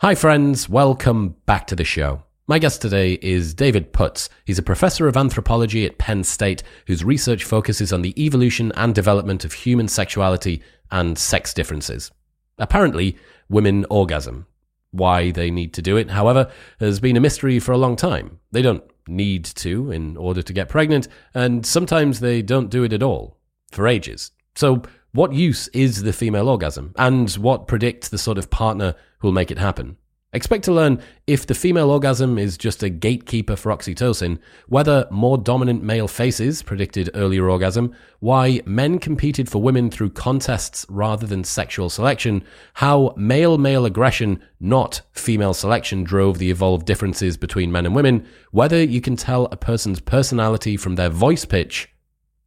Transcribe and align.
Hi, 0.00 0.14
friends. 0.14 0.68
Welcome 0.68 1.34
back 1.44 1.66
to 1.66 1.74
the 1.74 1.82
show. 1.82 2.22
My 2.46 2.60
guest 2.60 2.80
today 2.80 3.18
is 3.20 3.52
David 3.52 3.92
Puts. 3.92 4.28
He's 4.44 4.56
a 4.56 4.62
professor 4.62 5.08
of 5.08 5.16
anthropology 5.16 5.84
at 5.86 5.98
Penn 5.98 6.22
State 6.22 6.62
whose 6.86 7.02
research 7.02 7.42
focuses 7.42 7.92
on 7.92 8.02
the 8.02 8.14
evolution 8.16 8.70
and 8.76 8.94
development 8.94 9.44
of 9.44 9.54
human 9.54 9.88
sexuality 9.88 10.62
and 10.92 11.18
sex 11.18 11.52
differences. 11.52 12.12
Apparently, 12.58 13.18
women 13.48 13.86
orgasm. 13.90 14.46
Why 14.92 15.32
they 15.32 15.50
need 15.50 15.74
to 15.74 15.82
do 15.82 15.96
it, 15.96 16.10
however, 16.10 16.48
has 16.78 17.00
been 17.00 17.16
a 17.16 17.20
mystery 17.20 17.58
for 17.58 17.72
a 17.72 17.76
long 17.76 17.96
time. 17.96 18.38
They 18.52 18.62
don't 18.62 18.84
need 19.08 19.46
to 19.46 19.90
in 19.90 20.16
order 20.16 20.42
to 20.42 20.52
get 20.52 20.68
pregnant, 20.68 21.08
and 21.34 21.66
sometimes 21.66 22.20
they 22.20 22.40
don't 22.40 22.70
do 22.70 22.84
it 22.84 22.92
at 22.92 23.02
all 23.02 23.36
for 23.72 23.88
ages. 23.88 24.30
So, 24.54 24.82
what 25.10 25.32
use 25.32 25.66
is 25.68 26.04
the 26.04 26.12
female 26.12 26.48
orgasm, 26.48 26.92
and 26.96 27.28
what 27.32 27.66
predicts 27.66 28.10
the 28.10 28.18
sort 28.18 28.38
of 28.38 28.48
partner 28.48 28.94
who'll 29.18 29.32
make 29.32 29.50
it 29.50 29.58
happen? 29.58 29.96
Expect 30.34 30.64
to 30.64 30.72
learn 30.72 31.00
if 31.26 31.46
the 31.46 31.54
female 31.54 31.90
orgasm 31.90 32.36
is 32.36 32.58
just 32.58 32.82
a 32.82 32.90
gatekeeper 32.90 33.56
for 33.56 33.72
oxytocin, 33.72 34.38
whether 34.66 35.08
more 35.10 35.38
dominant 35.38 35.82
male 35.82 36.06
faces 36.06 36.62
predicted 36.62 37.08
earlier 37.14 37.48
orgasm, 37.48 37.94
why 38.20 38.60
men 38.66 38.98
competed 38.98 39.48
for 39.48 39.62
women 39.62 39.90
through 39.90 40.10
contests 40.10 40.84
rather 40.90 41.26
than 41.26 41.44
sexual 41.44 41.88
selection, 41.88 42.44
how 42.74 43.14
male 43.16 43.56
male 43.56 43.86
aggression, 43.86 44.38
not 44.60 45.00
female 45.12 45.54
selection, 45.54 46.04
drove 46.04 46.36
the 46.36 46.50
evolved 46.50 46.84
differences 46.84 47.38
between 47.38 47.72
men 47.72 47.86
and 47.86 47.94
women, 47.94 48.26
whether 48.50 48.82
you 48.82 49.00
can 49.00 49.16
tell 49.16 49.46
a 49.46 49.56
person's 49.56 49.98
personality 49.98 50.76
from 50.76 50.96
their 50.96 51.08
voice 51.08 51.46
pitch, 51.46 51.88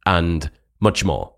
and 0.06 0.52
much 0.78 1.04
more. 1.04 1.34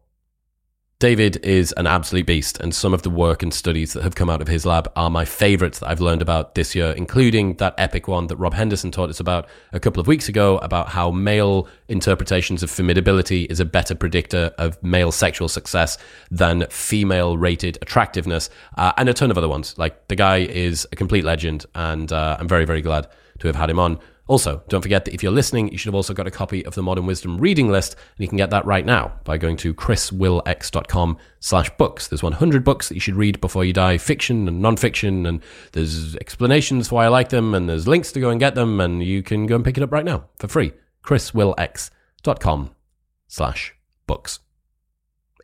David 1.05 1.45
is 1.45 1.71
an 1.73 1.87
absolute 1.87 2.25
beast, 2.25 2.59
and 2.61 2.75
some 2.75 2.95
of 2.95 3.03
the 3.03 3.11
work 3.11 3.43
and 3.43 3.53
studies 3.53 3.93
that 3.93 4.03
have 4.03 4.15
come 4.15 4.31
out 4.31 4.41
of 4.41 4.49
his 4.49 4.65
lab 4.65 4.91
are 4.97 5.11
my 5.11 5.27
favorites 5.27 5.81
that 5.81 5.91
I've 5.91 6.01
learned 6.01 6.23
about 6.23 6.55
this 6.55 6.75
year, 6.75 6.93
including 6.93 7.57
that 7.57 7.75
epic 7.77 8.09
one 8.09 8.29
that 8.29 8.37
Rob 8.37 8.55
Henderson 8.55 8.91
taught 8.91 9.11
us 9.11 9.21
about 9.21 9.47
a 9.75 9.79
couple 9.79 10.01
of 10.01 10.07
weeks 10.07 10.31
ago 10.31 10.57
about 10.63 10.89
how 10.89 11.11
male 11.11 11.69
interpretations 11.89 12.63
of 12.63 12.71
formidability 12.71 13.45
is 13.51 13.61
a 13.61 13.67
better 13.67 13.95
predictor 13.95 14.55
of 14.57 14.83
male 14.83 15.13
sexual 15.13 15.47
success 15.47 15.99
than 16.31 16.67
female 16.71 17.37
rated 17.37 17.77
attractiveness, 17.83 18.49
uh, 18.79 18.93
and 18.97 19.07
a 19.11 19.13
ton 19.13 19.31
of 19.31 19.37
other 19.37 19.47
ones. 19.47 19.77
Like, 19.77 20.09
the 20.09 20.17
guy 20.17 20.39
is 20.39 20.89
a 20.91 20.97
complete 20.97 21.25
legend, 21.27 21.67
and 21.75 22.11
uh, 22.11 22.39
I'm 22.41 22.49
very, 22.49 22.65
very 22.65 22.81
glad 22.81 23.09
to 23.41 23.47
have 23.47 23.57
had 23.57 23.69
him 23.69 23.79
on. 23.79 23.99
Also, 24.27 24.63
don't 24.69 24.81
forget 24.81 25.05
that 25.05 25.13
if 25.13 25.23
you're 25.23 25.33
listening, 25.33 25.71
you 25.71 25.77
should 25.77 25.89
have 25.89 25.95
also 25.95 26.15
got 26.15 26.27
a 26.27 26.31
copy 26.31 26.65
of 26.65 26.75
the 26.75 26.83
Modern 26.83 27.05
Wisdom 27.05 27.37
reading 27.37 27.69
list, 27.69 27.95
and 28.17 28.23
you 28.23 28.29
can 28.29 28.39
get 28.39 28.49
that 28.51 28.65
right 28.65 28.87
now 28.87 29.13
by 29.25 29.37
going 29.37 29.57
to 29.59 29.75
chriswillx.com 29.75 31.19
slash 31.41 31.71
books. 31.77 32.09
There's 32.09 32.23
100 32.23 32.65
books 32.65 32.89
that 32.89 32.95
you 32.95 33.01
should 33.01 33.17
read 33.17 33.39
before 33.43 33.67
you 33.67 33.75
die, 33.75 33.99
fiction 33.99 34.49
and 34.49 34.63
non-fiction, 34.63 35.27
and 35.27 35.43
there's 35.73 36.17
explanations 36.17 36.91
why 36.91 37.05
I 37.05 37.09
like 37.09 37.29
them, 37.29 37.55
and 37.55 37.69
there's 37.69 37.87
links 37.87 38.13
to 38.13 38.21
go 38.21 38.31
and 38.31 38.41
get 38.41 38.55
them, 38.55 38.81
and 38.81 39.03
you 39.03 39.23
can 39.23 39.45
go 39.45 39.57
and 39.57 39.65
pick 39.65 39.77
it 39.77 39.83
up 39.83 39.93
right 39.93 40.05
now 40.05 40.25
for 40.39 40.49
free. 40.49 40.73
chriswillx.com 41.05 42.71
slash 43.29 43.75
books. 44.07 44.39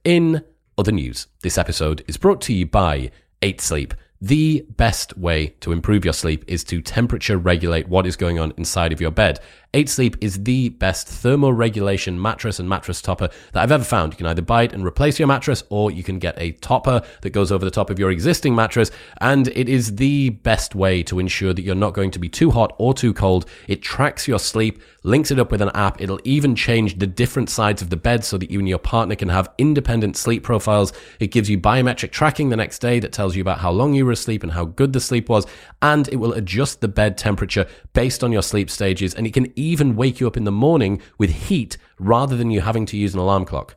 In 0.05 0.43
other 0.79 0.93
news, 0.93 1.27
this 1.43 1.59
episode 1.59 2.03
is 2.09 2.17
brought 2.17 2.41
to 2.43 2.55
you 2.55 2.65
by 2.65 3.11
8 3.43 3.61
Sleep– 3.61 3.93
the 4.21 4.67
best 4.77 5.17
way 5.17 5.49
to 5.61 5.73
improve 5.73 6.05
your 6.05 6.13
sleep 6.13 6.45
is 6.47 6.63
to 6.65 6.83
temperature 6.83 7.39
regulate 7.39 7.89
what 7.89 8.07
is 8.07 8.17
going 8.17 8.39
on 8.39 8.53
inside 8.57 8.93
of 8.93 9.01
your 9.01 9.11
bed. 9.11 9.41
8 9.73 9.89
Sleep 9.89 10.17
is 10.21 10.43
the 10.43 10.71
best 10.71 11.07
thermoregulation 11.07 12.17
mattress 12.17 12.59
and 12.59 12.69
mattress 12.69 13.01
topper 13.01 13.29
that 13.53 13.63
I've 13.63 13.71
ever 13.71 13.85
found. 13.85 14.13
You 14.13 14.17
can 14.17 14.27
either 14.27 14.43
buy 14.43 14.65
it 14.65 14.73
and 14.73 14.85
replace 14.85 15.21
your 15.21 15.29
mattress, 15.29 15.63
or 15.69 15.93
you 15.93 16.03
can 16.03 16.19
get 16.19 16.35
a 16.39 16.53
topper 16.53 17.03
that 17.23 17.31
goes 17.31 17.53
over 17.53 17.65
the 17.65 17.71
top 17.71 17.89
of 17.89 17.97
your 17.97 18.11
existing 18.11 18.53
mattress. 18.57 18.91
And 19.21 19.47
it 19.49 19.69
is 19.69 19.95
the 19.95 20.31
best 20.31 20.75
way 20.75 21.05
to 21.05 21.21
ensure 21.21 21.55
that 21.55 21.63
you're 21.63 21.77
not 21.77 21.95
going 21.95 22.11
to 22.11 22.19
be 22.19 22.29
too 22.29 22.51
hot 22.51 22.75
or 22.79 22.95
too 22.95 23.15
cold. 23.15 23.47
It 23.69 23.81
tracks 23.81 24.27
your 24.27 24.41
sleep, 24.41 24.83
links 25.05 25.31
it 25.31 25.39
up 25.39 25.53
with 25.53 25.63
an 25.63 25.71
app. 25.75 26.01
It'll 26.01 26.21
even 26.25 26.57
change 26.57 26.99
the 26.99 27.07
different 27.07 27.49
sides 27.49 27.81
of 27.81 27.91
the 27.91 27.97
bed 27.97 28.25
so 28.25 28.39
that 28.39 28.51
you 28.51 28.59
and 28.59 28.69
your 28.69 28.79
partner 28.79 29.15
can 29.15 29.29
have 29.29 29.53
independent 29.57 30.17
sleep 30.17 30.43
profiles. 30.43 30.93
It 31.21 31.29
gives 31.29 31.49
you 31.49 31.61
biometric 31.61 32.11
tracking 32.11 32.49
the 32.49 32.57
next 32.57 32.81
day 32.81 32.99
that 32.99 33.13
tells 33.13 33.37
you 33.37 33.41
about 33.41 33.59
how 33.59 33.71
long 33.71 33.95
you 33.95 34.05
were 34.05 34.13
asleep 34.13 34.43
and 34.43 34.51
how 34.51 34.65
good 34.65 34.93
the 34.93 35.01
sleep 35.01 35.29
was. 35.29 35.47
And 35.81 36.09
it 36.09 36.17
will 36.17 36.33
adjust 36.33 36.81
the 36.81 36.89
bed 36.89 37.17
temperature 37.17 37.69
based 37.93 38.25
on 38.25 38.33
your 38.33 38.43
sleep 38.43 38.69
stages. 38.69 39.15
And 39.15 39.29
it 39.29 39.33
can 39.33 39.53
even 39.61 39.97
wake 39.97 40.21
you 40.21 40.27
up 40.27 40.37
in 40.37 40.45
the 40.45 40.53
morning 40.53 41.01
with 41.19 41.31
heat 41.31 41.77
rather 41.99 42.37
than 42.37 42.51
you 42.51 42.61
having 42.61 42.87
to 42.87 42.97
use 42.97 43.15
an 43.15 43.21
alarm 43.21 43.45
clock. 43.45 43.77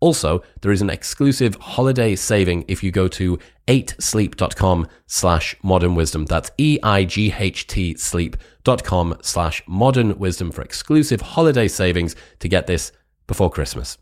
Also, 0.00 0.42
there 0.60 0.70
is 0.70 0.80
an 0.80 0.90
exclusive 0.90 1.56
holiday 1.56 2.14
saving 2.14 2.64
if 2.68 2.82
you 2.82 2.90
go 2.90 3.08
to 3.08 3.38
8sleep.com 3.66 4.86
slash 5.06 5.56
modern 5.62 5.94
wisdom. 5.94 6.24
That's 6.24 6.50
E-I-G-H-T 6.56 7.96
sleep.com 7.96 9.18
slash 9.22 9.62
modern 9.66 10.18
wisdom 10.18 10.52
for 10.52 10.62
exclusive 10.62 11.20
holiday 11.20 11.66
savings 11.66 12.14
to 12.38 12.48
get 12.48 12.68
this 12.68 12.92
before 13.26 13.50
Christmas. 13.50 13.98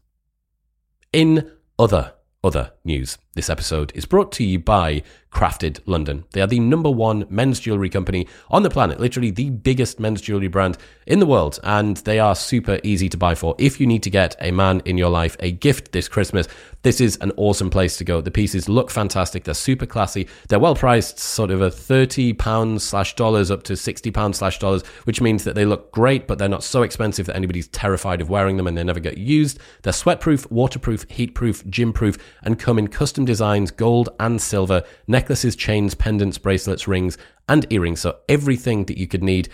In 1.12 1.50
other 1.78 2.12
other 2.47 2.72
news. 2.84 3.19
This 3.34 3.50
episode 3.50 3.91
is 3.94 4.06
brought 4.06 4.31
to 4.32 4.44
you 4.44 4.59
by 4.59 5.03
Crafted 5.36 5.80
London. 5.84 6.24
They 6.32 6.41
are 6.41 6.47
the 6.47 6.60
number 6.60 6.91
one 6.91 7.26
men's 7.28 7.60
jewelry 7.60 7.91
company 7.91 8.26
on 8.48 8.62
the 8.62 8.70
planet, 8.70 8.98
literally 8.98 9.30
the 9.30 9.50
biggest 9.50 10.00
men's 10.00 10.22
jewelry 10.22 10.48
brand 10.48 10.78
in 11.06 11.19
the 11.19 11.26
world, 11.26 11.60
and 11.62 11.98
they 11.98 12.19
are 12.19 12.34
super 12.34 12.80
easy 12.82 13.10
to 13.10 13.19
buy 13.19 13.34
for. 13.34 13.54
If 13.58 13.78
you 13.78 13.86
need 13.86 14.02
to 14.04 14.10
get 14.10 14.34
a 14.41 14.50
man 14.50 14.80
in 14.86 14.97
your 14.97 15.10
life 15.10 15.36
a 15.41 15.52
gift 15.52 15.92
this 15.92 16.08
Christmas, 16.08 16.48
this 16.80 17.02
is 17.02 17.19
an 17.20 17.32
awesome 17.36 17.69
place 17.69 17.98
to 17.98 18.04
go. 18.04 18.22
The 18.22 18.30
pieces 18.30 18.66
look 18.66 18.91
fantastic, 18.91 19.44
they're 19.44 19.52
super 19.52 19.84
classy, 19.84 20.26
they're 20.48 20.58
well 20.58 20.74
priced, 20.74 21.19
sort 21.19 21.50
of 21.50 21.60
a 21.60 21.70
30 21.70 22.32
pounds 22.32 22.82
slash 22.82 23.14
dollars 23.14 23.50
up 23.50 23.62
to 23.64 23.76
60 23.76 24.10
pounds 24.12 24.38
slash 24.38 24.58
dollars, 24.58 24.86
which 25.04 25.20
means 25.20 25.44
that 25.44 25.54
they 25.54 25.66
look 25.66 25.92
great, 25.92 26.26
but 26.26 26.38
they're 26.38 26.48
not 26.48 26.64
so 26.64 26.82
expensive 26.82 27.26
that 27.26 27.36
anybody's 27.36 27.68
terrified 27.68 28.22
of 28.22 28.30
wearing 28.30 28.56
them 28.56 28.66
and 28.66 28.78
they 28.78 28.84
never 28.84 29.00
get 29.00 29.18
used. 29.18 29.58
They're 29.82 29.92
sweatproof, 29.92 30.50
waterproof, 30.50 31.06
heatproof, 31.08 31.68
gym 31.68 31.92
proof, 31.92 32.16
and 32.42 32.58
come 32.58 32.78
in 32.78 32.88
custom 32.88 33.26
designs, 33.26 33.70
gold 33.70 34.08
and 34.18 34.41
silver, 34.41 34.82
necklaces, 35.26 35.56
chains, 35.56 35.92
pendants, 35.92 36.38
bracelets, 36.38 36.87
rings, 36.87 37.19
and 37.48 37.66
earrings. 37.70 38.00
So 38.00 38.19
everything 38.28 38.84
that 38.84 38.97
you 38.97 39.09
could 39.09 39.25
need. 39.25 39.48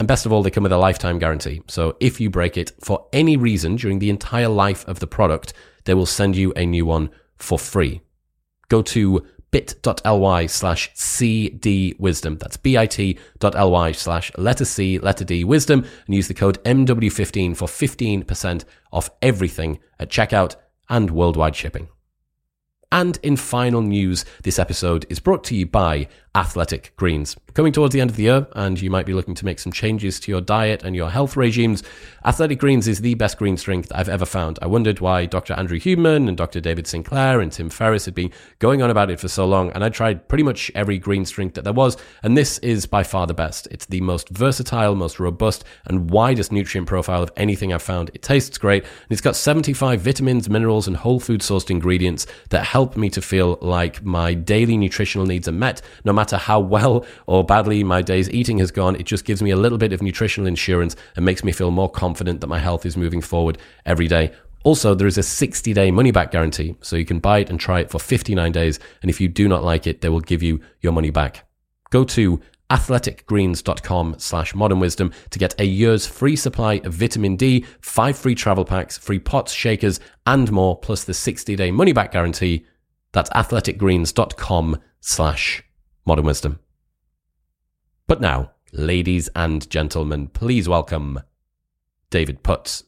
And 0.00 0.08
best 0.08 0.26
of 0.26 0.32
all, 0.32 0.42
they 0.42 0.50
come 0.50 0.64
with 0.64 0.72
a 0.72 0.76
lifetime 0.76 1.20
guarantee. 1.20 1.62
So 1.68 1.96
if 2.00 2.20
you 2.20 2.28
break 2.28 2.56
it 2.56 2.72
for 2.80 3.06
any 3.12 3.36
reason 3.36 3.76
during 3.76 4.00
the 4.00 4.10
entire 4.10 4.48
life 4.48 4.84
of 4.88 4.98
the 4.98 5.06
product, 5.06 5.52
they 5.84 5.94
will 5.94 6.06
send 6.06 6.34
you 6.34 6.52
a 6.56 6.66
new 6.66 6.84
one 6.84 7.08
for 7.36 7.56
free. 7.56 8.00
Go 8.68 8.82
to 8.82 9.24
bit.ly 9.52 10.46
slash 10.46 10.90
cd 10.94 11.94
wisdom. 12.00 12.38
That's 12.38 12.56
bit.ly 12.56 13.92
slash 13.92 14.32
letter 14.36 14.64
C, 14.64 14.98
letter 14.98 15.24
D 15.24 15.44
wisdom, 15.44 15.86
and 16.06 16.16
use 16.16 16.26
the 16.26 16.34
code 16.34 16.60
MW15 16.64 17.56
for 17.56 17.68
15% 17.68 18.64
off 18.90 19.08
everything 19.20 19.78
at 20.00 20.10
checkout 20.10 20.56
and 20.88 21.12
worldwide 21.12 21.54
shipping. 21.54 21.90
And 22.92 23.18
in 23.22 23.36
final 23.38 23.80
news, 23.80 24.26
this 24.42 24.58
episode 24.58 25.06
is 25.08 25.18
brought 25.18 25.44
to 25.44 25.56
you 25.56 25.64
by 25.64 26.08
Athletic 26.34 26.94
Greens. 26.96 27.36
Coming 27.52 27.74
towards 27.74 27.92
the 27.92 28.00
end 28.00 28.08
of 28.08 28.16
the 28.16 28.22
year, 28.22 28.46
and 28.54 28.80
you 28.80 28.90
might 28.90 29.04
be 29.04 29.12
looking 29.12 29.34
to 29.34 29.44
make 29.44 29.58
some 29.58 29.72
changes 29.72 30.18
to 30.20 30.32
your 30.32 30.40
diet 30.40 30.82
and 30.82 30.96
your 30.96 31.10
health 31.10 31.36
regimes, 31.36 31.82
Athletic 32.24 32.58
Greens 32.58 32.88
is 32.88 33.02
the 33.02 33.14
best 33.14 33.36
green 33.36 33.56
drink 33.56 33.88
that 33.88 33.98
I've 33.98 34.08
ever 34.08 34.24
found. 34.24 34.58
I 34.62 34.66
wondered 34.66 35.00
why 35.00 35.26
Dr. 35.26 35.52
Andrew 35.52 35.78
Huberman 35.78 36.28
and 36.28 36.36
Dr. 36.36 36.60
David 36.60 36.86
Sinclair 36.86 37.40
and 37.40 37.52
Tim 37.52 37.68
Ferriss 37.68 38.06
had 38.06 38.14
been 38.14 38.32
going 38.60 38.80
on 38.80 38.88
about 38.88 39.10
it 39.10 39.20
for 39.20 39.28
so 39.28 39.44
long, 39.44 39.70
and 39.72 39.84
I 39.84 39.90
tried 39.90 40.26
pretty 40.28 40.44
much 40.44 40.72
every 40.74 40.96
green 40.96 41.24
drink 41.24 41.52
that 41.52 41.64
there 41.64 41.74
was, 41.74 41.98
and 42.22 42.34
this 42.34 42.56
is 42.60 42.86
by 42.86 43.02
far 43.02 43.26
the 43.26 43.34
best. 43.34 43.68
It's 43.70 43.84
the 43.84 44.00
most 44.00 44.30
versatile, 44.30 44.94
most 44.94 45.20
robust, 45.20 45.64
and 45.84 46.08
widest 46.08 46.50
nutrient 46.50 46.88
profile 46.88 47.22
of 47.22 47.32
anything 47.36 47.74
I've 47.74 47.82
found. 47.82 48.10
It 48.14 48.22
tastes 48.22 48.56
great, 48.56 48.84
and 48.84 49.10
it's 49.10 49.20
got 49.20 49.36
75 49.36 50.00
vitamins, 50.00 50.48
minerals, 50.48 50.88
and 50.88 50.96
whole 50.96 51.20
food 51.20 51.42
sourced 51.42 51.68
ingredients 51.68 52.26
that 52.48 52.64
help 52.64 52.96
me 52.96 53.10
to 53.10 53.20
feel 53.20 53.58
like 53.60 54.02
my 54.02 54.32
daily 54.32 54.78
nutritional 54.78 55.26
needs 55.26 55.46
are 55.46 55.52
met, 55.52 55.82
no 56.06 56.14
matter 56.14 56.21
matter 56.22 56.36
how 56.36 56.60
well 56.60 57.04
or 57.26 57.44
badly 57.44 57.82
my 57.82 58.00
day's 58.00 58.30
eating 58.30 58.58
has 58.58 58.70
gone, 58.70 58.94
it 58.94 59.06
just 59.06 59.24
gives 59.24 59.42
me 59.42 59.50
a 59.50 59.56
little 59.56 59.76
bit 59.76 59.92
of 59.92 60.00
nutritional 60.00 60.46
insurance 60.46 60.94
and 61.16 61.24
makes 61.24 61.42
me 61.42 61.50
feel 61.50 61.72
more 61.72 61.90
confident 61.90 62.40
that 62.40 62.46
my 62.46 62.60
health 62.60 62.86
is 62.86 62.96
moving 62.96 63.20
forward 63.20 63.58
every 63.84 64.06
day. 64.06 64.30
Also, 64.62 64.94
there 64.94 65.08
is 65.08 65.18
a 65.18 65.22
60 65.24 65.72
day 65.72 65.90
money 65.90 66.12
back 66.12 66.30
guarantee, 66.30 66.76
so 66.80 66.94
you 66.94 67.04
can 67.04 67.18
buy 67.18 67.38
it 67.38 67.50
and 67.50 67.58
try 67.58 67.80
it 67.80 67.90
for 67.90 67.98
59 67.98 68.52
days. 68.52 68.78
And 69.02 69.10
if 69.10 69.20
you 69.20 69.26
do 69.26 69.48
not 69.48 69.64
like 69.64 69.88
it, 69.88 70.00
they 70.00 70.08
will 70.08 70.20
give 70.20 70.44
you 70.44 70.60
your 70.80 70.92
money 70.92 71.10
back. 71.10 71.44
Go 71.90 72.04
to 72.04 72.40
athleticgreens.com 72.70 74.14
slash 74.18 74.54
modern 74.54 74.78
wisdom 74.78 75.12
to 75.30 75.40
get 75.40 75.60
a 75.60 75.64
year's 75.64 76.06
free 76.06 76.36
supply 76.36 76.74
of 76.84 76.94
vitamin 76.94 77.34
D, 77.34 77.66
five 77.80 78.16
free 78.16 78.36
travel 78.36 78.64
packs, 78.64 78.96
free 78.96 79.18
pots, 79.18 79.52
shakers, 79.52 79.98
and 80.24 80.52
more, 80.52 80.78
plus 80.78 81.02
the 81.02 81.14
60 81.14 81.56
day 81.56 81.72
money 81.72 81.92
back 81.92 82.12
guarantee. 82.12 82.64
That's 83.10 83.30
athleticgreens.com 83.30 84.80
slash 85.00 85.64
modern 86.04 86.24
wisdom. 86.24 86.58
But 88.06 88.20
now, 88.20 88.52
ladies 88.72 89.28
and 89.34 89.68
gentlemen, 89.70 90.28
please 90.28 90.68
welcome 90.68 91.20
David 92.10 92.42
Puts. 92.42 92.84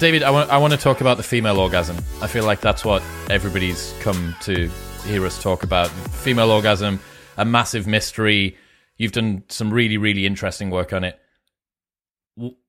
David, 0.00 0.22
I 0.22 0.30
want 0.30 0.48
I 0.48 0.56
want 0.56 0.72
to 0.72 0.78
talk 0.78 1.02
about 1.02 1.18
the 1.18 1.22
female 1.22 1.58
orgasm. 1.58 1.98
I 2.22 2.26
feel 2.26 2.46
like 2.46 2.62
that's 2.62 2.86
what 2.86 3.02
everybody's 3.28 3.94
come 4.00 4.34
to 4.40 4.70
hear 5.04 5.26
us 5.26 5.42
talk 5.42 5.62
about. 5.62 5.88
Female 5.88 6.50
orgasm, 6.50 7.00
a 7.36 7.44
massive 7.44 7.86
mystery. 7.86 8.56
You've 8.96 9.12
done 9.12 9.44
some 9.48 9.70
really 9.70 9.98
really 9.98 10.24
interesting 10.24 10.70
work 10.70 10.94
on 10.94 11.04
it. 11.04 11.20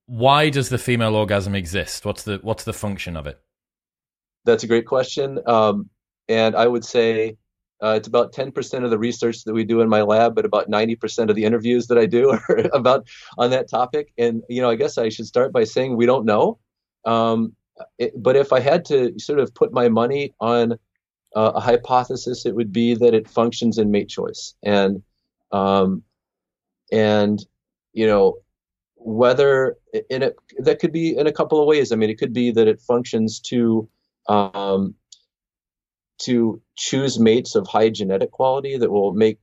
Why 0.08 0.50
does 0.50 0.68
the 0.68 0.78
female 0.78 1.16
orgasm 1.16 1.56
exist? 1.56 2.04
What's 2.04 2.24
the 2.24 2.40
what's 2.42 2.66
the 2.66 2.74
function 2.74 3.16
of 3.16 3.28
it? 3.28 3.40
That's 4.44 4.66
a 4.66 4.68
great 4.68 4.86
question, 4.86 5.40
um, 5.48 5.90
and 6.28 6.54
I 6.54 6.68
would 6.68 6.84
say 6.84 7.38
uh, 7.82 7.94
it's 7.96 8.10
about 8.10 8.34
10% 8.34 8.84
of 8.84 8.90
the 8.90 9.00
research 9.00 9.46
that 9.46 9.54
we 9.54 9.64
do 9.64 9.80
in 9.80 9.88
my 9.88 10.02
lab, 10.02 10.36
but 10.36 10.44
about 10.44 10.70
90% 10.70 11.30
of 11.30 11.36
the 11.38 11.46
interviews 11.46 11.88
that 11.88 11.98
I 11.98 12.08
do 12.08 12.32
are 12.50 12.70
about 12.74 13.08
on 13.38 13.52
that 13.52 13.70
topic. 13.70 14.12
And 14.18 14.44
you 14.50 14.62
know, 14.62 14.70
I 14.70 14.76
guess 14.76 14.98
I 14.98 15.08
should 15.08 15.28
start 15.28 15.54
by 15.54 15.64
saying 15.64 15.96
we 15.96 16.06
don't 16.06 16.26
know. 16.26 16.60
Um, 17.06 17.56
it, 17.98 18.14
but 18.22 18.36
if 18.36 18.54
I 18.54 18.60
had 18.60 18.86
to 18.86 19.18
sort 19.18 19.40
of 19.40 19.54
put 19.54 19.74
my 19.74 19.90
money 19.90 20.34
on 20.40 20.74
uh, 21.36 21.52
a 21.56 21.60
hypothesis, 21.60 22.46
it 22.46 22.56
would 22.56 22.72
be 22.72 22.96
that 22.96 23.14
it 23.14 23.28
functions 23.28 23.78
in 23.78 23.92
mate 23.92 24.10
choice, 24.10 24.56
and 24.64 25.02
um, 25.52 26.04
and 26.92 27.44
you 27.94 28.08
know 28.08 28.38
whether 28.96 29.78
in 30.10 30.22
it 30.24 30.36
that 30.60 30.80
could 30.80 30.92
be 30.92 31.18
in 31.18 31.28
a 31.28 31.32
couple 31.32 31.60
of 31.60 31.68
ways. 31.68 31.92
I 31.92 31.96
mean, 31.96 32.10
it 32.10 32.20
could 32.20 32.34
be 32.34 32.52
that 32.52 32.68
it 32.68 32.82
functions 32.82 33.40
to 33.42 33.90
um, 34.28 34.96
to 36.20 36.62
choose 36.76 37.20
mates 37.20 37.56
of 37.56 37.68
high 37.68 37.90
genetic 37.90 38.32
quality 38.32 38.78
that 38.78 38.92
will 38.92 39.14
make 39.14 39.40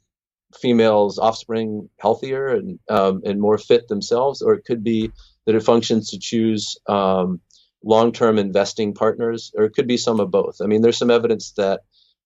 females' 0.61 1.19
offspring 1.19 1.89
healthier 1.99 2.49
and 2.49 2.79
um, 2.89 3.23
and 3.25 3.41
more 3.41 3.59
fit 3.59 3.89
themselves, 3.89 4.43
or 4.43 4.55
it 4.55 4.65
could 4.65 4.85
be 4.85 5.11
that 5.47 5.55
it 5.55 5.63
functions 5.63 6.11
to 6.11 6.19
choose 6.19 6.77
um, 6.89 7.41
long-term 7.85 8.39
investing 8.39 8.95
partners, 8.95 9.53
or 9.55 9.65
it 9.65 9.75
could 9.75 9.87
be 9.87 9.97
some 9.97 10.21
of 10.21 10.31
both. 10.31 10.57
I 10.63 10.67
mean, 10.67 10.83
there's 10.83 10.99
some 10.99 11.11
evidence 11.11 11.53
that 11.53 11.81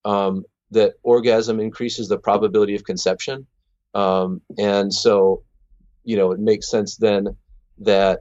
um, 0.05 0.45
that 0.71 0.95
orgasm 1.03 1.61
increases 1.61 2.09
the 2.09 2.19
probability 2.19 2.75
of 2.75 2.85
conception, 2.85 3.47
um, 3.95 4.41
and 4.59 4.93
so 4.93 5.43
you 6.05 6.17
know 6.17 6.33
it 6.33 6.41
makes 6.41 6.71
sense 6.71 6.97
then 6.97 7.37
that 7.79 8.21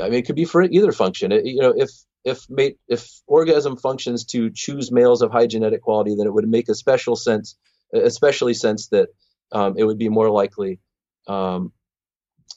I 0.00 0.04
mean 0.04 0.20
it 0.20 0.26
could 0.26 0.36
be 0.36 0.44
for 0.44 0.62
either 0.62 0.92
function. 0.92 1.32
It, 1.32 1.46
you 1.46 1.60
know, 1.60 1.74
if 1.76 1.90
if 2.24 2.48
mate 2.48 2.78
if 2.88 3.08
orgasm 3.26 3.76
functions 3.76 4.24
to 4.26 4.50
choose 4.50 4.92
males 4.92 5.22
of 5.22 5.32
high 5.32 5.46
genetic 5.46 5.82
quality, 5.82 6.14
then 6.16 6.26
it 6.26 6.34
would 6.34 6.48
make 6.48 6.68
a 6.68 6.74
special 6.74 7.16
sense, 7.16 7.56
especially 7.92 8.54
sense 8.54 8.88
that 8.88 9.08
um, 9.52 9.74
it 9.76 9.84
would 9.84 9.98
be 9.98 10.08
more 10.08 10.30
likely 10.30 10.78
um, 11.26 11.72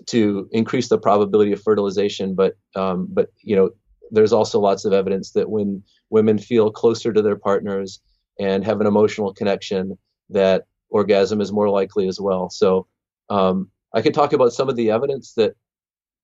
to 0.07 0.49
increase 0.51 0.89
the 0.89 0.97
probability 0.97 1.53
of 1.53 1.61
fertilization. 1.61 2.35
But 2.35 2.55
um, 2.75 3.07
but 3.09 3.29
you 3.41 3.55
know 3.55 3.69
there's 4.11 4.33
also 4.33 4.59
lots 4.59 4.85
of 4.85 4.93
evidence 4.93 5.31
that 5.31 5.49
when 5.49 5.81
women 6.09 6.37
feel 6.37 6.69
closer 6.69 7.13
to 7.13 7.21
their 7.21 7.37
partners 7.37 8.01
and 8.39 8.63
have 8.65 8.81
an 8.81 8.87
emotional 8.87 9.33
connection, 9.33 9.97
that 10.29 10.65
orgasm 10.89 11.41
is 11.41 11.51
more 11.51 11.69
likely 11.69 12.07
as 12.07 12.19
well. 12.19 12.49
So 12.49 12.87
um, 13.29 13.71
I 13.93 14.01
could 14.01 14.13
talk 14.13 14.33
about 14.33 14.53
some 14.53 14.69
of 14.69 14.75
the 14.75 14.91
evidence 14.91 15.33
that 15.33 15.55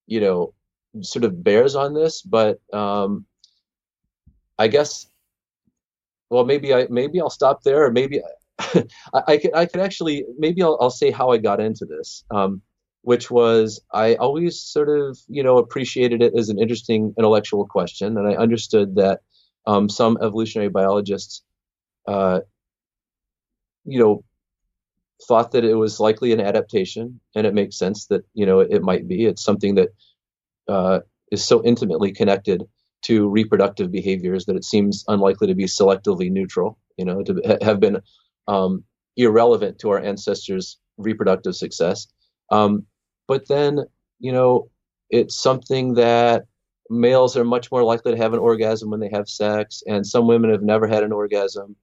you 0.06 0.20
know 0.20 0.54
sort 1.02 1.26
of 1.26 1.44
bears 1.44 1.76
on 1.76 1.94
this, 1.94 2.22
but 2.22 2.60
um, 2.74 3.26
I 4.60 4.68
guess 4.68 5.08
well 6.30 6.46
maybe 6.46 6.74
I 6.74 6.88
maybe 6.90 7.20
I'll 7.22 7.30
stop 7.30 7.64
there, 7.64 7.86
or 7.86 7.92
maybe 7.92 8.22
I, 8.60 8.84
I 9.14 9.38
could 9.38 9.56
I 9.56 9.66
could 9.66 9.82
actually 9.82 10.26
maybe 10.38 10.62
I'll, 10.62 10.78
I'll 10.82 10.90
say 10.90 11.12
how 11.12 11.32
I 11.32 11.38
got 11.38 11.60
into 11.60 11.86
this. 11.86 12.24
Um, 12.32 12.62
which 13.08 13.32
was 13.32 13.80
I 13.94 14.16
always 14.16 14.60
sort 14.60 14.90
of 14.90 15.18
you 15.30 15.42
know 15.42 15.60
appreciated 15.60 16.22
it 16.22 16.34
as 16.38 16.50
an 16.50 16.60
interesting 16.60 17.14
intellectual 17.18 17.66
question, 17.66 18.18
and 18.18 18.28
I 18.28 18.36
understood 18.36 18.96
that 18.96 19.22
um, 19.66 19.88
some 19.88 20.18
evolutionary 20.22 20.68
biologists, 20.68 21.42
uh, 22.06 22.42
you 23.86 24.00
know, 24.00 24.26
thought 25.26 25.54
that 25.54 25.64
it 25.64 25.76
was 25.76 26.02
likely 26.02 26.34
an 26.34 26.42
adaptation, 26.42 27.22
and 27.34 27.48
it 27.48 27.54
makes 27.54 27.78
sense 27.78 28.08
that 28.08 28.26
you 28.34 28.46
know 28.46 28.60
it, 28.60 28.82
might 28.82 29.08
be. 29.08 29.24
It's 29.24 29.42
something 29.42 29.76
that 29.76 29.90
uh, 30.68 31.00
is 31.32 31.46
so 31.46 31.64
intimately 31.64 32.12
connected 32.12 32.66
to 33.04 33.30
reproductive 33.30 33.90
behaviors 33.90 34.48
that 34.48 34.58
it 34.58 34.66
seems 34.66 35.06
unlikely 35.08 35.48
to 35.48 35.56
be 35.56 35.64
selectively 35.64 36.30
neutral. 36.30 36.78
You 36.98 37.06
know, 37.06 37.24
to 37.24 37.42
ha- 37.46 37.64
have 37.66 37.80
been 37.80 38.02
um, 38.50 38.84
irrelevant 39.16 39.80
to 39.80 39.92
our 39.92 40.00
ancestors' 40.04 40.78
reproductive 40.98 41.56
success. 41.56 42.08
Um, 42.52 42.86
but 43.28 43.48
then, 43.48 43.86
you 44.20 44.32
know, 44.32 44.70
it's 45.10 45.36
something 45.36 45.94
that 45.96 46.46
males 46.90 47.38
are 47.38 47.44
much 47.44 47.72
more 47.72 47.84
likely 47.84 48.12
to 48.14 48.18
have 48.18 48.34
an 48.34 48.40
orgasm 48.40 48.90
when 48.90 49.00
they 49.00 49.10
have 49.10 49.30
sex, 49.30 49.84
and 49.88 50.06
some 50.06 50.28
women 50.28 50.52
have 50.52 50.64
never 50.64 50.88
had 50.88 51.04
an 51.04 51.12
orgasm, 51.12 51.76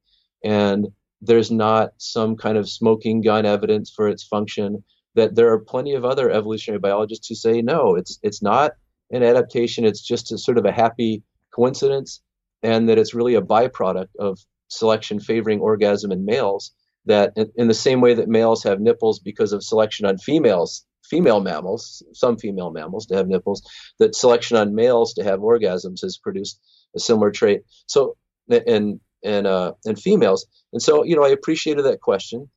and 0.43 0.89
there's 1.21 1.51
not 1.51 1.93
some 1.99 2.37
kind 2.37 2.59
of 2.59 2.69
smoking 2.69 3.21
gun 3.23 3.47
evidence 3.47 3.91
for 3.91 4.09
its 4.09 4.25
function. 4.25 4.83
That 5.15 5.37
there 5.37 5.53
are 5.53 5.61
plenty 5.61 5.95
of 5.95 6.05
other 6.05 6.31
evolutionary 6.31 6.81
biologists 6.81 7.29
who 7.29 7.35
say 7.37 7.63
no, 7.63 7.95
it's 7.95 8.19
it's 8.23 8.43
not 8.43 8.73
an 9.11 9.23
adaptation. 9.23 9.85
It's 9.85 10.03
just 10.03 10.33
a 10.33 10.39
sort 10.39 10.59
of 10.59 10.65
a 10.65 10.73
happy 10.73 11.23
coincidence, 11.55 12.21
and 12.63 12.89
that 12.89 12.99
it's 12.99 13.15
really 13.15 13.37
a 13.37 13.43
byproduct 13.43 14.17
of 14.19 14.39
selection 14.69 15.21
favoring 15.21 15.61
orgasm 15.61 16.11
in 16.11 16.25
males. 16.25 16.73
That 17.07 17.33
in, 17.37 17.53
in 17.57 17.69
the 17.69 17.75
same 17.75 18.01
way 18.01 18.15
that 18.15 18.29
males 18.29 18.63
have 18.65 18.81
nipples 18.81 19.21
because 19.21 19.53
of 19.53 19.63
selection 19.63 20.07
on 20.07 20.19
females 20.19 20.85
female 21.05 21.41
mammals, 21.41 22.03
some 22.13 22.37
female 22.37 22.71
mammals 22.71 23.07
to 23.07 23.17
have 23.17 23.29
nipples, 23.29 23.63
that 23.99 24.15
selection 24.15 24.57
on 24.57 24.75
males 24.75 25.15
to 25.15 25.25
have 25.25 25.41
orgasms 25.41 26.03
has 26.03 26.19
produced 26.19 26.61
a 26.97 27.01
similar 27.01 27.31
trait. 27.31 27.63
So 27.87 28.17
in 28.49 29.01
in 29.23 29.47
uh, 29.47 29.73
in 29.85 29.97
females, 29.97 30.47
and 30.73 30.83
so 30.83 31.05
you 31.05 31.17
know 31.17 31.25
I 31.25 31.31
appreciated 31.31 31.85
that 31.85 32.01
question, 32.01 32.51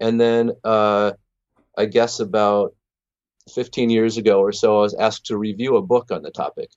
and 0.00 0.20
then 0.20 0.52
uh, 0.64 1.12
I 1.76 1.86
guess 1.86 2.20
about 2.20 2.74
15 3.54 3.90
years 3.90 4.16
ago 4.16 4.40
or 4.40 4.52
so, 4.52 4.78
I 4.78 4.82
was 4.82 4.94
asked 4.94 5.26
to 5.26 5.36
review 5.36 5.76
a 5.76 5.82
book 5.82 6.10
on 6.10 6.22
the 6.22 6.30
topic, 6.30 6.70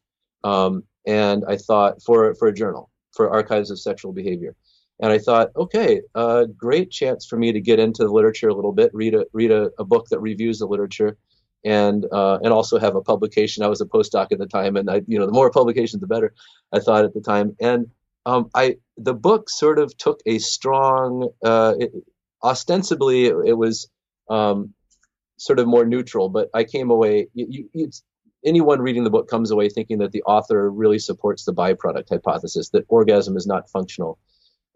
um, 0.43 0.83
and 1.05 1.43
I 1.47 1.57
thought 1.57 2.01
for 2.03 2.35
for 2.35 2.47
a 2.47 2.53
journal 2.53 2.89
for 3.15 3.29
Archives 3.31 3.71
of 3.71 3.79
Sexual 3.79 4.13
Behavior, 4.13 4.55
and 4.99 5.11
I 5.11 5.19
thought, 5.19 5.51
okay, 5.55 6.01
uh, 6.15 6.45
great 6.45 6.89
chance 6.89 7.25
for 7.25 7.37
me 7.37 7.51
to 7.51 7.61
get 7.61 7.79
into 7.79 8.03
the 8.03 8.11
literature 8.11 8.49
a 8.49 8.53
little 8.55 8.71
bit, 8.71 8.91
read 8.93 9.13
a 9.13 9.25
read 9.31 9.51
a, 9.51 9.69
a 9.77 9.83
book 9.83 10.07
that 10.09 10.19
reviews 10.19 10.59
the 10.59 10.65
literature, 10.65 11.17
and 11.63 12.05
uh, 12.11 12.39
and 12.43 12.51
also 12.51 12.79
have 12.79 12.95
a 12.95 13.01
publication. 13.01 13.63
I 13.63 13.67
was 13.67 13.81
a 13.81 13.85
postdoc 13.85 14.27
at 14.31 14.39
the 14.39 14.47
time, 14.47 14.75
and 14.75 14.89
I, 14.89 15.01
you 15.07 15.19
know, 15.19 15.27
the 15.27 15.31
more 15.31 15.51
publications, 15.51 16.01
the 16.01 16.07
better. 16.07 16.33
I 16.73 16.79
thought 16.79 17.05
at 17.05 17.13
the 17.13 17.21
time, 17.21 17.55
and 17.61 17.87
um, 18.25 18.49
I 18.55 18.77
the 18.97 19.13
book 19.13 19.49
sort 19.49 19.77
of 19.77 19.95
took 19.97 20.19
a 20.25 20.39
strong, 20.39 21.29
uh, 21.43 21.75
it, 21.79 21.91
ostensibly 22.43 23.25
it, 23.25 23.35
it 23.45 23.57
was 23.57 23.89
um, 24.29 24.73
sort 25.37 25.59
of 25.59 25.67
more 25.67 25.85
neutral, 25.85 26.29
but 26.29 26.49
I 26.55 26.63
came 26.63 26.89
away. 26.89 27.27
You, 27.35 27.69
you, 27.71 27.91
anyone 28.45 28.81
reading 28.81 29.03
the 29.03 29.09
book 29.11 29.29
comes 29.29 29.51
away 29.51 29.69
thinking 29.69 29.99
that 29.99 30.11
the 30.11 30.23
author 30.23 30.71
really 30.71 30.99
supports 30.99 31.43
the 31.43 31.53
byproduct 31.53 32.09
hypothesis 32.09 32.69
that 32.69 32.85
orgasm 32.87 33.35
is 33.35 33.45
not 33.45 33.69
functional 33.69 34.17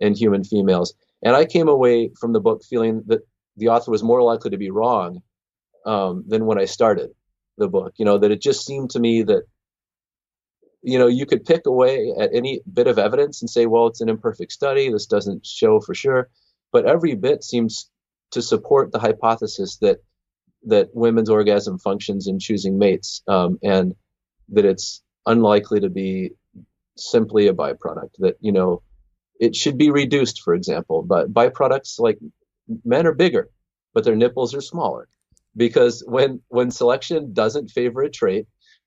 in 0.01 0.15
human 0.15 0.43
females. 0.43 0.93
And 1.24 1.36
I 1.36 1.46
came 1.46 1.70
away 1.70 2.12
from 2.20 2.34
the 2.34 2.41
book 2.41 2.63
feeling 2.70 3.03
that 3.08 3.22
the 3.55 3.70
author 3.70 3.91
was 3.91 4.03
more 4.03 4.24
likely 4.24 4.51
to 4.51 4.58
be 4.58 4.72
wrong 4.72 5.22
um, 5.86 6.24
than 6.27 6.46
when 6.46 6.60
I 6.60 6.65
started 6.65 7.12
the 7.58 7.67
book. 7.67 7.93
You 7.98 8.05
know, 8.05 8.17
that 8.17 8.31
it 8.31 8.41
just 8.41 8.65
seemed 8.65 8.89
to 8.91 9.00
me 9.00 9.24
that, 9.24 9.43
you 10.81 10.98
know, 10.98 11.08
you 11.08 11.25
could 11.25 11.46
pick 11.46 11.67
away 11.67 12.12
at 12.20 12.31
any 12.34 12.62
bit 12.74 12.88
of 12.88 12.98
evidence 12.98 13.41
and 13.41 13.50
say, 13.50 13.67
well, 13.67 13.88
it's 13.88 14.01
an 14.01 14.10
imperfect 14.10 14.51
study. 14.51 14.91
This 14.91 15.05
doesn't 15.05 15.46
show 15.46 15.79
for 15.79 15.93
sure. 15.93 16.29
But 16.72 16.86
every 16.86 17.15
bit 17.15 17.43
seems 17.43 17.89
to 18.31 18.41
support 18.41 18.91
the 18.91 19.00
hypothesis 19.00 19.77
that 19.77 20.00
that 20.63 20.89
women's 20.93 21.29
orgasm 21.29 21.79
functions 21.79 22.27
in 22.27 22.38
choosing 22.39 22.77
mates, 22.77 23.24
um, 23.27 23.58
and 23.63 23.96
that 24.50 24.63
it's 24.63 25.01
unlikely 25.25 25.79
to 25.79 25.89
be 25.89 26.31
simply 26.98 27.48
a 27.48 27.53
byproduct. 27.53 28.12
That 28.20 28.38
you 28.41 28.51
know, 28.51 28.81
it 29.41 29.55
should 29.55 29.77
be 29.77 29.91
reduced, 29.91 30.41
for 30.41 30.53
example. 30.53 31.03
But 31.03 31.33
byproducts 31.33 32.00
like 32.00 32.19
men 32.86 33.05
are 33.07 33.13
bigger, 33.25 33.50
but 33.93 34.03
their 34.05 34.15
nipples 34.15 34.55
are 34.55 34.62
smaller, 34.62 35.10
because 35.55 36.03
when 36.07 36.41
when 36.57 36.71
selection 36.71 37.33
doesn't 37.33 37.71
favor 37.71 38.01
a 38.03 38.10
trait, 38.10 38.45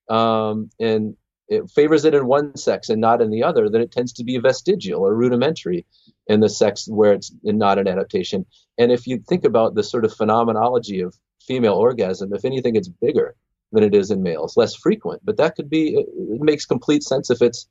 um, 0.08 0.70
and 0.80 1.16
it 1.49 1.68
favors 1.70 2.04
it 2.06 2.14
in 2.14 2.26
one 2.26 2.56
sex 2.56 2.88
and 2.88 3.00
not 3.00 3.20
in 3.20 3.30
the 3.30 3.42
other, 3.42 3.68
then 3.68 3.82
it 3.82 3.92
tends 3.92 4.12
to 4.14 4.25
be 4.25 4.38
vestigial 4.38 5.02
or 5.02 5.14
rudimentary 5.14 5.84
in 6.26 6.40
the 6.40 6.49
sex 6.49 6.88
where 6.88 7.12
it's 7.12 7.30
not 7.42 7.78
an 7.78 7.87
adaptation. 7.87 8.46
And 8.78 8.90
if 8.90 9.06
you 9.06 9.18
think 9.18 9.44
about 9.44 9.75
the 9.75 9.82
sort 9.82 10.06
of 10.06 10.16
phenomenology 10.16 11.00
of 11.00 11.14
female 11.46 11.75
orgasm, 11.75 12.32
if 12.32 12.44
anything, 12.46 12.76
it's 12.76 12.88
bigger 12.88 13.34
than 13.73 13.84
it 13.84 13.94
is 13.94 14.11
in 14.11 14.23
males, 14.23 14.56
less 14.56 14.75
frequent. 14.75 15.20
But 15.23 15.37
that 15.37 15.54
could 15.54 15.68
be, 15.68 15.96
it 15.99 16.40
makes 16.40 16.64
complete 16.64 17.02
sense 17.02 17.28
if 17.30 17.42
it's 17.42 17.68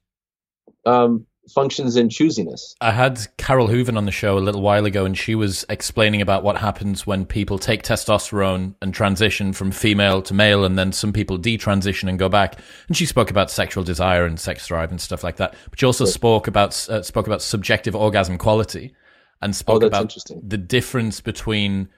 um, 0.86 1.26
functions 1.54 1.96
in 1.96 2.10
choosiness. 2.10 2.76
I 2.82 2.92
had 2.92 3.26
Carole 3.38 3.68
Hooven 3.68 3.98
on 3.98 4.06
the 4.06 4.12
show 4.12 4.38
a 4.38 4.40
little 4.40 4.62
while 4.62 4.86
ago, 4.86 5.06
and 5.06 5.18
she 5.18 5.36
was 5.36 5.66
explaining 5.70 6.22
about 6.22 6.44
what 6.44 6.58
happens 6.58 7.06
when 7.06 7.26
people 7.26 7.58
take 7.58 7.84
testosterone 7.84 8.76
and 8.82 8.94
transition 8.94 9.54
from 9.54 9.72
female 9.72 10.22
to 10.24 10.34
male, 10.34 10.64
and 10.64 10.78
then 10.78 10.92
some 10.92 11.14
people 11.14 11.38
detransition 11.38 12.08
and 12.08 12.20
go 12.20 12.30
back. 12.30 12.60
And 12.88 12.96
she 12.96 13.06
spoke 13.06 13.30
about 13.30 13.52
sexual 13.52 13.84
desire 13.84 14.26
and 14.26 14.40
sex 14.40 14.68
drive 14.68 14.92
and 14.92 15.02
stuff 15.02 15.24
like 15.24 15.38
that. 15.38 15.56
But 15.70 15.80
she 15.80 15.86
also 15.86 16.06
right. 16.06 16.14
spoke 16.14 16.48
about 16.48 16.90
uh, 16.90 17.02
spoke 17.02 17.28
about 17.28 17.42
subjective 17.42 17.96
orgasm 17.96 18.38
quality, 18.38 18.96
and 19.42 19.56
spoke 19.56 19.84
oh, 19.84 19.88
about 19.88 20.16
the 20.42 20.58
difference 20.58 21.20
between 21.22 21.90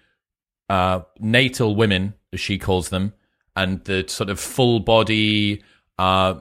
uh, 0.70 1.02
natal 1.20 1.76
women, 1.76 2.16
as 2.34 2.40
she 2.40 2.58
calls 2.58 2.90
them, 2.90 3.14
and 3.56 3.84
the 3.86 4.06
sort 4.08 4.30
of 4.30 4.40
full 4.40 4.80
body 4.80 5.64
uh, 5.98 6.36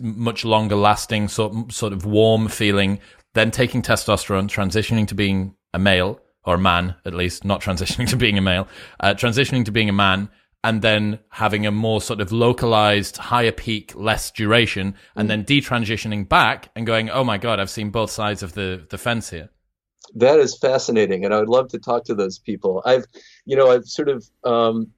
much 0.00 0.44
longer 0.44 0.76
lasting, 0.76 1.28
sort 1.28 1.72
sort 1.72 1.92
of 1.92 2.04
warm 2.04 2.48
feeling. 2.48 3.00
Then 3.34 3.50
taking 3.50 3.82
testosterone, 3.82 4.48
transitioning 4.48 5.06
to 5.08 5.14
being 5.14 5.54
a 5.72 5.78
male 5.78 6.20
or 6.44 6.54
a 6.54 6.58
man, 6.58 6.94
at 7.04 7.14
least, 7.14 7.44
not 7.44 7.60
transitioning 7.60 8.08
to 8.10 8.16
being 8.16 8.38
a 8.38 8.42
male, 8.42 8.68
uh, 9.00 9.14
transitioning 9.14 9.64
to 9.64 9.70
being 9.70 9.88
a 9.88 9.92
man, 9.92 10.28
and 10.64 10.82
then 10.82 11.18
having 11.30 11.66
a 11.66 11.70
more 11.70 12.00
sort 12.00 12.20
of 12.20 12.32
localized, 12.32 13.16
higher 13.16 13.52
peak, 13.52 13.94
less 13.94 14.30
duration, 14.30 14.94
and 15.14 15.26
mm. 15.26 15.28
then 15.28 15.44
detransitioning 15.44 16.28
back 16.28 16.70
and 16.74 16.86
going, 16.86 17.10
oh 17.10 17.24
my 17.24 17.38
god, 17.38 17.60
I've 17.60 17.70
seen 17.70 17.90
both 17.90 18.10
sides 18.10 18.42
of 18.42 18.54
the 18.54 18.86
the 18.90 18.98
fence 18.98 19.30
here. 19.30 19.50
That 20.14 20.38
is 20.38 20.56
fascinating, 20.56 21.24
and 21.24 21.34
I 21.34 21.38
would 21.38 21.48
love 21.48 21.68
to 21.68 21.78
talk 21.78 22.04
to 22.04 22.14
those 22.14 22.38
people. 22.38 22.82
I've, 22.84 23.04
you 23.44 23.56
know, 23.56 23.70
I've 23.70 23.84
sort 23.84 24.08
of 24.08 24.26
um, 24.44 24.90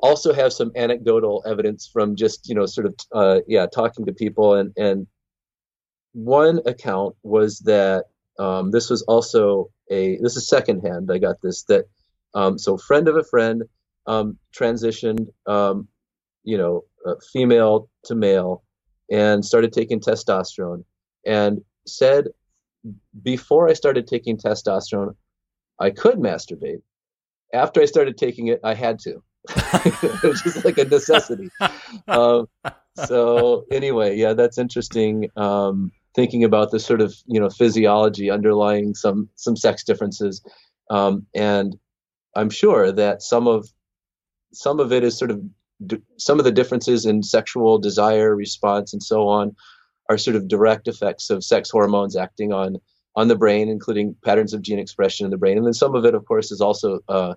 also 0.00 0.32
have 0.32 0.52
some 0.52 0.70
anecdotal 0.76 1.42
evidence 1.46 1.88
from 1.92 2.16
just 2.16 2.48
you 2.48 2.54
know 2.54 2.66
sort 2.66 2.86
of 2.86 2.94
uh, 3.12 3.40
yeah 3.46 3.66
talking 3.66 4.06
to 4.06 4.12
people. 4.12 4.54
And 4.54 4.72
and 4.76 5.06
one 6.12 6.60
account 6.66 7.16
was 7.22 7.60
that 7.60 8.04
um, 8.38 8.70
this 8.70 8.90
was 8.90 9.02
also 9.02 9.70
a 9.90 10.18
this 10.18 10.36
is 10.36 10.48
secondhand 10.48 11.10
I 11.12 11.18
got 11.18 11.36
this 11.42 11.64
that 11.64 11.86
um, 12.34 12.58
so 12.58 12.76
friend 12.76 13.08
of 13.08 13.16
a 13.16 13.24
friend 13.24 13.62
um, 14.06 14.38
transitioned 14.56 15.28
um, 15.46 15.88
you 16.44 16.58
know 16.58 16.84
uh, 17.06 17.14
female 17.32 17.88
to 18.04 18.14
male 18.14 18.62
and 19.10 19.44
started 19.44 19.72
taking 19.72 20.00
testosterone 20.00 20.84
and 21.26 21.60
said 21.86 22.26
before 23.22 23.68
I 23.68 23.72
started 23.72 24.06
taking 24.06 24.36
testosterone 24.36 25.14
I 25.80 25.90
could 25.90 26.16
masturbate. 26.16 26.82
After 27.52 27.80
I 27.80 27.86
started 27.86 28.16
taking 28.16 28.48
it 28.48 28.60
I 28.62 28.74
had 28.74 28.98
to 29.00 29.22
it's 30.22 30.42
just 30.42 30.64
like 30.64 30.78
a 30.78 30.84
necessity. 30.84 31.50
um, 32.08 32.48
so 33.06 33.64
anyway, 33.70 34.16
yeah, 34.16 34.32
that's 34.32 34.58
interesting. 34.58 35.30
Um, 35.36 35.92
thinking 36.14 36.44
about 36.44 36.70
the 36.70 36.80
sort 36.80 37.00
of 37.00 37.14
you 37.26 37.40
know 37.40 37.50
physiology 37.50 38.30
underlying 38.30 38.94
some 38.94 39.28
some 39.36 39.56
sex 39.56 39.84
differences, 39.84 40.42
um, 40.90 41.26
and 41.34 41.76
I'm 42.36 42.50
sure 42.50 42.92
that 42.92 43.22
some 43.22 43.46
of 43.46 43.68
some 44.52 44.80
of 44.80 44.92
it 44.92 45.04
is 45.04 45.16
sort 45.16 45.30
of 45.30 45.42
some 46.18 46.38
of 46.38 46.44
the 46.44 46.52
differences 46.52 47.06
in 47.06 47.22
sexual 47.22 47.78
desire 47.78 48.34
response 48.34 48.92
and 48.92 49.02
so 49.02 49.28
on 49.28 49.54
are 50.08 50.18
sort 50.18 50.36
of 50.36 50.48
direct 50.48 50.88
effects 50.88 51.30
of 51.30 51.44
sex 51.44 51.70
hormones 51.70 52.16
acting 52.16 52.52
on 52.52 52.78
on 53.16 53.28
the 53.28 53.36
brain, 53.36 53.68
including 53.68 54.14
patterns 54.24 54.54
of 54.54 54.62
gene 54.62 54.78
expression 54.78 55.24
in 55.24 55.30
the 55.30 55.36
brain, 55.36 55.56
and 55.56 55.66
then 55.66 55.74
some 55.74 55.94
of 55.94 56.04
it, 56.04 56.14
of 56.14 56.24
course, 56.24 56.52
is 56.52 56.60
also 56.60 57.00
uh, 57.08 57.34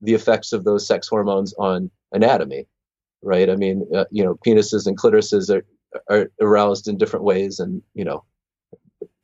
the 0.00 0.14
effects 0.14 0.52
of 0.52 0.64
those 0.64 0.86
sex 0.86 1.08
hormones 1.08 1.54
on 1.58 1.90
anatomy, 2.12 2.66
right? 3.22 3.48
I 3.48 3.56
mean, 3.56 3.86
uh, 3.94 4.04
you 4.10 4.24
know, 4.24 4.36
penises 4.46 4.86
and 4.86 4.98
clitorises 4.98 5.54
are 5.54 5.64
are 6.10 6.30
aroused 6.40 6.88
in 6.88 6.98
different 6.98 7.24
ways, 7.24 7.58
and 7.58 7.82
you 7.94 8.04
know, 8.04 8.24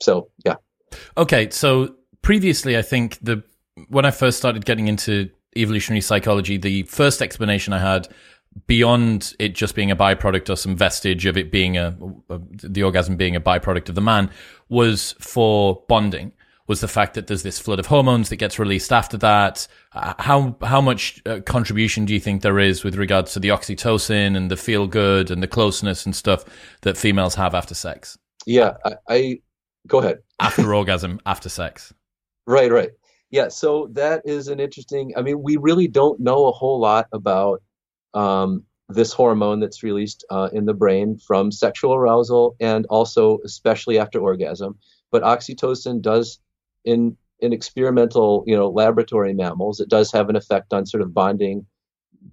so 0.01 0.31
yeah. 0.45 0.57
Okay, 1.17 1.51
so 1.51 1.97
previously, 2.23 2.77
I 2.77 2.83
think 2.83 3.19
the 3.23 3.43
when 3.89 4.05
I 4.05 4.11
first 4.11 4.39
started 4.39 4.65
getting 4.65 4.89
into 4.89 5.31
evolutionary 5.57 6.01
psychology, 6.01 6.57
the 6.57 6.85
first 6.85 7.23
explanation 7.23 7.73
I 7.73 7.79
had 7.79 8.09
beyond 8.67 9.35
it 9.39 9.55
just 9.55 9.75
being 9.75 9.91
a 9.91 9.97
byproduct 9.97 10.51
or 10.51 10.57
some 10.57 10.77
vestige 10.77 11.25
of 11.27 11.37
it 11.37 11.53
being 11.53 11.77
a, 11.77 11.97
the 12.53 12.83
orgasm 12.83 13.17
being 13.17 13.37
a 13.37 13.41
byproduct 13.41 13.89
of 13.89 13.95
the 13.95 14.01
man 14.01 14.29
was 14.69 15.15
for 15.21 15.85
bonding 15.89 16.33
was 16.71 16.81
the 16.81 16.87
fact 16.87 17.15
that 17.15 17.27
there's 17.27 17.43
this 17.43 17.59
flood 17.59 17.81
of 17.81 17.87
hormones 17.87 18.29
that 18.29 18.37
gets 18.37 18.57
released 18.57 18.93
after 18.93 19.17
that. 19.17 19.67
Uh, 19.93 20.15
how 20.21 20.57
how 20.63 20.81
much 20.81 21.21
uh, 21.27 21.41
contribution 21.41 22.05
do 22.05 22.15
you 22.15 22.21
think 22.21 22.43
there 22.43 22.61
is 22.61 22.85
with 22.85 22.95
regards 22.95 23.33
to 23.33 23.41
the 23.41 23.49
oxytocin 23.49 24.37
and 24.37 24.53
the 24.53 24.57
feel 24.57 24.87
good 24.87 25.33
and 25.33 25.43
the 25.43 25.49
closeness 25.49 26.07
and 26.07 26.15
stuff 26.15 26.45
that 26.83 26.97
females 26.97 27.35
have 27.35 27.57
after 27.57 27.75
sex? 27.75 28.17
Yeah, 28.47 28.75
I, 28.85 28.95
I 29.09 29.41
go 29.89 29.99
ahead. 29.99 30.19
after 30.41 30.73
orgasm, 30.73 31.19
after 31.27 31.49
sex. 31.49 31.93
Right, 32.47 32.71
right. 32.71 32.91
Yeah, 33.33 33.49
so 33.49 33.89
that 33.95 34.23
is 34.25 34.47
an 34.47 34.61
interesting. 34.61 35.13
I 35.17 35.23
mean, 35.23 35.43
we 35.43 35.57
really 35.57 35.89
don't 35.89 36.21
know 36.21 36.47
a 36.47 36.53
whole 36.53 36.79
lot 36.79 37.09
about 37.13 37.63
um, 38.15 38.63
this 38.89 39.13
hormone 39.13 39.59
that's 39.59 39.83
released 39.83 40.25
uh, 40.31 40.51
in 40.53 40.67
the 40.67 40.75
brain 40.75 41.19
from 41.19 41.51
sexual 41.51 41.95
arousal 41.95 42.55
and 42.61 42.87
also 42.91 43.41
especially 43.45 43.99
after 43.99 44.21
orgasm. 44.21 44.79
But 45.11 45.25
oxytocin 45.25 46.01
does 46.01 46.39
in 46.85 47.17
in 47.41 47.53
experimental, 47.53 48.45
you 48.47 48.55
know, 48.55 48.69
laboratory 48.69 49.33
mammals, 49.33 49.81
it 49.81 49.89
does 49.89 50.13
have 50.13 50.29
an 50.29 50.37
effect 50.37 50.73
on 50.73 50.87
sort 50.87 51.03
of 51.03 51.15
bonding, 51.15 51.67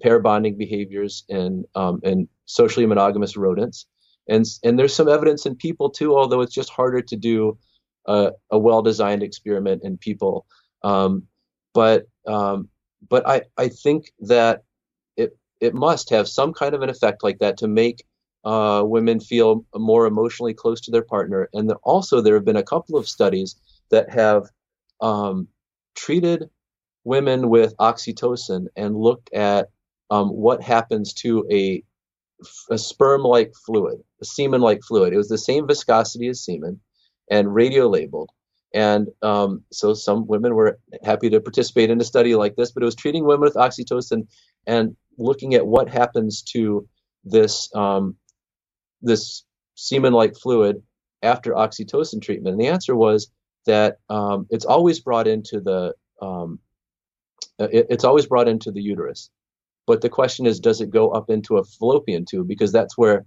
pair 0.01 0.19
bonding 0.19 0.57
behaviors 0.57 1.23
in 1.29 1.65
um, 1.75 1.99
in 2.03 2.27
socially 2.45 2.85
monogamous 2.85 3.37
rodents, 3.37 3.85
and 4.27 4.45
and 4.63 4.77
there's 4.77 4.95
some 4.95 5.09
evidence 5.09 5.45
in 5.45 5.55
people 5.55 5.89
too, 5.89 6.15
although 6.15 6.41
it's 6.41 6.53
just 6.53 6.69
harder 6.69 7.01
to 7.01 7.15
do 7.15 7.57
a, 8.05 8.31
a 8.51 8.57
well-designed 8.57 9.23
experiment 9.23 9.83
in 9.83 9.97
people. 9.97 10.45
Um, 10.83 11.23
but 11.73 12.07
um, 12.25 12.69
but 13.09 13.27
I 13.27 13.43
I 13.57 13.69
think 13.69 14.11
that 14.21 14.63
it 15.15 15.37
it 15.59 15.73
must 15.73 16.09
have 16.09 16.27
some 16.27 16.53
kind 16.53 16.75
of 16.75 16.81
an 16.81 16.89
effect 16.89 17.23
like 17.23 17.39
that 17.39 17.57
to 17.57 17.67
make 17.67 18.03
uh, 18.43 18.83
women 18.85 19.19
feel 19.19 19.65
more 19.75 20.05
emotionally 20.05 20.53
close 20.53 20.81
to 20.81 20.91
their 20.91 21.03
partner, 21.03 21.49
and 21.53 21.71
also 21.83 22.19
there 22.21 22.35
have 22.35 22.45
been 22.45 22.57
a 22.57 22.63
couple 22.63 22.97
of 22.97 23.07
studies 23.07 23.55
that 23.91 24.09
have 24.09 24.43
um, 25.01 25.47
treated 25.95 26.49
women 27.03 27.49
with 27.49 27.75
oxytocin 27.77 28.65
and 28.75 28.95
looked 28.95 29.33
at 29.33 29.69
um, 30.09 30.29
what 30.29 30.61
happens 30.61 31.13
to 31.13 31.45
a, 31.51 31.83
a 32.69 32.77
sperm 32.77 33.23
like 33.23 33.53
fluid, 33.65 33.99
a 34.21 34.25
semen 34.25 34.61
like 34.61 34.81
fluid. 34.83 35.13
It 35.13 35.17
was 35.17 35.29
the 35.29 35.37
same 35.37 35.67
viscosity 35.67 36.27
as 36.27 36.43
semen 36.43 36.79
and 37.29 37.53
radio 37.53 37.87
labeled. 37.87 38.29
And 38.73 39.07
um, 39.21 39.63
so 39.71 39.93
some 39.93 40.27
women 40.27 40.53
were 40.53 40.79
happy 41.03 41.29
to 41.29 41.39
participate 41.39 41.89
in 41.89 42.01
a 42.01 42.03
study 42.03 42.35
like 42.35 42.55
this, 42.55 42.71
but 42.71 42.83
it 42.83 42.85
was 42.85 42.95
treating 42.95 43.25
women 43.25 43.41
with 43.41 43.55
oxytocin 43.55 44.27
and 44.65 44.95
looking 45.17 45.55
at 45.55 45.65
what 45.65 45.89
happens 45.89 46.41
to 46.41 46.87
this 47.23 47.73
um, 47.75 48.15
this 49.01 49.43
semen-like 49.75 50.35
fluid 50.35 50.81
after 51.21 51.53
oxytocin 51.53 52.21
treatment. 52.21 52.53
And 52.53 52.61
the 52.61 52.67
answer 52.67 52.95
was 52.95 53.31
that 53.67 53.99
um, 54.09 54.47
it's 54.51 54.65
always 54.65 54.99
brought 55.01 55.27
into 55.27 55.61
the 55.61 55.95
um, 56.21 56.59
it, 57.59 57.87
it's 57.89 58.05
always 58.05 58.27
brought 58.27 58.49
into 58.49 58.71
the 58.71 58.81
uterus. 58.81 59.29
But 59.87 60.01
the 60.01 60.09
question 60.09 60.45
is, 60.47 60.59
does 60.59 60.81
it 60.81 60.91
go 60.91 61.11
up 61.11 61.29
into 61.29 61.57
a 61.57 61.63
fallopian 61.63 62.25
tube? 62.25 62.47
Because 62.47 62.73
that's 62.73 62.97
where 62.97 63.25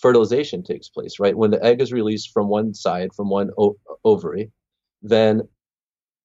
fertilization 0.00 0.62
takes 0.62 0.88
place, 0.90 1.20
right? 1.20 1.36
When 1.36 1.52
the 1.52 1.64
egg 1.64 1.80
is 1.80 1.92
released 1.92 2.32
from 2.32 2.48
one 2.48 2.74
side, 2.74 3.14
from 3.14 3.30
one 3.30 3.50
o- 3.58 3.78
ovary, 4.04 4.52
then 5.02 5.42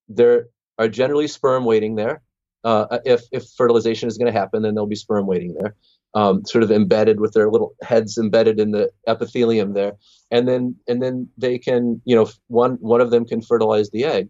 there 0.09 0.47
are 0.79 0.89
generally 0.89 1.27
sperm 1.27 1.65
waiting 1.65 1.95
there. 1.95 2.21
Uh, 2.63 2.99
if 3.05 3.23
if 3.31 3.45
fertilization 3.57 4.07
is 4.07 4.17
going 4.17 4.31
to 4.31 4.39
happen, 4.39 4.63
then 4.63 4.75
there'll 4.75 4.87
be 4.87 4.95
sperm 4.95 5.27
waiting 5.27 5.55
there 5.55 5.75
um, 6.13 6.45
sort 6.45 6.63
of 6.63 6.71
embedded 6.71 7.19
with 7.19 7.33
their 7.33 7.49
little 7.49 7.75
heads 7.81 8.17
embedded 8.17 8.59
in 8.59 8.71
the 8.71 8.91
epithelium 9.07 9.73
there, 9.73 9.93
and 10.29 10.47
then 10.47 10.75
and 10.87 11.01
then 11.01 11.29
they 11.37 11.57
can 11.57 12.01
you 12.05 12.15
know 12.15 12.29
one 12.47 12.73
one 12.81 13.01
of 13.01 13.11
them 13.11 13.25
can 13.25 13.41
fertilize 13.41 13.89
the 13.89 14.05
egg. 14.05 14.29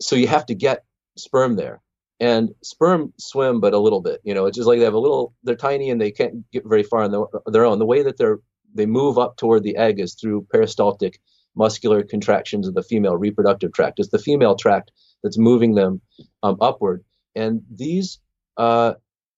So 0.00 0.16
you 0.16 0.26
have 0.26 0.46
to 0.46 0.54
get 0.54 0.84
sperm 1.16 1.56
there, 1.56 1.80
and 2.20 2.50
sperm 2.62 3.12
swim 3.18 3.60
but 3.60 3.74
a 3.74 3.78
little 3.78 4.00
bit. 4.00 4.20
You 4.24 4.34
know, 4.34 4.46
it's 4.46 4.56
just 4.56 4.66
like 4.66 4.78
they 4.78 4.84
have 4.84 4.94
a 4.94 4.98
little. 4.98 5.34
They're 5.42 5.56
tiny 5.56 5.90
and 5.90 6.00
they 6.00 6.10
can't 6.10 6.50
get 6.52 6.64
very 6.66 6.82
far 6.82 7.02
on 7.02 7.10
their, 7.46 7.64
own. 7.64 7.78
The 7.78 7.86
way 7.86 8.02
that 8.02 8.16
they're 8.16 8.38
they 8.74 8.86
move 8.86 9.18
up 9.18 9.36
toward 9.36 9.62
the 9.62 9.76
egg 9.76 10.00
is 10.00 10.14
through 10.14 10.46
peristaltic 10.50 11.20
muscular 11.54 12.02
contractions 12.02 12.66
of 12.66 12.74
the 12.74 12.82
female 12.82 13.16
reproductive 13.16 13.72
tract. 13.72 14.00
It's 14.00 14.08
the 14.08 14.18
female 14.18 14.56
tract 14.56 14.90
that's 15.22 15.38
moving 15.38 15.74
them 15.74 16.00
um, 16.42 16.56
upward, 16.60 17.04
and 17.36 17.62
these 17.70 18.18
uh, 18.56 18.94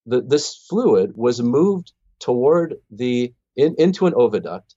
the, 0.07 0.23
this 0.23 0.67
fluid 0.69 1.13
was 1.17 1.41
moved 1.43 1.93
toward 2.21 2.77
the 2.91 3.35
in, 3.57 3.75
into 3.79 4.07
an 4.07 4.13
oviduct, 4.15 4.75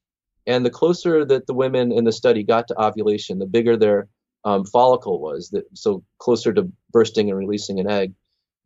and 0.47 0.65
the 0.65 0.69
closer 0.69 1.25
that 1.25 1.47
the 1.47 1.53
women 1.53 1.91
in 1.91 2.03
the 2.05 2.11
study 2.11 2.43
got 2.43 2.67
to 2.67 2.81
ovulation, 2.81 3.39
the 3.39 3.45
bigger 3.45 3.77
their 3.77 4.07
um, 4.45 4.65
follicle 4.65 5.19
was, 5.19 5.49
that 5.49 5.65
so 5.73 6.03
closer 6.17 6.53
to 6.53 6.71
bursting 6.91 7.29
and 7.29 7.37
releasing 7.37 7.79
an 7.79 7.89
egg, 7.89 8.13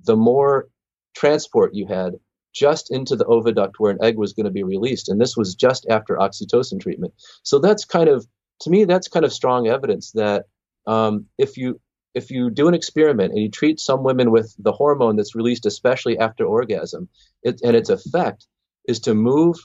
the 0.05 0.15
more 0.15 0.69
transport 1.15 1.73
you 1.73 1.87
had 1.87 2.13
just 2.53 2.91
into 2.91 3.15
the 3.15 3.25
oviduct 3.25 3.73
where 3.79 3.91
an 3.91 4.03
egg 4.03 4.17
was 4.17 4.33
going 4.33 4.45
to 4.45 4.51
be 4.51 4.63
released, 4.63 5.09
and 5.09 5.19
this 5.19 5.35
was 5.35 5.55
just 5.55 5.87
after 5.89 6.15
oxytocin 6.15 6.79
treatment. 6.79 7.13
So 7.41 7.59
that's 7.59 7.85
kind 7.85 8.09
of 8.09 8.27
to 8.61 8.69
me, 8.69 8.85
that's 8.85 9.07
kind 9.07 9.25
of 9.25 9.33
strong 9.33 9.67
evidence 9.67 10.11
that 10.11 10.45
um, 10.87 11.25
if 11.37 11.57
you 11.57 11.79
if 12.13 12.29
you 12.29 12.49
do 12.49 12.67
an 12.67 12.73
experiment 12.73 13.33
and 13.33 13.41
you 13.41 13.49
treat 13.49 13.79
some 13.79 14.03
women 14.03 14.31
with 14.31 14.55
the 14.59 14.71
hormone 14.71 15.15
that's 15.15 15.35
released 15.35 15.65
especially 15.65 16.17
after 16.17 16.45
orgasm, 16.45 17.09
it, 17.41 17.61
and 17.63 17.75
its 17.75 17.89
effect 17.89 18.47
is 18.87 18.99
to 19.01 19.13
move 19.13 19.57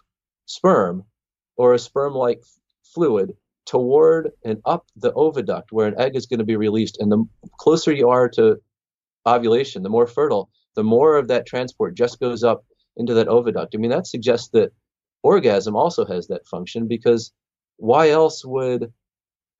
sperm 0.46 1.04
or 1.56 1.74
a 1.74 1.78
sperm-like 1.78 2.42
fluid 2.94 3.34
toward 3.66 4.30
and 4.44 4.60
up 4.64 4.86
the 4.96 5.12
oviduct 5.12 5.64
where 5.70 5.88
an 5.88 6.00
egg 6.00 6.16
is 6.16 6.26
going 6.26 6.38
to 6.38 6.44
be 6.44 6.56
released. 6.56 6.98
And 7.00 7.12
the 7.12 7.24
closer 7.58 7.92
you 7.92 8.08
are 8.08 8.28
to 8.30 8.60
ovulation, 9.26 9.82
the 9.82 9.90
more 9.90 10.06
fertile, 10.06 10.48
the 10.74 10.84
more 10.84 11.16
of 11.16 11.28
that 11.28 11.46
transport 11.46 11.94
just 11.94 12.18
goes 12.18 12.42
up 12.42 12.64
into 12.96 13.14
that 13.14 13.28
oviduct. 13.28 13.68
I 13.74 13.76
mean, 13.76 13.90
that 13.90 14.06
suggests 14.06 14.48
that 14.50 14.72
orgasm 15.22 15.76
also 15.76 16.06
has 16.06 16.28
that 16.28 16.46
function 16.46 16.88
because 16.88 17.32
why 17.76 18.10
else 18.10 18.44
would 18.44 18.92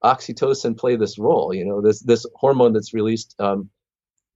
oxytocin 0.05 0.77
play 0.77 0.97
this 0.97 1.19
role? 1.19 1.55
You 1.55 1.65
know, 1.65 1.81
this 1.81 2.01
this 2.01 2.27
hormone 2.35 2.73
that's 2.73 2.95
released 2.95 3.35
um, 3.39 3.71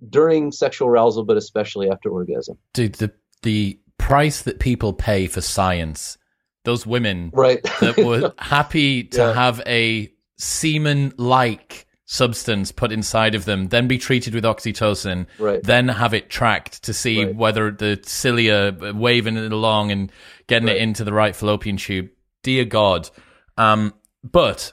during 0.08 0.52
sexual 0.52 0.88
arousal, 0.88 1.24
but 1.24 1.36
especially 1.36 1.90
after 1.90 2.10
orgasm. 2.10 2.58
Dude, 2.72 2.94
the 2.94 3.12
the 3.42 3.78
price 3.98 4.42
that 4.42 4.58
people 4.58 4.92
pay 4.92 5.26
for 5.26 5.40
science, 5.40 6.18
those 6.64 6.86
women 6.86 7.30
right. 7.32 7.62
that 7.80 7.96
were 7.98 8.32
happy 8.38 9.04
to 9.04 9.18
yeah. 9.18 9.32
have 9.32 9.62
a 9.66 10.12
semen 10.38 11.12
like 11.16 11.86
substance 12.04 12.72
put 12.72 12.92
inside 12.92 13.34
of 13.34 13.44
them, 13.44 13.68
then 13.68 13.88
be 13.88 13.96
treated 13.96 14.34
with 14.34 14.44
oxytocin, 14.44 15.26
right. 15.38 15.62
then 15.62 15.88
have 15.88 16.12
it 16.12 16.28
tracked 16.28 16.82
to 16.82 16.92
see 16.92 17.24
right. 17.24 17.34
whether 17.34 17.70
the 17.70 17.98
cilia 18.04 18.76
waving 18.94 19.36
it 19.36 19.52
along 19.52 19.90
and 19.90 20.12
getting 20.46 20.68
right. 20.68 20.76
it 20.76 20.82
into 20.82 21.04
the 21.04 21.12
right 21.12 21.34
fallopian 21.34 21.76
tube. 21.76 22.10
Dear 22.42 22.64
God. 22.64 23.08
Um, 23.56 23.94
but 24.22 24.72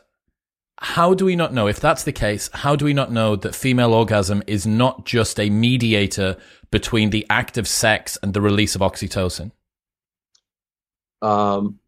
how 0.82 1.14
do 1.14 1.26
we 1.26 1.36
not 1.36 1.54
know, 1.54 1.68
if 1.68 1.80
that's 1.80 2.04
the 2.04 2.12
case, 2.14 2.50
how 2.54 2.76
do 2.76 2.86
we 2.86 2.94
not 2.94 3.12
know 3.12 3.36
that 3.36 3.54
female 3.54 3.94
orgasm 3.94 4.42
is 4.48 4.66
not 4.66 5.06
just 5.06 5.40
a 5.40 5.50
mediator 5.50 6.38
between 6.72 7.10
the 7.10 7.26
act 7.30 7.58
of 7.58 7.68
sex 7.68 8.18
and 8.24 8.34
the 8.34 8.42
release 8.42 8.76
of 8.76 8.82
oxytocin? 8.82 9.52
Um, 11.22 11.80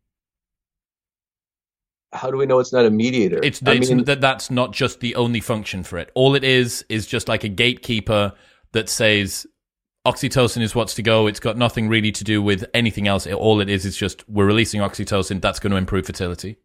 how 2.11 2.31
do 2.31 2.37
we 2.37 2.45
know 2.45 2.59
it's 2.59 2.73
not 2.73 2.85
a 2.85 2.89
mediator? 2.89 3.39
It's, 3.41 3.61
it's 3.65 3.89
mean, 3.89 4.03
that 4.05 4.19
that's 4.19 4.51
not 4.51 4.73
just 4.73 4.99
the 4.99 5.15
only 5.15 5.39
function 5.39 5.83
for 5.83 5.97
it. 5.97 6.11
All 6.13 6.35
it 6.35 6.43
is 6.43 6.83
is 6.89 7.07
just 7.07 7.29
like 7.29 7.45
a 7.45 7.49
gatekeeper 7.49 8.33
that 8.73 8.89
says 8.89 9.47
oxytocin 10.05 10.61
is 10.61 10.75
what's 10.75 10.95
to 10.95 11.01
go. 11.01 11.27
It's 11.27 11.39
got 11.39 11.57
nothing 11.57 11.87
really 11.87 12.11
to 12.11 12.25
do 12.25 12.41
with 12.41 12.65
anything 12.73 13.07
else. 13.07 13.25
All 13.25 13.61
it 13.61 13.69
is 13.69 13.85
is 13.85 13.95
just 13.95 14.27
we're 14.27 14.45
releasing 14.45 14.81
oxytocin. 14.81 15.39
That's 15.39 15.59
going 15.59 15.71
to 15.71 15.77
improve 15.77 16.05
fertility. 16.05 16.57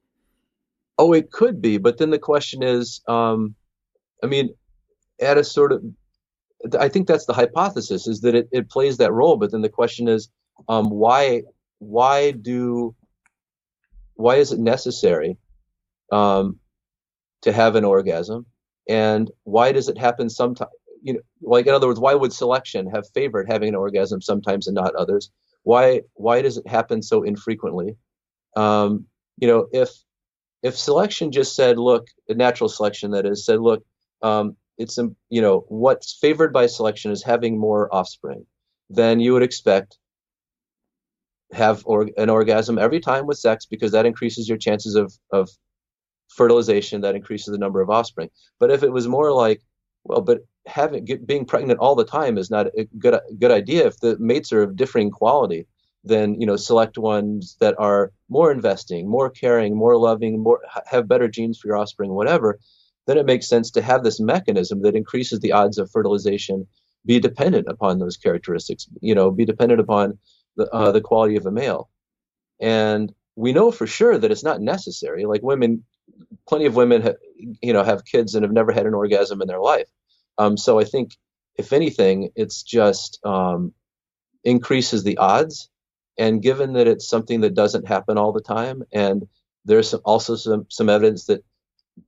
Oh, 0.98 1.12
it 1.12 1.30
could 1.30 1.60
be, 1.60 1.78
but 1.78 1.98
then 1.98 2.10
the 2.10 2.18
question 2.18 2.62
is, 2.62 3.02
um, 3.06 3.54
I 4.22 4.26
mean, 4.26 4.54
at 5.20 5.38
a 5.38 5.44
sort 5.44 5.72
of, 5.72 5.82
I 6.78 6.88
think 6.88 7.06
that's 7.06 7.26
the 7.26 7.34
hypothesis 7.34 8.06
is 8.06 8.22
that 8.22 8.34
it, 8.34 8.48
it 8.50 8.70
plays 8.70 8.96
that 8.96 9.12
role. 9.12 9.36
But 9.36 9.52
then 9.52 9.60
the 9.60 9.68
question 9.68 10.08
is, 10.08 10.28
um, 10.68 10.88
why 10.90 11.42
why 11.78 12.30
do 12.30 12.94
why 14.14 14.36
is 14.36 14.52
it 14.52 14.58
necessary 14.58 15.36
um, 16.10 16.58
to 17.42 17.52
have 17.52 17.76
an 17.76 17.84
orgasm, 17.84 18.46
and 18.88 19.30
why 19.44 19.72
does 19.72 19.88
it 19.88 19.98
happen 19.98 20.30
sometimes? 20.30 20.70
You 21.02 21.14
know, 21.14 21.20
like 21.42 21.66
in 21.66 21.74
other 21.74 21.86
words, 21.86 22.00
why 22.00 22.14
would 22.14 22.32
selection 22.32 22.88
have 22.90 23.04
favored 23.14 23.50
having 23.50 23.68
an 23.68 23.74
orgasm 23.74 24.22
sometimes 24.22 24.66
and 24.66 24.74
not 24.74 24.94
others? 24.94 25.30
Why 25.62 26.02
why 26.14 26.42
does 26.42 26.56
it 26.56 26.66
happen 26.66 27.02
so 27.02 27.22
infrequently? 27.22 27.96
Um, 28.56 29.06
you 29.38 29.46
know, 29.46 29.68
if 29.72 29.90
if 30.62 30.76
selection 30.76 31.32
just 31.32 31.54
said, 31.54 31.78
look, 31.78 32.08
natural 32.28 32.68
selection 32.68 33.12
that 33.12 33.26
is 33.26 33.44
said, 33.44 33.60
look, 33.60 33.84
um, 34.22 34.56
it's 34.78 34.98
you 35.30 35.40
know 35.40 35.64
what's 35.68 36.18
favored 36.20 36.52
by 36.52 36.66
selection 36.66 37.10
is 37.10 37.22
having 37.22 37.58
more 37.58 37.94
offspring, 37.94 38.46
then 38.90 39.20
you 39.20 39.32
would 39.32 39.42
expect 39.42 39.98
have 41.52 41.82
or, 41.86 42.08
an 42.16 42.28
orgasm 42.28 42.78
every 42.78 43.00
time 43.00 43.26
with 43.26 43.38
sex 43.38 43.64
because 43.66 43.92
that 43.92 44.06
increases 44.06 44.48
your 44.48 44.58
chances 44.58 44.94
of 44.94 45.14
of 45.32 45.48
fertilization, 46.28 47.00
that 47.02 47.14
increases 47.14 47.52
the 47.52 47.58
number 47.58 47.80
of 47.80 47.90
offspring. 47.90 48.30
But 48.58 48.70
if 48.70 48.82
it 48.82 48.92
was 48.92 49.08
more 49.08 49.32
like, 49.32 49.62
well, 50.04 50.20
but 50.20 50.40
having 50.66 51.04
get, 51.04 51.26
being 51.26 51.44
pregnant 51.44 51.78
all 51.78 51.94
the 51.94 52.04
time 52.04 52.36
is 52.36 52.50
not 52.50 52.66
a 52.78 52.84
good 52.98 53.18
good 53.38 53.50
idea 53.50 53.86
if 53.86 53.98
the 54.00 54.18
mates 54.18 54.52
are 54.52 54.62
of 54.62 54.76
differing 54.76 55.10
quality 55.10 55.66
then 56.08 56.40
you 56.40 56.46
know 56.46 56.56
select 56.56 56.98
ones 56.98 57.56
that 57.60 57.74
are 57.78 58.12
more 58.28 58.50
investing 58.50 59.08
more 59.08 59.30
caring 59.30 59.76
more 59.76 59.96
loving 59.96 60.42
more 60.42 60.60
have 60.86 61.08
better 61.08 61.28
genes 61.28 61.58
for 61.58 61.68
your 61.68 61.76
offspring 61.76 62.10
whatever 62.12 62.58
then 63.06 63.18
it 63.18 63.26
makes 63.26 63.48
sense 63.48 63.70
to 63.70 63.82
have 63.82 64.02
this 64.02 64.18
mechanism 64.18 64.82
that 64.82 64.96
increases 64.96 65.40
the 65.40 65.52
odds 65.52 65.78
of 65.78 65.90
fertilization 65.90 66.66
be 67.04 67.20
dependent 67.20 67.66
upon 67.68 67.98
those 67.98 68.16
characteristics 68.16 68.88
you 69.00 69.14
know 69.14 69.30
be 69.30 69.44
dependent 69.44 69.80
upon 69.80 70.18
the, 70.56 70.68
uh, 70.72 70.92
the 70.92 71.00
quality 71.00 71.36
of 71.36 71.46
a 71.46 71.50
male. 71.50 71.88
And 72.60 73.12
we 73.36 73.52
know 73.52 73.70
for 73.70 73.86
sure 73.86 74.16
that 74.18 74.30
it's 74.30 74.44
not 74.44 74.60
necessary. 74.60 75.26
Like 75.26 75.42
women 75.42 75.84
plenty 76.48 76.64
of 76.66 76.76
women 76.76 77.02
ha- 77.02 77.20
you 77.62 77.72
know 77.72 77.82
have 77.82 78.04
kids 78.04 78.34
and 78.34 78.42
have 78.42 78.52
never 78.52 78.72
had 78.72 78.86
an 78.86 78.94
orgasm 78.94 79.42
in 79.42 79.48
their 79.48 79.60
life. 79.60 79.88
Um, 80.38 80.56
so 80.56 80.78
i 80.78 80.84
think 80.84 81.16
if 81.56 81.72
anything 81.72 82.30
it's 82.36 82.62
just 82.62 83.18
um, 83.24 83.72
increases 84.44 85.02
the 85.02 85.16
odds 85.16 85.68
and 86.18 86.42
given 86.42 86.72
that 86.74 86.86
it's 86.86 87.08
something 87.08 87.40
that 87.42 87.54
doesn't 87.54 87.86
happen 87.86 88.18
all 88.18 88.32
the 88.32 88.40
time, 88.40 88.82
and 88.92 89.26
there's 89.64 89.94
also 89.94 90.36
some, 90.36 90.66
some 90.68 90.88
evidence 90.88 91.26
that 91.26 91.44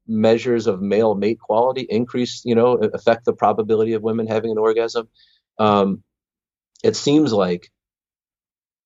measures 0.07 0.66
of 0.66 0.81
male 0.81 1.14
mate 1.14 1.40
quality 1.40 1.87
increase, 1.88 2.42
you 2.44 2.55
know, 2.55 2.75
affect 2.75 3.25
the 3.25 3.33
probability 3.33 3.94
of 3.94 4.03
women 4.03 4.27
having 4.27 4.51
an 4.51 4.59
orgasm. 4.59 5.09
Um, 5.59 6.03
it 6.85 6.97
seems 6.97 7.33
like 7.33 7.71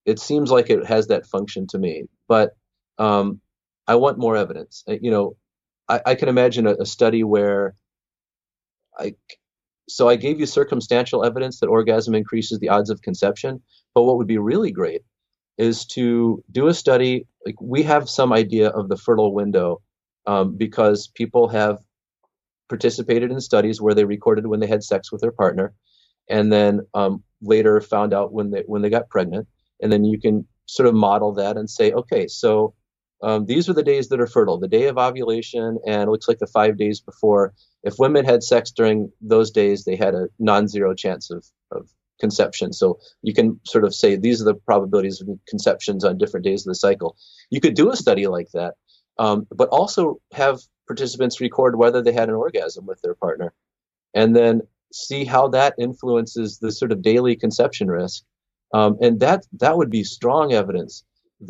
it 0.04 0.18
seems 0.18 0.50
like 0.50 0.70
it 0.70 0.84
has 0.86 1.08
that 1.08 1.26
function 1.26 1.66
to 1.68 1.78
me, 1.78 2.04
but 2.28 2.56
um, 2.98 3.40
I 3.86 3.96
want 3.96 4.18
more 4.18 4.36
evidence. 4.36 4.84
You 4.86 5.10
know, 5.10 5.36
I, 5.88 6.00
I 6.06 6.14
can 6.14 6.28
imagine 6.28 6.66
a, 6.66 6.74
a 6.80 6.86
study 6.86 7.22
where 7.22 7.74
I 8.98 9.14
so 9.88 10.08
I 10.08 10.16
gave 10.16 10.40
you 10.40 10.46
circumstantial 10.46 11.24
evidence 11.24 11.60
that 11.60 11.68
orgasm 11.68 12.14
increases 12.14 12.58
the 12.58 12.68
odds 12.68 12.90
of 12.90 13.02
conception. 13.02 13.62
But 13.94 14.04
what 14.04 14.16
would 14.16 14.26
be 14.26 14.38
really 14.38 14.70
great 14.70 15.02
is 15.58 15.84
to 15.86 16.42
do 16.50 16.68
a 16.68 16.74
study. 16.74 17.26
Like 17.44 17.60
we 17.60 17.82
have 17.82 18.08
some 18.08 18.32
idea 18.32 18.68
of 18.68 18.88
the 18.88 18.96
fertile 18.96 19.34
window 19.34 19.82
um, 20.26 20.56
because 20.56 21.08
people 21.08 21.48
have 21.48 21.78
participated 22.68 23.30
in 23.30 23.40
studies 23.40 23.80
where 23.80 23.94
they 23.94 24.04
recorded 24.04 24.46
when 24.46 24.60
they 24.60 24.66
had 24.66 24.82
sex 24.82 25.12
with 25.12 25.20
their 25.20 25.32
partner, 25.32 25.74
and 26.28 26.52
then 26.52 26.80
um, 26.94 27.22
later 27.42 27.80
found 27.80 28.14
out 28.14 28.32
when 28.32 28.50
they 28.50 28.62
when 28.66 28.82
they 28.82 28.90
got 28.90 29.10
pregnant, 29.10 29.46
and 29.80 29.92
then 29.92 30.04
you 30.04 30.18
can 30.18 30.46
sort 30.66 30.88
of 30.88 30.94
model 30.94 31.32
that 31.34 31.56
and 31.56 31.68
say, 31.68 31.92
okay, 31.92 32.26
so 32.28 32.74
um, 33.22 33.46
these 33.46 33.68
are 33.68 33.72
the 33.72 33.82
days 33.82 34.08
that 34.08 34.20
are 34.20 34.26
fertile, 34.26 34.58
the 34.58 34.68
day 34.68 34.88
of 34.88 34.98
ovulation, 34.98 35.78
and 35.86 36.02
it 36.02 36.08
looks 36.08 36.28
like 36.28 36.38
the 36.38 36.46
five 36.46 36.76
days 36.76 37.00
before. 37.00 37.52
If 37.84 37.98
women 37.98 38.24
had 38.24 38.42
sex 38.42 38.70
during 38.70 39.12
those 39.20 39.50
days, 39.50 39.84
they 39.84 39.96
had 39.96 40.14
a 40.14 40.28
non-zero 40.38 40.94
chance 40.94 41.30
of, 41.30 41.44
of 41.70 41.88
conception. 42.22 42.72
So 42.72 42.86
you 43.22 43.34
can 43.38 43.60
sort 43.74 43.84
of 43.84 43.92
say 43.94 44.08
these 44.16 44.40
are 44.40 44.50
the 44.50 44.60
probabilities 44.70 45.20
of 45.20 45.28
conceptions 45.52 46.04
on 46.04 46.18
different 46.18 46.44
days 46.48 46.62
of 46.62 46.70
the 46.70 46.82
cycle. 46.86 47.10
You 47.50 47.60
could 47.60 47.74
do 47.74 47.90
a 47.90 47.96
study 48.04 48.26
like 48.36 48.50
that, 48.52 48.74
um, 49.18 49.46
but 49.60 49.68
also 49.68 50.02
have 50.32 50.56
participants 50.86 51.40
record 51.40 51.76
whether 51.76 52.00
they 52.02 52.14
had 52.20 52.28
an 52.28 52.36
orgasm 52.44 52.86
with 52.86 53.00
their 53.02 53.16
partner, 53.26 53.52
and 54.14 54.34
then 54.34 54.54
see 54.92 55.24
how 55.24 55.48
that 55.48 55.74
influences 55.78 56.58
the 56.58 56.70
sort 56.70 56.92
of 56.92 57.02
daily 57.02 57.34
conception 57.44 57.88
risk. 58.00 58.22
Um, 58.78 58.96
and 59.04 59.20
that 59.20 59.40
that 59.60 59.76
would 59.76 59.90
be 59.90 60.04
strong 60.04 60.52
evidence 60.52 61.04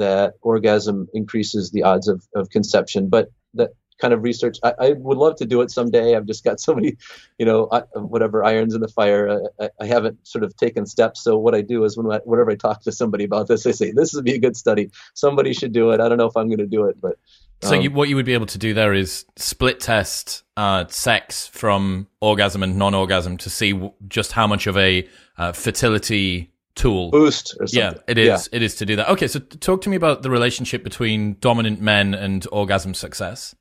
that 0.04 0.34
orgasm 0.40 1.06
increases 1.12 1.70
the 1.70 1.82
odds 1.82 2.08
of, 2.08 2.18
of 2.34 2.48
conception. 2.50 3.08
But 3.08 3.26
that 3.54 3.70
kind 4.02 4.12
of 4.12 4.22
research. 4.24 4.58
I, 4.64 4.74
I, 4.78 4.92
would 4.98 5.16
love 5.16 5.36
to 5.36 5.46
do 5.46 5.62
it 5.62 5.70
someday. 5.70 6.16
I've 6.16 6.26
just 6.26 6.42
got 6.42 6.60
so 6.66 6.74
many, 6.74 6.96
you 7.38 7.46
know, 7.46 7.66
whatever 7.94 8.44
irons 8.44 8.74
in 8.74 8.80
the 8.80 8.88
fire. 8.88 9.48
I, 9.60 9.70
I, 9.80 9.86
haven't 9.86 10.26
sort 10.26 10.44
of 10.44 10.54
taken 10.56 10.84
steps. 10.84 11.22
So 11.22 11.38
what 11.38 11.54
I 11.54 11.62
do 11.62 11.84
is 11.84 11.96
when 11.96 12.10
I, 12.10 12.18
whenever 12.24 12.50
I 12.50 12.56
talk 12.56 12.82
to 12.82 12.92
somebody 12.92 13.24
about 13.24 13.48
this, 13.48 13.64
I 13.64 13.70
say 13.70 13.92
this 13.92 14.12
would 14.12 14.24
be 14.24 14.34
a 14.34 14.38
good 14.38 14.56
study. 14.56 14.90
Somebody 15.14 15.54
should 15.54 15.72
do 15.72 15.92
it. 15.92 16.00
I 16.00 16.08
don't 16.08 16.18
know 16.18 16.26
if 16.26 16.36
I'm 16.36 16.48
going 16.48 16.58
to 16.58 16.66
do 16.66 16.84
it, 16.86 17.00
but. 17.00 17.16
Um, 17.62 17.68
so 17.68 17.74
you, 17.76 17.92
what 17.92 18.08
you 18.08 18.16
would 18.16 18.26
be 18.26 18.34
able 18.34 18.46
to 18.46 18.58
do 18.58 18.74
there 18.74 18.92
is 18.92 19.24
split 19.36 19.78
test 19.78 20.42
uh, 20.56 20.86
sex 20.88 21.46
from 21.46 22.08
orgasm 22.20 22.64
and 22.64 22.76
non-orgasm 22.76 23.36
to 23.36 23.48
see 23.48 23.72
w- 23.72 23.92
just 24.08 24.32
how 24.32 24.48
much 24.48 24.66
of 24.66 24.76
a 24.76 25.08
uh, 25.38 25.52
fertility 25.52 26.52
tool 26.74 27.10
boost 27.10 27.54
yeah 27.66 27.92
it 28.08 28.16
is 28.16 28.48
yeah. 28.50 28.56
it 28.56 28.62
is 28.62 28.74
to 28.76 28.86
do 28.86 28.96
that 28.96 29.08
okay 29.10 29.28
so 29.28 29.38
talk 29.38 29.82
to 29.82 29.90
me 29.90 29.96
about 29.96 30.22
the 30.22 30.30
relationship 30.30 30.82
between 30.82 31.36
dominant 31.38 31.82
men 31.82 32.14
and 32.14 32.46
orgasm 32.50 32.94
success 32.94 33.54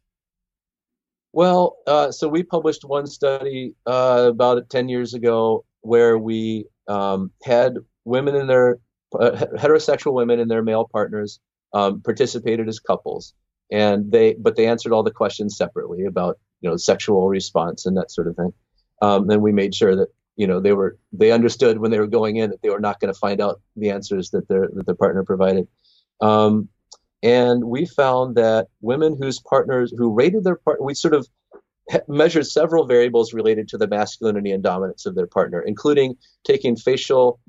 well, 1.34 1.78
uh, 1.88 2.12
so 2.12 2.28
we 2.28 2.44
published 2.44 2.84
one 2.84 3.08
study 3.08 3.74
uh, 3.86 4.28
about 4.30 4.70
10 4.70 4.90
years 4.90 5.14
ago 5.14 5.66
where 5.82 6.18
we 6.18 6.66
um, 6.88 7.32
had 7.44 7.78
women 8.06 8.36
in 8.36 8.48
their 8.48 8.80
uh, 9.20 9.32
heterosexual 9.58 10.14
women 10.14 10.40
and 10.40 10.50
their 10.50 10.64
male 10.64 10.88
partners 10.92 11.40
um, 11.74 12.02
participated 12.02 12.68
as 12.68 12.80
couples. 12.80 13.34
and 13.72 14.12
they 14.12 14.34
but 14.34 14.56
they 14.56 14.68
answered 14.68 14.92
all 14.92 15.04
the 15.04 15.12
questions 15.12 15.56
separately 15.56 16.06
about 16.06 16.38
you 16.60 16.70
know 16.70 16.78
sexual 16.78 17.28
response 17.30 17.86
and 17.86 17.98
that 17.98 18.12
sort 18.12 18.28
of 18.28 18.36
thing. 18.36 18.54
Um, 19.02 19.30
and 19.30 19.42
we 19.42 19.52
made 19.52 19.74
sure 19.74 19.96
that 19.96 20.10
you 20.36 20.48
know 20.48 20.60
they 20.60 20.74
were 20.74 20.98
they 21.14 21.32
understood 21.32 21.78
when 21.80 21.92
they 21.92 22.00
were 22.00 22.08
going 22.08 22.38
in 22.38 22.50
that 22.50 22.62
they 22.62 22.70
were 22.70 22.80
not 22.80 23.00
going 23.00 23.14
to 23.14 23.20
find 23.20 23.42
out 23.42 23.62
the 23.76 23.90
answers 23.90 24.32
that 24.32 24.48
their 24.48 24.70
that 24.74 24.86
their 24.86 24.96
partner 24.96 25.24
provided. 25.24 25.68
Um, 26.20 26.70
and 27.24 27.64
we 27.66 27.86
found 27.86 28.36
that 28.36 28.68
women 28.82 29.18
whose 29.20 29.40
partners 29.40 29.94
who 29.96 30.14
rated 30.14 30.44
their 30.44 30.56
partner, 30.56 30.86
we 30.86 30.94
sort 30.94 31.14
of 31.14 31.28
measured 32.08 32.48
several 32.48 32.86
variables 32.86 33.34
related 33.34 33.68
to 33.70 33.78
the 33.78 33.88
masculinity 33.88 34.52
and 34.52 34.64
dominance 34.64 35.06
of 35.06 35.16
their 35.16 35.28
partner, 35.28 35.62
including 35.62 36.16
taking 36.44 36.76
facial 36.76 37.40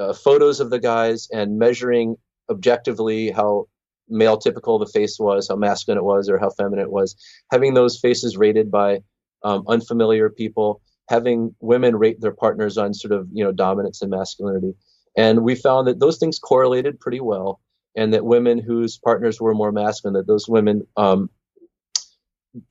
uh, 0.00 0.12
photos 0.12 0.60
of 0.60 0.70
the 0.70 0.78
guys 0.78 1.28
and 1.32 1.58
measuring 1.58 2.16
objectively 2.50 3.30
how 3.30 3.66
male 4.08 4.36
typical 4.36 4.78
the 4.78 4.86
face 4.86 5.18
was, 5.18 5.48
how 5.48 5.56
masculine 5.56 5.98
it 5.98 6.04
was, 6.04 6.28
or 6.28 6.38
how 6.38 6.50
feminine 6.50 6.84
it 6.84 6.90
was. 6.90 7.16
Having 7.50 7.74
those 7.74 7.98
faces 7.98 8.36
rated 8.36 8.70
by 8.70 9.00
um, 9.44 9.64
unfamiliar 9.68 10.30
people, 10.30 10.80
having 11.08 11.54
women 11.60 11.96
rate 11.96 12.20
their 12.20 12.32
partners 12.32 12.78
on 12.78 12.94
sort 12.94 13.12
of 13.12 13.28
you 13.32 13.44
know 13.44 13.52
dominance 13.52 14.02
and 14.02 14.10
masculinity, 14.10 14.74
and 15.16 15.42
we 15.42 15.54
found 15.54 15.86
that 15.86 16.00
those 16.00 16.18
things 16.18 16.38
correlated 16.38 17.00
pretty 17.00 17.20
well, 17.20 17.60
and 17.96 18.14
that 18.14 18.24
women 18.24 18.58
whose 18.58 18.98
partners 18.98 19.40
were 19.40 19.54
more 19.54 19.72
masculine, 19.72 20.14
that 20.14 20.26
those 20.26 20.48
women 20.48 20.86
um, 20.96 21.30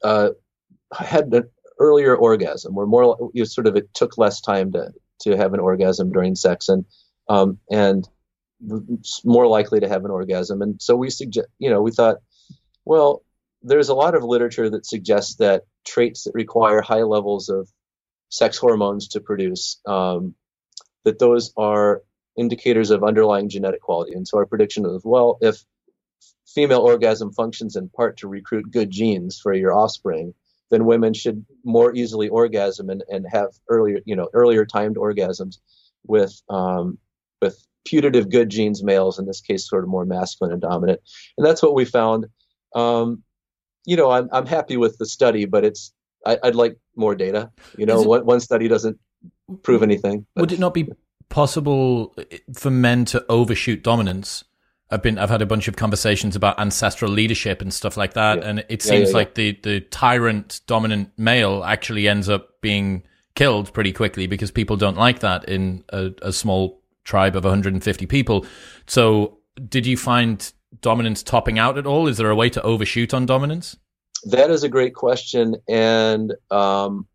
uh, 0.04 0.30
had 0.98 1.34
an 1.34 1.50
earlier 1.80 2.16
orgasm, 2.16 2.74
were 2.76 2.88
more 2.88 3.32
you 3.34 3.42
know, 3.42 3.46
sort 3.46 3.68
of 3.68 3.76
it 3.76 3.94
took 3.94 4.18
less 4.18 4.42
time 4.42 4.72
to 4.72 4.92
to 5.22 5.38
have 5.38 5.54
an 5.54 5.60
orgasm 5.60 6.12
during 6.12 6.36
sex, 6.36 6.70
and 6.70 6.86
um, 7.30 7.60
and 7.70 8.08
more 9.24 9.48
likely 9.48 9.80
to 9.80 9.90
have 9.90 10.06
an 10.06 10.12
orgasm. 10.12 10.62
And 10.62 10.82
so 10.82 10.96
we 10.96 11.10
suggest, 11.10 11.48
you 11.58 11.70
know, 11.70 11.82
we 11.82 11.92
thought, 11.92 12.18
well, 12.86 13.24
there's 13.64 13.90
a 13.90 13.96
lot 13.96 14.16
of 14.16 14.24
literature 14.24 14.70
that 14.70 14.86
suggests 14.86 15.36
that 15.36 15.64
traits 15.86 16.24
that 16.24 16.34
require 16.34 16.82
high 16.82 17.04
levels 17.04 17.50
of 17.50 17.70
sex 18.30 18.58
hormones 18.58 19.10
to 19.10 19.20
produce, 19.20 19.80
um, 19.86 20.36
that 21.04 21.20
those 21.20 21.54
are 21.58 22.04
indicators 22.38 22.92
of 22.92 23.04
underlying 23.04 23.50
genetic 23.50 23.82
quality. 23.82 24.14
And 24.14 24.28
so 24.28 24.38
our 24.38 24.46
prediction 24.46 24.86
is, 24.86 25.02
well, 25.04 25.38
if 25.42 25.64
female 26.48 26.82
orgasm 26.82 27.32
functions 27.32 27.76
in 27.76 27.90
part 27.90 28.18
to 28.18 28.28
recruit 28.28 28.72
good 28.72 28.90
genes 28.90 29.40
for 29.42 29.54
your 29.54 29.74
offspring, 29.74 30.34
then 30.70 30.86
women 30.86 31.14
should 31.14 31.46
more 31.64 31.94
easily 31.94 32.30
orgasm 32.30 32.90
and, 32.90 33.04
and 33.10 33.26
have 33.30 33.50
earlier, 33.70 34.00
you 34.06 34.16
know, 34.16 34.30
earlier 34.34 34.66
timed 34.66 34.96
orgasms 34.96 35.58
with 36.06 36.42
um, 36.50 36.98
with 37.42 37.66
putative 37.86 38.30
good 38.30 38.50
genes 38.50 38.84
males, 38.84 39.20
in 39.20 39.26
this 39.26 39.42
case, 39.42 39.68
sort 39.68 39.84
of 39.84 39.90
more 39.90 40.06
masculine 40.06 40.54
and 40.54 40.62
dominant. 40.62 41.02
And 41.38 41.46
that's 41.46 41.62
what 41.62 41.74
we 41.74 41.86
found. 41.86 42.28
Um, 42.76 43.24
you 43.86 43.98
know, 43.98 44.12
I'm, 44.12 44.30
I'm 44.32 44.46
happy 44.46 44.78
with 44.78 44.98
the 44.98 45.06
study, 45.06 45.46
but 45.46 45.66
it's, 45.66 45.92
I, 46.26 46.38
would 46.44 46.56
like 46.56 46.78
more 46.96 47.16
data. 47.16 47.52
You 47.78 47.88
know, 47.88 48.02
it, 48.02 48.08
one, 48.08 48.26
one 48.26 48.40
study 48.40 48.68
doesn't 48.68 49.00
prove 49.64 49.82
anything. 49.82 50.26
But. 50.36 50.42
Would 50.42 50.52
it 50.52 50.60
not 50.60 50.74
be 50.74 50.88
possible 51.32 52.16
for 52.54 52.70
men 52.70 53.06
to 53.06 53.26
overshoot 53.28 53.82
dominance? 53.82 54.44
I've 54.92 55.02
been 55.02 55.18
I've 55.18 55.30
had 55.30 55.42
a 55.42 55.46
bunch 55.46 55.68
of 55.68 55.78
conversations 55.78 56.36
about 56.36 56.60
ancestral 56.60 57.12
leadership 57.12 57.62
and 57.62 57.74
stuff 57.74 57.96
like 57.96 58.14
that, 58.14 58.40
yeah. 58.40 58.50
and 58.50 58.66
it 58.68 58.82
seems 58.82 59.08
yeah, 59.08 59.08
yeah, 59.08 59.18
like 59.18 59.36
the 59.36 59.60
the 59.64 59.80
tyrant 59.80 60.60
dominant 60.68 61.12
male 61.18 61.64
actually 61.64 62.08
ends 62.08 62.28
up 62.28 62.62
being 62.62 63.04
killed 63.34 63.74
pretty 63.74 63.94
quickly 63.94 64.28
because 64.28 64.52
people 64.52 64.76
don't 64.76 64.98
like 64.98 65.20
that 65.20 65.46
in 65.46 65.84
a, 65.90 66.12
a 66.22 66.34
small 66.34 66.82
tribe 67.06 67.36
of 67.36 67.46
150 67.46 68.06
people. 68.06 68.46
So, 68.86 69.40
did 69.70 69.86
you 69.86 69.96
find 69.96 70.52
dominance 70.82 71.24
topping 71.24 71.58
out 71.58 71.78
at 71.78 71.88
all? 71.88 72.08
Is 72.08 72.18
there 72.18 72.30
a 72.30 72.36
way 72.36 72.50
to 72.50 72.62
overshoot 72.62 73.14
on 73.14 73.26
dominance? 73.26 73.78
That 74.26 74.52
is 74.52 74.64
a 74.64 74.70
great 74.70 74.94
question, 74.94 75.56
and 75.70 76.34
um, 76.52 77.08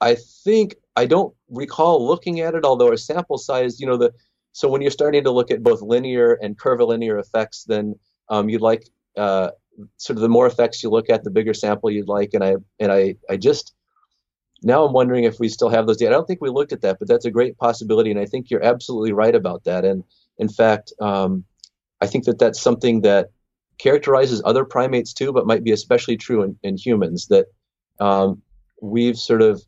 I 0.00 0.14
think 0.14 0.76
I 0.96 1.06
don't 1.06 1.34
recall 1.50 2.06
looking 2.06 2.40
at 2.40 2.54
it. 2.54 2.64
Although 2.64 2.88
our 2.88 2.96
sample 2.96 3.38
size, 3.38 3.80
you 3.80 3.86
know, 3.86 3.96
the 3.96 4.12
so 4.52 4.68
when 4.68 4.80
you're 4.80 4.90
starting 4.90 5.24
to 5.24 5.30
look 5.30 5.50
at 5.50 5.62
both 5.62 5.82
linear 5.82 6.32
and 6.34 6.58
curvilinear 6.58 7.18
effects, 7.18 7.64
then 7.64 7.94
um, 8.30 8.48
you'd 8.48 8.62
like 8.62 8.88
uh, 9.16 9.50
sort 9.98 10.16
of 10.16 10.22
the 10.22 10.30
more 10.30 10.46
effects 10.46 10.82
you 10.82 10.88
look 10.88 11.10
at, 11.10 11.24
the 11.24 11.30
bigger 11.30 11.52
sample 11.52 11.90
you'd 11.90 12.08
like. 12.08 12.32
And 12.32 12.42
I 12.42 12.56
and 12.80 12.90
I 12.90 13.16
I 13.28 13.36
just 13.36 13.74
now 14.62 14.84
I'm 14.84 14.94
wondering 14.94 15.24
if 15.24 15.38
we 15.38 15.48
still 15.48 15.68
have 15.68 15.86
those 15.86 15.98
data. 15.98 16.10
I 16.10 16.14
don't 16.14 16.26
think 16.26 16.40
we 16.40 16.48
looked 16.48 16.72
at 16.72 16.80
that, 16.80 16.98
but 16.98 17.08
that's 17.08 17.26
a 17.26 17.30
great 17.30 17.58
possibility, 17.58 18.10
and 18.10 18.18
I 18.18 18.24
think 18.24 18.50
you're 18.50 18.64
absolutely 18.64 19.12
right 19.12 19.34
about 19.34 19.64
that. 19.64 19.84
And 19.84 20.04
in 20.38 20.48
fact, 20.48 20.92
um, 21.00 21.44
I 22.00 22.06
think 22.06 22.24
that 22.24 22.38
that's 22.38 22.60
something 22.60 23.02
that 23.02 23.30
characterizes 23.78 24.40
other 24.44 24.64
primates 24.64 25.12
too, 25.12 25.32
but 25.32 25.46
might 25.46 25.64
be 25.64 25.72
especially 25.72 26.16
true 26.16 26.42
in, 26.42 26.58
in 26.62 26.78
humans. 26.78 27.26
That 27.26 27.46
um, 28.00 28.40
we've 28.80 29.18
sort 29.18 29.42
of 29.42 29.62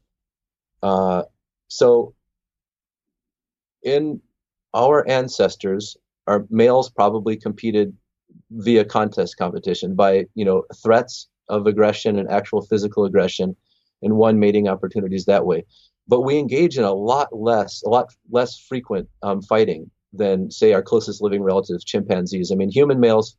uh, 0.83 1.23
so 1.69 2.15
in 3.83 4.21
our 4.75 5.09
ancestors, 5.09 5.97
our 6.27 6.47
males 6.51 6.91
probably 6.91 7.37
competed 7.37 7.97
via 8.51 8.85
contest 8.85 9.37
competition 9.37 9.95
by 9.95 10.27
you 10.35 10.45
know 10.45 10.65
threats 10.83 11.29
of 11.49 11.67
aggression 11.67 12.19
and 12.19 12.31
actual 12.31 12.63
physical 12.63 13.05
aggression 13.05 13.57
and 14.03 14.17
won 14.17 14.39
mating 14.39 14.69
opportunities 14.69 15.25
that 15.25 15.47
way. 15.47 15.65
But 16.07 16.23
we 16.23 16.39
engage 16.39 16.79
in 16.79 16.85
a 16.85 16.93
lot 16.93 17.35
less, 17.35 17.83
a 17.83 17.89
lot 17.89 18.15
less 18.31 18.59
frequent 18.59 19.09
um, 19.23 19.43
fighting 19.43 19.91
than, 20.13 20.51
say, 20.51 20.73
our 20.73 20.83
closest 20.83 21.21
living 21.21 21.43
relatives, 21.43 21.85
chimpanzees. 21.85 22.51
I 22.51 22.55
mean, 22.55 22.71
human 22.71 22.99
males 22.99 23.37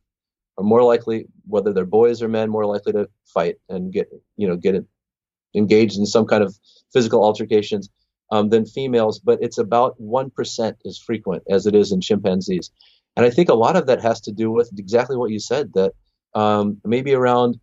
are 0.56 0.64
more 0.64 0.82
likely, 0.82 1.26
whether 1.46 1.72
they're 1.72 1.84
boys 1.84 2.22
or 2.22 2.28
men, 2.28 2.48
more 2.48 2.66
likely 2.66 2.92
to 2.92 3.08
fight 3.24 3.56
and 3.68 3.92
get, 3.92 4.08
you 4.36 4.46
know, 4.46 4.56
get 4.56 4.84
engaged 5.54 5.98
in 5.98 6.06
some 6.06 6.26
kind 6.26 6.42
of 6.42 6.58
physical 6.92 7.24
altercations 7.24 7.90
um, 8.30 8.48
than 8.48 8.64
females. 8.66 9.18
But 9.18 9.42
it's 9.42 9.58
about 9.58 10.00
one 10.00 10.30
percent 10.30 10.76
as 10.86 10.98
frequent 10.98 11.42
as 11.50 11.66
it 11.66 11.74
is 11.74 11.92
in 11.92 12.00
chimpanzees. 12.00 12.70
And 13.16 13.26
I 13.26 13.30
think 13.30 13.48
a 13.48 13.54
lot 13.54 13.76
of 13.76 13.86
that 13.86 14.00
has 14.02 14.20
to 14.22 14.32
do 14.32 14.50
with 14.50 14.70
exactly 14.78 15.16
what 15.16 15.30
you 15.30 15.40
said 15.40 15.72
that 15.74 15.92
um, 16.34 16.80
maybe 16.84 17.12
around 17.12 17.60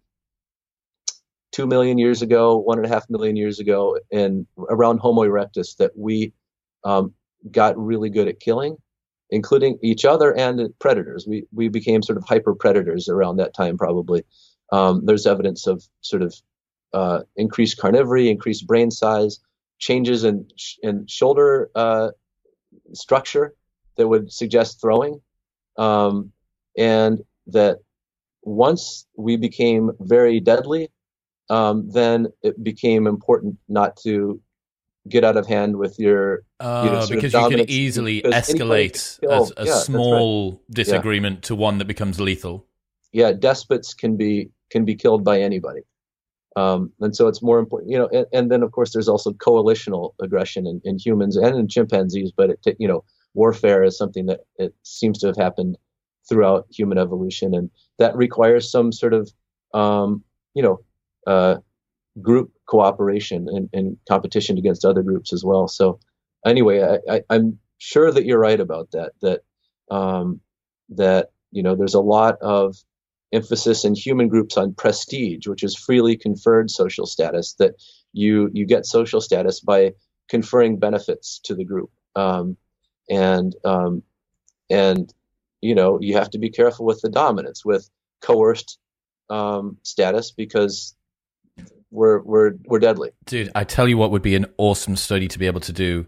two 1.51 1.65
million 1.65 1.97
years 1.97 2.21
ago, 2.21 2.57
one 2.57 2.77
and 2.77 2.85
a 2.85 2.89
half 2.89 3.09
million 3.09 3.35
years 3.35 3.59
ago, 3.59 3.97
and 4.11 4.45
around 4.69 4.99
Homo 4.99 5.23
erectus 5.23 5.77
that 5.77 5.91
we 5.97 6.33
um, 6.83 7.13
got 7.49 7.77
really 7.77 8.09
good 8.09 8.27
at 8.27 8.39
killing, 8.39 8.75
including 9.29 9.79
each 9.81 10.05
other 10.05 10.35
and 10.37 10.73
predators. 10.79 11.25
We 11.27 11.45
we 11.53 11.69
became 11.69 12.03
sort 12.03 12.17
of 12.17 12.25
hyper 12.25 12.53
predators 12.53 13.09
around 13.09 13.37
that 13.37 13.53
time, 13.53 13.77
probably. 13.77 14.23
Um, 14.71 15.05
there's 15.05 15.25
evidence 15.25 15.65
of 15.65 15.83
sort 16.01 16.21
of 16.21 16.35
uh, 16.93 17.21
increased 17.35 17.77
carnivory, 17.77 18.29
increased 18.29 18.67
brain 18.67 18.91
size, 18.91 19.39
changes 19.79 20.23
in 20.23 20.47
in 20.83 21.05
shoulder 21.07 21.69
uh, 21.75 22.09
structure 22.93 23.53
that 23.95 24.07
would 24.07 24.31
suggest 24.31 24.81
throwing, 24.81 25.21
um, 25.77 26.31
and 26.77 27.21
that 27.47 27.79
once 28.43 29.05
we 29.17 29.35
became 29.35 29.91
very 29.99 30.39
deadly, 30.39 30.89
um, 31.49 31.89
then 31.89 32.27
it 32.43 32.63
became 32.63 33.07
important 33.07 33.57
not 33.67 33.97
to 33.97 34.41
get 35.09 35.23
out 35.23 35.37
of 35.37 35.47
hand 35.47 35.77
with 35.77 35.97
your 35.99 36.43
uh, 36.59 36.81
you 36.85 36.91
know, 36.91 36.97
uh, 36.99 37.07
because 37.07 37.33
you 37.33 37.49
can 37.49 37.69
easily 37.69 38.21
escalate 38.23 39.19
a, 39.23 39.61
a 39.61 39.65
yeah, 39.65 39.73
small 39.75 40.51
right. 40.51 40.59
disagreement 40.71 41.37
yeah. 41.37 41.47
to 41.47 41.55
one 41.55 41.77
that 41.77 41.85
becomes 41.85 42.19
lethal. 42.19 42.65
Yeah, 43.11 43.31
despots 43.31 43.93
can 43.93 44.17
be 44.17 44.49
can 44.69 44.85
be 44.85 44.95
killed 44.95 45.23
by 45.23 45.41
anybody, 45.41 45.81
um, 46.57 46.91
and 46.99 47.15
so 47.15 47.27
it's 47.27 47.43
more 47.43 47.59
important. 47.59 47.91
You 47.91 47.99
know, 47.99 48.09
and, 48.11 48.25
and, 48.33 48.51
then 48.51 48.63
of 48.63 48.71
course 48.71 48.91
there's 48.91 49.07
also 49.07 49.31
coalitional 49.31 50.13
aggression 50.19 50.65
in, 50.65 50.81
in 50.83 50.97
humans 50.97 51.37
and 51.37 51.55
in 51.55 51.67
chimpanzees, 51.67 52.31
but 52.35 52.49
it, 52.49 52.75
you 52.79 52.87
know, 52.87 53.03
warfare 53.35 53.83
is 53.83 53.95
something 53.95 54.25
that 54.25 54.39
it 54.57 54.73
seems 54.81 55.19
to 55.19 55.27
have 55.27 55.37
happened 55.37 55.77
throughout 56.27 56.65
human 56.71 56.97
evolution, 56.97 57.53
and 57.53 57.69
that 57.99 58.15
requires 58.15 58.71
some 58.71 58.91
sort 58.91 59.13
of 59.13 59.31
um, 59.75 60.23
you 60.55 60.63
know 60.63 60.79
uh, 61.27 61.57
group 62.23 62.51
cooperation 62.65 63.47
and, 63.49 63.69
and, 63.71 63.97
competition 64.09 64.57
against 64.57 64.83
other 64.83 65.03
groups 65.03 65.31
as 65.31 65.43
well. 65.45 65.67
So 65.67 65.99
anyway, 66.43 66.97
I, 67.07 67.21
am 67.29 67.59
sure 67.77 68.11
that 68.11 68.25
you're 68.25 68.39
right 68.39 68.59
about 68.59 68.89
that. 68.93 69.11
That 69.21 69.41
um, 69.91 70.41
that 70.89 71.29
you 71.51 71.61
know 71.61 71.75
there's 71.75 71.93
a 71.93 72.01
lot 72.01 72.39
of 72.41 72.75
emphasis 73.31 73.83
in 73.85 73.95
human 73.95 74.27
groups 74.27 74.57
on 74.57 74.73
prestige, 74.73 75.47
which 75.47 75.63
is 75.63 75.75
freely 75.75 76.17
conferred 76.17 76.71
social 76.71 77.05
status. 77.05 77.53
That 77.59 77.75
you 78.13 78.49
you 78.53 78.65
get 78.65 78.85
social 78.85 79.21
status 79.21 79.59
by 79.59 79.93
conferring 80.29 80.79
benefits 80.79 81.39
to 81.45 81.55
the 81.55 81.65
group, 81.65 81.91
um, 82.15 82.57
and 83.09 83.55
um, 83.63 84.03
and 84.69 85.13
you 85.61 85.75
know 85.75 85.99
you 86.01 86.15
have 86.15 86.29
to 86.31 86.39
be 86.39 86.49
careful 86.49 86.85
with 86.85 87.01
the 87.01 87.09
dominance 87.09 87.65
with 87.65 87.89
coerced 88.21 88.79
um, 89.29 89.77
status 89.83 90.31
because 90.31 90.95
we're 91.91 92.21
we're 92.21 92.53
we're 92.65 92.79
deadly. 92.79 93.11
Dude, 93.25 93.51
I 93.55 93.63
tell 93.63 93.87
you 93.87 93.97
what 93.97 94.11
would 94.11 94.21
be 94.21 94.35
an 94.35 94.45
awesome 94.57 94.95
study 94.95 95.27
to 95.27 95.39
be 95.39 95.47
able 95.47 95.61
to 95.61 95.73
do 95.73 96.05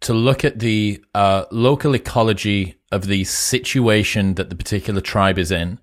to 0.00 0.12
look 0.12 0.44
at 0.44 0.58
the 0.58 1.02
uh, 1.14 1.44
local 1.50 1.94
ecology 1.94 2.76
of 2.92 3.06
the 3.06 3.24
situation 3.24 4.34
that 4.34 4.50
the 4.50 4.56
particular 4.56 5.00
tribe 5.00 5.38
is 5.38 5.50
in, 5.50 5.80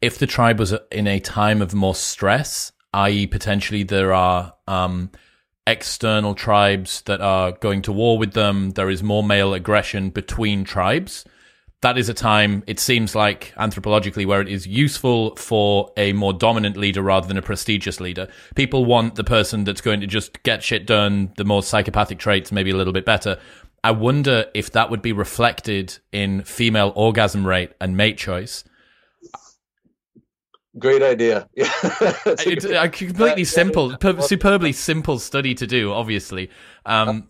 if 0.00 0.18
the 0.18 0.26
tribe 0.26 0.58
was 0.58 0.74
in 0.90 1.06
a 1.06 1.20
time 1.20 1.62
of 1.62 1.74
more 1.74 1.94
stress, 1.94 2.72
i.e., 2.92 3.26
potentially 3.26 3.82
there 3.82 4.12
are 4.12 4.54
um, 4.68 5.10
external 5.66 6.34
tribes 6.34 7.02
that 7.02 7.20
are 7.20 7.52
going 7.52 7.82
to 7.82 7.92
war 7.92 8.18
with 8.18 8.32
them, 8.32 8.70
there 8.70 8.90
is 8.90 9.02
more 9.02 9.22
male 9.22 9.54
aggression 9.54 10.10
between 10.10 10.64
tribes. 10.64 11.24
That 11.80 11.98
is 11.98 12.08
a 12.08 12.14
time, 12.14 12.64
it 12.66 12.80
seems 12.80 13.14
like 13.14 13.52
anthropologically, 13.58 14.24
where 14.24 14.40
it 14.40 14.48
is 14.48 14.66
useful 14.66 15.36
for 15.36 15.92
a 15.98 16.14
more 16.14 16.32
dominant 16.32 16.78
leader 16.78 17.02
rather 17.02 17.28
than 17.28 17.36
a 17.36 17.42
prestigious 17.42 18.00
leader. 18.00 18.28
People 18.54 18.86
want 18.86 19.16
the 19.16 19.24
person 19.24 19.64
that's 19.64 19.82
going 19.82 20.00
to 20.00 20.06
just 20.06 20.42
get 20.44 20.62
shit 20.62 20.86
done, 20.86 21.32
the 21.36 21.44
more 21.44 21.62
psychopathic 21.62 22.18
traits, 22.18 22.50
maybe 22.50 22.70
a 22.70 22.76
little 22.76 22.94
bit 22.94 23.04
better. 23.04 23.38
I 23.82 23.90
wonder 23.90 24.46
if 24.54 24.72
that 24.72 24.88
would 24.88 25.02
be 25.02 25.12
reflected 25.12 25.98
in 26.10 26.42
female 26.44 26.90
orgasm 26.96 27.46
rate 27.46 27.72
and 27.82 27.98
mate 27.98 28.16
choice. 28.16 28.64
Great 30.78 31.02
idea. 31.02 31.48
Yeah, 31.56 31.70
it's 32.26 32.64
a 32.64 32.88
completely 32.88 33.44
simple, 33.44 33.96
superbly 34.20 34.72
simple 34.72 35.18
study 35.18 35.54
to 35.54 35.66
do. 35.66 35.92
Obviously, 35.92 36.50
um, 36.84 37.28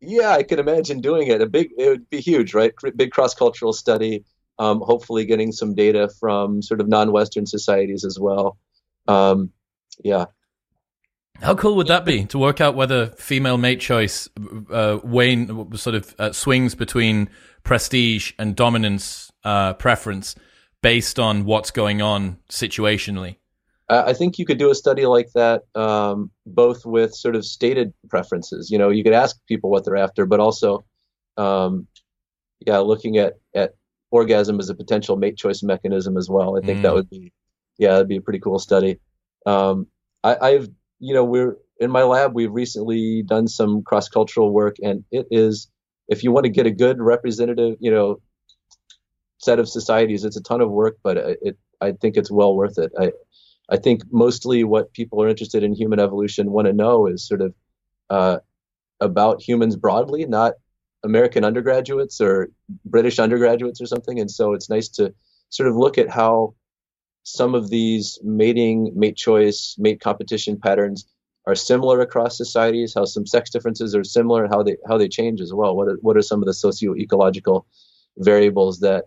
yeah, 0.00 0.30
I 0.30 0.42
can 0.42 0.58
imagine 0.58 1.00
doing 1.00 1.28
it. 1.28 1.40
A 1.40 1.46
big, 1.46 1.70
it 1.76 1.88
would 1.88 2.10
be 2.10 2.20
huge, 2.20 2.54
right? 2.54 2.72
Big 2.94 3.10
cross 3.10 3.34
cultural 3.34 3.72
study. 3.72 4.24
Um, 4.58 4.80
hopefully, 4.80 5.24
getting 5.24 5.52
some 5.52 5.74
data 5.74 6.08
from 6.20 6.62
sort 6.62 6.80
of 6.80 6.88
non-Western 6.88 7.46
societies 7.46 8.04
as 8.04 8.18
well. 8.20 8.56
Um, 9.08 9.50
yeah. 10.02 10.26
How 11.40 11.54
cool 11.54 11.76
would 11.76 11.88
that 11.88 12.04
be 12.04 12.24
to 12.26 12.38
work 12.38 12.60
out 12.60 12.74
whether 12.74 13.08
female 13.08 13.58
mate 13.58 13.80
choice 13.80 14.28
uh, 14.70 14.98
wane 15.02 15.76
sort 15.76 15.94
of 15.96 16.14
uh, 16.18 16.32
swings 16.32 16.74
between 16.74 17.28
prestige 17.62 18.32
and 18.38 18.56
dominance 18.56 19.30
uh, 19.44 19.74
preference 19.74 20.34
based 20.86 21.18
on 21.18 21.44
what's 21.44 21.72
going 21.72 22.00
on 22.00 22.38
situationally? 22.48 23.34
I 23.88 24.12
think 24.12 24.38
you 24.38 24.46
could 24.46 24.58
do 24.58 24.70
a 24.70 24.74
study 24.74 25.04
like 25.04 25.30
that, 25.34 25.62
um, 25.74 26.30
both 26.46 26.86
with 26.86 27.12
sort 27.12 27.34
of 27.34 27.44
stated 27.44 27.92
preferences. 28.08 28.70
You 28.70 28.78
know, 28.78 28.90
you 28.90 29.02
could 29.02 29.12
ask 29.12 29.36
people 29.48 29.68
what 29.68 29.84
they're 29.84 29.96
after, 29.96 30.26
but 30.26 30.38
also, 30.38 30.84
um, 31.36 31.88
yeah, 32.64 32.78
looking 32.78 33.18
at 33.18 33.34
at 33.52 33.74
orgasm 34.12 34.60
as 34.60 34.68
a 34.68 34.76
potential 34.76 35.16
mate 35.16 35.36
choice 35.36 35.60
mechanism 35.64 36.16
as 36.16 36.28
well. 36.30 36.56
I 36.56 36.60
think 36.64 36.78
mm. 36.78 36.82
that 36.82 36.94
would 36.94 37.10
be, 37.10 37.32
yeah, 37.78 37.92
that'd 37.92 38.08
be 38.08 38.18
a 38.18 38.20
pretty 38.20 38.38
cool 38.38 38.60
study. 38.60 39.00
Um, 39.44 39.88
I, 40.22 40.36
I've, 40.40 40.68
you 41.00 41.14
know, 41.14 41.24
we're 41.24 41.56
in 41.80 41.90
my 41.90 42.04
lab. 42.04 42.32
We've 42.32 42.52
recently 42.52 43.22
done 43.22 43.48
some 43.48 43.82
cross 43.82 44.08
cultural 44.08 44.52
work, 44.52 44.76
and 44.80 45.04
it 45.10 45.26
is, 45.32 45.68
if 46.06 46.22
you 46.22 46.30
want 46.30 46.44
to 46.44 46.50
get 46.50 46.66
a 46.66 46.70
good 46.70 47.00
representative, 47.00 47.76
you 47.80 47.90
know, 47.90 48.20
set 49.38 49.58
of 49.58 49.68
societies, 49.68 50.24
it's 50.24 50.36
a 50.36 50.42
ton 50.42 50.60
of 50.60 50.70
work, 50.70 50.98
but 51.02 51.16
it, 51.16 51.58
I 51.80 51.92
think 51.92 52.16
it's 52.16 52.30
well 52.30 52.54
worth 52.54 52.78
it. 52.78 52.92
I, 52.98 53.12
I 53.68 53.76
think 53.76 54.02
mostly 54.10 54.64
what 54.64 54.92
people 54.92 55.22
are 55.22 55.28
interested 55.28 55.62
in 55.62 55.74
human 55.74 56.00
evolution 56.00 56.52
want 56.52 56.66
to 56.66 56.72
know 56.72 57.06
is 57.06 57.26
sort 57.26 57.42
of 57.42 57.54
uh, 58.08 58.38
about 59.00 59.42
humans 59.42 59.76
broadly, 59.76 60.24
not 60.24 60.54
American 61.04 61.44
undergraduates 61.44 62.20
or 62.20 62.48
British 62.84 63.18
undergraduates 63.18 63.80
or 63.80 63.86
something. 63.86 64.20
And 64.20 64.30
so 64.30 64.54
it's 64.54 64.70
nice 64.70 64.88
to 64.90 65.12
sort 65.50 65.68
of 65.68 65.76
look 65.76 65.98
at 65.98 66.08
how 66.10 66.54
some 67.24 67.54
of 67.54 67.70
these 67.70 68.18
mating, 68.22 68.92
mate 68.94 69.16
choice, 69.16 69.76
mate 69.78 70.00
competition 70.00 70.58
patterns 70.58 71.06
are 71.46 71.54
similar 71.54 72.00
across 72.00 72.36
societies, 72.36 72.94
how 72.94 73.04
some 73.04 73.26
sex 73.26 73.50
differences 73.50 73.94
are 73.94 74.04
similar, 74.04 74.48
how 74.48 74.62
they 74.62 74.76
how 74.88 74.98
they 74.98 75.08
change 75.08 75.40
as 75.40 75.52
well. 75.52 75.76
What 75.76 75.88
are, 75.88 75.98
what 76.02 76.16
are 76.16 76.22
some 76.22 76.40
of 76.40 76.46
the 76.46 76.54
socio-ecological 76.54 77.66
variables 78.18 78.80
that 78.80 79.04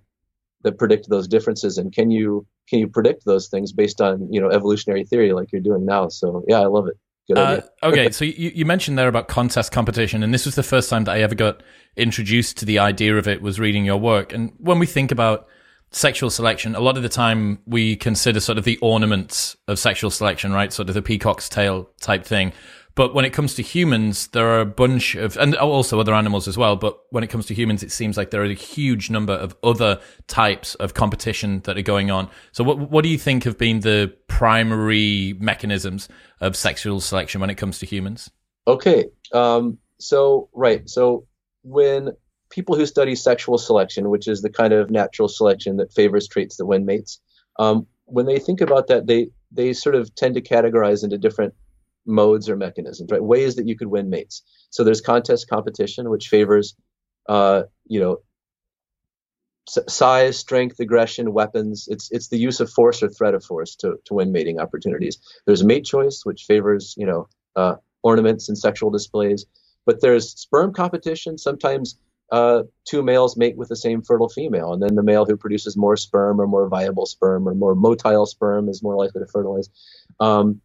that 0.64 0.78
predict 0.78 1.10
those 1.10 1.28
differences 1.28 1.78
and 1.78 1.94
can 1.94 2.12
you 2.12 2.46
can 2.68 2.80
you 2.80 2.88
predict 2.88 3.26
those 3.26 3.48
things 3.48 3.72
based 3.72 4.02
on 4.02 4.32
you 4.32 4.40
know 4.42 4.50
evolutionary 4.50 5.06
theory 5.06 5.34
like 5.34 5.52
you're 5.52 5.62
doing 5.62 5.86
now? 5.86 6.10
So 6.10 6.44
yeah 6.48 6.60
i 6.60 6.66
love 6.66 6.88
it. 6.88 6.98
Uh, 7.36 7.62
okay 7.84 8.10
so 8.10 8.26
you, 8.26 8.52
you 8.56 8.66
mentioned 8.66 8.98
there 8.98 9.08
about 9.08 9.28
contest 9.28 9.72
competition 9.72 10.24
and 10.24 10.34
this 10.34 10.46
was 10.46 10.56
the 10.56 10.64
first 10.64 10.90
time 10.90 11.04
that 11.04 11.12
i 11.12 11.22
ever 11.22 11.36
got 11.36 11.62
introduced 11.96 12.58
to 12.58 12.66
the 12.66 12.80
idea 12.80 13.18
of 13.18 13.28
it 13.28 13.42
was 13.42 13.60
reading 13.60 13.86
your 13.86 13.98
work. 13.98 14.34
And 14.34 14.54
when 14.58 14.80
we 14.80 14.86
think 14.86 15.12
about 15.12 15.48
sexual 15.92 16.30
selection 16.30 16.76
a 16.76 16.80
lot 16.80 16.98
of 16.98 17.04
the 17.04 17.10
time 17.10 17.58
we 17.66 17.96
consider 17.96 18.40
sort 18.40 18.60
of 18.60 18.64
the 18.64 18.78
ornaments 18.78 19.58
of 19.68 19.80
sexual 19.80 20.12
selection 20.12 20.54
right? 20.54 20.72
Sort 20.72 20.88
of 20.88 20.96
the 20.96 21.02
peacock's 21.02 21.50
tail 21.50 21.90
type 22.00 22.26
thing 22.26 22.54
but 23.00 23.14
when 23.14 23.24
it 23.24 23.30
comes 23.30 23.54
to 23.54 23.62
humans, 23.64 24.28
there 24.28 24.46
are 24.50 24.60
a 24.60 24.66
bunch 24.66 25.16
of, 25.16 25.38
and 25.38 25.56
also 25.56 26.02
other 26.02 26.14
animals 26.14 26.50
as 26.50 26.58
well. 26.58 26.76
But 26.76 27.00
when 27.12 27.24
it 27.24 27.28
comes 27.28 27.46
to 27.46 27.54
humans, 27.54 27.82
it 27.82 27.94
seems 27.94 28.18
like 28.18 28.30
there 28.30 28.42
are 28.42 28.46
a 28.46 28.54
huge 28.54 29.10
number 29.10 29.32
of 29.32 29.56
other 29.64 30.02
types 30.28 30.76
of 30.76 30.96
competition 30.96 31.62
that 31.62 31.78
are 31.78 31.82
going 31.82 32.12
on. 32.12 32.30
So, 32.52 32.62
what 32.62 32.92
what 32.92 33.04
do 33.04 33.10
you 33.10 33.18
think 33.18 33.46
have 33.46 33.58
been 33.58 33.80
the 33.80 34.14
primary 34.28 35.34
mechanisms 35.40 36.10
of 36.42 36.58
sexual 36.58 37.00
selection 37.00 37.40
when 37.40 37.50
it 37.50 37.56
comes 37.56 37.80
to 37.80 37.86
humans? 37.86 38.30
Okay, 38.68 39.06
um, 39.32 39.78
so 39.98 40.50
right, 40.52 40.90
so 40.90 41.26
when 41.64 42.12
people 42.50 42.76
who 42.76 42.86
study 42.86 43.16
sexual 43.16 43.58
selection, 43.58 44.10
which 44.10 44.28
is 44.28 44.42
the 44.42 44.50
kind 44.50 44.74
of 44.74 44.92
natural 44.92 45.30
selection 45.30 45.78
that 45.78 45.94
favors 45.94 46.28
traits 46.28 46.58
that 46.58 46.66
win 46.66 46.86
mates, 46.86 47.22
um, 47.60 47.88
when 48.04 48.26
they 48.26 48.40
think 48.40 48.60
about 48.60 48.88
that, 48.88 49.08
they 49.08 49.30
they 49.54 49.72
sort 49.72 49.96
of 49.96 50.14
tend 50.16 50.36
to 50.36 50.42
categorize 50.42 51.02
into 51.02 51.18
different 51.18 51.54
modes 52.10 52.50
or 52.50 52.58
mechanisms, 52.58 53.12
right? 53.12 53.24
Ways 53.24 53.56
that 53.56 53.68
you 53.68 53.78
could 53.78 53.88
win 53.88 54.10
mates. 54.10 54.44
So 54.72 54.84
there's 54.84 55.02
contest 55.02 55.50
competition, 55.50 56.10
which 56.10 56.28
favors, 56.28 56.76
uh, 57.28 57.64
you 57.86 58.00
know, 58.02 58.18
size, 59.70 60.38
strength, 60.38 60.80
aggression, 60.80 61.34
weapons. 61.34 61.88
It's 61.90 62.12
it's 62.12 62.30
the 62.30 62.38
use 62.38 62.60
of 62.60 62.70
force 62.72 63.04
or 63.04 63.10
threat 63.10 63.36
of 63.36 63.44
force 63.44 63.76
to 63.78 63.96
to 64.06 64.14
win 64.16 64.32
mating 64.32 64.60
opportunities. 64.60 65.20
There's 65.46 65.64
mate 65.64 65.86
choice, 65.86 66.22
which 66.24 66.44
favors 66.44 66.96
you 66.98 67.06
know 67.06 67.28
uh, 67.56 67.76
ornaments 68.04 68.50
and 68.50 68.58
sexual 68.58 68.90
displays. 68.90 69.46
But 69.86 70.02
there's 70.02 70.32
sperm 70.40 70.74
competition. 70.74 71.38
Sometimes 71.38 71.98
uh, 72.32 72.64
two 72.86 73.02
males 73.04 73.38
mate 73.38 73.58
with 73.58 73.70
the 73.70 73.76
same 73.76 74.02
fertile 74.02 74.30
female, 74.30 74.74
and 74.74 74.82
then 74.82 74.96
the 74.96 75.04
male 75.04 75.26
who 75.26 75.38
produces 75.38 75.78
more 75.78 75.98
sperm 75.98 76.40
or 76.40 76.48
more 76.48 76.68
viable 76.68 77.06
sperm 77.06 77.48
or 77.48 77.56
more 77.56 77.76
motile 77.76 78.28
sperm 78.28 78.70
is 78.70 78.84
more 78.84 78.96
likely 78.96 79.22
to 79.22 79.28
fertilize. 79.28 79.70
Um, 80.20 80.62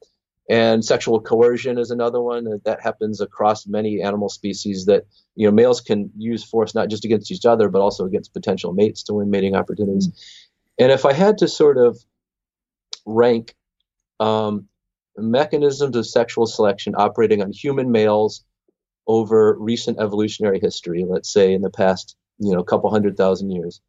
and 0.48 0.84
sexual 0.84 1.20
coercion 1.20 1.78
is 1.78 1.90
another 1.90 2.20
one 2.20 2.60
that 2.64 2.82
happens 2.82 3.20
across 3.20 3.66
many 3.66 4.02
animal 4.02 4.28
species 4.28 4.86
that 4.86 5.04
you 5.34 5.46
know 5.46 5.52
males 5.52 5.80
can 5.80 6.10
use 6.16 6.44
force 6.44 6.74
not 6.74 6.88
just 6.88 7.04
against 7.04 7.30
each 7.30 7.46
other 7.46 7.68
but 7.68 7.80
also 7.80 8.04
against 8.04 8.32
potential 8.32 8.72
mates 8.72 9.02
to 9.02 9.14
win 9.14 9.30
mating 9.30 9.54
opportunities 9.54 10.08
mm-hmm. 10.08 10.84
and 10.84 10.92
if 10.92 11.06
i 11.06 11.12
had 11.12 11.38
to 11.38 11.48
sort 11.48 11.78
of 11.78 11.98
rank 13.06 13.54
um, 14.20 14.68
mechanisms 15.16 15.96
of 15.96 16.06
sexual 16.06 16.46
selection 16.46 16.94
operating 16.96 17.42
on 17.42 17.52
human 17.52 17.90
males 17.90 18.44
over 19.06 19.56
recent 19.58 19.98
evolutionary 19.98 20.60
history 20.60 21.04
let's 21.08 21.32
say 21.32 21.52
in 21.52 21.62
the 21.62 21.70
past 21.70 22.16
you 22.38 22.52
know 22.52 22.62
couple 22.62 22.90
hundred 22.90 23.16
thousand 23.16 23.50
years 23.50 23.80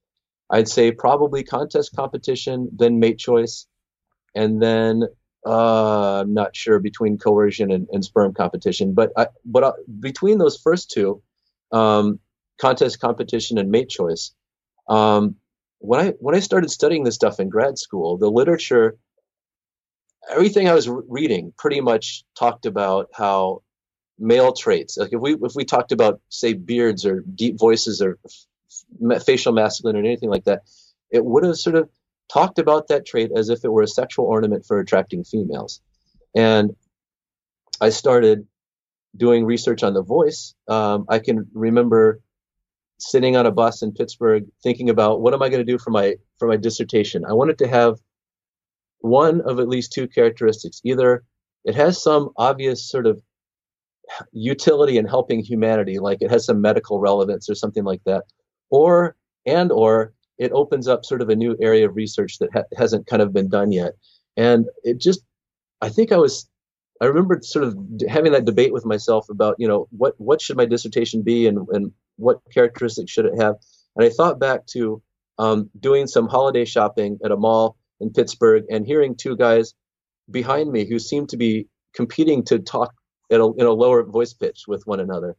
i'd 0.51 0.69
say 0.69 0.91
probably 0.91 1.43
contest 1.43 1.95
competition 1.95 2.69
then 2.73 2.99
mate 2.99 3.17
choice 3.17 3.67
and 4.35 4.61
then 4.61 5.03
uh, 5.45 6.21
I'm 6.21 6.33
not 6.33 6.55
sure 6.55 6.79
between 6.79 7.17
coercion 7.17 7.71
and, 7.71 7.87
and 7.91 8.03
sperm 8.03 8.33
competition, 8.33 8.93
but 8.93 9.11
I, 9.15 9.27
but 9.45 9.63
uh, 9.63 9.73
between 9.99 10.37
those 10.37 10.57
first 10.57 10.91
two, 10.91 11.21
um, 11.71 12.19
contest 12.59 12.99
competition 12.99 13.57
and 13.57 13.69
mate 13.69 13.89
choice, 13.89 14.33
um, 14.87 15.35
when 15.79 15.99
I 15.99 16.09
when 16.19 16.35
I 16.35 16.39
started 16.39 16.71
studying 16.71 17.03
this 17.03 17.15
stuff 17.15 17.39
in 17.39 17.49
grad 17.49 17.77
school, 17.77 18.17
the 18.17 18.29
literature, 18.29 18.97
everything 20.29 20.67
I 20.67 20.73
was 20.73 20.89
re- 20.89 21.03
reading 21.07 21.53
pretty 21.57 21.81
much 21.81 22.23
talked 22.37 22.65
about 22.65 23.09
how 23.13 23.61
male 24.17 24.53
traits, 24.53 24.97
like 24.97 25.13
if 25.13 25.19
we 25.21 25.35
if 25.35 25.53
we 25.55 25.65
talked 25.65 25.91
about 25.91 26.21
say 26.29 26.53
beards 26.53 27.05
or 27.05 27.21
deep 27.21 27.59
voices 27.59 28.01
or 28.01 28.17
facial 29.23 29.53
masculine 29.53 29.95
or 29.95 29.99
anything 29.99 30.29
like 30.29 30.45
that, 30.45 30.63
it 31.11 31.23
would 31.23 31.43
have 31.43 31.57
sort 31.57 31.75
of 31.75 31.89
talked 32.31 32.59
about 32.59 32.87
that 32.87 33.05
trait 33.05 33.31
as 33.35 33.49
if 33.49 33.63
it 33.63 33.71
were 33.71 33.83
a 33.83 33.87
sexual 33.87 34.25
ornament 34.25 34.65
for 34.65 34.79
attracting 34.79 35.23
females. 35.23 35.81
And 36.35 36.75
I 37.81 37.89
started 37.89 38.47
doing 39.15 39.45
research 39.45 39.83
on 39.83 39.93
the 39.93 40.03
voice. 40.03 40.53
Um, 40.67 41.05
I 41.09 41.19
can 41.19 41.47
remember 41.53 42.19
sitting 42.97 43.35
on 43.35 43.45
a 43.45 43.51
bus 43.51 43.81
in 43.81 43.91
Pittsburgh 43.91 44.45
thinking 44.63 44.89
about 44.89 45.21
what 45.21 45.33
am 45.33 45.41
I 45.41 45.49
going 45.49 45.65
to 45.65 45.71
do 45.71 45.77
for 45.77 45.91
my 45.91 46.15
for 46.37 46.47
my 46.47 46.57
dissertation. 46.57 47.25
I 47.25 47.33
wanted 47.33 47.57
to 47.59 47.67
have 47.67 47.95
one 48.99 49.41
of 49.41 49.59
at 49.59 49.67
least 49.67 49.93
two 49.93 50.07
characteristics. 50.07 50.81
Either 50.83 51.23
it 51.63 51.75
has 51.75 52.01
some 52.01 52.29
obvious 52.37 52.89
sort 52.89 53.05
of 53.05 53.21
utility 54.31 54.97
in 54.97 55.05
helping 55.05 55.39
humanity, 55.39 55.99
like 55.99 56.21
it 56.21 56.31
has 56.31 56.45
some 56.45 56.61
medical 56.61 56.99
relevance 56.99 57.49
or 57.49 57.55
something 57.55 57.83
like 57.83 58.01
that, 58.05 58.23
or 58.69 59.15
and 59.45 59.71
or 59.71 60.13
it 60.37 60.51
opens 60.51 60.87
up 60.87 61.05
sort 61.05 61.21
of 61.21 61.29
a 61.29 61.35
new 61.35 61.55
area 61.61 61.87
of 61.87 61.95
research 61.95 62.39
that 62.39 62.49
ha- 62.53 62.63
hasn't 62.77 63.07
kind 63.07 63.21
of 63.21 63.33
been 63.33 63.49
done 63.49 63.71
yet. 63.71 63.93
And 64.37 64.65
it 64.83 64.99
just, 64.99 65.21
I 65.81 65.89
think 65.89 66.11
I 66.11 66.17
was, 66.17 66.49
I 67.01 67.05
remember 67.05 67.39
sort 67.41 67.65
of 67.65 67.77
having 68.09 68.31
that 68.33 68.45
debate 68.45 68.73
with 68.73 68.85
myself 68.85 69.29
about, 69.29 69.55
you 69.59 69.67
know, 69.67 69.87
what 69.91 70.13
what 70.17 70.41
should 70.41 70.57
my 70.57 70.65
dissertation 70.65 71.21
be 71.21 71.47
and 71.47 71.67
and 71.71 71.91
what 72.17 72.39
characteristics 72.53 73.11
should 73.11 73.25
it 73.25 73.39
have. 73.39 73.55
And 73.95 74.05
I 74.05 74.09
thought 74.09 74.39
back 74.39 74.65
to 74.67 75.01
um, 75.37 75.69
doing 75.79 76.07
some 76.07 76.27
holiday 76.27 76.65
shopping 76.65 77.19
at 77.23 77.31
a 77.31 77.37
mall 77.37 77.77
in 77.99 78.11
Pittsburgh 78.11 78.63
and 78.69 78.85
hearing 78.85 79.15
two 79.15 79.35
guys 79.35 79.73
behind 80.31 80.71
me 80.71 80.85
who 80.87 80.99
seemed 80.99 81.29
to 81.29 81.37
be 81.37 81.67
competing 81.93 82.43
to 82.45 82.59
talk 82.59 82.93
at 83.31 83.39
a, 83.39 83.53
in 83.57 83.65
a 83.65 83.71
lower 83.71 84.03
voice 84.03 84.33
pitch 84.33 84.63
with 84.67 84.85
one 84.85 84.99
another. 84.99 85.35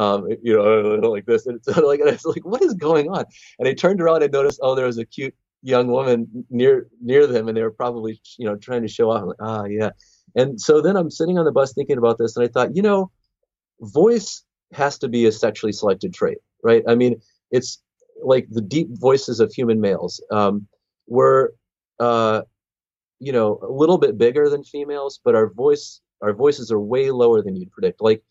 Um, 0.00 0.28
you 0.42 0.56
know, 0.56 1.08
like 1.10 1.26
this, 1.26 1.46
and 1.46 1.56
it's 1.56 1.68
like, 1.76 2.00
and 2.00 2.18
like, 2.24 2.44
"What 2.44 2.62
is 2.62 2.74
going 2.74 3.08
on?" 3.10 3.24
And 3.58 3.68
I 3.68 3.74
turned 3.74 4.00
around 4.00 4.22
and 4.22 4.32
noticed, 4.32 4.60
oh, 4.62 4.74
there 4.74 4.86
was 4.86 4.98
a 4.98 5.04
cute 5.04 5.34
young 5.62 5.88
woman 5.88 6.46
near 6.50 6.88
near 7.00 7.26
them, 7.26 7.48
and 7.48 7.56
they 7.56 7.62
were 7.62 7.70
probably, 7.70 8.20
you 8.38 8.46
know, 8.46 8.56
trying 8.56 8.82
to 8.82 8.88
show 8.88 9.10
off. 9.10 9.22
I'm 9.22 9.28
like, 9.28 9.36
ah, 9.40 9.64
yeah. 9.64 9.90
And 10.34 10.60
so 10.60 10.80
then 10.80 10.96
I'm 10.96 11.10
sitting 11.10 11.38
on 11.38 11.44
the 11.44 11.52
bus 11.52 11.74
thinking 11.74 11.98
about 11.98 12.18
this, 12.18 12.36
and 12.36 12.44
I 12.44 12.48
thought, 12.48 12.74
you 12.74 12.82
know, 12.82 13.10
voice 13.80 14.42
has 14.72 14.98
to 14.98 15.08
be 15.08 15.26
a 15.26 15.32
sexually 15.32 15.72
selected 15.72 16.14
trait, 16.14 16.38
right? 16.62 16.82
I 16.88 16.94
mean, 16.94 17.20
it's 17.50 17.82
like 18.22 18.46
the 18.50 18.60
deep 18.60 18.88
voices 18.92 19.40
of 19.40 19.52
human 19.52 19.80
males. 19.80 20.22
Um, 20.30 20.68
we're, 21.08 21.48
uh, 21.98 22.42
you 23.18 23.32
know, 23.32 23.58
a 23.62 23.72
little 23.72 23.98
bit 23.98 24.16
bigger 24.16 24.48
than 24.48 24.62
females, 24.62 25.20
but 25.24 25.34
our 25.34 25.52
voice, 25.52 26.00
our 26.22 26.32
voices 26.32 26.70
are 26.70 26.78
way 26.78 27.10
lower 27.10 27.42
than 27.42 27.56
you'd 27.56 27.72
predict. 27.72 28.00
Like 28.00 28.22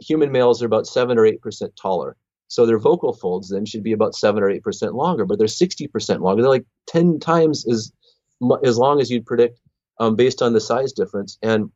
human 0.00 0.32
males 0.32 0.62
are 0.62 0.66
about 0.66 0.86
seven 0.86 1.18
or 1.18 1.26
eight 1.26 1.40
percent 1.40 1.74
taller, 1.76 2.16
so 2.48 2.66
their 2.66 2.78
vocal 2.78 3.12
folds 3.12 3.48
then 3.48 3.64
should 3.64 3.82
be 3.82 3.92
about 3.92 4.14
seven 4.14 4.42
or 4.42 4.50
eight 4.50 4.62
percent 4.62 4.94
longer, 4.94 5.24
but 5.24 5.38
they're 5.38 5.48
sixty 5.48 5.86
percent 5.86 6.22
longer. 6.22 6.42
They're 6.42 6.50
like 6.50 6.66
ten 6.86 7.20
times 7.20 7.66
as 7.68 7.92
as 8.64 8.78
long 8.78 9.00
as 9.00 9.10
you'd 9.10 9.26
predict 9.26 9.60
um, 9.98 10.16
based 10.16 10.42
on 10.42 10.52
the 10.52 10.60
size 10.60 10.92
difference. 10.92 11.38
And 11.42 11.70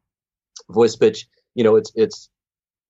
voice 0.70 0.96
pitch, 0.96 1.26
you 1.54 1.64
know, 1.64 1.76
it's 1.76 1.92
it's 1.94 2.28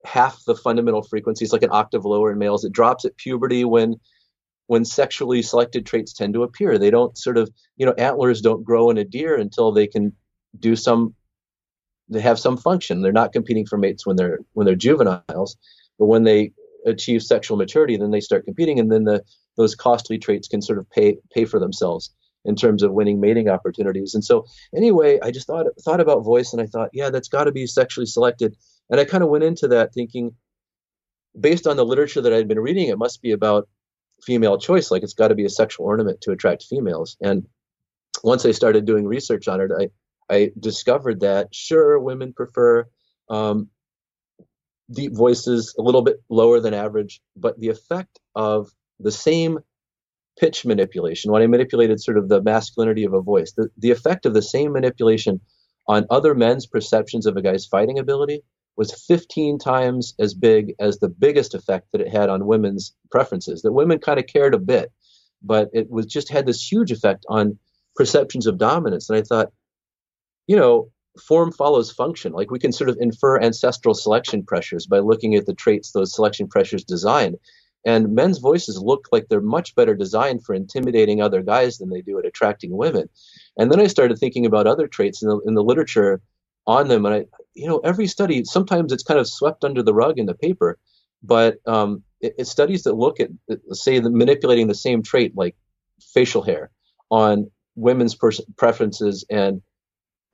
half 0.04 0.44
the 0.44 0.54
fundamental 0.54 1.02
frequencies, 1.02 1.52
like 1.52 1.62
an 1.62 1.72
octave 1.72 2.04
lower 2.04 2.32
in 2.32 2.38
males. 2.38 2.64
It 2.64 2.72
drops 2.72 3.04
at 3.04 3.16
puberty 3.16 3.64
when 3.64 3.96
when 4.66 4.84
sexually 4.84 5.42
selected 5.42 5.84
traits 5.84 6.12
tend 6.12 6.34
to 6.34 6.42
appear. 6.42 6.78
They 6.78 6.90
don't 6.90 7.18
sort 7.18 7.36
of, 7.36 7.50
you 7.76 7.84
know, 7.84 7.92
antlers 7.98 8.40
don't 8.40 8.64
grow 8.64 8.90
in 8.90 8.98
a 8.98 9.04
deer 9.04 9.36
until 9.36 9.72
they 9.72 9.86
can 9.86 10.12
do 10.58 10.76
some 10.76 11.14
they 12.14 12.20
have 12.20 12.38
some 12.38 12.56
function. 12.56 13.02
They're 13.02 13.12
not 13.12 13.32
competing 13.32 13.66
for 13.66 13.76
mates 13.76 14.06
when 14.06 14.16
they're 14.16 14.38
when 14.52 14.66
they're 14.66 14.74
juveniles, 14.74 15.56
but 15.98 16.06
when 16.06 16.24
they 16.24 16.52
achieve 16.86 17.22
sexual 17.22 17.56
maturity, 17.56 17.96
then 17.96 18.10
they 18.10 18.20
start 18.20 18.44
competing, 18.44 18.78
and 18.78 18.90
then 18.90 19.04
the 19.04 19.22
those 19.56 19.74
costly 19.74 20.18
traits 20.18 20.48
can 20.48 20.62
sort 20.62 20.78
of 20.78 20.88
pay 20.90 21.18
pay 21.32 21.44
for 21.44 21.58
themselves 21.58 22.10
in 22.44 22.56
terms 22.56 22.82
of 22.82 22.92
winning 22.92 23.20
mating 23.20 23.48
opportunities. 23.48 24.14
And 24.14 24.24
so, 24.24 24.46
anyway, 24.74 25.18
I 25.22 25.30
just 25.30 25.46
thought 25.46 25.66
thought 25.84 26.00
about 26.00 26.24
voice, 26.24 26.52
and 26.52 26.62
I 26.62 26.66
thought, 26.66 26.90
yeah, 26.92 27.10
that's 27.10 27.28
got 27.28 27.44
to 27.44 27.52
be 27.52 27.66
sexually 27.66 28.06
selected. 28.06 28.56
And 28.90 29.00
I 29.00 29.04
kind 29.04 29.24
of 29.24 29.30
went 29.30 29.44
into 29.44 29.68
that 29.68 29.94
thinking, 29.94 30.34
based 31.38 31.66
on 31.66 31.76
the 31.76 31.84
literature 31.84 32.20
that 32.20 32.32
I'd 32.32 32.48
been 32.48 32.60
reading, 32.60 32.88
it 32.88 32.98
must 32.98 33.22
be 33.22 33.32
about 33.32 33.68
female 34.22 34.58
choice. 34.58 34.90
Like 34.90 35.02
it's 35.02 35.14
got 35.14 35.28
to 35.28 35.34
be 35.34 35.44
a 35.44 35.50
sexual 35.50 35.86
ornament 35.86 36.20
to 36.22 36.32
attract 36.32 36.64
females. 36.64 37.16
And 37.20 37.46
once 38.22 38.46
I 38.46 38.52
started 38.52 38.84
doing 38.84 39.06
research 39.06 39.48
on 39.48 39.60
it, 39.60 39.70
I 39.76 39.88
I 40.30 40.50
discovered 40.58 41.20
that 41.20 41.54
sure, 41.54 41.98
women 41.98 42.32
prefer 42.32 42.86
um, 43.28 43.68
deep 44.90 45.14
voices 45.14 45.74
a 45.78 45.82
little 45.82 46.02
bit 46.02 46.22
lower 46.28 46.60
than 46.60 46.74
average, 46.74 47.20
but 47.36 47.58
the 47.58 47.68
effect 47.68 48.20
of 48.34 48.70
the 49.00 49.12
same 49.12 49.58
pitch 50.38 50.64
manipulation, 50.64 51.30
when 51.30 51.42
I 51.42 51.46
manipulated 51.46 52.00
sort 52.00 52.18
of 52.18 52.28
the 52.28 52.42
masculinity 52.42 53.04
of 53.04 53.12
a 53.12 53.20
voice, 53.20 53.52
the, 53.52 53.70
the 53.78 53.90
effect 53.90 54.26
of 54.26 54.34
the 54.34 54.42
same 54.42 54.72
manipulation 54.72 55.40
on 55.86 56.06
other 56.10 56.34
men's 56.34 56.66
perceptions 56.66 57.26
of 57.26 57.36
a 57.36 57.42
guy's 57.42 57.66
fighting 57.66 57.98
ability 57.98 58.42
was 58.76 58.92
15 59.06 59.58
times 59.58 60.14
as 60.18 60.34
big 60.34 60.74
as 60.80 60.98
the 60.98 61.08
biggest 61.08 61.54
effect 61.54 61.86
that 61.92 62.00
it 62.00 62.08
had 62.08 62.28
on 62.28 62.46
women's 62.46 62.94
preferences. 63.10 63.62
That 63.62 63.72
women 63.72 63.98
kind 63.98 64.18
of 64.18 64.26
cared 64.26 64.54
a 64.54 64.58
bit, 64.58 64.90
but 65.42 65.70
it 65.72 65.90
was 65.90 66.06
just 66.06 66.30
had 66.30 66.46
this 66.46 66.72
huge 66.72 66.90
effect 66.90 67.24
on 67.28 67.58
perceptions 67.94 68.46
of 68.46 68.58
dominance. 68.58 69.08
And 69.08 69.18
I 69.18 69.22
thought, 69.22 69.52
you 70.46 70.56
know, 70.56 70.90
form 71.20 71.52
follows 71.52 71.90
function. 71.90 72.32
Like 72.32 72.50
we 72.50 72.58
can 72.58 72.72
sort 72.72 72.90
of 72.90 72.96
infer 73.00 73.40
ancestral 73.40 73.94
selection 73.94 74.44
pressures 74.44 74.86
by 74.86 74.98
looking 74.98 75.34
at 75.34 75.46
the 75.46 75.54
traits 75.54 75.92
those 75.92 76.14
selection 76.14 76.48
pressures 76.48 76.84
design. 76.84 77.36
And 77.86 78.14
men's 78.14 78.38
voices 78.38 78.80
look 78.80 79.08
like 79.12 79.28
they're 79.28 79.42
much 79.42 79.74
better 79.74 79.94
designed 79.94 80.44
for 80.44 80.54
intimidating 80.54 81.20
other 81.20 81.42
guys 81.42 81.78
than 81.78 81.90
they 81.90 82.00
do 82.00 82.18
at 82.18 82.26
attracting 82.26 82.76
women. 82.76 83.08
And 83.58 83.70
then 83.70 83.80
I 83.80 83.86
started 83.88 84.18
thinking 84.18 84.46
about 84.46 84.66
other 84.66 84.86
traits 84.88 85.22
in 85.22 85.28
the, 85.28 85.38
in 85.46 85.54
the 85.54 85.62
literature 85.62 86.22
on 86.66 86.88
them. 86.88 87.04
And 87.04 87.14
I, 87.14 87.24
you 87.52 87.68
know, 87.68 87.78
every 87.78 88.06
study, 88.06 88.42
sometimes 88.44 88.90
it's 88.90 89.02
kind 89.02 89.20
of 89.20 89.28
swept 89.28 89.64
under 89.64 89.82
the 89.82 89.92
rug 89.92 90.18
in 90.18 90.24
the 90.24 90.34
paper, 90.34 90.78
but 91.22 91.58
um, 91.66 92.02
it, 92.20 92.46
studies 92.46 92.84
that 92.84 92.94
look 92.94 93.20
at, 93.20 93.28
say, 93.72 93.98
the, 93.98 94.10
manipulating 94.10 94.68
the 94.68 94.74
same 94.74 95.02
trait 95.02 95.36
like 95.36 95.54
facial 96.14 96.42
hair 96.42 96.70
on 97.10 97.50
women's 97.76 98.14
pers- 98.14 98.40
preferences 98.56 99.26
and 99.28 99.60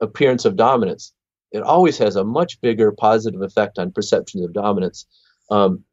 appearance 0.01 0.45
of 0.45 0.55
dominance, 0.55 1.13
it 1.51 1.63
always 1.63 1.97
has 1.97 2.15
a 2.15 2.23
much 2.23 2.59
bigger 2.61 2.91
positive 2.91 3.41
effect 3.41 3.77
on 3.77 3.91
perceptions 3.91 4.43
of 4.43 4.53
dominance 4.53 5.05
um, 5.49 5.83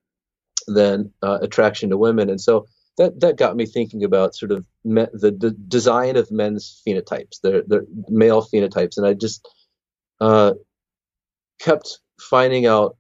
than 0.67 1.13
uh, 1.23 1.39
attraction 1.43 1.91
to 1.91 1.97
women. 1.97 2.31
And 2.31 2.41
so 2.41 2.67
that 2.97 3.21
that 3.21 3.37
got 3.37 3.57
me 3.57 3.65
thinking 3.65 4.05
about 4.05 4.35
sort 4.35 4.53
of 4.53 4.65
me, 4.85 5.07
the, 5.13 5.31
the, 5.31 5.51
design 5.69 6.17
of 6.17 6.31
men's 6.31 6.83
phenotypes, 6.87 7.41
the, 7.43 7.65
the 7.67 7.87
male 8.09 8.43
phenotypes, 8.43 8.97
and 8.97 9.07
I 9.07 9.15
just 9.15 9.49
uh, 10.21 10.55
kept 11.61 12.01
finding 12.21 12.67
out 12.67 12.97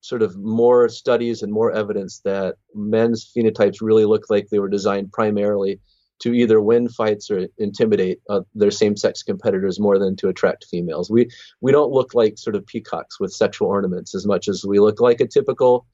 sort 0.00 0.22
of 0.22 0.36
more 0.38 0.88
studies 0.88 1.42
and 1.42 1.52
more 1.52 1.72
evidence 1.72 2.20
that 2.24 2.54
men's 2.74 3.30
phenotypes 3.36 3.78
really 3.80 4.04
look 4.04 4.30
like 4.30 4.48
they 4.48 4.58
were 4.58 4.68
designed 4.68 5.12
primarily 5.12 5.80
to 6.20 6.34
either 6.34 6.60
win 6.60 6.88
fights 6.88 7.30
or 7.30 7.48
intimidate 7.58 8.20
uh, 8.28 8.40
their 8.54 8.70
same-sex 8.70 9.22
competitors 9.22 9.80
more 9.80 9.98
than 9.98 10.16
to 10.16 10.28
attract 10.28 10.66
females. 10.70 11.10
We 11.10 11.28
we 11.60 11.72
don't 11.72 11.92
look 11.92 12.14
like 12.14 12.38
sort 12.38 12.56
of 12.56 12.66
peacocks 12.66 13.18
with 13.18 13.32
sexual 13.32 13.68
ornaments 13.68 14.14
as 14.14 14.26
much 14.26 14.48
as 14.48 14.64
we 14.64 14.78
look 14.78 15.00
like 15.00 15.20
a 15.20 15.26
typical 15.26 15.86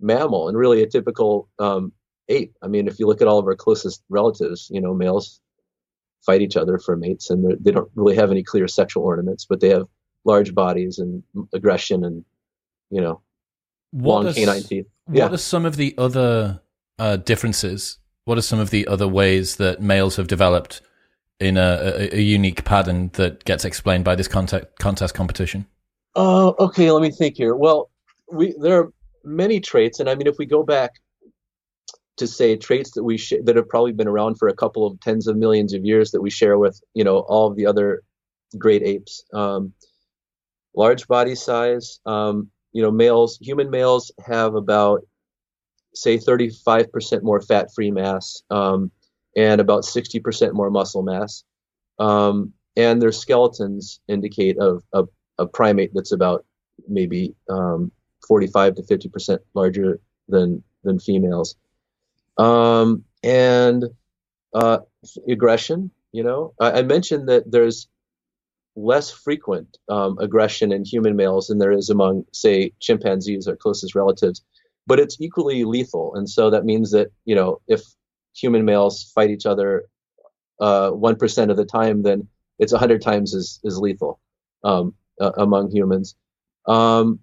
mammal 0.00 0.48
and 0.48 0.56
really 0.56 0.82
a 0.82 0.88
typical 0.88 1.48
um, 1.58 1.92
ape. 2.28 2.54
I 2.62 2.68
mean, 2.68 2.86
if 2.86 2.98
you 2.98 3.06
look 3.06 3.22
at 3.22 3.28
all 3.28 3.38
of 3.38 3.46
our 3.46 3.56
closest 3.56 4.02
relatives, 4.08 4.68
you 4.70 4.80
know, 4.80 4.94
males 4.94 5.40
fight 6.24 6.42
each 6.42 6.56
other 6.56 6.78
for 6.78 6.96
mates, 6.96 7.30
and 7.30 7.58
they 7.64 7.70
don't 7.70 7.90
really 7.94 8.16
have 8.16 8.30
any 8.30 8.42
clear 8.42 8.68
sexual 8.68 9.04
ornaments, 9.04 9.46
but 9.48 9.60
they 9.60 9.70
have 9.70 9.86
large 10.24 10.54
bodies 10.54 10.98
and 10.98 11.22
aggression 11.52 12.04
and 12.04 12.24
you 12.90 13.00
know 13.00 13.20
what 13.90 14.16
long 14.16 14.26
is, 14.28 14.34
canine 14.36 14.62
teeth. 14.62 14.86
What 15.06 15.16
yeah. 15.16 15.30
are 15.30 15.36
some 15.36 15.64
of 15.64 15.76
the 15.76 15.94
other 15.98 16.60
uh, 16.98 17.16
differences 17.16 17.98
what 18.24 18.38
are 18.38 18.42
some 18.42 18.60
of 18.60 18.70
the 18.70 18.86
other 18.86 19.08
ways 19.08 19.56
that 19.56 19.80
males 19.80 20.16
have 20.16 20.26
developed 20.26 20.80
in 21.40 21.56
a, 21.56 22.08
a, 22.12 22.16
a 22.16 22.20
unique 22.20 22.64
pattern 22.64 23.10
that 23.14 23.44
gets 23.44 23.64
explained 23.64 24.04
by 24.04 24.14
this 24.14 24.28
contest, 24.28 24.66
contest 24.78 25.14
competition? 25.14 25.66
Uh, 26.14 26.50
okay, 26.58 26.90
let 26.90 27.02
me 27.02 27.10
think 27.10 27.36
here. 27.36 27.56
Well, 27.56 27.90
we 28.30 28.54
there 28.60 28.80
are 28.80 28.92
many 29.24 29.60
traits, 29.60 29.98
and 29.98 30.08
I 30.08 30.14
mean, 30.14 30.26
if 30.26 30.36
we 30.38 30.46
go 30.46 30.62
back 30.62 30.92
to 32.18 32.26
say 32.26 32.56
traits 32.56 32.92
that 32.92 33.02
we 33.02 33.16
sh- 33.16 33.42
that 33.44 33.56
have 33.56 33.68
probably 33.68 33.92
been 33.92 34.08
around 34.08 34.36
for 34.36 34.48
a 34.48 34.54
couple 34.54 34.86
of 34.86 35.00
tens 35.00 35.26
of 35.26 35.36
millions 35.36 35.72
of 35.72 35.84
years 35.84 36.10
that 36.10 36.20
we 36.20 36.30
share 36.30 36.58
with 36.58 36.80
you 36.94 37.02
know 37.02 37.20
all 37.20 37.50
of 37.50 37.56
the 37.56 37.66
other 37.66 38.02
great 38.58 38.82
apes, 38.82 39.24
um, 39.32 39.72
large 40.74 41.08
body 41.08 41.34
size. 41.34 41.98
Um, 42.04 42.50
you 42.72 42.82
know, 42.82 42.90
males, 42.90 43.38
human 43.40 43.70
males 43.70 44.10
have 44.24 44.54
about 44.54 45.02
say 45.94 46.18
35% 46.18 47.22
more 47.22 47.40
fat-free 47.40 47.90
mass 47.90 48.42
um, 48.50 48.90
and 49.36 49.60
about 49.60 49.84
60% 49.84 50.52
more 50.52 50.70
muscle 50.70 51.02
mass. 51.02 51.44
Um, 51.98 52.52
and 52.76 53.00
their 53.00 53.12
skeletons 53.12 54.00
indicate 54.08 54.58
of 54.58 54.82
a, 54.92 55.04
a, 55.38 55.46
primate 55.46 55.92
that's 55.92 56.12
about 56.12 56.44
maybe 56.88 57.34
um, 57.48 57.92
45 58.26 58.76
to 58.76 58.82
50% 58.82 59.38
larger 59.54 60.00
than 60.28 60.62
than 60.82 60.98
females. 60.98 61.56
Um, 62.38 63.04
and 63.22 63.84
uh, 64.54 64.78
aggression, 65.28 65.90
you 66.12 66.24
know, 66.24 66.54
I, 66.58 66.78
I, 66.78 66.82
mentioned 66.82 67.28
that 67.28 67.50
there's 67.50 67.88
less 68.74 69.10
frequent 69.10 69.78
um, 69.88 70.18
aggression 70.18 70.72
in 70.72 70.84
human 70.84 71.14
males 71.14 71.48
than 71.48 71.58
there 71.58 71.72
is 71.72 71.90
among, 71.90 72.24
say, 72.32 72.72
chimpanzees, 72.80 73.46
our 73.46 73.54
closest 73.54 73.94
relatives 73.94 74.42
but 74.86 74.98
it's 74.98 75.20
equally 75.20 75.64
lethal. 75.64 76.14
And 76.14 76.28
so 76.28 76.50
that 76.50 76.64
means 76.64 76.90
that, 76.92 77.08
you 77.24 77.34
know, 77.34 77.60
if 77.66 77.82
human 78.34 78.64
males 78.64 79.10
fight 79.14 79.30
each 79.30 79.46
other 79.46 79.84
uh, 80.60 80.90
1% 80.90 81.50
of 81.50 81.56
the 81.56 81.64
time, 81.64 82.02
then 82.02 82.28
it's 82.58 82.72
100 82.72 83.02
times 83.02 83.34
as, 83.34 83.60
as 83.64 83.78
lethal 83.78 84.20
um, 84.64 84.94
uh, 85.20 85.32
among 85.36 85.70
humans. 85.70 86.14
Um, 86.66 87.20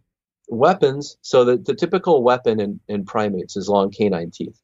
weapons, 0.47 1.17
so 1.21 1.45
the, 1.45 1.57
the 1.57 1.75
typical 1.75 2.23
weapon 2.23 2.59
in, 2.59 2.79
in 2.87 3.05
primates 3.05 3.55
is 3.55 3.69
long 3.69 3.91
canine 3.91 4.31
teeth. 4.31 4.59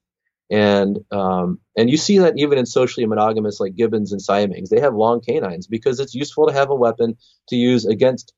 And 0.52 1.00
um, 1.12 1.60
and 1.76 1.90
you 1.90 1.98
see 1.98 2.20
that 2.20 2.38
even 2.38 2.60
in 2.60 2.68
socially 2.68 3.08
monogamous 3.08 3.60
like 3.60 3.76
gibbons 3.76 4.12
and 4.12 4.22
siamangs, 4.22 4.70
they 4.70 4.80
have 4.80 4.94
long 4.94 5.20
canines 5.20 5.66
because 5.66 6.00
it's 6.00 6.14
useful 6.14 6.46
to 6.46 6.54
have 6.54 6.70
a 6.70 6.76
weapon 6.76 7.18
to 7.50 7.56
use 7.56 7.86
against 7.88 8.32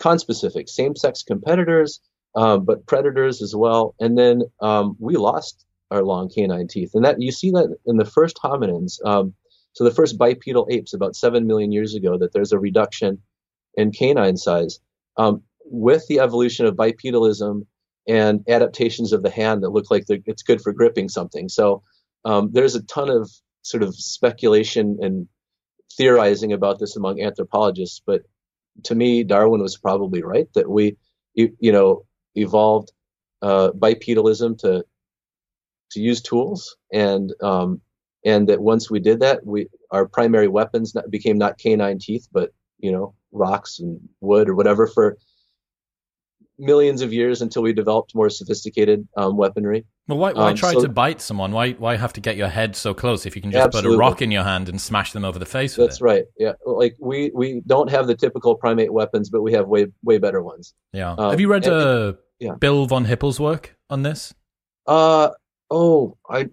conspecific 0.00 0.68
same-sex 0.68 1.22
competitors 1.22 2.00
um, 2.36 2.64
but 2.64 2.86
predators 2.86 3.42
as 3.42 3.56
well. 3.56 3.94
And 3.98 4.16
then 4.16 4.42
um, 4.60 4.96
we 5.00 5.16
lost 5.16 5.64
our 5.90 6.02
long 6.02 6.28
canine 6.28 6.68
teeth, 6.68 6.92
and 6.94 7.04
that 7.04 7.20
you 7.20 7.32
see 7.32 7.50
that 7.50 7.76
in 7.86 7.96
the 7.96 8.04
first 8.04 8.36
hominins. 8.42 9.04
Um, 9.04 9.34
so 9.72 9.84
the 9.84 9.90
first 9.94 10.16
bipedal 10.18 10.68
apes 10.70 10.94
about 10.94 11.16
seven 11.16 11.46
million 11.46 11.72
years 11.72 11.94
ago 11.94 12.16
that 12.18 12.32
there's 12.32 12.52
a 12.52 12.58
reduction 12.58 13.20
in 13.74 13.92
canine 13.92 14.36
size. 14.36 14.78
Um, 15.16 15.42
with 15.64 16.06
the 16.06 16.20
evolution 16.20 16.66
of 16.66 16.76
bipedalism 16.76 17.66
and 18.06 18.44
adaptations 18.48 19.12
of 19.12 19.22
the 19.22 19.30
hand 19.30 19.62
that 19.62 19.70
look 19.70 19.90
like 19.90 20.04
it's 20.08 20.42
good 20.42 20.60
for 20.60 20.72
gripping 20.72 21.08
something. 21.08 21.48
So 21.48 21.82
um, 22.24 22.50
there's 22.52 22.76
a 22.76 22.82
ton 22.84 23.10
of 23.10 23.30
sort 23.62 23.82
of 23.82 23.94
speculation 23.96 24.98
and 25.00 25.28
theorizing 25.96 26.52
about 26.52 26.78
this 26.78 26.96
among 26.96 27.20
anthropologists, 27.20 28.00
but 28.06 28.22
to 28.84 28.94
me, 28.94 29.24
Darwin 29.24 29.60
was 29.60 29.76
probably 29.76 30.22
right 30.22 30.46
that 30.54 30.70
we, 30.70 30.96
you, 31.34 31.56
you 31.58 31.72
know, 31.72 32.04
evolved 32.36 32.92
uh, 33.42 33.70
bipedalism 33.72 34.58
to 34.58 34.84
to 35.90 36.00
use 36.00 36.20
tools, 36.20 36.76
and 36.92 37.32
um, 37.42 37.80
and 38.24 38.48
that 38.48 38.60
once 38.60 38.90
we 38.90 39.00
did 39.00 39.20
that, 39.20 39.44
we 39.44 39.68
our 39.90 40.06
primary 40.06 40.48
weapons 40.48 40.94
not, 40.94 41.10
became 41.10 41.38
not 41.38 41.58
canine 41.58 41.98
teeth, 41.98 42.28
but 42.32 42.50
you 42.78 42.92
know, 42.92 43.14
rocks 43.32 43.78
and 43.78 44.00
wood 44.20 44.48
or 44.48 44.54
whatever 44.54 44.86
for 44.86 45.16
millions 46.58 47.02
of 47.02 47.12
years 47.12 47.42
until 47.42 47.62
we 47.62 47.72
developed 47.72 48.14
more 48.14 48.30
sophisticated 48.30 49.06
um, 49.16 49.36
weaponry. 49.36 49.84
Well, 50.08 50.18
why, 50.18 50.32
why 50.32 50.50
Um, 50.50 50.56
try 50.56 50.72
so- 50.72 50.82
to 50.82 50.88
bite 50.88 51.20
someone? 51.20 51.52
Why 51.52 51.72
why 51.72 51.96
have 51.96 52.12
to 52.14 52.20
get 52.20 52.36
your 52.36 52.48
head 52.48 52.76
so 52.76 52.94
close 52.94 53.26
if 53.26 53.34
you 53.36 53.42
can 53.42 53.50
just 53.50 53.72
put 53.72 53.84
a 53.84 53.96
rock 53.96 54.22
in 54.22 54.30
your 54.30 54.44
hand 54.44 54.68
and 54.68 54.80
smash 54.80 55.12
them 55.12 55.24
over 55.24 55.38
the 55.38 55.46
face 55.46 55.76
with 55.76 55.88
That's 55.88 56.00
it? 56.00 56.04
right. 56.04 56.24
Yeah, 56.38 56.52
like 56.64 56.96
we 57.00 57.30
we 57.34 57.62
don't 57.66 57.90
have 57.90 58.06
the 58.06 58.14
typical 58.14 58.54
primate 58.54 58.92
weapons, 58.92 59.28
but 59.30 59.42
we 59.42 59.52
have 59.52 59.66
way 59.68 59.86
way 60.02 60.18
better 60.18 60.42
ones. 60.42 60.74
Yeah. 60.92 61.12
Um, 61.18 61.30
have 61.30 61.40
you 61.40 61.48
read 61.48 61.64
and- 61.66 61.74
uh, 61.74 62.12
yeah. 62.38 62.54
Bill 62.60 62.86
von 62.86 63.04
Hippel's 63.06 63.40
work 63.40 63.76
on 63.90 64.02
this? 64.02 64.32
Uh 64.86 65.30
oh, 65.70 66.16
I 66.30 66.48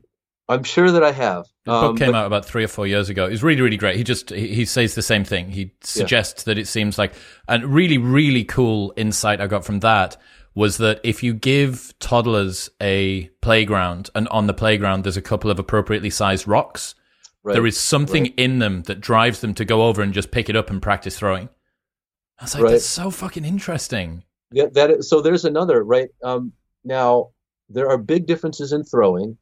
I'm 0.50 0.64
sure 0.64 0.92
that 0.92 1.04
I 1.04 1.12
have. 1.12 1.46
The 1.66 1.72
Um, 1.72 1.82
book 1.92 2.00
came 2.00 2.12
but- 2.12 2.18
out 2.18 2.28
about 2.28 2.46
three 2.46 2.64
or 2.64 2.68
four 2.68 2.86
years 2.86 3.10
ago. 3.10 3.26
It's 3.26 3.44
really, 3.44 3.62
really 3.62 3.78
great. 3.78 3.96
He 3.96 4.04
just 4.04 4.30
he, 4.30 4.48
he 4.54 4.66
says 4.66 4.96
the 4.96 5.02
same 5.02 5.24
thing. 5.24 5.52
He 5.52 5.74
suggests 5.82 6.44
that 6.44 6.58
it 6.58 6.68
seems 6.68 6.98
like 6.98 7.14
and 7.48 7.66
really, 7.66 7.98
really 7.98 8.44
cool 8.44 8.94
insight 8.98 9.40
I 9.40 9.48
got 9.48 9.64
from 9.66 9.80
that 9.80 10.18
was 10.56 10.78
that 10.78 11.00
if 11.04 11.24
you 11.24 11.34
give 11.34 11.94
toddlers 12.00 12.70
a 12.82 13.28
playground 13.42 14.10
and 14.14 14.28
on 14.28 14.46
the 14.48 14.54
playground 14.54 15.04
there's 15.04 15.18
a 15.18 15.22
couple 15.22 15.50
of 15.50 15.58
appropriately 15.58 16.12
sized 16.12 16.48
rocks, 16.48 16.94
right. 17.42 17.54
there 17.54 17.66
is 17.66 17.80
something 17.80 18.24
right. 18.24 18.34
in 18.38 18.60
them 18.60 18.84
that 18.84 19.02
drives 19.02 19.42
them 19.42 19.54
to 19.56 19.66
go 19.66 19.84
over 19.84 20.02
and 20.02 20.14
just 20.14 20.30
pick 20.30 20.50
it 20.50 20.56
up 20.56 20.70
and 20.70 20.82
practice 20.82 21.18
throwing. 21.18 21.50
I 22.40 22.44
was 22.44 22.54
like, 22.54 22.64
Right. 22.64 22.72
that's 22.72 22.86
so 22.86 23.10
fucking 23.10 23.46
interesting. 23.46 24.24
Yeah, 24.52 24.66
that 24.74 24.92
is, 24.92 25.10
so 25.10 25.22
there's 25.22 25.46
another 25.46 25.84
right 25.84 26.10
um, 26.24 26.52
now. 26.84 27.30
There 27.70 27.90
are 27.90 27.98
big 27.98 28.28
differences 28.28 28.74
in 28.74 28.84
throwing, 28.84 29.38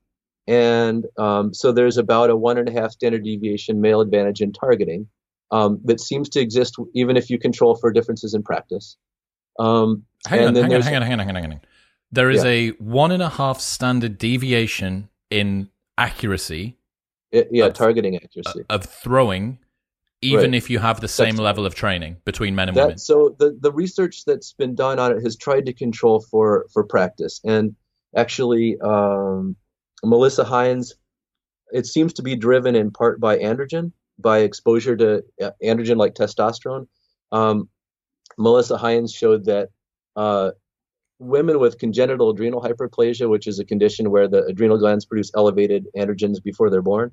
and 0.51 1.05
um, 1.17 1.53
so 1.53 1.71
there's 1.71 1.97
about 1.97 2.29
a 2.29 2.35
one 2.35 2.57
and 2.57 2.67
a 2.67 2.71
half 2.73 2.91
standard 2.91 3.23
deviation 3.23 3.79
male 3.79 4.01
advantage 4.01 4.41
in 4.41 4.51
targeting 4.51 5.07
um, 5.51 5.79
that 5.85 5.99
seems 6.01 6.27
to 6.29 6.39
exist 6.41 6.75
even 6.93 7.15
if 7.15 7.29
you 7.29 7.39
control 7.39 7.75
for 7.75 7.91
differences 7.91 8.33
in 8.33 8.43
practice. 8.43 8.97
Um, 9.59 10.03
Hang 10.27 10.39
and 10.39 10.57
on, 10.57 10.63
hang 10.63 10.73
on, 10.75 10.81
hang 10.81 10.95
on, 10.95 11.01
hang 11.01 11.13
on, 11.13 11.19
hang 11.19 11.29
on, 11.37 11.43
hang 11.43 11.51
on. 11.53 11.61
There 12.11 12.29
is 12.29 12.43
Yeah. 12.43 12.49
a 12.51 12.69
one 13.01 13.11
and 13.11 13.23
a 13.23 13.29
half 13.29 13.59
standard 13.61 14.17
deviation 14.17 15.09
in 15.29 15.69
accuracy 15.97 16.77
it- 17.31 17.47
yeah, 17.51 17.67
Of- 17.67 17.73
targeting 17.73 18.17
accuracy. 18.17 18.65
of 18.69 18.83
throwing, 18.83 19.57
even 20.21 20.51
Right. 20.51 20.55
if 20.55 20.69
you 20.69 20.79
have 20.79 20.99
the 20.99 21.07
same 21.07 21.35
That's- 21.37 21.39
level 21.39 21.65
of 21.65 21.73
training 21.75 22.17
between 22.25 22.55
men 22.55 22.67
and 22.69 22.75
women. 22.75 22.97
So 22.97 23.35
the, 23.39 23.57
the 23.61 23.71
research 23.71 24.25
that's 24.25 24.51
been 24.51 24.75
done 24.75 24.99
on 24.99 25.13
it 25.15 25.21
has 25.23 25.37
tried 25.37 25.65
to 25.67 25.73
control 25.73 26.19
for 26.29 26.65
for 26.73 26.83
practice 26.83 27.39
and 27.45 27.73
actually 28.17 28.77
um, 28.81 29.55
melissa 30.03 30.43
hines 30.43 30.93
it 31.71 31.85
seems 31.85 32.13
to 32.13 32.21
be 32.21 32.35
driven 32.35 32.75
in 32.75 32.91
part 32.91 33.19
by 33.19 33.37
androgen 33.37 33.91
by 34.19 34.39
exposure 34.39 34.95
to 34.95 35.23
uh, 35.41 35.51
androgen 35.63 35.97
like 35.97 36.13
testosterone 36.13 36.87
um, 37.31 37.69
melissa 38.37 38.77
hines 38.77 39.13
showed 39.13 39.45
that 39.45 39.69
uh, 40.15 40.51
women 41.19 41.59
with 41.59 41.77
congenital 41.77 42.29
adrenal 42.29 42.61
hyperplasia 42.61 43.29
which 43.29 43.47
is 43.47 43.59
a 43.59 43.65
condition 43.65 44.11
where 44.11 44.27
the 44.27 44.43
adrenal 44.45 44.77
glands 44.77 45.05
produce 45.05 45.31
elevated 45.35 45.87
androgens 45.95 46.41
before 46.43 46.69
they're 46.69 46.81
born 46.81 47.11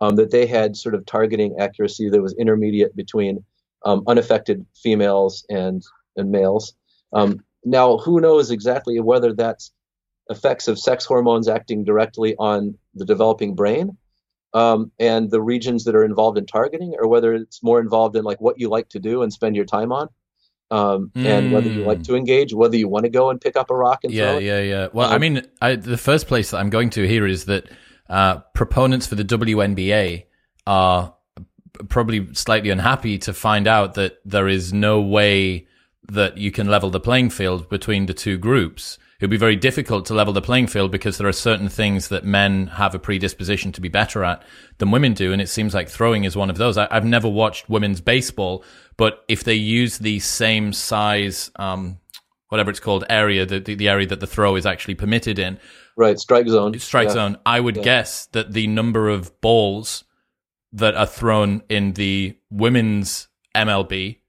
um, 0.00 0.16
that 0.16 0.30
they 0.30 0.46
had 0.46 0.76
sort 0.76 0.94
of 0.94 1.04
targeting 1.06 1.56
accuracy 1.58 2.08
that 2.08 2.22
was 2.22 2.34
intermediate 2.38 2.96
between 2.96 3.44
um, 3.84 4.02
unaffected 4.06 4.64
females 4.74 5.44
and 5.48 5.82
and 6.16 6.30
males. 6.30 6.74
Um, 7.12 7.42
now, 7.64 7.98
who 7.98 8.20
knows 8.20 8.50
exactly 8.50 9.00
whether 9.00 9.32
that's 9.32 9.72
effects 10.30 10.68
of 10.68 10.78
sex 10.78 11.04
hormones 11.04 11.48
acting 11.48 11.84
directly 11.84 12.34
on 12.38 12.78
the 12.94 13.04
developing 13.04 13.54
brain 13.54 13.96
um, 14.54 14.90
and 14.98 15.30
the 15.30 15.42
regions 15.42 15.84
that 15.84 15.94
are 15.94 16.04
involved 16.04 16.38
in 16.38 16.46
targeting, 16.46 16.94
or 16.98 17.08
whether 17.08 17.34
it's 17.34 17.62
more 17.62 17.80
involved 17.80 18.16
in 18.16 18.24
like 18.24 18.40
what 18.40 18.58
you 18.58 18.68
like 18.68 18.88
to 18.90 18.98
do 18.98 19.22
and 19.22 19.32
spend 19.32 19.54
your 19.56 19.64
time 19.64 19.92
on, 19.92 20.08
um, 20.70 21.10
and 21.16 21.50
whether 21.52 21.68
you 21.68 21.82
like 21.84 21.98
Mm. 21.98 22.04
to 22.06 22.16
engage, 22.16 22.54
whether 22.54 22.76
you 22.76 22.88
want 22.88 23.04
to 23.04 23.10
go 23.10 23.30
and 23.30 23.40
pick 23.40 23.56
up 23.56 23.70
a 23.70 23.76
rock 23.76 24.00
and 24.04 24.12
yeah, 24.12 24.30
throw 24.30 24.38
it. 24.38 24.42
yeah, 24.44 24.60
yeah. 24.60 24.88
Well, 24.92 25.10
I 25.10 25.14
Um, 25.16 25.20
mean, 25.20 25.42
I, 25.60 25.76
the 25.76 25.96
first 25.98 26.26
place 26.26 26.50
that 26.50 26.58
I'm 26.58 26.70
going 26.70 26.90
to 26.90 27.06
here 27.06 27.26
is 27.26 27.44
that 27.46 27.64
uh, 28.08 28.38
proponents 28.54 29.06
for 29.06 29.14
the 29.16 29.24
WNBA 29.24 30.24
are 30.66 31.14
probably 31.88 32.32
slightly 32.34 32.70
unhappy 32.70 33.18
to 33.18 33.32
find 33.32 33.66
out 33.66 33.94
that 33.94 34.18
there 34.24 34.48
is 34.48 34.72
no 34.72 35.00
way 35.00 35.66
that 36.08 36.36
you 36.38 36.50
can 36.50 36.66
level 36.68 36.90
the 36.90 37.00
playing 37.00 37.30
field 37.30 37.68
between 37.68 38.06
the 38.06 38.14
two 38.14 38.36
groups. 38.36 38.98
It 39.20 39.24
would 39.24 39.30
be 39.30 39.36
very 39.36 39.56
difficult 39.56 40.06
to 40.06 40.14
level 40.14 40.32
the 40.32 40.40
playing 40.40 40.68
field 40.68 40.90
because 40.90 41.18
there 41.18 41.28
are 41.28 41.32
certain 41.32 41.68
things 41.68 42.08
that 42.08 42.24
men 42.24 42.68
have 42.68 42.94
a 42.94 42.98
predisposition 42.98 43.70
to 43.72 43.80
be 43.82 43.90
better 43.90 44.24
at 44.24 44.42
than 44.78 44.90
women 44.90 45.12
do. 45.12 45.30
And 45.30 45.42
it 45.42 45.50
seems 45.50 45.74
like 45.74 45.90
throwing 45.90 46.24
is 46.24 46.36
one 46.38 46.48
of 46.48 46.56
those. 46.56 46.78
I, 46.78 46.88
I've 46.90 47.04
never 47.04 47.28
watched 47.28 47.68
women's 47.68 48.00
baseball, 48.00 48.64
but 48.96 49.22
if 49.28 49.44
they 49.44 49.54
use 49.54 49.98
the 49.98 50.20
same 50.20 50.72
size, 50.72 51.50
um, 51.56 51.98
whatever 52.48 52.70
it's 52.70 52.80
called, 52.80 53.04
area, 53.10 53.44
the, 53.44 53.60
the, 53.60 53.74
the 53.74 53.88
area 53.90 54.06
that 54.06 54.20
the 54.20 54.26
throw 54.26 54.56
is 54.56 54.64
actually 54.64 54.94
permitted 54.94 55.38
in, 55.38 55.58
Right, 55.98 56.18
strike 56.18 56.48
zone. 56.48 56.78
strike 56.78 57.08
Yeah. 57.08 57.12
zone, 57.14 57.36
I 57.44 57.60
would 57.60 57.76
Yeah. 57.76 57.82
guess 57.82 58.24
that 58.32 58.54
the 58.54 58.68
number 58.68 59.10
of 59.10 59.38
balls 59.42 60.04
that 60.72 60.94
are 60.94 61.04
thrown 61.06 61.62
in 61.68 61.92
the 61.92 62.38
women's 62.48 63.28
MLB 63.54 64.19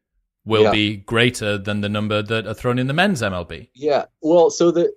will 0.46 0.64
Yeah. 0.64 0.72
be 0.72 0.98
greater 0.98 1.58
than 1.58 1.82
the 1.82 1.90
number 1.90 2.22
that 2.22 2.48
are 2.48 2.54
thrown 2.54 2.80
in 2.80 2.88
the 2.88 2.94
men's 2.94 3.22
MLB. 3.22 3.70
Yeah. 3.76 4.06
Well, 4.22 4.50
so 4.50 4.72
the 4.72 4.92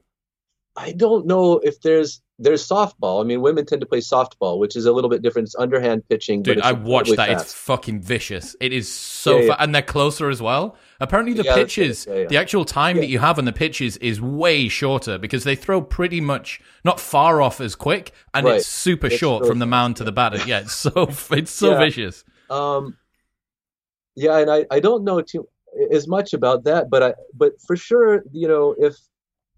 I 0.76 0.90
don't 0.92 1.26
know 1.26 1.58
if 1.58 1.80
there's 1.82 2.20
there's 2.40 2.66
softball. 2.68 3.20
I 3.20 3.24
mean, 3.24 3.42
women 3.42 3.64
tend 3.64 3.80
to 3.82 3.86
play 3.86 4.00
softball, 4.00 4.58
which 4.58 4.74
is 4.74 4.86
a 4.86 4.92
little 4.92 5.08
bit 5.08 5.22
different. 5.22 5.46
It's 5.46 5.54
underhand 5.54 6.02
pitching. 6.08 6.42
Dude, 6.42 6.56
but 6.56 6.58
it's 6.58 6.66
I 6.66 6.72
watched 6.72 7.14
that. 7.14 7.28
It's 7.30 7.52
fucking 7.54 8.00
vicious. 8.00 8.56
It 8.60 8.72
is 8.72 8.92
so 8.92 9.38
Yeah, 9.38 9.44
yeah. 9.44 9.56
and 9.60 9.72
they're 9.72 9.82
closer 9.82 10.28
as 10.30 10.42
well. 10.42 10.76
Apparently, 10.98 11.32
the 11.32 11.44
Yeah, 11.44 11.54
pitches. 11.54 12.06
The 12.06 12.36
actual 12.36 12.64
time 12.64 12.96
that 12.96 13.06
you 13.06 13.20
have 13.20 13.38
on 13.38 13.44
the 13.44 13.52
pitches 13.52 13.98
is 13.98 14.20
way 14.20 14.66
shorter 14.66 15.16
because 15.16 15.44
they 15.44 15.54
throw 15.54 15.80
pretty 15.80 16.20
much 16.20 16.60
not 16.84 16.98
far 16.98 17.40
off 17.40 17.60
as 17.60 17.76
quick, 17.76 18.10
and 18.32 18.44
Right. 18.44 18.56
it's 18.56 18.66
super 18.66 19.06
It's 19.06 19.14
short 19.16 19.42
really 19.42 19.50
from 19.52 19.58
the 19.60 19.66
mound 19.66 19.94
to 19.98 20.04
the 20.04 20.10
batter. 20.12 20.40
Yeah, 20.44 20.60
it's 20.62 20.74
so 20.74 21.08
it's 21.30 21.52
so 21.52 21.70
Yeah. 21.74 21.78
vicious. 21.78 22.24
Um, 22.50 22.96
yeah, 24.16 24.38
and 24.38 24.50
I, 24.50 24.66
I 24.70 24.80
don't 24.80 25.04
know 25.04 25.20
too 25.20 25.48
as 25.90 26.06
much 26.06 26.32
about 26.32 26.64
that, 26.64 26.88
but 26.90 27.02
I 27.02 27.14
but 27.34 27.60
for 27.66 27.76
sure, 27.76 28.22
you 28.32 28.48
know, 28.48 28.74
if 28.78 28.96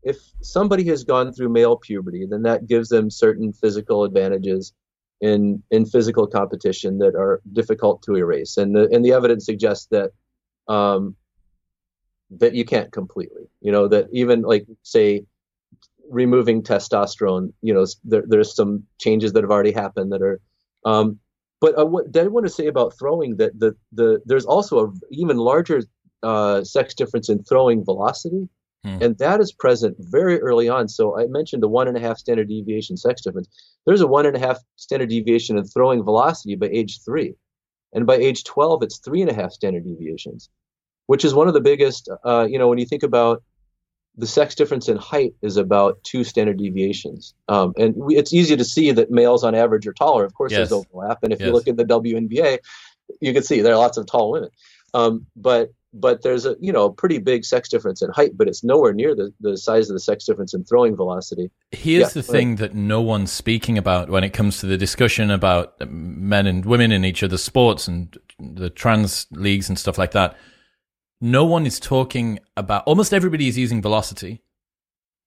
if 0.02 0.18
somebody 0.40 0.84
has 0.84 1.04
gone 1.04 1.32
through 1.32 1.48
male 1.48 1.76
puberty, 1.76 2.26
then 2.28 2.42
that 2.42 2.66
gives 2.66 2.88
them 2.88 3.10
certain 3.10 3.52
physical 3.52 4.04
advantages 4.04 4.72
in 5.20 5.62
in 5.70 5.86
physical 5.86 6.26
competition 6.26 6.98
that 6.98 7.14
are 7.14 7.42
difficult 7.52 8.02
to 8.02 8.16
erase, 8.16 8.56
and 8.56 8.74
the 8.74 8.88
and 8.92 9.04
the 9.04 9.12
evidence 9.12 9.44
suggests 9.44 9.86
that 9.86 10.10
um, 10.68 11.16
that 12.30 12.54
you 12.54 12.64
can't 12.64 12.92
completely, 12.92 13.44
you 13.60 13.72
know, 13.72 13.88
that 13.88 14.08
even 14.12 14.42
like 14.42 14.66
say 14.82 15.24
removing 16.08 16.62
testosterone, 16.62 17.52
you 17.62 17.74
know, 17.74 17.86
there, 18.04 18.24
there's 18.26 18.54
some 18.54 18.84
changes 18.98 19.32
that 19.32 19.42
have 19.42 19.50
already 19.50 19.72
happened 19.72 20.12
that 20.12 20.22
are 20.22 20.40
um, 20.84 21.18
but 21.60 21.74
I 21.78 21.82
w- 21.82 22.06
did 22.10 22.28
want 22.28 22.46
to 22.46 22.52
say 22.52 22.66
about 22.66 22.98
throwing 22.98 23.36
that 23.36 23.58
the, 23.58 23.74
the 23.92 24.20
there's 24.26 24.44
also 24.44 24.86
a 24.86 24.92
even 25.10 25.36
larger 25.38 25.82
uh, 26.22 26.64
sex 26.64 26.94
difference 26.94 27.28
in 27.28 27.42
throwing 27.44 27.84
velocity, 27.84 28.48
Hmm. 28.84 28.98
and 29.02 29.18
that 29.18 29.40
is 29.40 29.52
present 29.52 29.96
very 29.98 30.40
early 30.40 30.68
on. 30.68 30.86
So 30.88 31.18
I 31.18 31.26
mentioned 31.26 31.64
a 31.64 31.68
one 31.68 31.88
and 31.88 31.96
a 31.96 32.00
half 32.00 32.18
standard 32.18 32.48
deviation 32.48 32.96
sex 32.96 33.22
difference. 33.22 33.48
There's 33.84 34.02
a 34.02 34.06
one 34.06 34.26
and 34.26 34.36
a 34.36 34.38
half 34.38 34.58
standard 34.76 35.08
deviation 35.08 35.58
in 35.58 35.64
throwing 35.64 36.04
velocity 36.04 36.54
by 36.56 36.68
age 36.68 37.00
three, 37.04 37.34
and 37.94 38.06
by 38.06 38.16
age 38.16 38.44
12 38.44 38.82
it's 38.84 38.98
three 38.98 39.22
and 39.22 39.30
a 39.30 39.34
half 39.34 39.50
standard 39.52 39.84
deviations, 39.84 40.50
which 41.06 41.24
is 41.24 41.34
one 41.34 41.48
of 41.48 41.54
the 41.54 41.60
biggest. 41.60 42.08
Uh, 42.24 42.46
you 42.48 42.58
know, 42.58 42.68
when 42.68 42.78
you 42.78 42.86
think 42.86 43.02
about 43.02 43.42
the 44.16 44.26
sex 44.26 44.54
difference 44.54 44.88
in 44.88 44.96
height 44.96 45.34
is 45.42 45.56
about 45.56 46.02
two 46.02 46.24
standard 46.24 46.58
deviations. 46.58 47.34
Um, 47.48 47.74
and 47.76 47.94
we, 47.96 48.16
it's 48.16 48.32
easy 48.32 48.56
to 48.56 48.64
see 48.64 48.90
that 48.92 49.10
males 49.10 49.44
on 49.44 49.54
average 49.54 49.86
are 49.86 49.92
taller. 49.92 50.24
Of 50.24 50.34
course, 50.34 50.52
Yes. 50.52 50.70
there's 50.70 50.72
overlap. 50.72 51.22
And 51.22 51.32
if 51.32 51.40
Yes. 51.40 51.46
you 51.48 51.52
look 51.52 51.68
at 51.68 51.76
the 51.76 51.84
WNBA, 51.84 52.58
you 53.20 53.32
can 53.34 53.42
see 53.42 53.60
there 53.60 53.74
are 53.74 53.78
lots 53.78 53.98
of 53.98 54.06
tall 54.06 54.30
women. 54.32 54.50
Um, 54.94 55.26
but 55.36 55.70
but 55.98 56.22
there's 56.22 56.44
a 56.44 56.56
you 56.60 56.72
know 56.72 56.90
pretty 56.90 57.18
big 57.18 57.44
sex 57.44 57.68
difference 57.68 58.02
in 58.02 58.10
height, 58.10 58.32
but 58.36 58.48
it's 58.48 58.62
nowhere 58.64 58.92
near 58.92 59.14
the, 59.14 59.32
the 59.40 59.56
size 59.56 59.88
of 59.88 59.94
the 59.94 60.00
sex 60.00 60.24
difference 60.24 60.52
in 60.54 60.64
throwing 60.64 60.94
velocity. 60.96 61.50
Here's 61.72 62.02
yeah, 62.02 62.08
the 62.08 62.22
thing 62.22 62.56
that 62.56 62.74
no 62.74 63.00
one's 63.00 63.32
speaking 63.32 63.78
about 63.78 64.10
when 64.10 64.24
it 64.24 64.30
comes 64.30 64.58
to 64.60 64.66
the 64.66 64.76
discussion 64.76 65.30
about 65.30 65.74
men 65.90 66.46
and 66.46 66.64
women 66.64 66.92
in 66.92 67.04
each 67.04 67.22
other's 67.22 67.42
sports 67.42 67.88
and 67.88 68.16
the 68.38 68.68
trans 68.70 69.26
leagues 69.30 69.68
and 69.68 69.78
stuff 69.78 69.96
like 69.98 70.12
that. 70.12 70.36
No 71.20 71.44
one 71.44 71.66
is 71.66 71.80
talking 71.80 72.38
about. 72.56 72.84
Almost 72.86 73.14
everybody 73.14 73.48
is 73.48 73.56
using 73.56 73.80
velocity, 73.80 74.42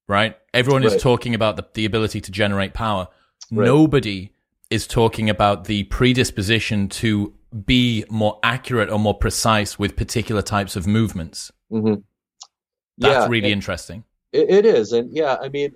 right? 0.08 0.38
Everyone 0.54 0.84
right. 0.84 0.94
is 0.94 1.02
talking 1.02 1.34
about 1.34 1.56
the, 1.56 1.66
the 1.74 1.86
ability 1.86 2.22
to 2.22 2.32
generate 2.32 2.74
power. 2.74 3.08
Right. 3.52 3.66
Nobody 3.66 4.34
is 4.70 4.86
talking 4.86 5.30
about 5.30 5.66
the 5.66 5.84
predisposition 5.86 6.90
to 6.90 7.34
be 7.66 8.06
more 8.10 8.40
accurate 8.44 8.90
or 8.90 9.00
more 9.00 9.18
precise 9.18 9.80
with 9.80 9.96
particular 9.96 10.44
types 10.44 10.76
of 10.76 10.86
movements. 10.86 11.52
Mm-hmm. 11.72 12.02
That's 13.00 13.26
yeah, 13.26 13.28
really 13.28 13.52
interesting. 13.52 14.04
It, 14.32 14.50
it 14.50 14.66
is. 14.66 14.94
And 14.94 15.12
yeah, 15.12 15.38
I 15.42 15.50
mean, 15.50 15.74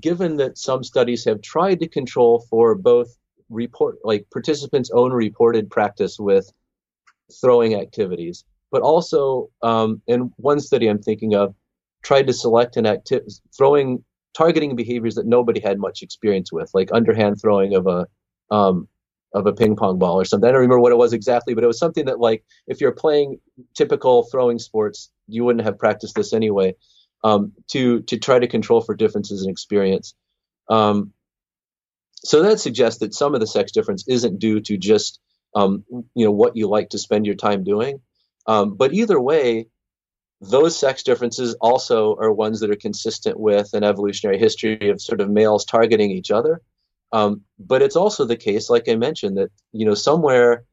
given 0.00 0.36
that 0.38 0.58
some 0.58 0.82
studies 0.82 1.24
have 1.26 1.42
tried 1.42 1.80
to 1.80 1.88
control 1.88 2.44
for 2.50 2.74
both 2.74 3.16
report, 3.50 3.98
like 4.02 4.26
participants' 4.32 4.90
own 4.92 5.12
reported 5.12 5.70
practice 5.70 6.18
with 6.18 6.50
throwing 7.40 7.74
activities, 7.74 8.44
but 8.74 8.82
also, 8.82 9.50
um, 9.62 10.02
in 10.08 10.32
one 10.34 10.58
study 10.58 10.88
I'm 10.88 10.98
thinking 11.00 11.36
of, 11.36 11.54
tried 12.02 12.26
to 12.26 12.32
select 12.32 12.76
an 12.76 12.86
activity, 12.86 13.30
throwing, 13.56 14.02
targeting 14.36 14.74
behaviors 14.74 15.14
that 15.14 15.26
nobody 15.26 15.60
had 15.60 15.78
much 15.78 16.02
experience 16.02 16.52
with, 16.52 16.72
like 16.74 16.90
underhand 16.92 17.40
throwing 17.40 17.76
of 17.76 17.86
a 17.86 18.08
um, 18.52 18.88
of 19.32 19.46
a 19.46 19.52
ping 19.52 19.76
pong 19.76 20.00
ball 20.00 20.20
or 20.20 20.24
something. 20.24 20.48
I 20.48 20.50
don't 20.50 20.62
remember 20.62 20.80
what 20.80 20.90
it 20.90 20.98
was 20.98 21.12
exactly, 21.12 21.54
but 21.54 21.62
it 21.62 21.68
was 21.68 21.78
something 21.78 22.06
that 22.06 22.18
like 22.18 22.42
if 22.66 22.80
you're 22.80 22.90
playing 22.90 23.38
typical 23.76 24.24
throwing 24.24 24.58
sports, 24.58 25.08
you 25.28 25.44
wouldn't 25.44 25.64
have 25.64 25.78
practiced 25.78 26.16
this 26.16 26.32
anyway. 26.32 26.74
Um, 27.22 27.52
to 27.68 28.02
to 28.02 28.18
try 28.18 28.40
to 28.40 28.48
control 28.48 28.80
for 28.80 28.96
differences 28.96 29.44
in 29.44 29.50
experience. 29.50 30.16
Um, 30.68 31.12
so 32.16 32.42
that 32.42 32.58
suggests 32.58 32.98
that 32.98 33.14
some 33.14 33.34
of 33.34 33.40
the 33.40 33.46
sex 33.46 33.70
difference 33.70 34.08
isn't 34.08 34.40
due 34.40 34.60
to 34.62 34.76
just 34.76 35.20
um, 35.54 35.84
you 36.16 36.24
know 36.24 36.32
what 36.32 36.56
you 36.56 36.68
like 36.68 36.88
to 36.88 36.98
spend 36.98 37.24
your 37.24 37.36
time 37.36 37.62
doing, 37.62 38.00
um, 38.46 38.74
but 38.74 38.92
either 38.92 39.20
way, 39.20 39.66
those 40.40 40.78
sex 40.78 41.02
differences 41.02 41.54
also 41.60 42.16
are 42.16 42.32
ones 42.32 42.60
that 42.60 42.70
are 42.70 42.76
consistent 42.76 43.38
with 43.38 43.72
an 43.72 43.84
evolutionary 43.84 44.38
history 44.38 44.90
of 44.90 45.00
sort 45.00 45.20
of 45.20 45.30
males 45.30 45.64
targeting 45.64 46.10
each 46.10 46.30
other. 46.30 46.60
Um, 47.12 47.42
but 47.58 47.80
it's 47.80 47.96
also 47.96 48.24
the 48.24 48.36
case, 48.36 48.68
like 48.68 48.88
I 48.88 48.96
mentioned, 48.96 49.38
that 49.38 49.50
you 49.72 49.86
know 49.86 49.94
somewhere 49.94 50.64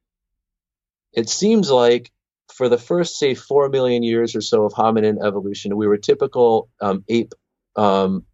it 1.13 1.29
seems 1.29 1.69
like 1.69 2.11
for 2.53 2.69
the 2.69 2.77
first 2.77 3.17
say 3.17 3.33
four 3.35 3.69
million 3.69 4.03
years 4.03 4.35
or 4.35 4.41
so 4.41 4.65
of 4.65 4.73
hominin 4.73 5.25
evolution, 5.25 5.77
we 5.77 5.87
were 5.87 5.97
typical 5.97 6.69
um, 6.81 7.03
ape 7.07 7.33
um, 7.75 8.25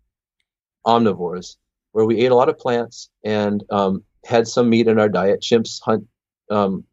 omnivores, 0.86 1.58
where 1.92 2.06
we 2.06 2.20
ate 2.20 2.32
a 2.32 2.36
lot 2.36 2.50
of 2.50 2.58
plants 2.58 3.10
and 3.24 3.64
um, 3.70 4.04
had 4.26 4.48
some 4.48 4.70
meat 4.70 4.88
in 4.88 5.00
our 5.00 5.10
diet. 5.10 5.42
Chimps 5.42 5.80
hunt, 5.82 6.08
um, 6.50 6.84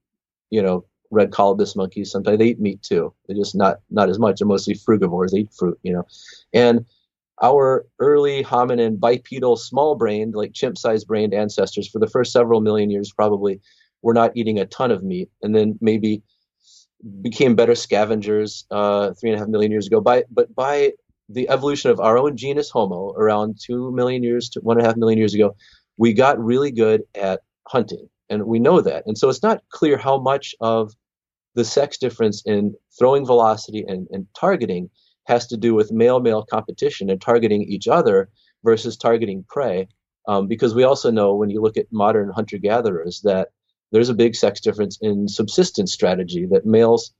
you 0.50 0.62
know, 0.62 0.84
red 1.14 1.30
colobus 1.30 1.76
monkeys. 1.76 2.10
Sometimes 2.10 2.38
they 2.38 2.46
eat 2.46 2.60
meat 2.60 2.82
too. 2.82 3.12
They're 3.26 3.36
just 3.36 3.54
not 3.54 3.78
not 3.90 4.08
as 4.08 4.18
much. 4.18 4.38
They're 4.38 4.48
mostly 4.48 4.74
frugivores. 4.74 5.30
They 5.30 5.40
eat 5.40 5.52
fruit, 5.52 5.78
you 5.82 5.92
know, 5.92 6.06
and 6.52 6.84
our 7.42 7.86
early 7.98 8.44
hominin 8.44 8.98
bipedal 9.00 9.56
small 9.56 9.94
brained, 9.96 10.34
like 10.34 10.52
chimp 10.52 10.78
sized 10.78 11.06
brained 11.06 11.34
ancestors 11.34 11.88
for 11.88 11.98
the 11.98 12.06
first 12.06 12.32
several 12.32 12.60
million 12.60 12.90
years 12.90 13.12
probably 13.12 13.60
were 14.02 14.14
not 14.14 14.36
eating 14.36 14.58
a 14.58 14.66
ton 14.66 14.90
of 14.90 15.02
meat 15.02 15.30
and 15.42 15.54
then 15.54 15.78
maybe 15.80 16.22
became 17.22 17.54
better 17.54 17.74
scavengers 17.74 18.66
uh, 18.70 19.12
three 19.14 19.30
and 19.30 19.36
a 19.36 19.40
half 19.40 19.48
million 19.48 19.72
years 19.72 19.86
ago. 19.86 20.00
By, 20.00 20.24
but 20.30 20.54
by 20.54 20.92
the 21.28 21.48
evolution 21.48 21.90
of 21.90 22.00
our 22.00 22.18
own 22.18 22.36
genus 22.36 22.70
Homo 22.70 23.12
around 23.12 23.58
two 23.60 23.90
million 23.92 24.22
years 24.22 24.48
to 24.50 24.60
one 24.60 24.76
and 24.76 24.86
a 24.86 24.88
half 24.88 24.96
million 24.96 25.18
years 25.18 25.34
ago, 25.34 25.56
we 25.98 26.12
got 26.12 26.42
really 26.42 26.70
good 26.70 27.02
at 27.14 27.40
hunting. 27.66 28.08
And 28.30 28.44
we 28.44 28.58
know 28.58 28.80
that. 28.80 29.04
And 29.06 29.18
so 29.18 29.28
it's 29.28 29.42
not 29.42 29.62
clear 29.70 29.98
how 29.98 30.18
much 30.18 30.54
of 30.60 30.92
the 31.54 31.64
sex 31.64 31.98
difference 31.98 32.42
in 32.46 32.74
throwing 32.98 33.26
velocity 33.26 33.84
and, 33.86 34.06
and 34.10 34.26
targeting 34.38 34.90
has 35.26 35.46
to 35.46 35.56
do 35.56 35.74
with 35.74 35.92
male 35.92 36.20
male 36.20 36.44
competition 36.44 37.10
and 37.10 37.20
targeting 37.20 37.62
each 37.62 37.88
other 37.88 38.28
versus 38.62 38.96
targeting 38.96 39.44
prey. 39.48 39.88
Um, 40.26 40.48
because 40.48 40.74
we 40.74 40.84
also 40.84 41.10
know 41.10 41.34
when 41.34 41.50
you 41.50 41.60
look 41.60 41.76
at 41.76 41.92
modern 41.92 42.30
hunter 42.30 42.58
gatherers 42.58 43.20
that 43.22 43.48
there's 43.92 44.08
a 44.08 44.14
big 44.14 44.34
sex 44.34 44.60
difference 44.60 44.98
in 45.00 45.28
subsistence 45.28 45.92
strategy 45.92 46.46
that 46.46 46.66
males 46.66 47.12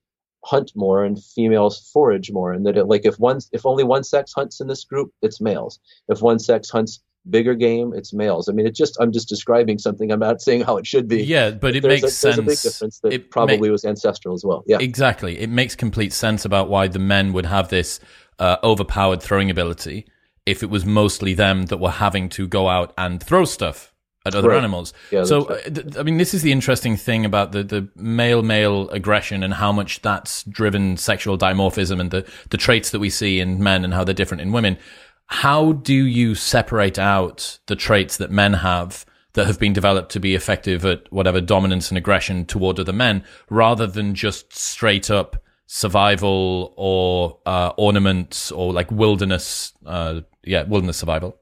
hunt 0.45 0.73
more 0.75 1.05
and 1.05 1.23
females 1.23 1.91
forage 1.93 2.31
more 2.31 2.53
and 2.53 2.67
that 2.67 2.77
it, 2.77 2.85
like 2.87 3.05
if 3.05 3.19
one 3.19 3.41
if 3.53 3.65
only 3.65 3.85
one 3.85 4.05
sex 4.05 4.33
hunts 4.33 4.61
in 4.61 4.67
this 4.67 4.85
group 4.85 5.11
it's 5.23 5.41
males 5.41 5.79
if 6.09 6.21
one 6.21 6.39
sex 6.39 6.69
hunts 6.69 7.03
bigger 7.29 7.55
game, 7.55 7.93
it's 7.95 8.13
males. 8.13 8.49
I 8.49 8.53
mean, 8.53 8.67
it's 8.67 8.79
just 8.79 8.97
I'm 9.01 9.13
just 9.13 9.29
describing 9.29 9.79
something. 9.79 10.11
I'm 10.11 10.21
not 10.21 10.41
saying 10.41 10.63
how 10.63 10.77
it 10.77 10.87
should 10.87 11.09
be. 11.09 11.23
Yeah, 11.23 11.51
but 11.51 11.77
it 11.77 11.83
there's 11.83 12.03
makes 12.03 12.13
a, 12.13 12.17
sense. 12.17 12.37
There's 12.37 12.39
a 12.39 12.43
big 12.43 12.73
difference 12.73 13.01
that 13.01 13.13
it 13.13 13.31
probably 13.31 13.71
was 13.71 13.85
ancestral 13.85 14.35
as 14.35 14.45
well. 14.45 14.65
Yeah, 14.67 14.79
exactly. 14.81 15.39
It 15.39 15.51
makes 15.51 15.75
complete 15.75 16.13
sense 16.13 16.45
about 16.45 16.69
why 16.69 16.89
the 16.89 16.99
men 16.99 17.33
would 17.33 17.47
have 17.47 17.69
this 17.69 18.01
uh, 18.39 18.57
overpowered 18.63 19.23
throwing 19.23 19.51
ability 19.51 20.07
if 20.47 20.63
it 20.63 20.71
was 20.71 20.85
mostly 20.85 21.35
them 21.35 21.67
that 21.67 21.79
were 21.79 21.91
having 21.91 22.29
to 22.29 22.47
go 22.47 22.69
out 22.69 22.93
and 22.99 23.23
throw 23.23 23.45
stuff 23.45 23.95
at 24.27 24.35
other 24.35 24.51
right. 24.51 24.59
animals. 24.59 24.93
Yeah, 25.11 25.25
so, 25.25 25.47
right. 25.47 25.67
uh, 25.67 25.71
th- 25.71 25.97
I 25.99 26.03
mean, 26.03 26.17
this 26.17 26.33
is 26.33 26.43
the 26.43 26.53
interesting 26.53 26.97
thing 26.97 27.25
about 27.25 27.53
the, 27.53 27.63
the 27.63 27.89
male 27.95 28.43
male 28.43 28.89
aggression 28.91 29.43
and 29.43 29.55
how 29.55 29.71
much 29.71 30.01
that's 30.01 30.45
driven 30.45 30.97
sexual 30.97 31.37
dimorphism 31.37 32.01
and 32.01 32.11
the, 32.11 32.27
the 32.51 32.57
traits 32.57 32.91
that 32.91 33.01
we 33.01 33.11
see 33.11 33.41
in 33.41 33.63
men 33.63 33.85
and 33.85 33.93
how 33.93 34.03
they're 34.03 34.15
different 34.15 34.41
in 34.41 34.53
women 34.53 34.79
how 35.27 35.73
do 35.73 35.95
you 35.95 36.35
separate 36.35 36.99
out 36.99 37.59
the 37.67 37.77
traits 37.77 38.17
that 38.19 38.31
men 38.31 38.55
have 38.55 39.05
that 39.35 39.47
have 39.47 39.59
been 39.59 39.73
developed 39.73 40.13
to 40.13 40.21
be 40.21 40.35
effective 40.35 40.85
at 40.85 41.13
whatever 41.13 41.41
dominance 41.41 41.91
and 41.91 41.99
aggression 41.99 42.45
toward 42.45 42.79
other 42.79 42.93
men 42.93 43.25
rather 43.51 43.87
than 43.87 44.15
just 44.15 44.57
straight 44.57 45.11
up 45.11 45.43
survival 45.67 46.73
or 46.77 47.39
uh, 47.47 47.73
ornaments 47.77 48.53
or 48.53 48.73
like 48.73 48.91
wilderness 48.91 49.73
uh, 49.87 50.21
yeah 50.45 50.63
wilderness 50.65 50.97
survival? 50.97 51.39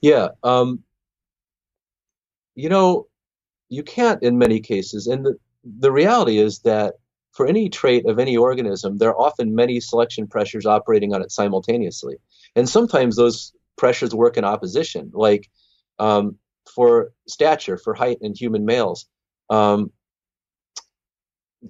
Yeah 0.00 0.28
um, 0.42 0.82
you 2.54 2.68
know 2.68 3.06
you 3.68 3.82
can't 3.82 4.22
in 4.22 4.38
many 4.38 4.60
cases 4.60 5.06
and 5.06 5.26
the, 5.26 5.36
the 5.64 5.92
reality 5.92 6.38
is 6.38 6.60
that 6.60 6.94
for 7.32 7.46
any 7.46 7.68
trait 7.68 8.06
of 8.06 8.18
any 8.18 8.36
organism 8.36 8.98
there 8.98 9.10
are 9.10 9.20
often 9.20 9.54
many 9.54 9.80
selection 9.80 10.26
pressures 10.26 10.64
operating 10.64 11.12
on 11.12 11.20
it 11.20 11.30
simultaneously 11.30 12.16
and 12.56 12.68
sometimes 12.68 13.16
those 13.16 13.52
pressures 13.78 14.14
work 14.14 14.36
in 14.36 14.44
opposition 14.44 15.10
like 15.14 15.48
um, 15.98 16.36
for 16.74 17.12
stature 17.28 17.78
for 17.78 17.94
height 17.94 18.18
in 18.20 18.34
human 18.34 18.64
males 18.64 19.06
um, 19.50 19.90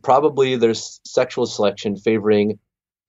probably 0.02 0.56
there's 0.56 1.00
sexual 1.04 1.46
selection 1.46 1.96
favoring 1.96 2.58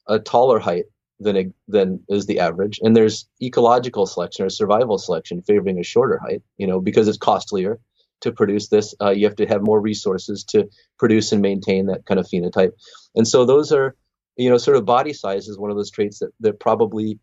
a 0.07 0.19
taller 0.19 0.59
height 0.59 0.85
than 1.19 1.37
a, 1.37 1.45
than 1.67 1.99
is 2.09 2.25
the 2.25 2.39
average. 2.39 2.79
And 2.81 2.95
there's 2.95 3.27
ecological 3.41 4.05
selection 4.05 4.45
or 4.45 4.49
survival 4.49 4.97
selection 4.97 5.41
favoring 5.41 5.79
a 5.79 5.83
shorter 5.83 6.19
height 6.19 6.43
you 6.57 6.67
know 6.67 6.79
because 6.79 7.07
it's 7.07 7.17
costlier 7.17 7.79
to 8.21 8.31
produce 8.31 8.69
this. 8.69 8.95
Uh, 9.01 9.11
you 9.11 9.25
have 9.25 9.35
to 9.35 9.45
have 9.45 9.61
more 9.61 9.79
resources 9.79 10.43
to 10.45 10.67
produce 10.97 11.31
and 11.31 11.41
maintain 11.41 11.85
that 11.87 12.05
kind 12.05 12.19
of 12.19 12.25
phenotype. 12.25 12.71
And 13.15 13.27
so 13.27 13.45
those 13.45 13.71
are 13.71 13.95
you 14.35 14.49
know 14.49 14.57
sort 14.57 14.77
of 14.77 14.85
body 14.85 15.13
size 15.13 15.47
is 15.47 15.57
one 15.57 15.71
of 15.71 15.77
those 15.77 15.91
traits 15.91 16.19
that, 16.19 16.31
that 16.39 16.59
probably 16.59 17.19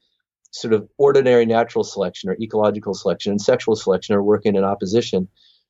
sort 0.54 0.72
of 0.72 0.88
ordinary 0.98 1.44
natural 1.44 1.82
selection 1.82 2.30
or 2.30 2.36
ecological 2.40 2.94
selection 2.94 3.32
and 3.32 3.40
sexual 3.40 3.74
selection 3.74 4.14
are 4.14 4.22
working 4.22 4.54
in 4.54 4.62
opposition. 4.62 5.26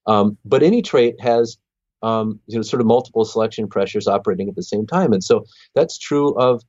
Um, 0.07 0.37
but 0.45 0.63
any 0.63 0.83
trait 0.83 1.19
has 1.21 1.57
um, 2.03 2.39
you 2.47 2.57
know 2.57 2.63
sort 2.63 2.83
of 2.83 2.87
multiple 2.87 3.25
selection 3.25 3.67
pressures 3.67 4.07
operating 4.07 4.49
at 4.49 4.57
the 4.57 4.63
same 4.63 4.87
time, 4.87 5.15
and 5.15 5.25
so 5.25 5.47
that's 5.75 5.97
true 5.97 6.35
of 6.39 6.63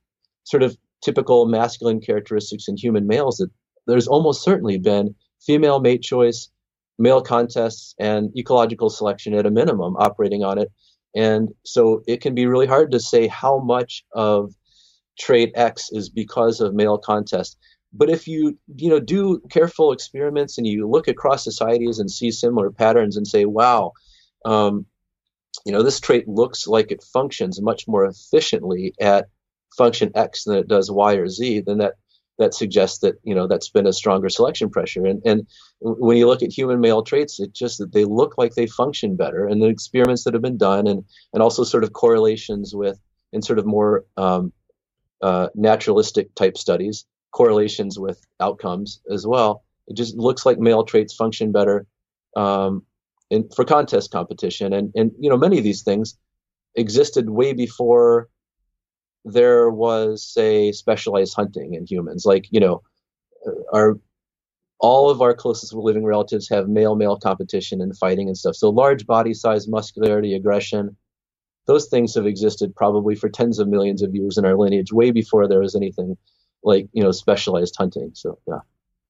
sort 0.44 0.62
of 0.62 0.76
typical 1.04 1.44
masculine 1.46 2.00
characteristics 2.00 2.68
in 2.68 2.76
human 2.78 3.06
males. 3.06 3.36
That 3.36 3.50
there's 3.86 4.08
almost 4.08 4.42
certainly 4.42 4.78
been 4.78 5.14
female 5.44 5.80
mate 5.80 6.02
choice, 6.02 6.48
male 6.98 7.20
contests, 7.20 7.94
and 7.98 8.34
ecological 8.36 8.88
selection 8.88 9.34
at 9.34 9.44
a 9.44 9.50
minimum 9.50 9.94
operating 9.98 10.42
on 10.42 10.56
it. 10.56 10.72
And 11.14 11.50
so 11.66 12.02
it 12.06 12.22
can 12.22 12.34
be 12.34 12.46
really 12.46 12.66
hard 12.66 12.90
to 12.92 13.00
say 13.00 13.26
how 13.26 13.58
much 13.58 14.04
of 14.14 14.54
trait 15.18 15.52
X 15.54 15.90
is 15.92 16.08
because 16.08 16.60
of 16.60 16.74
male 16.74 16.98
contest. 16.98 17.58
But 17.96 18.10
if 18.10 18.28
you 18.28 18.58
you 18.76 18.90
know 18.90 19.00
do 19.00 19.40
careful 19.50 19.92
experiments 19.92 20.58
and 20.58 20.66
you 20.66 20.88
look 20.88 21.08
across 21.08 21.44
societies 21.44 21.98
and 21.98 22.10
see 22.10 22.30
similar 22.30 22.70
patterns 22.70 23.16
and 23.16 23.26
say, 23.26 23.44
wow, 23.44 23.92
um, 24.44 24.86
you 25.64 25.72
know 25.72 25.82
this 25.82 26.00
trait 26.00 26.28
looks 26.28 26.66
like 26.66 26.90
it 26.90 27.02
functions 27.02 27.60
much 27.60 27.88
more 27.88 28.04
efficiently 28.04 28.94
at 29.00 29.28
function 29.76 30.10
X 30.14 30.44
than 30.44 30.56
it 30.56 30.68
does 30.68 30.90
Y 30.90 31.14
or 31.14 31.28
Z, 31.28 31.62
then 31.66 31.78
that 31.78 31.94
that 32.38 32.54
suggests 32.54 32.98
that 32.98 33.14
you 33.22 33.34
know 33.34 33.46
that's 33.46 33.70
been 33.70 33.86
a 33.86 33.92
stronger 33.92 34.28
selection 34.28 34.70
pressure. 34.70 35.06
And 35.06 35.22
and 35.24 35.46
when 35.80 36.16
you 36.16 36.26
look 36.26 36.42
at 36.42 36.52
human 36.52 36.80
male 36.80 37.02
traits, 37.02 37.40
it 37.40 37.54
just 37.54 37.78
that 37.78 37.92
they 37.92 38.04
look 38.04 38.36
like 38.36 38.54
they 38.54 38.66
function 38.66 39.16
better. 39.16 39.46
And 39.46 39.62
the 39.62 39.66
experiments 39.66 40.24
that 40.24 40.34
have 40.34 40.42
been 40.42 40.58
done, 40.58 40.86
and 40.86 41.04
and 41.32 41.42
also 41.42 41.64
sort 41.64 41.84
of 41.84 41.92
correlations 41.92 42.74
with 42.74 43.00
and 43.32 43.44
sort 43.44 43.58
of 43.58 43.66
more 43.66 44.04
um, 44.16 44.52
uh, 45.22 45.48
naturalistic 45.54 46.34
type 46.34 46.56
studies, 46.56 47.06
correlations 47.36 47.98
with 47.98 48.18
outcomes 48.40 49.02
as 49.12 49.26
well. 49.26 49.62
It 49.88 49.94
just 49.94 50.16
looks 50.16 50.46
like 50.46 50.58
male 50.58 50.84
traits 50.84 51.14
function 51.14 51.52
better 51.52 51.86
um, 52.34 52.82
in, 53.30 53.48
for 53.54 53.64
contest 53.64 54.10
competition, 54.10 54.72
and 54.72 54.90
and 54.96 55.12
you 55.20 55.28
know 55.28 55.36
many 55.36 55.58
of 55.58 55.64
these 55.64 55.82
things 55.82 56.16
existed 56.74 57.28
way 57.28 57.52
before 57.52 58.28
there 59.24 59.70
was 59.70 60.26
say 60.26 60.72
specialized 60.72 61.34
hunting 61.36 61.74
in 61.74 61.86
humans. 61.86 62.24
Like 62.24 62.46
you 62.50 62.60
know, 62.60 62.82
our 63.72 63.98
all 64.78 65.10
of 65.10 65.20
our 65.20 65.34
closest 65.34 65.74
living 65.74 66.04
relatives 66.04 66.48
have 66.48 66.68
male 66.68 66.96
male 66.96 67.18
competition 67.18 67.82
and 67.82 67.96
fighting 67.98 68.28
and 68.28 68.38
stuff. 68.38 68.56
So 68.56 68.70
large 68.70 69.06
body 69.06 69.34
size, 69.34 69.68
muscularity, 69.68 70.34
aggression, 70.34 70.96
those 71.66 71.88
things 71.88 72.14
have 72.14 72.26
existed 72.26 72.74
probably 72.74 73.14
for 73.14 73.28
tens 73.28 73.58
of 73.58 73.68
millions 73.68 74.02
of 74.02 74.14
years 74.14 74.38
in 74.38 74.46
our 74.46 74.56
lineage, 74.56 74.92
way 74.92 75.10
before 75.10 75.46
there 75.46 75.60
was 75.60 75.76
anything 75.76 76.16
like 76.62 76.88
you 76.92 77.02
know 77.02 77.12
specialized 77.12 77.76
hunting. 77.76 78.10
So 78.14 78.38
yeah. 78.46 78.60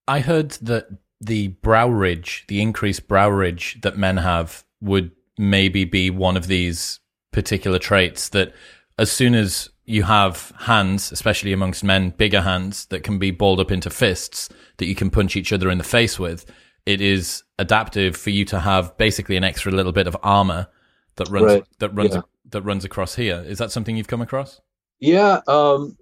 I 0.07 0.19
heard 0.19 0.51
that 0.61 0.87
the 1.19 1.49
brow 1.49 1.89
ridge, 1.89 2.45
the 2.47 2.61
increased 2.61 3.07
brow 3.07 3.29
ridge 3.29 3.79
that 3.81 3.97
men 3.97 4.17
have, 4.17 4.63
would 4.81 5.11
maybe 5.37 5.85
be 5.85 6.09
one 6.09 6.37
of 6.37 6.47
these 6.47 6.99
particular 7.31 7.79
traits 7.79 8.29
that 8.29 8.53
as 8.97 9.11
soon 9.11 9.35
as 9.35 9.69
you 9.85 10.03
have 10.03 10.51
hands, 10.59 11.11
especially 11.11 11.53
amongst 11.53 11.83
men, 11.83 12.09
bigger 12.11 12.41
hands 12.41 12.85
that 12.87 13.03
can 13.03 13.19
be 13.19 13.31
balled 13.31 13.59
up 13.59 13.71
into 13.71 13.89
fists 13.89 14.49
that 14.77 14.85
you 14.85 14.95
can 14.95 15.09
punch 15.09 15.35
each 15.35 15.53
other 15.53 15.69
in 15.69 15.77
the 15.77 15.83
face 15.83 16.19
with, 16.19 16.45
it 16.85 17.01
is 17.01 17.43
adaptive 17.59 18.15
for 18.15 18.29
you 18.29 18.45
to 18.45 18.59
have 18.59 18.95
basically 18.97 19.37
an 19.37 19.43
extra 19.43 19.71
little 19.71 19.91
bit 19.91 20.07
of 20.07 20.17
armor 20.23 20.67
that 21.15 21.29
runs 21.29 21.45
right. 21.45 21.63
that 21.79 21.89
runs 21.89 22.15
yeah. 22.15 22.21
that 22.49 22.61
runs 22.61 22.85
across 22.85 23.15
here. 23.15 23.43
Is 23.45 23.57
that 23.57 23.71
something 23.71 23.97
you've 23.97 24.07
come 24.07 24.21
across? 24.21 24.61
Yeah, 24.99 25.41
um, 25.47 25.97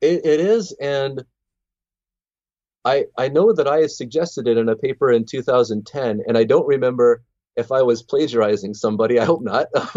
it, 0.00 0.24
it 0.24 0.40
is, 0.40 0.74
and 0.80 1.24
I 2.84 3.06
I 3.18 3.28
know 3.28 3.52
that 3.52 3.66
I 3.68 3.86
suggested 3.86 4.46
it 4.48 4.56
in 4.56 4.68
a 4.68 4.76
paper 4.76 5.10
in 5.10 5.24
2010, 5.24 6.22
and 6.26 6.38
I 6.38 6.44
don't 6.44 6.66
remember 6.66 7.22
if 7.56 7.72
I 7.72 7.82
was 7.82 8.02
plagiarizing 8.02 8.74
somebody. 8.74 9.18
I 9.20 9.24
hope 9.24 9.42
not. 9.42 9.66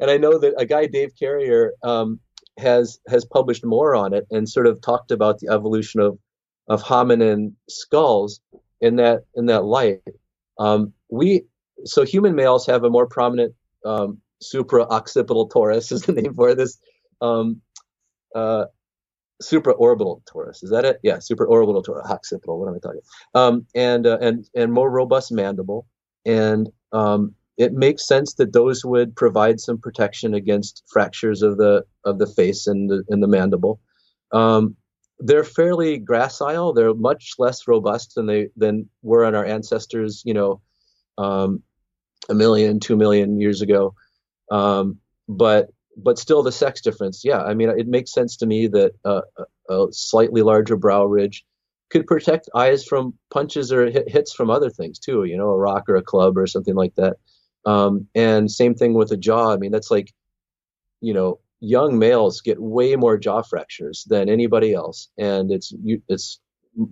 and 0.00 0.10
I 0.10 0.16
know 0.16 0.38
that 0.38 0.54
a 0.56 0.66
guy, 0.66 0.86
Dave 0.86 1.12
Carrier, 1.18 1.72
um, 1.82 2.20
has 2.58 2.98
has 3.08 3.24
published 3.24 3.64
more 3.64 3.94
on 3.94 4.12
it 4.12 4.26
and 4.30 4.48
sort 4.48 4.66
of 4.66 4.80
talked 4.80 5.10
about 5.10 5.38
the 5.38 5.52
evolution 5.52 6.00
of 6.00 6.18
of 6.68 6.82
hominin 6.82 7.54
skulls 7.68 8.40
in 8.80 8.96
that 8.96 9.24
in 9.34 9.46
that 9.46 9.64
light. 9.64 10.00
Um, 10.58 10.92
we 11.10 11.44
so 11.84 12.04
human 12.04 12.34
males 12.34 12.66
have 12.66 12.84
a 12.84 12.90
more 12.90 13.06
prominent 13.06 13.54
um, 13.84 14.18
supra-occipital 14.40 15.48
torus 15.48 15.92
is 15.92 16.02
the 16.02 16.12
name 16.12 16.34
for 16.34 16.54
this 16.54 16.78
um, 17.20 17.60
uh, 18.34 18.66
supraorbital 19.42 20.22
torus. 20.24 20.62
Is 20.62 20.70
that 20.70 20.84
it? 20.84 20.98
Yeah, 21.02 21.16
supraorbital 21.16 21.84
torus, 21.84 22.08
occipital. 22.10 22.58
What 22.58 22.68
am 22.68 22.74
I 22.74 22.78
talking? 22.78 23.00
Um, 23.34 23.66
and 23.74 24.06
uh, 24.06 24.18
and 24.20 24.48
and 24.54 24.72
more 24.72 24.90
robust 24.90 25.32
mandible, 25.32 25.86
and 26.24 26.68
um, 26.92 27.34
it 27.56 27.72
makes 27.72 28.06
sense 28.06 28.34
that 28.34 28.52
those 28.52 28.84
would 28.84 29.16
provide 29.16 29.60
some 29.60 29.78
protection 29.78 30.34
against 30.34 30.84
fractures 30.88 31.42
of 31.42 31.56
the 31.58 31.84
of 32.04 32.18
the 32.18 32.26
face 32.26 32.66
and 32.66 32.90
the, 32.90 33.02
and 33.08 33.22
the 33.22 33.28
mandible. 33.28 33.80
Um, 34.32 34.76
they're 35.20 35.44
fairly 35.44 35.98
gracile. 35.98 36.74
They're 36.74 36.94
much 36.94 37.34
less 37.38 37.66
robust 37.66 38.14
than 38.14 38.26
they 38.26 38.48
than 38.56 38.88
were 39.02 39.24
on 39.24 39.34
our 39.34 39.44
ancestors. 39.44 40.22
You 40.24 40.34
know, 40.34 40.60
um, 41.18 41.62
a 42.28 42.34
million, 42.34 42.80
two 42.80 42.96
million 42.96 43.40
years 43.40 43.62
ago. 43.62 43.94
Um, 44.50 44.98
but 45.28 45.70
but 45.98 46.18
still, 46.18 46.42
the 46.42 46.52
sex 46.52 46.80
difference. 46.80 47.24
Yeah, 47.24 47.42
I 47.42 47.54
mean, 47.54 47.68
it 47.68 47.88
makes 47.88 48.12
sense 48.12 48.36
to 48.38 48.46
me 48.46 48.66
that 48.68 48.92
uh, 49.04 49.22
a 49.68 49.86
slightly 49.90 50.42
larger 50.42 50.76
brow 50.76 51.04
ridge 51.04 51.44
could 51.90 52.06
protect 52.06 52.50
eyes 52.54 52.84
from 52.84 53.14
punches 53.30 53.72
or 53.72 53.90
hits 53.90 54.32
from 54.32 54.50
other 54.50 54.70
things 54.70 54.98
too. 54.98 55.24
You 55.24 55.36
know, 55.36 55.50
a 55.50 55.58
rock 55.58 55.88
or 55.88 55.96
a 55.96 56.02
club 56.02 56.36
or 56.38 56.46
something 56.46 56.74
like 56.74 56.94
that. 56.96 57.16
Um, 57.66 58.06
and 58.14 58.50
same 58.50 58.74
thing 58.74 58.94
with 58.94 59.08
the 59.08 59.16
jaw. 59.16 59.52
I 59.52 59.56
mean, 59.56 59.72
that's 59.72 59.90
like, 59.90 60.12
you 61.00 61.12
know, 61.12 61.40
young 61.60 61.98
males 61.98 62.40
get 62.40 62.60
way 62.60 62.96
more 62.96 63.18
jaw 63.18 63.42
fractures 63.42 64.06
than 64.08 64.28
anybody 64.28 64.74
else, 64.74 65.08
and 65.18 65.50
it's 65.50 65.74
it's 66.08 66.40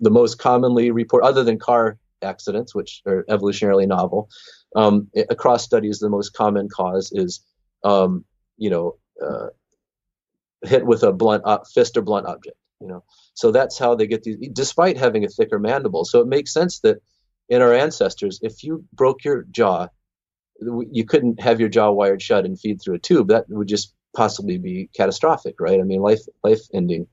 the 0.02 0.10
most 0.10 0.38
commonly 0.38 0.90
report, 0.90 1.22
other 1.22 1.44
than 1.44 1.58
car 1.58 1.98
accidents, 2.22 2.74
which 2.74 3.02
are 3.06 3.24
evolutionarily 3.30 3.86
novel. 3.86 4.28
Um, 4.74 5.08
across 5.30 5.64
studies, 5.64 5.98
the 5.98 6.10
most 6.10 6.30
common 6.30 6.68
cause 6.68 7.10
is, 7.12 7.40
um, 7.84 8.24
you 8.56 8.70
know, 8.70 8.96
uh, 9.24 9.48
hit 10.62 10.86
with 10.86 11.02
a 11.02 11.12
blunt 11.12 11.44
fist 11.72 11.96
or 11.96 12.02
blunt 12.02 12.26
object. 12.26 12.56
You 12.80 12.88
know, 12.88 13.04
so 13.34 13.52
that's 13.52 13.78
how 13.78 13.94
they 13.94 14.06
get 14.06 14.22
these, 14.22 14.36
despite 14.52 14.98
having 14.98 15.24
a 15.24 15.28
thicker 15.28 15.58
mandible. 15.58 16.04
So 16.04 16.20
it 16.20 16.26
makes 16.26 16.52
sense 16.52 16.80
that 16.80 16.98
in 17.48 17.62
our 17.62 17.72
ancestors, 17.72 18.38
if 18.42 18.62
you 18.62 18.84
broke 18.92 19.24
your 19.24 19.44
jaw 19.50 19.88
you 20.60 21.04
couldn't 21.04 21.40
have 21.40 21.60
your 21.60 21.68
jaw 21.68 21.90
wired 21.90 22.22
shut 22.22 22.44
and 22.44 22.58
feed 22.58 22.80
through 22.80 22.94
a 22.94 22.98
tube. 22.98 23.28
That 23.28 23.44
would 23.48 23.68
just 23.68 23.94
possibly 24.14 24.58
be 24.58 24.88
catastrophic, 24.94 25.60
right? 25.60 25.80
I 25.80 25.82
mean, 25.82 26.00
life 26.00 26.22
life 26.42 26.62
ending. 26.72 27.06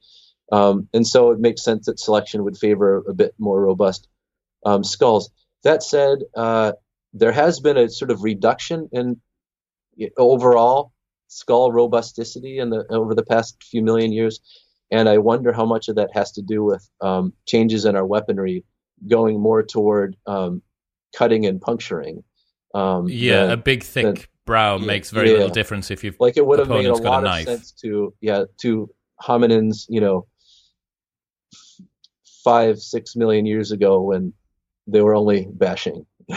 Um, 0.52 0.88
and 0.94 1.06
so 1.06 1.32
it 1.32 1.40
makes 1.40 1.64
sense 1.64 1.88
that 1.88 2.00
selection 2.00 2.44
would 2.44 2.58
favor 2.58 3.04
a 3.08 3.14
bit 3.14 3.34
more 3.40 3.62
robust 3.62 4.08
um, 4.66 4.84
skulls. 4.84 5.32
That 5.64 5.84
said, 5.84 6.20
uh, 6.36 6.74
there 7.14 7.32
has 7.32 7.60
been 7.60 7.78
a 7.78 7.90
sort 7.90 8.12
of 8.12 8.24
reduction 8.24 8.90
in 8.92 9.22
overall 10.18 10.92
skull 11.28 11.72
robusticity 11.72 12.62
in 12.62 12.70
the 12.70 12.86
over 12.90 13.16
the 13.16 13.24
past 13.24 13.62
few 13.64 13.82
million 13.82 14.12
years, 14.12 14.40
and 14.92 15.10
I 15.10 15.18
wonder 15.18 15.52
how 15.52 15.66
much 15.66 15.88
of 15.88 15.96
that 15.96 16.10
has 16.14 16.32
to 16.34 16.42
do 16.42 16.64
with 16.64 16.88
um, 17.02 17.34
changes 17.46 17.86
in 17.86 17.96
our 17.96 18.06
weaponry 18.06 18.64
going 19.08 19.40
more 19.40 19.64
toward 19.64 20.16
um, 20.26 20.62
cutting 21.16 21.46
and 21.46 21.62
puncturing. 21.62 22.24
Um, 22.74 23.08
yeah, 23.10 23.52
a 23.52 23.58
big 23.58 23.84
thick 23.84 24.06
than, 24.06 24.18
brow 24.46 24.78
yeah, 24.78 24.86
makes 24.86 25.10
very 25.10 25.30
yeah. 25.30 25.38
little 25.38 25.50
difference 25.50 25.92
if 25.92 26.04
you've 26.04 26.20
like 26.20 26.38
it 26.38 26.46
would 26.46 26.60
have 26.60 26.70
made 26.70 26.86
a 26.86 26.96
lot 26.96 27.24
a 27.24 27.30
of 27.30 27.44
sense 27.44 27.72
to 27.72 28.14
yeah 28.20 28.44
to 28.58 28.90
hominins 29.22 29.86
you 29.90 30.02
know 30.02 30.26
five 32.44 32.80
six 32.80 33.16
million 33.16 33.46
years 33.46 33.72
ago 33.72 34.02
when 34.02 34.34
they 34.88 35.02
were 35.02 35.16
only 35.16 35.48
bashing. 35.52 36.06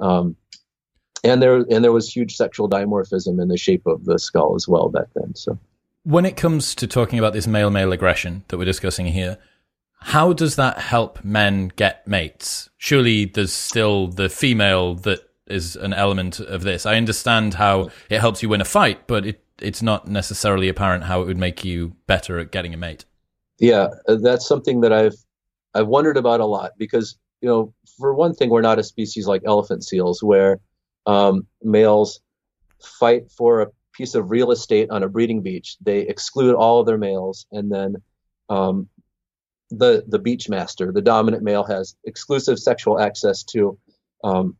Um, 0.00 0.36
and 1.24 1.42
there 1.42 1.56
and 1.56 1.84
there 1.84 1.92
was 1.92 2.14
huge 2.14 2.36
sexual 2.36 2.68
dimorphism 2.68 3.40
in 3.40 3.48
the 3.48 3.56
shape 3.56 3.86
of 3.86 4.04
the 4.04 4.18
skull 4.18 4.54
as 4.54 4.66
well 4.66 4.88
back 4.88 5.06
then 5.14 5.34
so 5.34 5.58
when 6.04 6.24
it 6.24 6.36
comes 6.36 6.74
to 6.74 6.86
talking 6.86 7.18
about 7.18 7.32
this 7.32 7.46
male 7.46 7.70
male 7.70 7.92
aggression 7.92 8.44
that 8.48 8.58
we're 8.58 8.64
discussing 8.64 9.06
here 9.06 9.38
how 10.00 10.32
does 10.32 10.56
that 10.56 10.78
help 10.78 11.22
men 11.24 11.68
get 11.76 12.06
mates 12.06 12.70
surely 12.76 13.24
there's 13.24 13.52
still 13.52 14.08
the 14.08 14.28
female 14.28 14.94
that 14.94 15.20
is 15.46 15.76
an 15.76 15.92
element 15.92 16.40
of 16.40 16.62
this. 16.62 16.86
I 16.86 16.96
understand 16.96 17.54
how 17.54 17.90
it 18.08 18.20
helps 18.20 18.42
you 18.42 18.48
win 18.48 18.60
a 18.60 18.64
fight, 18.64 19.06
but 19.06 19.26
it, 19.26 19.44
it's 19.60 19.82
not 19.82 20.08
necessarily 20.08 20.68
apparent 20.68 21.04
how 21.04 21.22
it 21.22 21.26
would 21.26 21.38
make 21.38 21.64
you 21.64 21.94
better 22.06 22.38
at 22.38 22.50
getting 22.50 22.74
a 22.74 22.76
mate. 22.76 23.04
Yeah, 23.58 23.88
uh, 24.08 24.16
that's 24.16 24.46
something 24.46 24.80
that 24.80 24.92
I've 24.92 25.14
I've 25.74 25.86
wondered 25.86 26.16
about 26.16 26.40
a 26.40 26.46
lot 26.46 26.72
because 26.78 27.16
you 27.40 27.48
know, 27.48 27.74
for 27.98 28.14
one 28.14 28.34
thing, 28.34 28.50
we're 28.50 28.62
not 28.62 28.78
a 28.78 28.82
species 28.82 29.26
like 29.26 29.42
elephant 29.44 29.84
seals 29.84 30.22
where 30.22 30.60
um, 31.06 31.46
males 31.62 32.20
fight 32.98 33.30
for 33.30 33.60
a 33.60 33.68
piece 33.92 34.14
of 34.14 34.30
real 34.30 34.50
estate 34.50 34.90
on 34.90 35.02
a 35.02 35.08
breeding 35.08 35.42
beach. 35.42 35.76
They 35.80 36.00
exclude 36.00 36.54
all 36.54 36.80
of 36.80 36.86
their 36.86 36.98
males, 36.98 37.46
and 37.52 37.70
then 37.70 37.96
um, 38.48 38.88
the 39.70 40.04
the 40.06 40.18
beach 40.18 40.48
master, 40.48 40.92
the 40.92 41.02
dominant 41.02 41.42
male, 41.42 41.64
has 41.64 41.96
exclusive 42.04 42.58
sexual 42.58 43.00
access 43.00 43.42
to 43.44 43.78
um, 44.24 44.56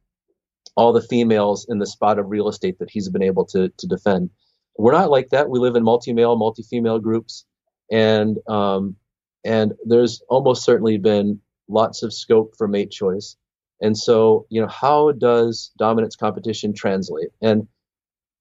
all 0.77 0.93
the 0.93 1.03
females 1.03 1.67
in 1.69 1.79
the 1.79 1.87
spot 1.87 2.19
of 2.19 2.31
real 2.31 2.49
estate 2.49 2.79
that 2.79 2.91
he's 2.91 3.09
been 3.09 3.23
able 3.23 3.45
to 3.47 3.69
to 3.79 3.87
defend. 3.87 4.31
We're 4.77 4.93
not 4.93 5.11
like 5.11 5.31
that. 5.31 5.51
We 5.51 5.59
live 5.59 5.77
in 5.77 5.85
multi-male, 5.85 6.37
multi-female 6.37 7.01
groups, 7.01 7.45
and 7.91 8.39
um, 8.49 8.97
and 9.45 9.75
there's 9.85 10.23
almost 10.29 10.65
certainly 10.65 10.99
been 10.99 11.41
lots 11.69 12.03
of 12.03 12.13
scope 12.13 12.55
for 12.57 12.69
mate 12.69 12.91
choice. 12.91 13.37
And 13.83 13.99
so, 13.99 14.47
you 14.49 14.61
know, 14.61 14.69
how 14.69 15.13
does 15.13 15.73
dominance 15.77 16.17
competition 16.17 16.73
translate 16.73 17.31
and 17.43 17.67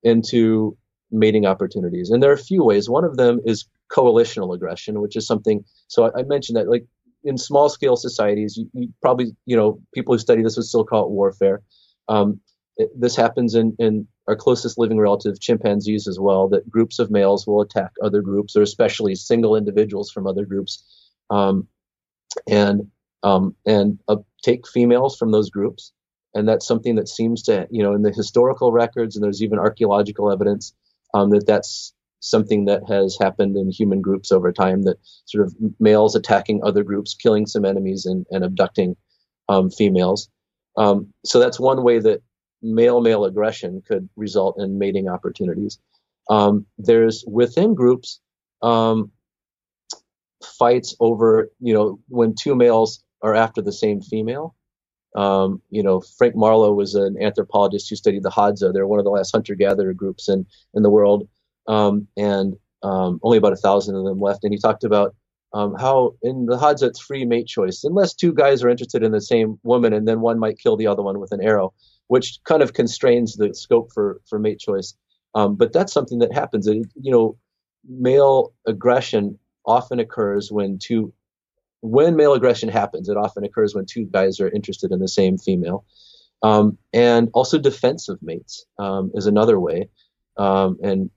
into 0.03 0.77
mating 1.09 1.45
opportunities? 1.45 2.11
And 2.11 2.21
there 2.21 2.29
are 2.29 2.35
a 2.35 2.37
few 2.37 2.63
ways. 2.63 2.89
One 2.89 3.03
of 3.03 3.17
them 3.17 3.41
is 3.43 3.65
coalitional 3.91 4.55
aggression, 4.55 5.01
which 5.01 5.15
is 5.15 5.27
something. 5.27 5.65
So 5.87 6.05
I, 6.05 6.19
I 6.19 6.23
mentioned 6.23 6.57
that, 6.57 6.69
like 6.69 6.85
in 7.23 7.37
small 7.37 7.69
scale 7.69 7.95
societies, 7.95 8.55
you, 8.55 8.69
you, 8.73 8.93
probably, 9.01 9.35
you 9.45 9.57
know, 9.57 9.81
people 9.93 10.13
who 10.13 10.19
study 10.19 10.43
this 10.43 10.57
would 10.57 10.65
still 10.65 10.85
call 10.85 11.05
it 11.05 11.11
warfare. 11.11 11.61
Um, 12.07 12.39
it, 12.77 12.89
this 12.97 13.15
happens 13.15 13.55
in, 13.55 13.75
in 13.79 14.07
our 14.27 14.35
closest 14.35 14.77
living 14.77 14.99
relative, 14.99 15.39
chimpanzees, 15.39 16.07
as 16.07 16.19
well, 16.19 16.47
that 16.49 16.69
groups 16.69 16.99
of 16.99 17.11
males 17.11 17.45
will 17.45 17.61
attack 17.61 17.91
other 18.03 18.21
groups, 18.21 18.55
or 18.55 18.61
especially 18.61 19.15
single 19.15 19.55
individuals 19.55 20.11
from 20.11 20.27
other 20.27 20.45
groups, 20.45 20.83
um, 21.29 21.67
and 22.47 22.89
um, 23.23 23.55
and 23.65 23.99
uh, 24.07 24.17
take 24.43 24.67
females 24.67 25.17
from 25.17 25.31
those 25.31 25.49
groups. 25.49 25.93
And 26.33 26.47
that's 26.47 26.65
something 26.65 26.95
that 26.95 27.09
seems 27.09 27.43
to, 27.43 27.67
you 27.69 27.83
know, 27.83 27.93
in 27.93 28.03
the 28.03 28.11
historical 28.11 28.71
records, 28.71 29.15
and 29.15 29.23
there's 29.23 29.43
even 29.43 29.59
archaeological 29.59 30.31
evidence 30.31 30.73
um, 31.13 31.29
that 31.31 31.45
that's 31.45 31.93
something 32.21 32.65
that 32.65 32.83
has 32.87 33.17
happened 33.19 33.57
in 33.57 33.69
human 33.69 34.01
groups 34.01 34.31
over 34.31 34.51
time 34.51 34.83
that 34.83 34.97
sort 35.25 35.45
of 35.45 35.53
males 35.79 36.15
attacking 36.15 36.61
other 36.63 36.83
groups, 36.83 37.15
killing 37.15 37.45
some 37.45 37.65
enemies, 37.65 38.05
and, 38.05 38.25
and 38.31 38.43
abducting 38.45 38.95
um, 39.49 39.69
females. 39.69 40.29
Um, 40.77 41.11
so 41.25 41.39
that's 41.39 41.59
one 41.59 41.83
way 41.83 41.99
that 41.99 42.21
male 42.61 43.01
male 43.01 43.25
aggression 43.25 43.81
could 43.85 44.07
result 44.15 44.55
in 44.59 44.77
mating 44.77 45.09
opportunities. 45.09 45.79
Um, 46.29 46.65
there's 46.77 47.25
within 47.27 47.73
groups 47.73 48.21
um, 48.61 49.11
fights 50.59 50.95
over, 50.99 51.49
you 51.59 51.73
know, 51.73 51.99
when 52.07 52.35
two 52.35 52.55
males 52.55 53.03
are 53.21 53.35
after 53.35 53.61
the 53.61 53.71
same 53.71 54.01
female. 54.01 54.55
Um, 55.15 55.61
you 55.69 55.83
know, 55.83 56.01
Frank 56.17 56.35
Marlowe 56.35 56.73
was 56.73 56.95
an 56.95 57.21
anthropologist 57.21 57.89
who 57.89 57.95
studied 57.95 58.23
the 58.23 58.29
Hadza. 58.29 58.71
They're 58.71 58.87
one 58.87 58.99
of 58.99 59.05
the 59.05 59.11
last 59.11 59.31
hunter-gatherer 59.31 59.93
groups 59.93 60.29
in 60.29 60.45
in 60.73 60.83
the 60.83 60.89
world, 60.89 61.27
um, 61.67 62.07
and 62.15 62.55
um, 62.83 63.19
only 63.23 63.37
about 63.37 63.53
a 63.53 63.57
thousand 63.57 63.95
of 63.95 64.05
them 64.05 64.21
left. 64.21 64.43
And 64.43 64.53
he 64.53 64.59
talked 64.59 64.83
about 64.83 65.13
um, 65.53 65.75
how 65.75 66.15
in 66.21 66.45
the 66.45 66.57
Hadza 66.57 66.87
it's 66.87 66.99
free 66.99 67.25
mate 67.25 67.47
choice, 67.47 67.83
unless 67.83 68.13
two 68.13 68.33
guys 68.33 68.63
are 68.63 68.69
interested 68.69 69.03
in 69.03 69.11
the 69.11 69.21
same 69.21 69.59
woman, 69.63 69.93
and 69.93 70.07
then 70.07 70.21
one 70.21 70.39
might 70.39 70.59
kill 70.59 70.77
the 70.77 70.87
other 70.87 71.03
one 71.03 71.19
with 71.19 71.33
an 71.33 71.41
arrow, 71.41 71.73
which 72.07 72.39
kind 72.45 72.63
of 72.63 72.73
constrains 72.73 73.35
the 73.35 73.53
scope 73.53 73.91
for 73.93 74.21
for 74.29 74.39
mate 74.39 74.59
choice. 74.59 74.95
Um, 75.35 75.55
but 75.55 75.73
that's 75.73 75.93
something 75.93 76.19
that 76.19 76.33
happens. 76.33 76.67
It, 76.67 76.87
you 76.95 77.11
know, 77.11 77.37
male 77.87 78.53
aggression 78.65 79.37
often 79.65 79.99
occurs 79.99 80.51
when 80.51 80.79
two 80.79 81.13
when 81.81 82.15
male 82.15 82.33
aggression 82.33 82.69
happens, 82.69 83.09
it 83.09 83.17
often 83.17 83.43
occurs 83.43 83.75
when 83.75 83.85
two 83.85 84.05
guys 84.05 84.39
are 84.39 84.49
interested 84.49 84.91
in 84.91 84.99
the 84.99 85.07
same 85.07 85.37
female. 85.37 85.85
Um, 86.43 86.77
and 86.93 87.29
also 87.33 87.59
defensive 87.59 88.17
mates 88.21 88.65
um, 88.79 89.11
is 89.13 89.27
another 89.27 89.59
way. 89.59 89.89
Um, 90.37 90.77
and 90.81 91.09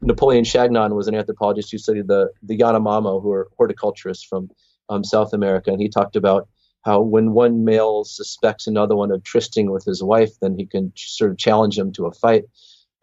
Napoleon 0.00 0.44
Chagnon 0.44 0.94
was 0.94 1.06
an 1.06 1.14
anthropologist 1.14 1.70
who 1.70 1.78
studied 1.78 2.08
the, 2.08 2.30
the 2.42 2.58
Yanomamo, 2.58 3.22
who 3.22 3.30
are 3.30 3.48
horticulturists 3.56 4.24
from 4.24 4.50
um, 4.88 5.04
South 5.04 5.32
America. 5.32 5.70
And 5.70 5.80
he 5.80 5.88
talked 5.88 6.16
about 6.16 6.48
how 6.84 7.00
when 7.00 7.32
one 7.32 7.64
male 7.64 8.02
suspects 8.04 8.66
another 8.66 8.96
one 8.96 9.12
of 9.12 9.22
trysting 9.22 9.70
with 9.70 9.84
his 9.84 10.02
wife, 10.02 10.30
then 10.40 10.56
he 10.56 10.66
can 10.66 10.92
sort 10.96 11.30
of 11.30 11.38
challenge 11.38 11.78
him 11.78 11.92
to 11.92 12.06
a 12.06 12.12
fight. 12.12 12.44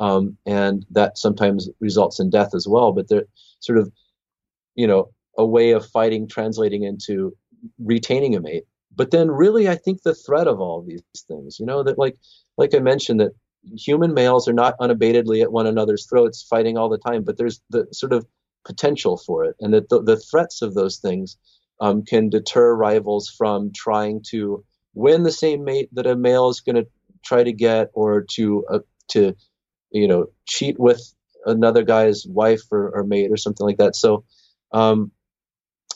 Um, 0.02 0.38
and 0.46 0.86
that 0.92 1.18
sometimes 1.18 1.70
results 1.80 2.20
in 2.20 2.30
death 2.30 2.54
as 2.54 2.68
well. 2.68 2.92
But 2.92 3.10
they're 3.10 3.26
sort 3.60 3.78
of, 3.78 3.92
you 4.76 4.88
know, 4.88 5.12
a 5.38 5.46
way 5.46 5.72
of 5.72 5.86
fighting 5.86 6.28
translating 6.28 6.84
into 6.84 7.36
retaining 7.80 8.36
a 8.36 8.42
mate. 8.42 8.64
But 8.96 9.12
then 9.12 9.32
really 9.32 9.70
I 9.70 9.76
think 9.76 10.02
the 10.02 10.16
threat 10.16 10.48
of 10.48 10.60
all 10.60 10.80
of 10.80 10.88
these 10.88 11.02
things, 11.28 11.60
you 11.60 11.66
know, 11.66 11.84
that 11.84 11.98
like 11.98 12.18
like 12.58 12.76
I 12.76 12.80
mentioned 12.80 13.20
that 13.22 13.32
human 13.78 14.14
males 14.14 14.48
are 14.48 14.54
not 14.54 14.78
unabatedly 14.80 15.42
at 15.42 15.52
one 15.52 15.68
another's 15.68 16.06
throats 16.08 16.44
fighting 16.44 16.78
all 16.78 16.90
the 16.90 16.98
time, 16.98 17.24
but 17.24 17.38
there's 17.38 17.62
the 17.70 17.88
sort 17.92 18.14
of 18.14 18.26
potential 18.66 19.18
for 19.18 19.46
it, 19.46 19.56
and 19.60 19.74
that 19.74 19.90
the, 19.90 20.02
the 20.02 20.18
threats 20.18 20.62
of 20.62 20.74
those 20.74 20.98
things 20.98 21.38
um, 21.80 22.04
can 22.04 22.30
deter 22.30 22.76
rivals 22.76 23.30
from 23.30 23.72
trying 23.74 24.22
to 24.30 24.64
win 24.94 25.24
the 25.24 25.32
same 25.32 25.64
mate 25.64 25.90
that 25.94 26.08
a 26.08 26.16
male 26.16 26.50
is 26.50 26.62
going 26.62 26.76
to 26.76 26.88
try 27.24 27.44
to 27.44 27.54
get, 27.54 27.90
or 27.94 28.26
to 28.32 28.66
uh, 28.70 28.80
to 29.10 29.36
you 29.92 30.08
know 30.08 30.28
cheat 30.46 30.80
with 30.80 31.14
another 31.46 31.84
guy's 31.84 32.26
wife 32.28 32.62
or, 32.72 32.90
or 32.90 33.04
mate 33.04 33.32
or 33.32 33.38
something 33.38 33.66
like 33.66 33.78
that. 33.78 33.96
So 33.96 34.26
um, 34.72 35.12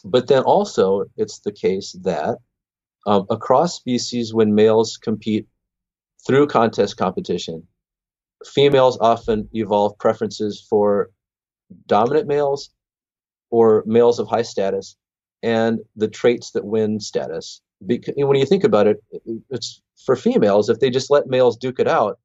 but 0.03 0.27
then 0.27 0.43
also, 0.43 1.05
it's 1.17 1.39
the 1.39 1.51
case 1.51 1.93
that 2.03 2.37
um, 3.05 3.25
across 3.29 3.75
species, 3.75 4.33
when 4.33 4.55
males 4.55 4.97
compete 4.97 5.47
through 6.25 6.47
contest 6.47 6.97
competition, 6.97 7.67
females 8.45 8.97
often 8.99 9.49
evolve 9.53 9.97
preferences 9.97 10.65
for 10.69 11.09
dominant 11.87 12.27
males 12.27 12.69
or 13.49 13.83
males 13.85 14.19
of 14.19 14.27
high 14.27 14.41
status 14.41 14.95
and 15.41 15.79
the 15.95 16.07
traits 16.07 16.51
that 16.51 16.65
win 16.65 16.99
status. 16.99 17.61
Because 17.85 18.13
when 18.17 18.39
you 18.39 18.45
think 18.45 18.63
about 18.63 18.87
it, 18.87 19.03
it's 19.49 19.81
for 20.05 20.15
females, 20.15 20.69
if 20.69 20.79
they 20.79 20.89
just 20.89 21.11
let 21.11 21.27
males 21.27 21.57
duke 21.57 21.79
it 21.79 21.87
out, 21.87 22.19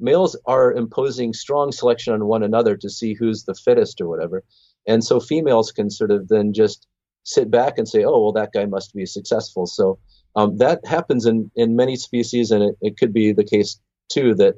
males 0.00 0.36
are 0.46 0.72
imposing 0.72 1.32
strong 1.32 1.70
selection 1.70 2.12
on 2.12 2.26
one 2.26 2.42
another 2.42 2.76
to 2.76 2.90
see 2.90 3.14
who's 3.14 3.44
the 3.44 3.54
fittest 3.54 4.00
or 4.00 4.08
whatever. 4.08 4.42
And 4.86 5.04
so 5.04 5.20
females 5.20 5.70
can 5.70 5.90
sort 5.90 6.10
of 6.10 6.28
then 6.28 6.52
just 6.52 6.86
sit 7.24 7.50
back 7.50 7.78
and 7.78 7.88
say, 7.88 8.04
oh, 8.04 8.22
well, 8.22 8.32
that 8.32 8.52
guy 8.52 8.66
must 8.66 8.94
be 8.94 9.06
successful. 9.06 9.66
So 9.66 9.98
um, 10.36 10.58
that 10.58 10.86
happens 10.86 11.26
in, 11.26 11.50
in 11.56 11.74
many 11.74 11.96
species, 11.96 12.50
and 12.50 12.62
it, 12.62 12.76
it 12.80 12.96
could 12.98 13.12
be 13.12 13.32
the 13.32 13.44
case 13.44 13.80
too 14.08 14.34
that, 14.36 14.54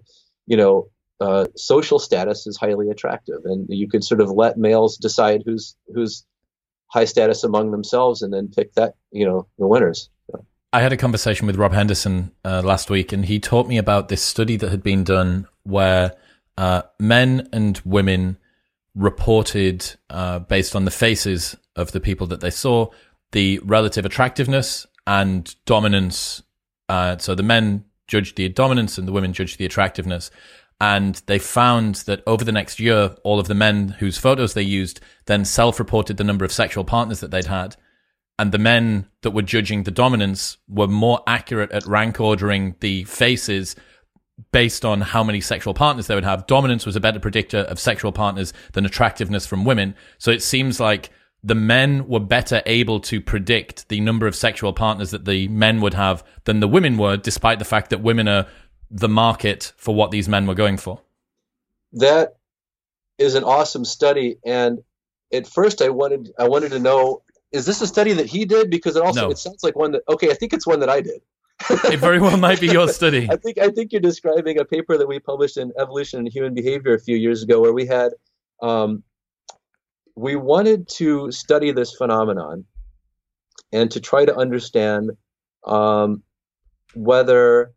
you 0.46 0.56
know, 0.56 0.90
uh, 1.20 1.46
social 1.56 1.98
status 1.98 2.46
is 2.46 2.58
highly 2.58 2.90
attractive, 2.90 3.40
and 3.44 3.66
you 3.68 3.88
could 3.88 4.04
sort 4.04 4.20
of 4.20 4.30
let 4.30 4.58
males 4.58 4.98
decide 4.98 5.42
who's 5.46 5.74
who's 5.94 6.26
high 6.88 7.06
status 7.06 7.42
among 7.42 7.70
themselves, 7.70 8.20
and 8.22 8.32
then 8.32 8.48
pick 8.48 8.74
that, 8.74 8.94
you 9.10 9.24
know, 9.24 9.46
the 9.58 9.66
winners. 9.66 10.10
I 10.72 10.82
had 10.82 10.92
a 10.92 10.96
conversation 10.96 11.46
with 11.46 11.56
Rob 11.56 11.72
Henderson 11.72 12.32
uh, 12.44 12.60
last 12.62 12.90
week, 12.90 13.12
and 13.12 13.24
he 13.24 13.40
taught 13.40 13.66
me 13.66 13.78
about 13.78 14.08
this 14.08 14.20
study 14.20 14.56
that 14.56 14.70
had 14.70 14.82
been 14.82 15.04
done 15.04 15.48
where 15.62 16.14
uh, 16.58 16.82
men 16.98 17.48
and 17.52 17.80
women 17.84 18.36
reported 18.97 19.94
uh, 20.11 20.40
based 20.40 20.74
on 20.74 20.84
the 20.84 20.90
faces 20.90 21.55
of 21.76 21.92
the 21.92 22.01
people 22.01 22.26
that 22.26 22.40
they 22.40 22.51
saw 22.51 22.88
the 23.32 23.61
relative 23.62 24.07
attractiveness 24.07 24.86
and 25.07 25.55
dominance. 25.66 26.42
Uh, 26.88 27.16
so 27.18 27.34
the 27.34 27.42
men 27.42 27.84
judged 28.09 28.36
the 28.36 28.49
dominance 28.49 28.99
and 28.99 29.07
the 29.07 29.12
women 29.12 29.32
judged 29.32 29.59
the 29.59 29.66
attractiveness. 29.66 30.30
And 30.80 31.20
they 31.26 31.38
found 31.38 31.97
that 32.07 32.22
over 32.26 32.44
the 32.44 32.53
next 32.53 32.80
year, 32.80 33.16
all 33.24 33.38
of 33.40 33.49
the 33.49 33.55
men 33.55 33.88
whose 33.88 34.18
photos 34.18 34.55
they 34.55 34.62
used 34.62 35.01
then 35.26 35.44
self 35.44 35.78
reported 35.78 36.16
the 36.16 36.24
number 36.24 36.44
of 36.44 36.53
sexual 36.53 36.84
partners 36.84 37.20
that 37.20 37.30
they'd 37.30 37.47
had. 37.47 37.76
And 38.38 38.53
the 38.53 38.59
men 38.59 39.07
that 39.22 39.30
were 39.30 39.42
judging 39.42 39.84
the 39.84 39.90
dominance 39.90 40.59
were 40.68 40.86
more 40.86 41.22
accurate 41.26 41.72
at 41.72 41.86
rank 41.86 42.20
ordering 42.20 42.76
the 42.80 43.05
faces 43.05 43.74
based 44.53 44.84
on 44.84 45.01
how 45.01 45.24
many 45.24 45.41
sexual 45.41 45.74
partners 45.74 46.07
they 46.07 46.14
would 46.14 46.24
have. 46.24 46.47
Dominance 46.47 46.84
was 46.84 46.97
a 46.97 47.01
better 47.01 47.18
predictor 47.18 47.61
of 47.61 47.80
sexual 47.80 48.12
partners 48.12 48.53
than 48.72 48.84
attractiveness 48.84 49.47
from 49.47 49.64
women. 49.64 49.95
So 50.18 50.30
it 50.30 50.43
seems 50.43 50.78
like 50.78 51.11
the 51.43 51.55
men 51.55 52.07
were 52.07 52.20
better 52.20 52.62
able 52.66 53.01
to 53.01 53.20
predict 53.20 53.89
the 53.89 54.01
number 54.01 54.26
of 54.26 54.34
sexual 54.34 54.72
partners 54.72 55.11
that 55.12 55.24
the 55.24 55.49
men 55.49 55.80
would 55.80 55.95
have 55.95 56.24
than 56.45 56.61
the 56.61 56.68
women 56.68 56.99
were, 56.99 57.16
despite 57.16 57.59
the 57.59 57.64
fact 57.64 57.91
that 57.91 58.03
women 58.03 58.28
are 58.28 58.47
the 58.91 59.09
market 59.09 59.72
for 59.76 59.95
what 59.95 60.11
these 60.11 60.28
men 60.28 60.47
were 60.47 60.55
going 60.55 60.76
for. 60.76 61.01
That 61.93 62.37
is 63.18 63.34
an 63.34 63.45
awesome 63.45 63.84
study. 63.84 64.39
And 64.45 64.82
at 65.32 65.47
first 65.47 65.80
I 65.80 65.89
wanted 65.89 66.32
I 66.39 66.49
wanted 66.49 66.72
to 66.72 66.78
know, 66.78 67.22
is 67.53 67.64
this 67.64 67.80
a 67.80 67.87
study 67.87 68.12
that 68.14 68.26
he 68.26 68.45
did? 68.45 68.70
Because 68.70 68.97
it 68.97 69.03
also 69.03 69.22
no. 69.22 69.30
it 69.30 69.39
sounds 69.39 69.62
like 69.62 69.76
one 69.76 69.93
that 69.93 70.03
okay, 70.09 70.30
I 70.30 70.34
think 70.34 70.53
it's 70.53 70.66
one 70.66 70.80
that 70.80 70.91
I 70.91 71.01
did 71.01 71.22
it 71.70 71.98
very 71.98 72.18
well 72.18 72.36
might 72.36 72.61
be 72.61 72.66
your 72.66 72.88
study. 72.88 73.28
I 73.30 73.36
think 73.36 73.59
I 73.59 73.70
think 73.70 73.92
you're 73.92 74.00
describing 74.00 74.61
a 74.61 74.64
paper 74.64 74.98
that 74.98 75.09
we 75.09 75.18
published 75.18 75.57
in 75.57 75.72
Evolution 75.78 76.20
and 76.20 76.28
Human 76.28 76.54
Behavior 76.54 76.94
a 76.94 77.00
few 77.00 77.16
years 77.16 77.42
ago, 77.42 77.61
where 77.61 77.72
we 77.72 77.86
had 77.86 78.12
um, 78.62 79.02
we 80.16 80.36
wanted 80.36 80.88
to 80.96 81.30
study 81.32 81.72
this 81.72 81.94
phenomenon 81.94 82.64
and 83.72 83.90
to 83.90 84.00
try 84.00 84.24
to 84.24 84.36
understand 84.36 85.11
um, 85.66 86.22
whether 86.94 87.72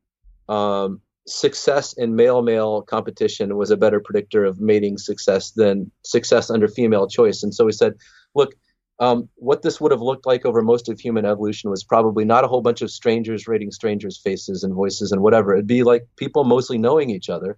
um, 0.48 1.02
success 1.28 1.94
in 1.94 2.16
male-male 2.16 2.82
competition 2.84 3.56
was 3.56 3.72
a 3.72 3.78
better 3.78 4.00
predictor 4.00 4.46
of 4.46 4.60
mating 4.60 4.98
success 4.98 5.52
than 5.52 5.92
success 6.04 6.50
under 6.50 6.68
female 6.68 7.08
choice. 7.08 7.44
And 7.44 7.54
so 7.54 7.66
we 7.66 7.72
said, 7.72 7.94
look 8.36 8.54
um, 9.00 9.30
what 9.36 9.62
this 9.62 9.80
would 9.80 9.92
have 9.92 10.02
looked 10.02 10.26
like 10.26 10.46
over 10.46 10.62
most 10.62 10.90
of 10.90 11.00
human 11.00 11.26
evolution 11.26 11.70
was 11.70 11.84
probably 11.84 12.26
not 12.26 12.44
a 12.44 12.48
whole 12.48 12.62
bunch 12.62 12.82
of 12.82 12.92
strangers 12.92 13.48
rating 13.48 13.72
strangers' 13.72 14.18
faces 14.18 14.64
and 14.64 14.74
voices 14.74 15.12
and 15.12 15.22
whatever. 15.22 15.54
It'd 15.54 15.68
be 15.68 15.84
like 15.84 16.06
people 16.18 16.44
mostly 16.44 16.78
knowing 16.78 17.10
each 17.10 17.30
other. 17.30 17.58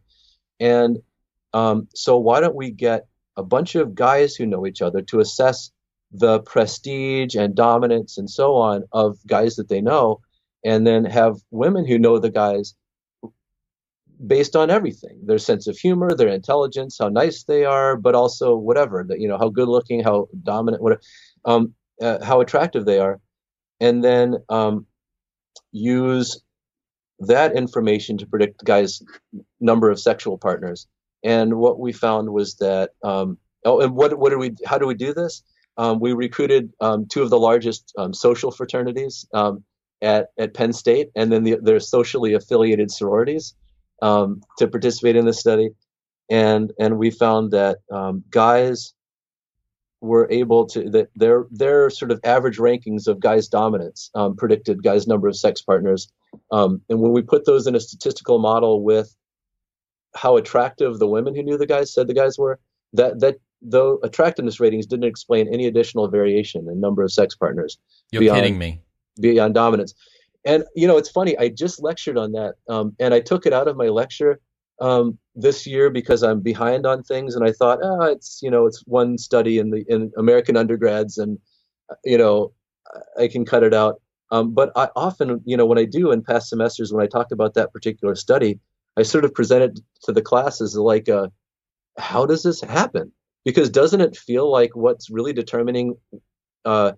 And 0.59 0.99
um, 1.53 1.87
so, 1.95 2.17
why 2.17 2.39
don't 2.39 2.55
we 2.55 2.69
get 2.69 3.07
a 3.37 3.43
bunch 3.43 3.75
of 3.75 3.95
guys 3.95 4.35
who 4.35 4.45
know 4.45 4.67
each 4.67 4.81
other 4.81 5.01
to 5.01 5.19
assess 5.19 5.71
the 6.11 6.41
prestige 6.41 7.35
and 7.35 7.55
dominance 7.55 8.17
and 8.17 8.29
so 8.29 8.55
on 8.55 8.83
of 8.91 9.17
guys 9.25 9.55
that 9.55 9.69
they 9.69 9.81
know, 9.81 10.21
and 10.63 10.85
then 10.85 11.05
have 11.05 11.37
women 11.49 11.87
who 11.87 11.97
know 11.97 12.19
the 12.19 12.29
guys 12.29 12.75
based 14.27 14.55
on 14.55 14.69
everything 14.69 15.19
their 15.23 15.39
sense 15.39 15.65
of 15.67 15.77
humor 15.77 16.15
their 16.15 16.27
intelligence 16.27 16.97
how 16.99 17.09
nice 17.09 17.43
they 17.43 17.65
are 17.65 17.97
but 17.97 18.13
also 18.13 18.55
whatever 18.55 19.03
that 19.07 19.19
you 19.19 19.27
know 19.27 19.37
how 19.37 19.49
good 19.49 19.67
looking 19.67 20.03
how 20.03 20.27
dominant 20.43 20.83
whatever 20.83 21.01
um, 21.45 21.73
uh, 22.01 22.23
how 22.23 22.41
attractive 22.41 22.85
they 22.85 22.99
are, 22.99 23.19
and 23.79 24.03
then 24.03 24.37
um, 24.49 24.85
use 25.71 26.41
that 27.19 27.55
information 27.55 28.17
to 28.17 28.25
predict 28.25 28.59
the 28.59 28.65
guy's 28.65 29.01
number 29.59 29.89
of 29.91 29.99
sexual 29.99 30.37
partners. 30.37 30.87
And 31.23 31.55
what 31.55 31.79
we 31.79 31.93
found 31.93 32.29
was 32.29 32.55
that 32.55 32.91
um, 33.03 33.37
oh, 33.65 33.81
and 33.81 33.95
what 33.95 34.17
what 34.17 34.29
did 34.31 34.39
we? 34.39 34.55
How 34.65 34.77
do 34.79 34.87
we 34.87 34.95
do 34.95 35.13
this? 35.13 35.43
Um, 35.77 35.99
we 35.99 36.13
recruited 36.13 36.73
um, 36.81 37.07
two 37.07 37.23
of 37.23 37.29
the 37.29 37.39
largest 37.39 37.93
um, 37.97 38.13
social 38.13 38.51
fraternities 38.51 39.25
at 40.01 40.27
at 40.37 40.53
Penn 40.53 40.73
State, 40.73 41.09
and 41.15 41.31
then 41.31 41.43
the, 41.43 41.57
their 41.61 41.79
socially 41.79 42.33
affiliated 42.33 42.91
sororities 42.91 43.55
to 44.01 44.67
participate 44.67 45.15
in 45.15 45.25
this 45.25 45.39
study. 45.39 45.69
and 46.29 46.71
and 46.79 46.97
we 46.97 47.11
found 47.11 47.51
that 47.51 47.77
guys 48.31 48.93
were 50.01 50.27
able 50.31 50.65
to 50.65 50.89
that 50.89 51.09
their 51.15 51.45
their 51.51 51.89
sort 51.89 52.11
of 52.11 52.19
average 52.23 52.57
rankings 52.57 53.07
of 53.07 53.19
guys 53.19 53.47
dominance 53.47 54.09
um, 54.15 54.35
predicted 54.35 54.83
guys 54.83 55.07
number 55.07 55.27
of 55.27 55.37
sex 55.37 55.61
partners. 55.61 56.11
Um, 56.51 56.81
and 56.89 56.99
when 56.99 57.11
we 57.11 57.21
put 57.21 57.45
those 57.45 57.67
in 57.67 57.75
a 57.75 57.79
statistical 57.79 58.39
model 58.39 58.83
with 58.83 59.15
how 60.15 60.37
attractive 60.37 60.97
the 60.97 61.07
women 61.07 61.35
who 61.35 61.43
knew 61.43 61.57
the 61.57 61.67
guys 61.67 61.93
said 61.93 62.07
the 62.07 62.13
guys 62.15 62.37
were 62.37 62.59
that 62.93 63.19
that 63.19 63.37
though 63.61 63.99
attractiveness 64.03 64.59
ratings 64.59 64.87
didn't 64.87 65.05
explain 65.05 65.47
any 65.53 65.67
additional 65.67 66.07
variation 66.07 66.67
in 66.67 66.79
number 66.79 67.03
of 67.03 67.11
sex 67.11 67.35
partners 67.35 67.77
you're 68.11 68.21
beyond, 68.21 68.41
kidding 68.41 68.57
me. 68.57 68.81
beyond 69.19 69.53
dominance. 69.53 69.93
And 70.43 70.65
you 70.75 70.87
know 70.87 70.97
it's 70.97 71.11
funny 71.11 71.37
i 71.37 71.47
just 71.47 71.83
lectured 71.83 72.17
on 72.17 72.31
that 72.31 72.55
um, 72.67 72.95
and 72.99 73.13
i 73.13 73.19
took 73.19 73.45
it 73.45 73.53
out 73.53 73.67
of 73.67 73.77
my 73.77 73.89
lecture 73.89 74.39
um, 74.81 75.17
this 75.35 75.65
year 75.65 75.89
because 75.89 76.23
I'm 76.23 76.41
behind 76.41 76.85
on 76.85 77.03
things, 77.03 77.35
and 77.35 77.47
I 77.47 77.51
thought, 77.53 77.79
oh, 77.81 78.01
it's 78.01 78.39
you 78.41 78.51
know, 78.51 78.65
it's 78.65 78.83
one 78.85 79.17
study 79.17 79.59
in 79.59 79.69
the 79.69 79.85
in 79.87 80.11
American 80.17 80.57
undergrads, 80.57 81.17
and 81.17 81.37
you 82.03 82.17
know, 82.17 82.51
I 83.17 83.27
can 83.27 83.45
cut 83.45 83.63
it 83.63 83.73
out. 83.73 84.01
Um, 84.31 84.53
but 84.53 84.71
I 84.75 84.89
often, 84.95 85.41
you 85.45 85.57
know, 85.57 85.65
when 85.65 85.77
I 85.77 85.85
do 85.85 86.11
in 86.11 86.23
past 86.23 86.49
semesters, 86.49 86.91
when 86.91 87.03
I 87.03 87.07
talk 87.07 87.31
about 87.31 87.53
that 87.53 87.73
particular 87.73 88.15
study, 88.15 88.59
I 88.97 89.03
sort 89.03 89.25
of 89.25 89.33
present 89.33 89.63
it 89.63 89.79
to 90.03 90.13
the 90.13 90.21
classes 90.21 90.75
like, 90.75 91.09
uh, 91.09 91.27
how 91.97 92.25
does 92.25 92.43
this 92.43 92.61
happen? 92.61 93.11
Because 93.43 93.69
doesn't 93.69 94.01
it 94.01 94.15
feel 94.15 94.49
like 94.49 94.75
what's 94.75 95.09
really 95.09 95.33
determining 95.33 95.95
uh, 96.63 96.93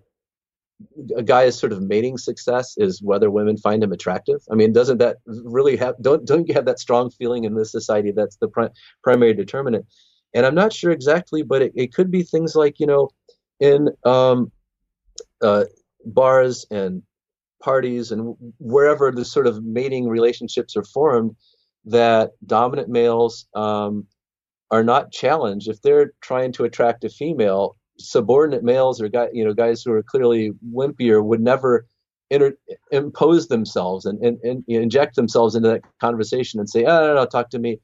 a 1.16 1.22
guy's 1.22 1.58
sort 1.58 1.72
of 1.72 1.82
mating 1.82 2.18
success 2.18 2.74
is 2.76 3.02
whether 3.02 3.30
women 3.30 3.56
find 3.56 3.82
him 3.82 3.92
attractive. 3.92 4.40
I 4.50 4.54
mean, 4.54 4.72
doesn't 4.72 4.98
that 4.98 5.18
really 5.26 5.76
have 5.76 5.94
don't 6.00 6.24
don't 6.24 6.48
you 6.48 6.54
have 6.54 6.66
that 6.66 6.78
strong 6.78 7.10
feeling 7.10 7.44
in 7.44 7.54
this 7.54 7.72
society 7.72 8.12
that's 8.12 8.36
the 8.36 8.48
pri- 8.48 8.70
primary 9.02 9.34
determinant? 9.34 9.86
And 10.34 10.44
I'm 10.44 10.54
not 10.54 10.72
sure 10.72 10.90
exactly, 10.90 11.42
but 11.42 11.62
it, 11.62 11.72
it 11.74 11.94
could 11.94 12.10
be 12.10 12.22
things 12.22 12.54
like 12.54 12.80
you 12.80 12.86
know, 12.86 13.10
in 13.60 13.88
um, 14.04 14.50
uh, 15.42 15.64
bars 16.04 16.66
and 16.70 17.02
parties 17.62 18.10
and 18.10 18.36
wherever 18.58 19.10
the 19.10 19.24
sort 19.24 19.46
of 19.46 19.64
mating 19.64 20.08
relationships 20.08 20.76
are 20.76 20.84
formed, 20.84 21.34
that 21.86 22.32
dominant 22.46 22.88
males 22.88 23.46
um, 23.54 24.06
are 24.70 24.84
not 24.84 25.12
challenged 25.12 25.68
if 25.68 25.80
they're 25.82 26.12
trying 26.20 26.52
to 26.52 26.64
attract 26.64 27.04
a 27.04 27.08
female 27.08 27.76
subordinate 27.98 28.64
males 28.64 29.00
or 29.00 29.08
guy, 29.08 29.28
you 29.32 29.44
know, 29.44 29.54
guys 29.54 29.82
who 29.82 29.92
are 29.92 30.02
clearly 30.02 30.52
wimpier 30.72 31.24
would 31.24 31.40
never 31.40 31.86
inter- 32.30 32.56
impose 32.90 33.48
themselves 33.48 34.04
and, 34.04 34.22
and, 34.24 34.38
and 34.42 34.64
inject 34.68 35.16
themselves 35.16 35.54
into 35.54 35.68
that 35.68 35.82
conversation 36.00 36.60
and 36.60 36.68
say, 36.68 36.84
oh, 36.84 37.06
no, 37.06 37.14
no, 37.14 37.26
talk 37.26 37.50
to 37.50 37.58
me. 37.58 37.78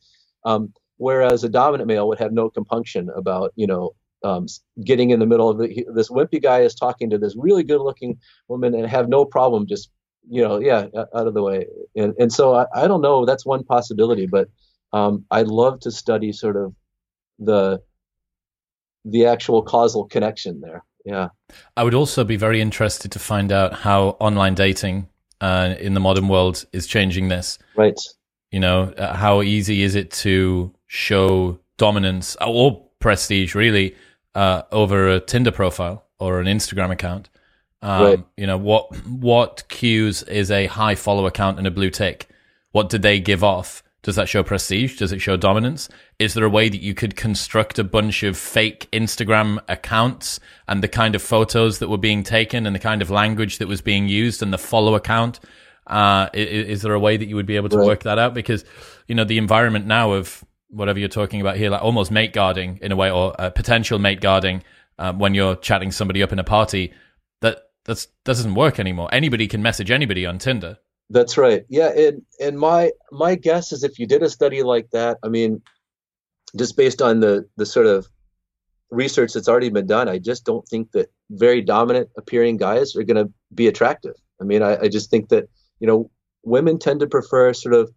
Um, 0.45 0.73
whereas 0.97 1.45
a 1.45 1.49
dominant 1.49 1.89
male 1.89 2.09
would 2.09 2.19
have 2.19 2.33
no 2.33 2.51
compunction 2.51 3.09
about, 3.15 3.53
you 3.57 3.67
know, 3.67 3.95
um, 4.23 4.47
getting 4.85 5.11
in 5.11 5.21
the 5.21 5.27
middle 5.27 5.49
of 5.49 5.59
the, 5.59 5.87
this 5.95 6.11
wimpy 6.11 6.43
guy 6.43 6.61
is 6.61 6.75
talking 6.75 7.11
to 7.11 7.19
this 7.19 7.35
really 7.37 7.63
good 7.63 7.81
looking 7.81 8.19
woman 8.49 8.75
and 8.75 8.87
have 8.87 9.09
no 9.09 9.25
problem 9.25 9.67
just, 9.67 9.91
you 10.29 10.43
know, 10.43 10.59
yeah, 10.59 10.87
out 10.95 11.27
of 11.27 11.35
the 11.35 11.43
way. 11.43 11.67
And, 11.97 12.15
and 12.19 12.33
so 12.33 12.55
I, 12.55 12.67
I 12.75 12.87
don't 12.87 13.01
know, 13.01 13.25
that's 13.25 13.47
one 13.47 13.65
possibility, 13.65 14.27
but 14.27 14.49
um, 14.93 15.25
I'd 15.31 15.49
love 15.49 15.81
to 15.81 15.91
study 15.91 16.33
sort 16.33 16.57
of 16.57 16.75
the 17.39 17.81
the 19.05 19.27
actual 19.27 19.63
causal 19.63 20.05
connection 20.07 20.61
there. 20.61 20.85
Yeah. 21.05 21.29
I 21.77 21.85
would 21.85 21.95
also 21.95 22.25
be 22.25 22.37
very 22.37 22.61
interested 22.61 23.11
to 23.13 23.19
find 23.19 23.53
out 23.53 23.73
how 23.73 24.17
online 24.21 24.55
dating 24.55 25.09
uh, 25.41 25.75
in 25.79 25.95
the 25.95 26.01
modern 26.01 26.29
world 26.29 26.65
is 26.73 26.87
changing 26.87 27.29
this. 27.29 27.59
Right. 27.77 27.99
You 28.51 28.61
know, 28.61 28.85
uh, 28.97 29.15
how 29.15 29.43
easy 29.43 29.83
is 29.83 29.95
it 29.95 30.11
to 30.13 30.75
show 30.87 31.59
dominance 31.79 32.37
or 32.45 32.87
prestige, 32.99 33.55
really, 33.55 33.95
uh, 34.35 34.63
over 34.73 35.09
a 35.09 35.21
Tinder 35.21 35.53
profile 35.53 36.05
or 36.19 36.41
an 36.41 36.47
Instagram 36.47 36.91
account? 36.91 37.31
Um, 37.83 38.03
right. 38.03 38.25
You 38.37 38.47
know, 38.47 38.59
what 38.59 38.95
what 39.07 39.65
cues 39.69 40.23
is 40.25 40.51
a 40.51 40.67
high 40.67 40.95
follow 40.95 41.27
account 41.27 41.59
and 41.59 41.67
a 41.67 41.71
blue 41.71 41.91
tick? 41.91 42.29
What 42.73 42.91
did 42.91 43.03
they 43.03 43.21
give 43.21 43.43
off? 43.43 43.83
Does 44.03 44.17
that 44.17 44.29
show 44.29 44.43
prestige? 44.43 44.99
Does 44.99 45.13
it 45.13 45.21
show 45.21 45.37
dominance? 45.37 45.89
Is 46.19 46.33
there 46.33 46.45
a 46.45 46.51
way 46.51 46.71
that 46.71 46.81
you 46.81 46.95
could 46.95 47.17
construct 47.17 47.79
a 47.79 47.85
bunch 47.85 48.23
of 48.23 48.37
fake 48.37 48.89
Instagram 48.93 49.59
accounts 49.69 50.41
and 50.67 50.83
the 50.83 50.89
kind 50.89 51.15
of 51.15 51.21
photos 51.21 51.81
that 51.81 51.89
were 51.89 51.99
being 51.99 52.23
taken 52.23 52.67
and 52.67 52.75
the 52.75 52.81
kind 52.81 53.03
of 53.03 53.11
language 53.11 53.59
that 53.59 53.69
was 53.69 53.83
being 53.83 54.09
used 54.09 54.43
and 54.43 54.53
the 54.53 54.59
follow 54.59 54.95
account? 54.95 55.41
Uh, 55.87 56.29
is, 56.33 56.69
is, 56.69 56.83
there 56.83 56.95
a 56.95 57.01
way 57.01 57.17
that 57.17 57.27
you 57.27 57.37
would 57.37 57.47
be 57.47 57.57
able 57.57 57.69
to 57.69 57.77
right. 57.77 57.87
work 57.87 58.03
that 58.05 58.19
out? 58.19 58.33
Because, 58.33 58.65
you 59.07 59.15
know, 59.15 59.25
the 59.25 59.39
environment 59.39 59.87
now 59.87 60.13
of 60.13 60.45
whatever 60.69 60.99
you're 60.99 61.09
talking 61.09 61.41
about 61.41 61.57
here, 61.57 61.69
like 61.69 61.83
almost 61.83 62.11
mate 62.11 62.33
guarding 62.33 62.79
in 62.81 62.93
a 62.93 62.97
way 62.97 63.11
or 63.11 63.39
uh, 63.39 63.51
potential 63.51 63.99
mate 63.99 64.21
guarding 64.21 64.63
um, 64.99 65.19
when 65.19 65.35
you're 65.35 65.57
chatting 65.57 65.91
somebody 65.91 66.23
up 66.23 66.33
in 66.33 66.39
a 66.39 66.45
party, 66.45 66.93
that 67.41 67.65
that's, 67.85 68.07
that 68.07 68.13
doesn't 68.25 68.55
work 68.55 68.79
anymore. 68.79 69.09
Anybody 69.13 69.47
can 69.47 69.63
message 69.63 69.91
anybody 69.91 70.25
on 70.25 70.39
Tinder. 70.39 70.79
That's 71.11 71.37
right. 71.37 71.65
Yeah, 71.69 71.89
and 71.89 72.23
and 72.41 72.57
my 72.59 72.93
my 73.11 73.35
guess 73.35 73.73
is 73.73 73.83
if 73.83 73.99
you 73.99 74.07
did 74.07 74.23
a 74.23 74.31
study 74.31 74.63
like 74.63 74.91
that, 74.91 75.19
I 75.25 75.29
mean, 75.29 75.61
just 76.57 76.77
based 76.77 77.03
on 77.03 77.19
the 77.19 77.47
the 77.57 77.67
sort 77.67 77.87
of 77.87 78.09
research 78.91 79.33
that's 79.33 79.49
already 79.49 79.71
been 79.71 79.89
done, 79.89 80.09
I 80.09 80.19
just 80.19 80.45
don't 80.45 80.67
think 80.69 80.93
that 80.93 81.11
very 81.31 81.63
dominant 81.63 82.11
appearing 82.17 82.57
guys 82.59 82.95
are 82.95 83.03
going 83.03 83.25
to 83.25 83.33
be 83.55 83.67
attractive. 83.67 84.15
I 84.41 84.45
mean, 84.45 84.63
I, 84.63 84.83
I 84.83 84.89
just 84.89 85.11
think 85.11 85.31
that 85.31 85.49
you 85.81 85.89
know 85.89 86.11
women 86.45 86.79
tend 86.79 87.01
to 87.01 87.09
prefer 87.09 87.53
sort 87.55 87.75
of 87.75 87.91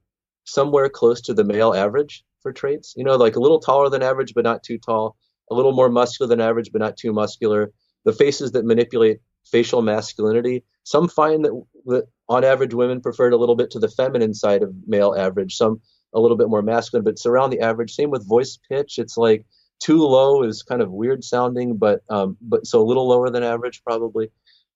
somewhere 0.45 0.89
close 0.89 1.22
to 1.22 1.36
the 1.36 1.43
male 1.43 1.76
average 1.76 2.24
for 2.41 2.51
traits. 2.51 2.95
You 2.97 3.03
know, 3.03 3.16
like 3.16 3.36
a 3.36 3.39
little 3.39 3.59
taller 3.59 3.89
than 3.91 4.01
average 4.01 4.34
but 4.34 4.43
not 4.43 4.64
too 4.64 4.80
tall, 4.80 5.18
a 5.51 5.55
little 5.55 5.74
more 5.74 5.89
muscular 5.89 6.28
than 6.28 6.41
average 6.41 6.72
but 6.72 6.82
not 6.82 6.97
too 6.97 7.14
muscular. 7.14 7.72
The 8.05 8.14
faces 8.14 8.53
that 8.53 8.66
manipulate 8.66 9.20
facial 9.45 9.82
masculinity. 9.82 10.64
Some 10.84 11.07
find 11.07 11.45
that, 11.45 11.64
that 11.86 12.06
on 12.30 12.44
average, 12.44 12.74
women 12.74 13.02
preferred 13.02 13.34
a 13.34 13.38
little 13.38 13.56
bit 13.56 13.72
to 13.72 13.80
the 13.80 13.90
feminine 13.90 14.34
side 14.34 14.64
of 14.64 14.74
male 14.88 15.16
average, 15.18 15.56
some 15.56 15.82
a 16.14 16.20
little 16.20 16.38
bit 16.38 16.50
more 16.50 16.62
masculine, 16.62 17.04
but 17.04 17.12
it's 17.12 17.26
around 17.26 17.50
the 17.50 17.60
average. 17.60 17.94
Same 17.94 18.12
with 18.12 18.28
voice 18.28 18.60
pitch. 18.70 19.00
It's 19.00 19.18
like 19.18 19.46
too 19.80 20.06
low 20.06 20.44
is 20.44 20.64
kind 20.64 20.82
of 20.82 20.92
weird 20.92 21.24
sounding, 21.24 21.78
but 21.78 22.02
um, 22.10 22.38
but 22.42 22.66
so 22.66 22.82
a 22.82 22.86
little 22.86 23.08
lower 23.08 23.30
than 23.30 23.44
average 23.44 23.84
probably. 23.84 24.30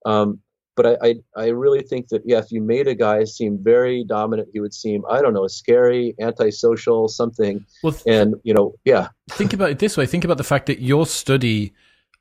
Um, 0.05 0.39
but 0.76 0.86
I, 0.86 0.97
I, 1.01 1.16
I 1.36 1.47
really 1.47 1.82
think 1.82 2.10
that 2.10 2.22
yeah, 2.26 2.38
if 2.38 2.51
you 2.51 2.62
made 2.62 2.88
a 2.88 2.95
guy 2.95 3.24
seem 3.24 3.58
very 3.62 4.03
dominant, 4.03 4.49
he 4.53 4.60
would 4.60 4.74
seem 4.74 5.03
I 5.10 5.22
don't 5.22 5.34
know 5.34 5.47
scary, 5.47 6.16
antisocial, 6.20 7.08
something. 7.08 7.66
Well, 7.84 7.93
th- 7.93 8.03
and 8.05 8.36
you 8.43 8.53
know 8.53 8.76
yeah. 8.86 9.10
Think 9.30 9.53
about 9.53 9.72
it 9.72 9.80
this 9.80 9.97
way. 9.97 10.05
Think 10.05 10.24
about 10.24 10.38
the 10.38 10.43
fact 10.43 10.68
that 10.68 10.82
your 10.82 11.05
study 11.05 11.74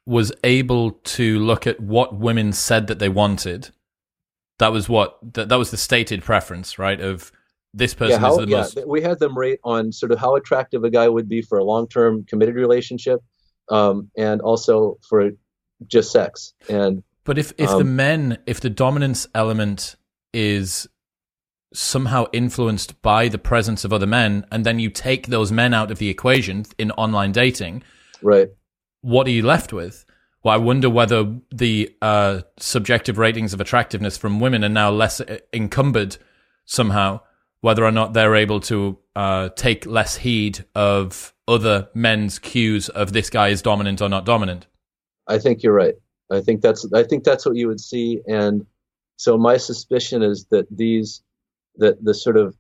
was 0.06 0.32
able 0.44 0.92
to 0.92 1.38
look 1.40 1.66
at 1.66 1.80
what 1.80 2.16
women 2.16 2.52
said 2.52 2.86
that 2.86 3.00
they 3.00 3.08
wanted 3.08 3.70
that 4.58 4.72
was 4.72 4.88
what 4.88 5.18
that, 5.34 5.48
that 5.48 5.56
was 5.56 5.70
the 5.70 5.76
stated 5.76 6.22
preference, 6.22 6.78
right? 6.78 7.00
Of 7.00 7.32
this 7.74 7.94
person 7.94 8.12
yeah, 8.12 8.18
how, 8.18 8.38
is 8.38 8.46
the 8.46 8.50
yeah, 8.50 8.56
most. 8.58 8.86
We 8.86 9.02
had 9.02 9.18
them 9.18 9.36
rate 9.36 9.60
on 9.62 9.92
sort 9.92 10.12
of 10.12 10.18
how 10.18 10.36
attractive 10.36 10.82
a 10.84 10.90
guy 10.90 11.08
would 11.08 11.28
be 11.28 11.42
for 11.42 11.58
a 11.58 11.64
long-term 11.64 12.24
committed 12.24 12.54
relationship, 12.54 13.20
um, 13.70 14.10
and 14.16 14.40
also 14.40 14.98
for 15.08 15.30
just 15.86 16.10
sex. 16.10 16.54
And 16.68 17.02
but 17.24 17.38
if 17.38 17.52
if 17.58 17.68
um, 17.68 17.78
the 17.78 17.84
men, 17.84 18.38
if 18.46 18.60
the 18.60 18.70
dominance 18.70 19.28
element 19.34 19.96
is 20.32 20.88
somehow 21.74 22.24
influenced 22.32 23.02
by 23.02 23.28
the 23.28 23.38
presence 23.38 23.84
of 23.84 23.92
other 23.92 24.06
men, 24.06 24.46
and 24.50 24.64
then 24.64 24.78
you 24.78 24.88
take 24.88 25.26
those 25.26 25.52
men 25.52 25.74
out 25.74 25.90
of 25.90 25.98
the 25.98 26.08
equation 26.08 26.64
in 26.78 26.90
online 26.92 27.32
dating, 27.32 27.82
right? 28.22 28.48
What 29.02 29.26
are 29.26 29.30
you 29.30 29.42
left 29.42 29.74
with? 29.74 30.05
Well, 30.46 30.54
I 30.54 30.58
wonder 30.58 30.88
whether 30.88 31.40
the 31.50 31.92
uh, 32.00 32.42
subjective 32.56 33.18
ratings 33.18 33.52
of 33.52 33.60
attractiveness 33.60 34.16
from 34.16 34.38
women 34.38 34.64
are 34.64 34.68
now 34.68 34.92
less 34.92 35.20
uh, 35.20 35.38
encumbered 35.52 36.18
somehow, 36.64 37.22
whether 37.62 37.84
or 37.84 37.90
not 37.90 38.12
they're 38.12 38.36
able 38.36 38.60
to 38.60 38.96
uh, 39.16 39.48
take 39.56 39.86
less 39.86 40.18
heed 40.18 40.64
of 40.72 41.34
other 41.48 41.88
men's 41.94 42.38
cues 42.38 42.88
of 42.88 43.12
this 43.12 43.28
guy 43.28 43.48
is 43.48 43.60
dominant 43.60 44.00
or 44.00 44.08
not 44.08 44.24
dominant. 44.24 44.68
I 45.26 45.40
think 45.40 45.64
you're 45.64 45.74
right. 45.74 45.96
I 46.30 46.42
think 46.42 46.60
that's 46.60 46.86
I 46.94 47.02
think 47.02 47.24
that's 47.24 47.44
what 47.44 47.56
you 47.56 47.66
would 47.66 47.80
see, 47.80 48.20
and 48.28 48.64
so 49.16 49.36
my 49.36 49.56
suspicion 49.56 50.22
is 50.22 50.46
that 50.52 50.68
these 50.70 51.24
that 51.78 52.04
the 52.04 52.14
sort 52.14 52.36
of 52.36 52.56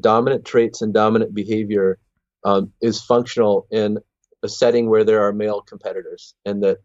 dominant 0.00 0.46
traits 0.46 0.80
and 0.80 0.94
dominant 0.94 1.34
behavior 1.34 1.98
um, 2.44 2.72
is 2.80 3.02
functional 3.02 3.66
in 3.70 3.98
a 4.42 4.48
setting 4.48 4.88
where 4.88 5.04
there 5.04 5.22
are 5.22 5.34
male 5.34 5.60
competitors, 5.60 6.34
and 6.46 6.62
that 6.62 6.78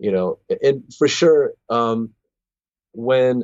you 0.00 0.10
know 0.10 0.38
and 0.62 0.82
for 0.98 1.06
sure 1.06 1.52
um, 1.68 2.10
when 2.92 3.42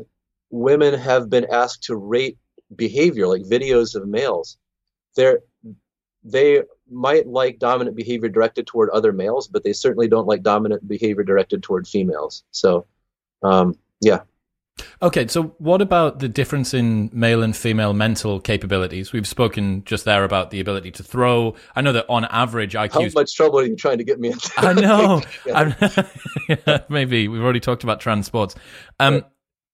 women 0.50 0.94
have 0.94 1.30
been 1.30 1.46
asked 1.52 1.84
to 1.84 1.96
rate 1.96 2.38
behavior 2.74 3.26
like 3.28 3.42
videos 3.42 3.94
of 3.94 4.09
males 4.09 4.59
they're 5.14 5.40
they 6.24 6.62
might 6.90 7.26
like 7.26 7.59
dominant 7.59 7.96
behavior 7.96 8.28
directed 8.28 8.66
toward 8.66 8.90
other 8.90 9.12
males 9.12 9.46
but 9.48 9.62
they 9.62 9.72
certainly 9.72 10.09
don't 10.09 10.26
like 10.26 10.42
dominant 10.42 10.86
behavior 10.88 11.22
directed 11.22 11.62
toward 11.62 11.86
females. 11.86 12.44
So 12.50 12.86
um, 13.42 13.74
yeah 14.00 14.20
Okay, 15.03 15.27
so 15.27 15.55
what 15.59 15.83
about 15.83 16.20
the 16.20 16.29
difference 16.29 16.72
in 16.72 17.11
male 17.12 17.43
and 17.43 17.55
female 17.55 17.93
mental 17.93 18.41
capabilities? 18.41 19.12
We've 19.12 19.27
spoken 19.27 19.85
just 19.85 20.07
there 20.07 20.24
about 20.24 20.51
the 20.51 20.59
ability 20.59 20.91
to 20.93 21.03
throw. 21.03 21.55
I 21.74 21.83
know 21.83 21.93
that 21.93 22.07
on 22.09 22.24
average, 22.27 22.74
IQ. 22.74 22.93
How 22.93 23.20
much 23.20 23.35
trouble 23.35 23.61
are 23.61 23.64
you 23.64 23.77
trying 23.77 23.99
to 23.99 24.05
get 24.05 24.18
me 24.18 24.29
into? 24.29 24.51
I 24.57 24.72
know. 24.72 25.22
yeah, 26.66 26.79
maybe 26.89 27.29
we've 27.29 27.43
already 27.43 27.61
talked 27.61 27.85
about 27.85 28.01
transports, 28.01 28.55
um, 28.99 29.24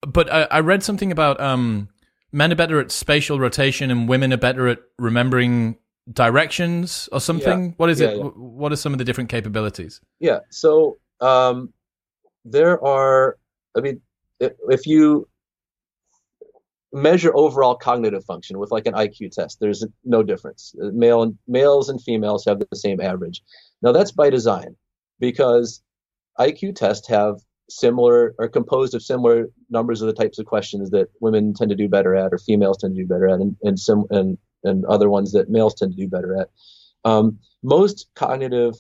but 0.01 0.33
I, 0.33 0.43
I, 0.51 0.61
read 0.61 0.83
something 0.83 1.13
about 1.13 1.41
um, 1.41 1.89
men 2.33 2.51
are 2.51 2.57
better 2.57 2.81
at 2.81 2.91
spatial 2.91 3.39
rotation 3.39 3.93
and 3.93 4.09
women 4.09 4.33
are 4.33 4.39
better 4.39 4.67
at 4.67 4.81
remembering 4.99 5.79
directions 6.13 7.09
or 7.13 7.21
something. 7.21 7.67
Yeah. 7.67 7.73
What 7.77 7.91
is 7.91 8.01
yeah, 8.01 8.09
it? 8.09 8.37
What 8.37 8.73
are 8.73 8.77
some 8.77 8.93
of 8.93 8.99
the 8.99 9.05
different 9.05 9.31
capabilities? 9.31 10.01
Yeah. 10.19 10.41
So 10.51 10.99
um, 11.21 11.73
there 12.45 12.85
are. 12.85 13.39
I 13.77 13.81
mean 13.81 14.03
if 14.69 14.87
you 14.87 15.29
measure 16.93 17.33
overall 17.35 17.75
cognitive 17.75 18.25
function 18.25 18.59
with 18.59 18.71
like 18.71 18.87
an 18.87 18.95
IQ 18.95 19.33
test, 19.33 19.59
there's 19.61 19.85
no 20.05 20.23
difference. 20.23 20.75
Male 20.77 21.23
and 21.23 21.39
males 21.49 21.89
and 21.89 22.03
females 22.03 22.45
have 22.45 22.59
the 22.59 22.77
same 22.77 23.01
average. 23.01 23.43
Now 23.81 23.93
that's 23.93 24.13
by 24.13 24.31
design 24.31 24.77
because 25.19 25.83
IQ 26.39 26.77
tests 26.77 27.09
have 27.09 27.41
similar 27.71 28.35
are 28.39 28.49
composed 28.49 28.95
of 28.95 29.03
similar 29.03 29.49
numbers 29.71 30.03
of 30.03 30.07
the 30.07 30.13
types 30.13 30.39
of 30.39 30.47
questions 30.47 30.91
that 30.91 31.09
women 31.21 31.55
tend 31.55 31.71
to 31.71 31.77
do 31.77 31.89
better 31.89 32.15
at 32.15 32.33
or 32.33 32.39
females 32.39 32.77
tend 32.79 32.95
to 32.95 33.03
do 33.03 33.09
better 33.09 33.29
at 33.29 33.41
and 33.41 33.57
and 33.63 33.79
some 33.79 34.05
and, 34.11 34.37
and 34.65 34.85
other 34.87 35.09
ones 35.09 35.33
that 35.33 35.49
males 35.49 35.75
tend 35.75 35.93
to 35.93 35.97
do 35.97 36.09
better 36.09 36.39
at. 36.39 36.51
Um, 37.05 37.39
most 37.63 38.09
cognitive 38.15 38.75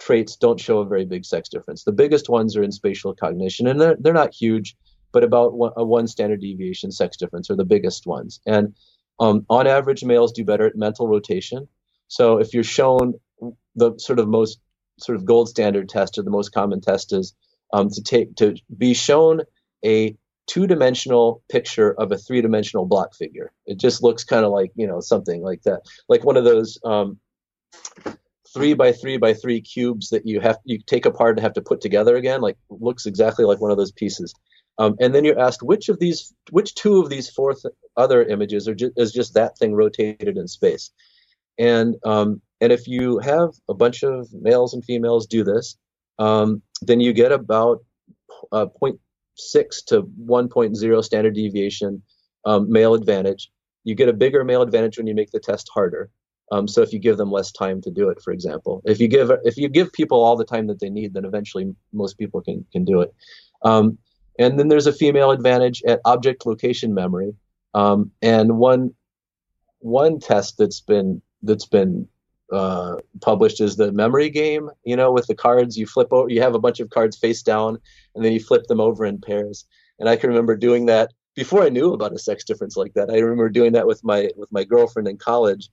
traits 0.00 0.36
don't 0.36 0.58
show 0.58 0.78
a 0.78 0.86
very 0.86 1.04
big 1.04 1.24
sex 1.24 1.48
difference. 1.48 1.84
The 1.84 1.92
biggest 1.92 2.28
ones 2.28 2.56
are 2.56 2.62
in 2.62 2.72
spatial 2.72 3.14
cognition, 3.14 3.66
and 3.66 3.80
they're, 3.80 3.96
they're 4.00 4.12
not 4.12 4.34
huge, 4.34 4.76
but 5.12 5.22
about 5.22 5.52
one, 5.52 5.72
a 5.76 5.84
one 5.84 6.08
standard 6.08 6.40
deviation 6.40 6.90
sex 6.90 7.16
difference 7.16 7.50
are 7.50 7.56
the 7.56 7.64
biggest 7.64 8.06
ones. 8.06 8.40
And 8.46 8.74
um, 9.20 9.44
on 9.50 9.66
average, 9.66 10.02
males 10.02 10.32
do 10.32 10.44
better 10.44 10.66
at 10.66 10.76
mental 10.76 11.06
rotation. 11.06 11.68
So 12.08 12.38
if 12.38 12.54
you're 12.54 12.64
shown 12.64 13.14
the 13.76 13.92
sort 13.98 14.18
of 14.18 14.28
most 14.28 14.58
sort 14.98 15.16
of 15.16 15.24
gold 15.24 15.48
standard 15.48 15.88
test 15.88 16.18
or 16.18 16.22
the 16.22 16.30
most 16.30 16.52
common 16.52 16.80
test 16.80 17.12
is 17.12 17.34
um, 17.72 17.88
to 17.90 18.02
take 18.02 18.34
to 18.36 18.56
be 18.76 18.94
shown 18.94 19.42
a 19.84 20.16
two-dimensional 20.46 21.42
picture 21.48 21.92
of 21.92 22.10
a 22.10 22.18
three-dimensional 22.18 22.84
block 22.84 23.14
figure. 23.14 23.52
It 23.66 23.78
just 23.78 24.02
looks 24.02 24.24
kind 24.24 24.44
of 24.44 24.50
like 24.50 24.72
you 24.74 24.86
know 24.86 25.00
something 25.00 25.42
like 25.42 25.62
that, 25.62 25.82
like 26.08 26.24
one 26.24 26.36
of 26.36 26.44
those 26.44 26.78
um, 26.84 27.18
three 28.52 28.74
by 28.74 28.92
three 28.92 29.16
by 29.16 29.32
three 29.32 29.60
cubes 29.60 30.10
that 30.10 30.26
you 30.26 30.40
have 30.40 30.58
you 30.64 30.78
take 30.86 31.06
apart 31.06 31.36
and 31.36 31.40
have 31.40 31.52
to 31.52 31.62
put 31.62 31.80
together 31.80 32.16
again 32.16 32.40
like 32.40 32.56
looks 32.68 33.06
exactly 33.06 33.44
like 33.44 33.60
one 33.60 33.70
of 33.70 33.76
those 33.76 33.92
pieces. 33.92 34.34
Um, 34.78 34.96
and 34.98 35.14
then 35.14 35.24
you're 35.24 35.38
asked 35.38 35.62
which 35.62 35.88
of 35.88 35.98
these 35.98 36.34
which 36.50 36.74
two 36.74 37.00
of 37.00 37.10
these 37.10 37.28
four 37.28 37.54
th- 37.54 37.74
other 37.96 38.24
images 38.24 38.66
are 38.66 38.74
ju- 38.74 38.92
is 38.96 39.12
just 39.12 39.34
that 39.34 39.58
thing 39.58 39.74
rotated 39.74 40.36
in 40.36 40.48
space. 40.48 40.90
And 41.58 41.96
um, 42.04 42.40
and 42.60 42.72
if 42.72 42.88
you 42.88 43.18
have 43.18 43.50
a 43.68 43.74
bunch 43.74 44.02
of 44.02 44.28
males 44.32 44.74
and 44.74 44.84
females 44.84 45.26
do 45.26 45.44
this 45.44 45.76
um, 46.18 46.62
then 46.82 47.00
you 47.00 47.12
get 47.12 47.32
about 47.32 47.78
uh, 48.52 48.66
0.6 48.80 49.84
to 49.86 50.02
1.0 50.02 51.04
standard 51.04 51.34
deviation 51.34 52.02
um, 52.44 52.70
male 52.70 52.94
advantage. 52.94 53.50
You 53.84 53.94
get 53.94 54.08
a 54.08 54.12
bigger 54.12 54.44
male 54.44 54.62
advantage 54.62 54.98
when 54.98 55.06
you 55.06 55.14
make 55.14 55.30
the 55.30 55.40
test 55.40 55.70
harder 55.72 56.10
um, 56.50 56.66
so 56.66 56.82
if 56.82 56.92
you 56.92 56.98
give 56.98 57.16
them 57.16 57.30
less 57.30 57.52
time 57.52 57.80
to 57.82 57.90
do 57.90 58.08
it, 58.08 58.20
for 58.22 58.32
example, 58.32 58.82
if 58.84 58.98
you 59.00 59.08
give 59.08 59.30
if 59.44 59.56
you 59.56 59.68
give 59.68 59.92
people 59.92 60.22
all 60.22 60.36
the 60.36 60.44
time 60.44 60.66
that 60.66 60.80
they 60.80 60.90
need, 60.90 61.14
then 61.14 61.24
eventually 61.24 61.74
most 61.92 62.18
people 62.18 62.40
can 62.40 62.64
can 62.72 62.84
do 62.84 63.00
it. 63.00 63.14
Um, 63.62 63.98
and 64.38 64.58
then 64.58 64.68
there's 64.68 64.86
a 64.86 64.92
female 64.92 65.30
advantage 65.30 65.82
at 65.86 66.00
object 66.04 66.46
location 66.46 66.92
memory. 66.94 67.34
Um, 67.74 68.10
and 68.20 68.58
one 68.58 68.94
one 69.78 70.18
test 70.18 70.58
that's 70.58 70.80
been 70.80 71.22
that's 71.42 71.66
been 71.66 72.08
uh, 72.52 72.96
published 73.20 73.60
is 73.60 73.76
the 73.76 73.92
memory 73.92 74.28
game. 74.28 74.70
You 74.84 74.96
know, 74.96 75.12
with 75.12 75.28
the 75.28 75.36
cards, 75.36 75.76
you 75.76 75.86
flip 75.86 76.08
over, 76.12 76.28
you 76.28 76.42
have 76.42 76.56
a 76.56 76.60
bunch 76.60 76.80
of 76.80 76.90
cards 76.90 77.16
face 77.16 77.42
down, 77.42 77.78
and 78.14 78.24
then 78.24 78.32
you 78.32 78.40
flip 78.40 78.66
them 78.66 78.80
over 78.80 79.04
in 79.04 79.20
pairs. 79.20 79.66
And 80.00 80.08
I 80.08 80.16
can 80.16 80.30
remember 80.30 80.56
doing 80.56 80.86
that 80.86 81.12
before 81.36 81.62
I 81.62 81.68
knew 81.68 81.92
about 81.92 82.12
a 82.12 82.18
sex 82.18 82.42
difference 82.42 82.76
like 82.76 82.94
that. 82.94 83.08
I 83.08 83.18
remember 83.18 83.48
doing 83.48 83.72
that 83.72 83.86
with 83.86 84.02
my 84.02 84.30
with 84.36 84.50
my 84.50 84.64
girlfriend 84.64 85.06
in 85.06 85.16
college 85.16 85.70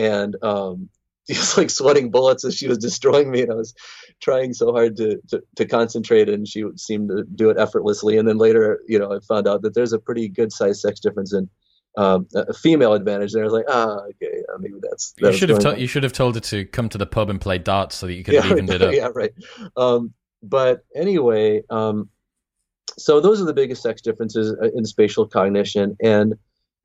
and 0.00 0.36
um, 0.42 0.88
she 1.30 1.36
was 1.36 1.56
like 1.56 1.70
sweating 1.70 2.10
bullets 2.10 2.44
as 2.44 2.56
she 2.56 2.68
was 2.68 2.78
destroying 2.78 3.30
me, 3.30 3.42
and 3.42 3.52
I 3.52 3.54
was 3.54 3.74
trying 4.20 4.52
so 4.52 4.72
hard 4.72 4.96
to, 4.96 5.20
to, 5.28 5.42
to 5.56 5.66
concentrate, 5.66 6.28
and 6.28 6.48
she 6.48 6.64
seemed 6.76 7.10
to 7.10 7.24
do 7.24 7.50
it 7.50 7.58
effortlessly. 7.58 8.18
And 8.18 8.26
then 8.26 8.38
later, 8.38 8.80
you 8.88 8.98
know, 8.98 9.12
I 9.12 9.18
found 9.20 9.46
out 9.46 9.62
that 9.62 9.74
there's 9.74 9.92
a 9.92 9.98
pretty 9.98 10.28
good 10.28 10.52
size 10.52 10.80
sex 10.80 11.00
difference 11.00 11.32
in 11.32 11.48
um, 11.96 12.26
a 12.34 12.54
female 12.54 12.94
advantage. 12.94 13.34
And 13.34 13.42
I 13.42 13.44
was 13.44 13.52
like, 13.52 13.66
ah, 13.68 13.98
okay, 14.10 14.42
uh, 14.52 14.58
maybe 14.58 14.76
that's. 14.82 15.12
That 15.18 15.32
you 15.32 15.38
should 15.38 15.48
have 15.50 15.58
to- 15.60 15.80
you 15.80 15.86
should 15.86 16.02
have 16.02 16.12
told 16.12 16.34
her 16.34 16.40
to 16.40 16.64
come 16.66 16.88
to 16.88 16.98
the 16.98 17.06
pub 17.06 17.30
and 17.30 17.40
play 17.40 17.58
darts 17.58 17.96
so 17.96 18.06
that 18.06 18.14
you 18.14 18.24
could 18.24 18.34
yeah, 18.34 18.42
have 18.42 18.52
evened 18.58 18.70
it 18.70 18.82
up. 18.82 18.94
Yeah, 18.94 19.08
right. 19.14 19.32
Um, 19.76 20.14
but 20.42 20.84
anyway, 20.94 21.62
um, 21.68 22.08
so 22.98 23.20
those 23.20 23.40
are 23.40 23.44
the 23.44 23.54
biggest 23.54 23.82
sex 23.82 24.00
differences 24.02 24.52
uh, 24.60 24.70
in 24.74 24.84
spatial 24.84 25.26
cognition, 25.26 25.96
and 26.02 26.34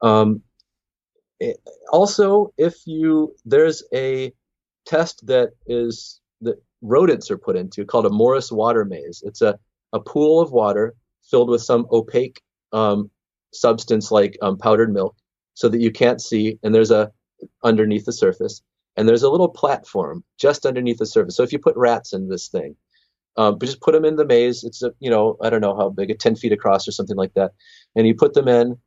um, 0.01 0.41
also, 1.91 2.53
if 2.57 2.75
you 2.85 3.35
there's 3.45 3.83
a 3.93 4.31
test 4.85 5.25
that 5.27 5.49
is 5.67 6.21
that 6.41 6.61
rodents 6.81 7.31
are 7.31 7.37
put 7.37 7.55
into 7.55 7.85
called 7.85 8.05
a 8.05 8.09
Morris 8.09 8.51
water 8.51 8.85
maze. 8.85 9.23
It's 9.25 9.41
a, 9.41 9.57
a 9.93 9.99
pool 9.99 10.39
of 10.41 10.51
water 10.51 10.95
filled 11.29 11.49
with 11.49 11.61
some 11.61 11.87
opaque 11.91 12.41
um, 12.71 13.09
substance 13.53 14.11
like 14.11 14.37
um, 14.41 14.57
powdered 14.57 14.93
milk, 14.93 15.15
so 15.53 15.69
that 15.69 15.81
you 15.81 15.91
can't 15.91 16.21
see. 16.21 16.59
And 16.63 16.73
there's 16.73 16.91
a 16.91 17.11
underneath 17.63 18.05
the 18.05 18.13
surface, 18.13 18.61
and 18.95 19.07
there's 19.07 19.23
a 19.23 19.29
little 19.29 19.49
platform 19.49 20.23
just 20.39 20.65
underneath 20.65 20.99
the 20.99 21.05
surface. 21.05 21.35
So 21.35 21.43
if 21.43 21.51
you 21.51 21.59
put 21.59 21.75
rats 21.75 22.13
in 22.13 22.29
this 22.29 22.47
thing, 22.47 22.75
um, 23.37 23.57
but 23.57 23.65
just 23.65 23.81
put 23.81 23.93
them 23.93 24.05
in 24.05 24.15
the 24.15 24.25
maze. 24.25 24.63
It's 24.63 24.83
a 24.83 24.93
you 24.99 25.09
know 25.09 25.37
I 25.41 25.49
don't 25.49 25.61
know 25.61 25.75
how 25.75 25.89
big, 25.89 26.11
a 26.11 26.15
10 26.15 26.35
feet 26.35 26.53
across 26.53 26.87
or 26.87 26.91
something 26.91 27.17
like 27.17 27.33
that, 27.33 27.51
and 27.95 28.07
you 28.07 28.15
put 28.15 28.33
them 28.33 28.47
in 28.47 28.77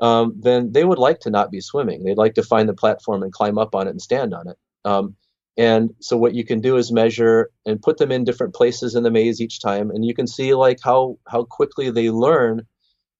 um, 0.00 0.34
then 0.38 0.72
they 0.72 0.84
would 0.84 0.98
like 0.98 1.20
to 1.20 1.30
not 1.30 1.50
be 1.50 1.60
swimming. 1.60 2.04
They'd 2.04 2.16
like 2.16 2.34
to 2.34 2.42
find 2.42 2.68
the 2.68 2.74
platform 2.74 3.22
and 3.22 3.32
climb 3.32 3.58
up 3.58 3.74
on 3.74 3.86
it 3.86 3.90
and 3.90 4.02
stand 4.02 4.34
on 4.34 4.48
it. 4.48 4.56
Um, 4.84 5.16
and 5.56 5.94
so 6.00 6.16
what 6.16 6.34
you 6.34 6.44
can 6.44 6.60
do 6.60 6.76
is 6.76 6.92
measure 6.92 7.50
and 7.66 7.82
put 7.82 7.98
them 7.98 8.12
in 8.12 8.24
different 8.24 8.54
places 8.54 8.94
in 8.94 9.02
the 9.02 9.10
maze 9.10 9.40
each 9.40 9.60
time, 9.60 9.90
and 9.90 10.04
you 10.04 10.14
can 10.14 10.28
see 10.28 10.54
like 10.54 10.78
how 10.82 11.18
how 11.26 11.44
quickly 11.44 11.90
they 11.90 12.10
learn 12.10 12.66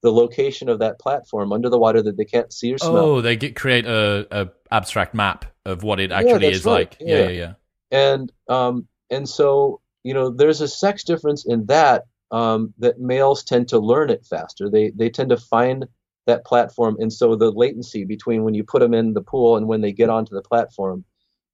the 0.02 0.12
location 0.12 0.68
of 0.68 0.78
that 0.78 1.00
platform 1.00 1.52
under 1.52 1.68
the 1.68 1.78
water 1.78 2.00
that 2.00 2.16
they 2.16 2.24
can't 2.24 2.52
see 2.52 2.72
or 2.72 2.78
smell. 2.78 2.96
Oh, 2.96 3.20
they 3.20 3.34
get 3.34 3.56
create 3.56 3.86
a, 3.86 4.26
a 4.30 4.48
abstract 4.70 5.14
map 5.14 5.46
of 5.64 5.82
what 5.82 5.98
it 5.98 6.12
actually 6.12 6.46
yeah, 6.46 6.52
is 6.52 6.64
right. 6.64 6.72
like. 6.72 6.96
Yeah. 7.00 7.18
yeah, 7.18 7.28
yeah, 7.28 7.52
And 7.90 8.32
um, 8.48 8.86
and 9.10 9.28
so 9.28 9.80
you 10.04 10.14
know, 10.14 10.30
there's 10.30 10.60
a 10.60 10.68
sex 10.68 11.04
difference 11.04 11.44
in 11.44 11.66
that 11.66 12.04
um, 12.30 12.72
that 12.78 13.00
males 13.00 13.42
tend 13.42 13.68
to 13.68 13.78
learn 13.78 14.10
it 14.10 14.24
faster. 14.24 14.70
They 14.70 14.90
they 14.94 15.10
tend 15.10 15.30
to 15.30 15.36
find 15.36 15.86
that 16.28 16.46
platform. 16.46 16.96
And 17.00 17.12
so 17.12 17.34
the 17.34 17.50
latency 17.50 18.04
between 18.04 18.44
when 18.44 18.54
you 18.54 18.62
put 18.62 18.80
them 18.80 18.94
in 18.94 19.14
the 19.14 19.22
pool 19.22 19.56
and 19.56 19.66
when 19.66 19.80
they 19.80 19.92
get 19.92 20.08
onto 20.08 20.34
the 20.34 20.42
platform, 20.42 21.04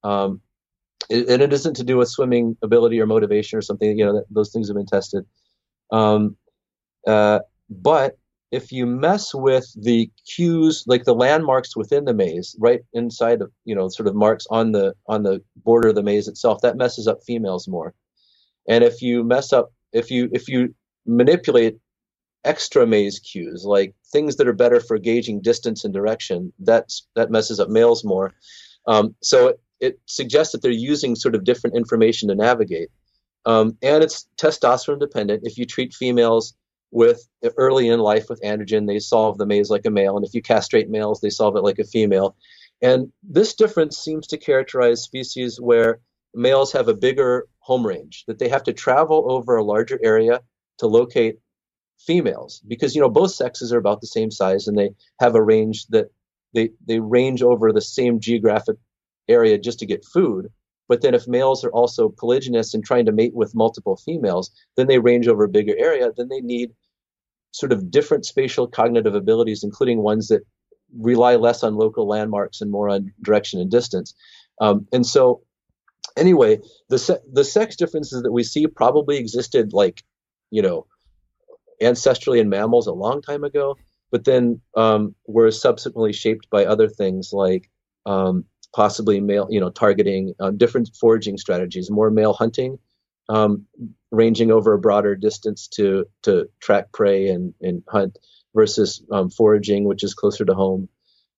um, 0.02 0.40
and 1.10 1.42
it 1.42 1.52
isn't 1.52 1.74
to 1.74 1.84
do 1.84 1.96
with 1.96 2.08
swimming 2.08 2.56
ability 2.62 3.00
or 3.00 3.06
motivation 3.06 3.58
or 3.58 3.62
something. 3.62 3.98
You 3.98 4.04
know, 4.04 4.14
that, 4.14 4.24
those 4.30 4.52
things 4.52 4.68
have 4.68 4.76
been 4.76 4.86
tested. 4.86 5.24
Um, 5.90 6.36
uh, 7.06 7.40
but 7.68 8.18
if 8.50 8.70
you 8.72 8.86
mess 8.86 9.34
with 9.34 9.66
the 9.80 10.10
cues, 10.26 10.84
like 10.86 11.04
the 11.04 11.14
landmarks 11.14 11.76
within 11.76 12.04
the 12.04 12.14
maze, 12.14 12.54
right 12.58 12.80
inside 12.92 13.42
of 13.42 13.50
you 13.64 13.74
know, 13.74 13.88
sort 13.88 14.06
of 14.06 14.14
marks 14.14 14.46
on 14.50 14.72
the 14.72 14.94
on 15.06 15.22
the 15.24 15.42
border 15.56 15.88
of 15.88 15.94
the 15.94 16.02
maze 16.02 16.28
itself, 16.28 16.60
that 16.62 16.76
messes 16.76 17.08
up 17.08 17.18
females 17.26 17.66
more. 17.66 17.94
And 18.68 18.84
if 18.84 19.02
you 19.02 19.24
mess 19.24 19.52
up, 19.52 19.72
if 19.92 20.10
you 20.10 20.30
if 20.32 20.48
you 20.48 20.74
manipulate 21.06 21.78
extra 22.44 22.86
maze 22.86 23.18
cues, 23.18 23.64
like 23.64 23.94
things 24.12 24.36
that 24.36 24.48
are 24.48 24.52
better 24.52 24.80
for 24.80 24.98
gauging 24.98 25.40
distance 25.40 25.84
and 25.84 25.94
direction, 25.94 26.52
that's 26.58 27.06
that 27.14 27.30
messes 27.30 27.60
up 27.60 27.68
males 27.68 28.04
more. 28.04 28.34
Um, 28.86 29.14
so 29.22 29.48
it, 29.48 29.60
it, 29.80 30.00
suggests 30.06 30.52
that 30.52 30.62
they're 30.62 30.70
using 30.70 31.16
sort 31.16 31.34
of 31.34 31.44
different 31.44 31.76
information 31.76 32.28
to 32.28 32.34
navigate. 32.34 32.90
Um, 33.46 33.76
and 33.82 34.02
it's 34.02 34.28
testosterone 34.36 35.00
dependent. 35.00 35.42
If 35.44 35.58
you 35.58 35.66
treat 35.66 35.94
females 35.94 36.54
with 36.90 37.26
early 37.56 37.88
in 37.88 37.98
life 38.00 38.26
with 38.28 38.40
androgen, 38.42 38.86
they 38.86 38.98
solve 38.98 39.38
the 39.38 39.46
maze 39.46 39.70
like 39.70 39.86
a 39.86 39.90
male, 39.90 40.16
and 40.16 40.24
if 40.24 40.34
you 40.34 40.42
castrate 40.42 40.88
males, 40.88 41.20
they 41.20 41.30
solve 41.30 41.56
it 41.56 41.62
like 41.62 41.78
a 41.78 41.84
female. 41.84 42.36
And 42.82 43.12
this 43.22 43.54
difference 43.54 43.98
seems 43.98 44.26
to 44.28 44.36
characterize 44.36 45.02
species 45.02 45.60
where 45.60 46.00
males 46.34 46.72
have 46.72 46.88
a 46.88 46.94
bigger 46.94 47.46
home 47.60 47.86
range, 47.86 48.24
that 48.26 48.38
they 48.38 48.48
have 48.48 48.64
to 48.64 48.72
travel 48.72 49.30
over 49.32 49.56
a 49.56 49.64
larger 49.64 49.98
area 50.02 50.40
to 50.78 50.86
locate 50.86 51.38
females 51.98 52.62
because 52.66 52.94
you 52.94 53.00
know 53.00 53.08
both 53.08 53.30
sexes 53.30 53.72
are 53.72 53.78
about 53.78 54.00
the 54.00 54.06
same 54.06 54.30
size 54.30 54.66
and 54.66 54.76
they 54.76 54.90
have 55.20 55.34
a 55.34 55.42
range 55.42 55.86
that 55.86 56.06
they 56.52 56.70
they 56.86 57.00
range 57.00 57.42
over 57.42 57.72
the 57.72 57.80
same 57.80 58.20
geographic 58.20 58.76
area 59.28 59.58
just 59.58 59.78
to 59.78 59.86
get 59.86 60.04
food 60.04 60.48
but 60.86 61.00
then 61.00 61.14
if 61.14 61.26
males 61.26 61.64
are 61.64 61.70
also 61.70 62.10
polygynous 62.10 62.74
and 62.74 62.84
trying 62.84 63.06
to 63.06 63.12
mate 63.12 63.34
with 63.34 63.54
multiple 63.54 63.96
females 63.96 64.50
then 64.76 64.86
they 64.86 64.98
range 64.98 65.28
over 65.28 65.44
a 65.44 65.48
bigger 65.48 65.74
area 65.78 66.10
then 66.16 66.28
they 66.28 66.40
need 66.40 66.70
sort 67.54 67.72
of 67.72 67.88
different 67.88 68.26
spatial 68.26 68.66
cognitive 68.66 69.14
abilities, 69.14 69.62
including 69.62 70.02
ones 70.02 70.26
that 70.28 70.42
rely 70.98 71.36
less 71.36 71.62
on 71.62 71.76
local 71.76 72.06
landmarks 72.06 72.60
and 72.60 72.70
more 72.70 72.88
on 72.88 73.12
direction 73.22 73.60
and 73.60 73.70
distance. 73.70 74.12
Um, 74.60 74.88
and 74.92 75.06
so, 75.06 75.42
anyway, 76.16 76.58
the 76.88 76.98
se- 76.98 77.22
the 77.32 77.44
sex 77.44 77.76
differences 77.76 78.22
that 78.22 78.32
we 78.32 78.42
see 78.42 78.66
probably 78.66 79.18
existed 79.18 79.72
like, 79.72 80.02
you 80.50 80.62
know, 80.62 80.86
ancestrally 81.84 82.40
in 82.40 82.48
mammals 82.48 82.86
a 82.86 82.92
long 82.92 83.22
time 83.22 83.44
ago, 83.44 83.76
but 84.10 84.24
then 84.24 84.60
um, 84.76 85.14
were 85.26 85.50
subsequently 85.50 86.12
shaped 86.12 86.48
by 86.50 86.64
other 86.64 86.88
things 86.88 87.32
like 87.32 87.70
um, 88.06 88.44
possibly 88.74 89.20
male, 89.20 89.46
you 89.50 89.60
know, 89.60 89.70
targeting 89.70 90.34
um, 90.40 90.56
different 90.56 90.90
foraging 91.00 91.38
strategies, 91.38 91.90
more 91.90 92.10
male 92.10 92.32
hunting, 92.32 92.78
um, 93.28 93.66
ranging 94.10 94.50
over 94.50 94.72
a 94.72 94.78
broader 94.78 95.14
distance 95.14 95.68
to 95.68 96.06
to 96.22 96.48
track 96.60 96.92
prey 96.92 97.28
and, 97.28 97.54
and 97.60 97.82
hunt 97.88 98.18
versus 98.54 99.02
um, 99.10 99.30
foraging, 99.30 99.84
which 99.84 100.04
is 100.04 100.14
closer 100.14 100.44
to 100.44 100.54
home. 100.54 100.88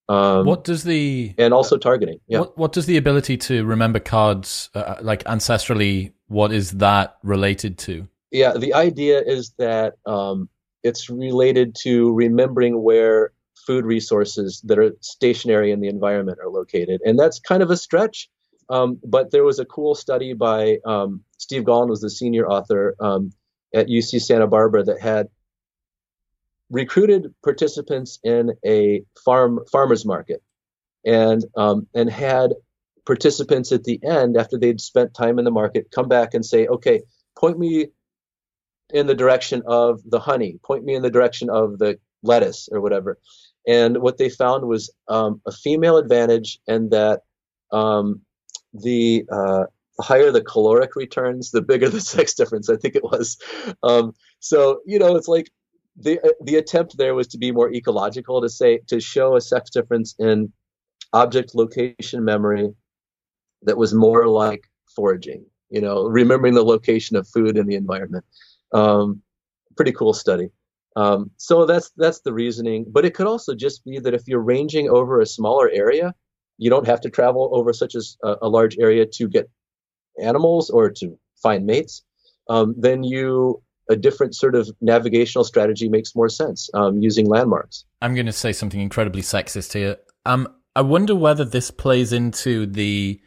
Um, 0.08 0.46
what 0.46 0.64
does 0.64 0.84
the 0.84 1.34
and 1.36 1.52
also 1.52 1.76
targeting? 1.76 2.20
Yeah. 2.28 2.40
What, 2.40 2.58
what 2.58 2.72
does 2.72 2.86
the 2.86 2.96
ability 2.96 3.36
to 3.38 3.64
remember 3.64 3.98
cards 3.98 4.70
uh, 4.74 4.78
uh, 4.78 4.98
like 5.02 5.24
ancestrally? 5.24 6.12
What 6.28 6.52
is 6.52 6.72
that 6.72 7.16
related 7.22 7.78
to? 7.78 8.08
Yeah, 8.36 8.52
the 8.52 8.74
idea 8.74 9.22
is 9.22 9.54
that 9.56 9.94
um, 10.04 10.50
it's 10.82 11.08
related 11.08 11.74
to 11.84 12.12
remembering 12.12 12.82
where 12.82 13.32
food 13.66 13.86
resources 13.86 14.60
that 14.66 14.78
are 14.78 14.92
stationary 15.00 15.72
in 15.72 15.80
the 15.80 15.88
environment 15.88 16.38
are 16.44 16.50
located, 16.50 17.00
and 17.02 17.18
that's 17.18 17.40
kind 17.40 17.62
of 17.62 17.70
a 17.70 17.78
stretch. 17.78 18.28
Um, 18.68 19.00
but 19.02 19.30
there 19.30 19.42
was 19.42 19.58
a 19.58 19.64
cool 19.64 19.94
study 19.94 20.34
by 20.34 20.76
um, 20.84 21.22
Steve 21.38 21.64
Gaulin 21.64 21.88
was 21.88 22.02
the 22.02 22.10
senior 22.10 22.46
author 22.46 22.94
um, 23.00 23.32
at 23.74 23.86
UC 23.86 24.20
Santa 24.20 24.46
Barbara 24.46 24.84
that 24.84 25.00
had 25.00 25.28
recruited 26.68 27.34
participants 27.42 28.18
in 28.22 28.52
a 28.66 29.02
farm 29.24 29.60
farmers 29.72 30.04
market, 30.04 30.42
and 31.06 31.42
um, 31.56 31.86
and 31.94 32.10
had 32.10 32.52
participants 33.06 33.72
at 33.72 33.84
the 33.84 33.98
end 34.04 34.36
after 34.36 34.58
they'd 34.58 34.82
spent 34.82 35.14
time 35.14 35.38
in 35.38 35.46
the 35.46 35.50
market 35.50 35.90
come 35.90 36.06
back 36.08 36.34
and 36.34 36.44
say, 36.44 36.66
okay, 36.66 37.00
point 37.34 37.58
me 37.58 37.86
in 38.92 39.06
the 39.06 39.14
direction 39.14 39.62
of 39.66 40.00
the 40.04 40.20
honey, 40.20 40.58
point 40.64 40.84
me 40.84 40.94
in 40.94 41.02
the 41.02 41.10
direction 41.10 41.50
of 41.50 41.78
the 41.78 41.98
lettuce 42.22 42.68
or 42.70 42.80
whatever. 42.80 43.18
And 43.66 43.98
what 43.98 44.18
they 44.18 44.28
found 44.28 44.66
was 44.66 44.92
um, 45.08 45.40
a 45.46 45.52
female 45.52 45.96
advantage, 45.96 46.60
and 46.68 46.90
that 46.92 47.22
um, 47.72 48.20
the 48.72 49.24
uh, 49.30 49.64
higher 50.00 50.30
the 50.30 50.42
caloric 50.42 50.94
returns, 50.94 51.50
the 51.50 51.62
bigger 51.62 51.88
the 51.96 52.00
sex 52.00 52.34
difference. 52.34 52.70
I 52.70 52.76
think 52.76 52.94
it 52.94 53.04
was. 53.04 53.38
Um, 53.82 54.12
so 54.38 54.80
you 54.86 54.98
know, 54.98 55.16
it's 55.16 55.28
like 55.28 55.50
the 55.96 56.20
the 56.42 56.56
attempt 56.56 56.96
there 56.96 57.14
was 57.14 57.26
to 57.28 57.38
be 57.38 57.50
more 57.50 57.72
ecological 57.72 58.40
to 58.40 58.48
say 58.48 58.78
to 58.86 59.00
show 59.00 59.36
a 59.36 59.40
sex 59.40 59.70
difference 59.70 60.14
in 60.18 60.52
object 61.12 61.54
location 61.54 62.24
memory 62.24 62.70
that 63.62 63.78
was 63.78 63.94
more 63.94 64.28
like 64.28 64.64
foraging 64.94 65.44
you 65.70 65.80
know 65.80 66.04
remembering 66.04 66.54
the 66.54 66.64
location 66.64 67.16
of 67.16 67.28
food 67.28 67.56
in 67.56 67.66
the 67.66 67.74
environment 67.74 68.24
um, 68.72 69.22
pretty 69.76 69.92
cool 69.92 70.12
study 70.12 70.48
um, 70.96 71.30
so 71.36 71.66
that's 71.66 71.90
that's 71.96 72.20
the 72.20 72.32
reasoning 72.32 72.84
but 72.88 73.04
it 73.04 73.14
could 73.14 73.26
also 73.26 73.54
just 73.54 73.84
be 73.84 73.98
that 73.98 74.14
if 74.14 74.26
you're 74.26 74.40
ranging 74.40 74.88
over 74.88 75.20
a 75.20 75.26
smaller 75.26 75.70
area 75.70 76.14
you 76.58 76.70
don't 76.70 76.86
have 76.86 77.00
to 77.00 77.10
travel 77.10 77.50
over 77.52 77.72
such 77.72 77.94
a, 77.94 78.36
a 78.42 78.48
large 78.48 78.78
area 78.78 79.04
to 79.04 79.28
get 79.28 79.48
animals 80.22 80.70
or 80.70 80.90
to 80.90 81.18
find 81.42 81.66
mates 81.66 82.02
um, 82.48 82.74
then 82.78 83.02
you 83.02 83.62
a 83.88 83.96
different 83.96 84.34
sort 84.34 84.54
of 84.54 84.68
navigational 84.80 85.44
strategy 85.44 85.88
makes 85.88 86.14
more 86.14 86.28
sense 86.28 86.68
um, 86.74 86.98
using 87.00 87.28
landmarks. 87.28 87.84
I'm 88.02 88.14
going 88.14 88.26
to 88.26 88.32
say 88.32 88.52
something 88.52 88.80
incredibly 88.80 89.22
sexist 89.22 89.72
here. 89.72 89.96
Um, 90.24 90.48
I 90.74 90.80
wonder 90.80 91.14
whether 91.14 91.44
this 91.44 91.70
plays 91.70 92.12
into 92.12 92.66
the 92.66 93.20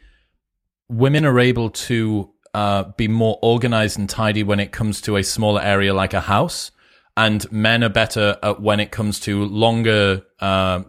women 0.88 1.24
are 1.24 1.38
able 1.38 1.70
to 1.70 2.30
uh, 2.54 2.84
be 2.96 3.08
more 3.08 3.38
organized 3.42 3.98
and 3.98 4.08
tidy 4.08 4.42
when 4.42 4.60
it 4.60 4.72
comes 4.72 5.00
to 5.02 5.16
a 5.16 5.22
smaller 5.22 5.62
area 5.62 5.94
like 5.94 6.14
a 6.14 6.20
house, 6.20 6.70
and 7.16 7.50
men 7.52 7.84
are 7.84 7.88
better 7.90 8.36
at 8.42 8.60
when 8.60 8.80
it 8.80 8.90
comes 8.90 9.20
to 9.20 9.44
longer, 9.44 10.22
uh, 10.40 10.82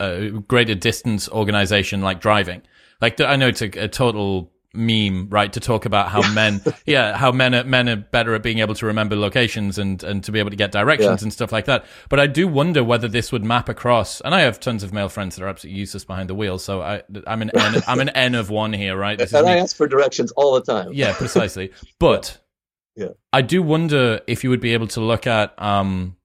uh, 0.00 0.20
greater 0.48 0.74
distance 0.74 1.28
organization 1.28 2.00
like 2.00 2.20
driving. 2.20 2.62
Like 3.00 3.20
I 3.20 3.36
know 3.36 3.48
it's 3.48 3.62
a, 3.62 3.70
a 3.84 3.88
total 3.88 4.53
meme, 4.74 5.28
right? 5.30 5.52
To 5.52 5.60
talk 5.60 5.84
about 5.84 6.08
how 6.08 6.32
men, 6.32 6.60
yeah, 6.86 7.16
how 7.16 7.32
men 7.32 7.54
are, 7.54 7.64
men 7.64 7.88
are 7.88 7.96
better 7.96 8.34
at 8.34 8.42
being 8.42 8.58
able 8.58 8.74
to 8.74 8.86
remember 8.86 9.16
locations 9.16 9.78
and, 9.78 10.02
and 10.02 10.22
to 10.24 10.32
be 10.32 10.38
able 10.38 10.50
to 10.50 10.56
get 10.56 10.72
directions 10.72 11.20
yeah. 11.20 11.24
and 11.24 11.32
stuff 11.32 11.52
like 11.52 11.66
that. 11.66 11.84
But 12.08 12.20
I 12.20 12.26
do 12.26 12.48
wonder 12.48 12.82
whether 12.82 13.08
this 13.08 13.32
would 13.32 13.44
map 13.44 13.68
across. 13.68 14.20
And 14.20 14.34
I 14.34 14.40
have 14.42 14.60
tons 14.60 14.82
of 14.82 14.92
male 14.92 15.08
friends 15.08 15.36
that 15.36 15.44
are 15.44 15.48
absolutely 15.48 15.78
useless 15.78 16.04
behind 16.04 16.28
the 16.28 16.34
wheel. 16.34 16.58
So 16.58 16.82
I, 16.82 17.02
I'm 17.26 17.42
an 17.42 17.50
N, 17.56 17.82
I'm 17.86 18.00
an 18.00 18.08
N 18.10 18.34
of 18.34 18.50
one 18.50 18.72
here, 18.72 18.96
right? 18.96 19.18
This 19.18 19.32
and 19.32 19.48
I 19.48 19.58
ask 19.58 19.76
for 19.76 19.86
directions 19.86 20.32
all 20.32 20.54
the 20.54 20.62
time. 20.62 20.92
Yeah, 20.92 21.14
precisely. 21.14 21.72
But 21.98 22.38
yeah. 22.96 23.08
I 23.32 23.42
do 23.42 23.62
wonder 23.62 24.20
if 24.26 24.44
you 24.44 24.50
would 24.50 24.60
be 24.60 24.74
able 24.74 24.88
to 24.88 25.00
look 25.00 25.26
at, 25.26 25.60
um, 25.62 26.16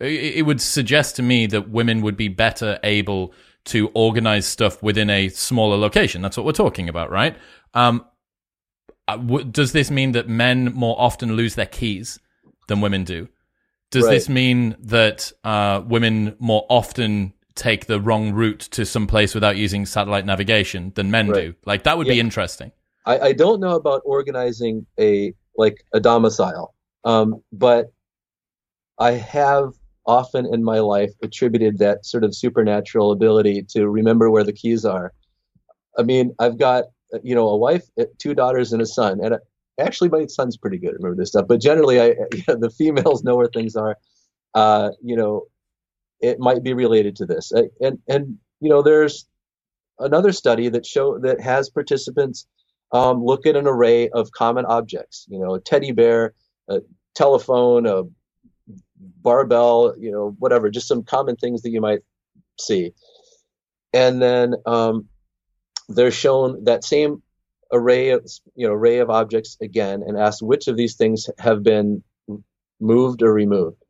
it, 0.00 0.36
it 0.36 0.42
would 0.42 0.60
suggest 0.60 1.16
to 1.16 1.22
me 1.22 1.46
that 1.46 1.70
women 1.70 2.02
would 2.02 2.16
be 2.16 2.28
better 2.28 2.78
able 2.82 3.34
to 3.66 3.90
organize 3.94 4.46
stuff 4.46 4.82
within 4.82 5.08
a 5.08 5.28
smaller 5.30 5.76
location. 5.76 6.22
That's 6.22 6.36
what 6.36 6.44
we're 6.44 6.52
talking 6.52 6.88
about, 6.88 7.10
right? 7.10 7.36
Um, 7.74 8.04
uh, 9.06 9.16
does 9.16 9.72
this 9.72 9.90
mean 9.90 10.12
that 10.12 10.28
men 10.28 10.72
more 10.72 10.96
often 10.98 11.36
lose 11.36 11.54
their 11.54 11.66
keys 11.66 12.18
than 12.68 12.80
women 12.80 13.04
do? 13.04 13.28
Does 13.90 14.04
right. 14.04 14.12
this 14.12 14.28
mean 14.28 14.76
that 14.80 15.30
uh, 15.44 15.82
women 15.86 16.36
more 16.38 16.66
often 16.68 17.32
take 17.54 17.86
the 17.86 18.00
wrong 18.00 18.32
route 18.32 18.60
to 18.60 18.84
some 18.84 19.06
place 19.06 19.34
without 19.34 19.56
using 19.56 19.86
satellite 19.86 20.26
navigation 20.26 20.92
than 20.94 21.10
men 21.10 21.28
right. 21.28 21.40
do? 21.40 21.54
Like 21.66 21.84
that 21.84 21.98
would 21.98 22.06
yeah. 22.06 22.14
be 22.14 22.20
interesting. 22.20 22.72
I, 23.06 23.18
I, 23.18 23.32
don't 23.32 23.60
know 23.60 23.76
about 23.76 24.00
organizing 24.04 24.86
a 24.98 25.34
like 25.56 25.84
a 25.92 26.00
domicile, 26.00 26.74
um, 27.04 27.42
but 27.52 27.92
I 28.98 29.12
have 29.12 29.74
often 30.06 30.46
in 30.52 30.64
my 30.64 30.80
life 30.80 31.12
attributed 31.22 31.78
that 31.78 32.06
sort 32.06 32.24
of 32.24 32.34
supernatural 32.34 33.12
ability 33.12 33.62
to 33.70 33.88
remember 33.88 34.30
where 34.30 34.44
the 34.44 34.52
keys 34.52 34.84
are. 34.84 35.12
I 35.98 36.02
mean, 36.02 36.34
I've 36.38 36.58
got 36.58 36.84
you 37.22 37.34
know, 37.34 37.48
a 37.48 37.56
wife, 37.56 37.84
uh, 37.98 38.04
two 38.18 38.34
daughters, 38.34 38.72
and 38.72 38.82
a 38.82 38.86
son. 38.86 39.20
And 39.22 39.34
uh, 39.34 39.38
actually, 39.78 40.08
my 40.08 40.26
son's 40.26 40.56
pretty 40.56 40.78
good 40.78 40.90
at 40.90 40.96
remember 40.96 41.20
this 41.20 41.30
stuff. 41.30 41.46
But 41.48 41.60
generally, 41.60 42.00
I 42.00 42.06
you 42.32 42.42
know, 42.48 42.56
the 42.56 42.70
females 42.70 43.24
know 43.24 43.36
where 43.36 43.48
things 43.48 43.76
are. 43.76 43.96
Uh, 44.54 44.90
you 45.02 45.16
know, 45.16 45.46
it 46.20 46.38
might 46.38 46.62
be 46.62 46.72
related 46.74 47.16
to 47.16 47.26
this. 47.26 47.52
And 47.80 47.98
and 48.08 48.38
you 48.60 48.68
know, 48.68 48.82
there's 48.82 49.26
another 49.98 50.32
study 50.32 50.68
that 50.68 50.86
show 50.86 51.18
that 51.20 51.40
has 51.40 51.70
participants 51.70 52.46
um, 52.92 53.24
look 53.24 53.46
at 53.46 53.56
an 53.56 53.66
array 53.66 54.08
of 54.10 54.30
common 54.32 54.64
objects. 54.66 55.26
You 55.28 55.38
know, 55.38 55.54
a 55.54 55.60
teddy 55.60 55.92
bear, 55.92 56.34
a 56.68 56.80
telephone, 57.14 57.86
a 57.86 58.02
barbell. 58.96 59.94
You 59.98 60.12
know, 60.12 60.36
whatever, 60.38 60.70
just 60.70 60.88
some 60.88 61.02
common 61.02 61.36
things 61.36 61.62
that 61.62 61.70
you 61.70 61.80
might 61.80 62.00
see. 62.58 62.92
And 63.92 64.20
then 64.20 64.54
um, 64.66 65.08
they're 65.88 66.10
shown 66.10 66.64
that 66.64 66.84
same 66.84 67.22
array 67.72 68.10
of 68.10 68.26
you 68.54 68.66
know 68.66 68.72
array 68.72 68.98
of 68.98 69.10
objects 69.10 69.56
again 69.60 70.02
and 70.06 70.18
asked 70.18 70.42
which 70.42 70.68
of 70.68 70.76
these 70.76 70.96
things 70.96 71.28
have 71.38 71.62
been 71.62 72.02
moved 72.80 73.22
or 73.22 73.32
removed. 73.32 73.82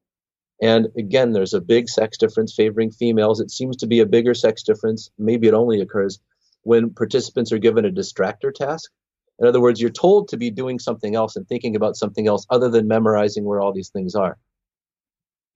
And 0.63 0.89
again 0.97 1.33
there's 1.33 1.55
a 1.55 1.61
big 1.61 1.89
sex 1.89 2.17
difference 2.19 2.55
favoring 2.55 2.91
females. 2.91 3.41
It 3.41 3.51
seems 3.51 3.77
to 3.79 3.87
be 3.87 4.01
a 4.01 4.07
bigger 4.07 4.35
sex 4.35 4.63
difference. 4.63 5.11
Maybe 5.19 5.49
it 5.49 5.55
only 5.55 5.81
occurs 5.81 6.19
when 6.63 6.95
participants 6.95 7.53
are 7.53 7.59
given 7.59 7.85
a 7.85 7.91
distractor 7.91 8.53
task. 8.53 8.91
In 9.39 9.47
other 9.47 9.61
words 9.61 9.81
you're 9.81 9.91
told 9.91 10.29
to 10.29 10.37
be 10.37 10.51
doing 10.51 10.79
something 10.79 11.15
else 11.15 11.37
and 11.37 11.47
thinking 11.47 11.77
about 11.77 11.97
something 11.97 12.27
else 12.27 12.47
other 12.51 12.71
than 12.71 12.89
memorizing 12.89 13.45
where 13.45 13.61
all 13.61 13.73
these 13.73 13.91
things 13.91 14.15
are. 14.15 14.39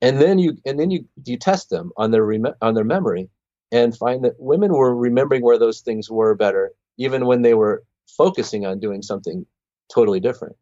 And 0.00 0.20
then 0.20 0.38
you 0.38 0.56
and 0.64 0.78
then 0.78 0.90
you 0.90 1.06
you 1.24 1.38
test 1.38 1.70
them 1.70 1.92
on 1.96 2.10
their 2.10 2.24
rem- 2.24 2.54
on 2.60 2.74
their 2.74 2.84
memory 2.84 3.30
and 3.70 3.96
find 3.96 4.24
that 4.24 4.34
women 4.38 4.72
were 4.72 4.94
remembering 4.94 5.42
where 5.42 5.58
those 5.58 5.80
things 5.80 6.10
were 6.10 6.34
better, 6.34 6.72
even 6.96 7.26
when 7.26 7.42
they 7.42 7.54
were 7.54 7.84
focusing 8.16 8.66
on 8.66 8.80
doing 8.80 9.02
something 9.02 9.46
totally 9.92 10.20
different. 10.20 10.56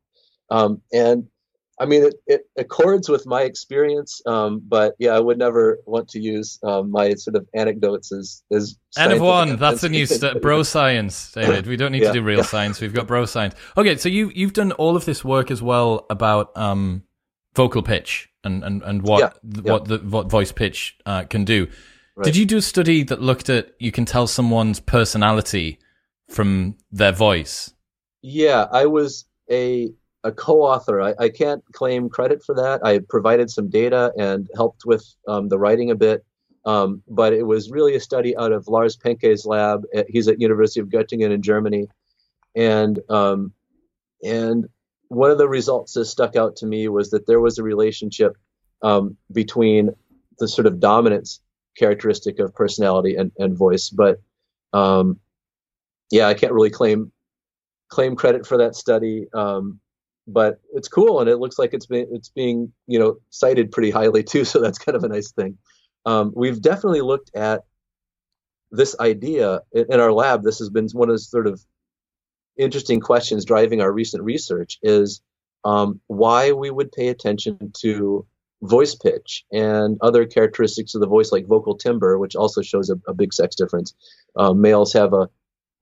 Um, 0.50 0.82
and 0.92 1.28
I 1.78 1.84
mean, 1.84 2.04
it, 2.04 2.14
it, 2.26 2.48
accords 2.56 3.08
with 3.08 3.26
my 3.26 3.42
experience, 3.42 4.22
um, 4.24 4.62
but 4.66 4.94
yeah, 4.98 5.10
I 5.10 5.20
would 5.20 5.36
never 5.38 5.78
want 5.84 6.08
to 6.10 6.20
use 6.20 6.58
um, 6.62 6.90
my 6.90 7.14
sort 7.14 7.36
of 7.36 7.46
anecdotes 7.54 8.12
as 8.12 8.42
as. 8.50 8.78
N 8.96 9.12
of 9.12 9.20
one. 9.20 9.56
That's 9.56 9.82
a 9.82 9.88
new 9.88 10.06
st- 10.06 10.40
bro 10.42 10.62
science, 10.62 11.32
David. 11.32 11.66
We 11.66 11.76
don't 11.76 11.92
need 11.92 12.02
yeah, 12.02 12.08
to 12.08 12.14
do 12.14 12.22
real 12.22 12.38
yeah. 12.38 12.44
science. 12.44 12.80
We've 12.80 12.94
got 12.94 13.06
bro 13.06 13.26
science. 13.26 13.54
Okay, 13.76 13.96
so 13.96 14.08
you 14.08 14.32
you've 14.34 14.54
done 14.54 14.72
all 14.72 14.96
of 14.96 15.04
this 15.04 15.22
work 15.22 15.50
as 15.50 15.60
well 15.60 16.06
about 16.08 16.56
um, 16.56 17.02
vocal 17.54 17.82
pitch 17.82 18.30
and 18.42 18.64
and 18.64 18.82
and 18.82 19.02
what 19.02 19.38
yeah, 19.44 19.72
what 19.72 19.84
the 19.84 19.98
what 19.98 20.30
voice 20.30 20.52
pitch 20.52 20.96
uh, 21.04 21.24
can 21.24 21.44
do. 21.44 21.68
Right. 22.16 22.24
Did 22.24 22.36
you 22.36 22.46
do 22.46 22.56
a 22.56 22.62
study 22.62 23.02
that 23.04 23.20
looked 23.20 23.50
at 23.50 23.74
you 23.78 23.92
can 23.92 24.06
tell 24.06 24.26
someone's 24.26 24.80
personality 24.80 25.78
from 26.30 26.76
their 26.90 27.12
voice? 27.12 27.74
Yeah, 28.22 28.66
I 28.72 28.86
was 28.86 29.26
a 29.50 29.90
a 30.24 30.32
co-author. 30.32 31.00
I, 31.00 31.14
I, 31.20 31.28
can't 31.28 31.62
claim 31.72 32.08
credit 32.08 32.42
for 32.42 32.52
that. 32.56 32.84
I 32.84 32.98
provided 32.98 33.48
some 33.48 33.68
data 33.68 34.12
and 34.18 34.48
helped 34.56 34.84
with 34.84 35.06
um, 35.28 35.48
the 35.48 35.58
writing 35.58 35.92
a 35.92 35.94
bit, 35.94 36.24
um, 36.64 37.02
but 37.06 37.32
it 37.32 37.44
was 37.44 37.70
really 37.70 37.94
a 37.94 38.00
study 38.00 38.36
out 38.36 38.50
of 38.50 38.66
Lars 38.66 38.96
Penke's 38.96 39.46
lab. 39.46 39.84
At, 39.94 40.06
he's 40.08 40.26
at 40.26 40.40
University 40.40 40.80
of 40.80 40.88
Göttingen 40.88 41.30
in 41.30 41.42
Germany, 41.42 41.86
and 42.56 42.98
um, 43.08 43.52
and 44.24 44.66
one 45.08 45.30
of 45.30 45.38
the 45.38 45.48
results 45.48 45.92
that 45.92 46.06
stuck 46.06 46.34
out 46.34 46.56
to 46.56 46.66
me 46.66 46.88
was 46.88 47.10
that 47.10 47.26
there 47.26 47.40
was 47.40 47.58
a 47.58 47.62
relationship 47.62 48.36
um, 48.82 49.16
between 49.30 49.90
the 50.38 50.48
sort 50.48 50.66
of 50.66 50.80
dominance 50.80 51.40
characteristic 51.76 52.38
of 52.38 52.54
personality 52.54 53.16
and, 53.16 53.32
and 53.38 53.56
voice, 53.56 53.90
but 53.90 54.20
um, 54.72 55.18
yeah, 56.10 56.28
I 56.28 56.34
can't 56.34 56.52
really 56.52 56.70
claim 56.70 57.12
claim 57.88 58.16
credit 58.16 58.46
for 58.46 58.58
that 58.58 58.74
study. 58.74 59.26
Um, 59.32 59.80
but 60.26 60.60
it's 60.72 60.88
cool 60.88 61.20
and 61.20 61.30
it 61.30 61.36
looks 61.36 61.58
like 61.58 61.72
it's 61.72 61.86
been 61.86 62.06
it's 62.10 62.28
being 62.30 62.72
you 62.86 62.98
know 62.98 63.16
cited 63.30 63.70
pretty 63.70 63.90
highly 63.90 64.22
too 64.22 64.44
so 64.44 64.60
that's 64.60 64.78
kind 64.78 64.96
of 64.96 65.04
a 65.04 65.08
nice 65.08 65.32
thing 65.32 65.56
um, 66.04 66.32
we've 66.34 66.60
definitely 66.60 67.00
looked 67.00 67.34
at 67.34 67.64
this 68.70 68.96
idea 68.98 69.60
in, 69.72 70.00
our 70.00 70.12
lab 70.12 70.42
this 70.42 70.58
has 70.58 70.70
been 70.70 70.88
one 70.92 71.08
of 71.08 71.14
the 71.14 71.20
sort 71.20 71.46
of 71.46 71.60
interesting 72.56 73.00
questions 73.00 73.44
driving 73.44 73.80
our 73.80 73.92
recent 73.92 74.22
research 74.22 74.78
is 74.82 75.20
um, 75.64 76.00
why 76.06 76.52
we 76.52 76.70
would 76.70 76.90
pay 76.92 77.08
attention 77.08 77.72
to 77.78 78.26
voice 78.66 78.94
pitch 78.94 79.44
and 79.52 79.96
other 80.00 80.26
characteristics 80.26 80.94
of 80.94 81.00
the 81.00 81.06
voice 81.06 81.32
like 81.32 81.46
vocal 81.46 81.76
timbre 81.76 82.18
which 82.18 82.36
also 82.36 82.62
shows 82.62 82.90
a, 82.90 82.96
a 83.08 83.14
big 83.14 83.32
sex 83.32 83.54
difference 83.54 83.94
um, 84.36 84.60
males 84.60 84.92
have 84.92 85.12
a 85.12 85.28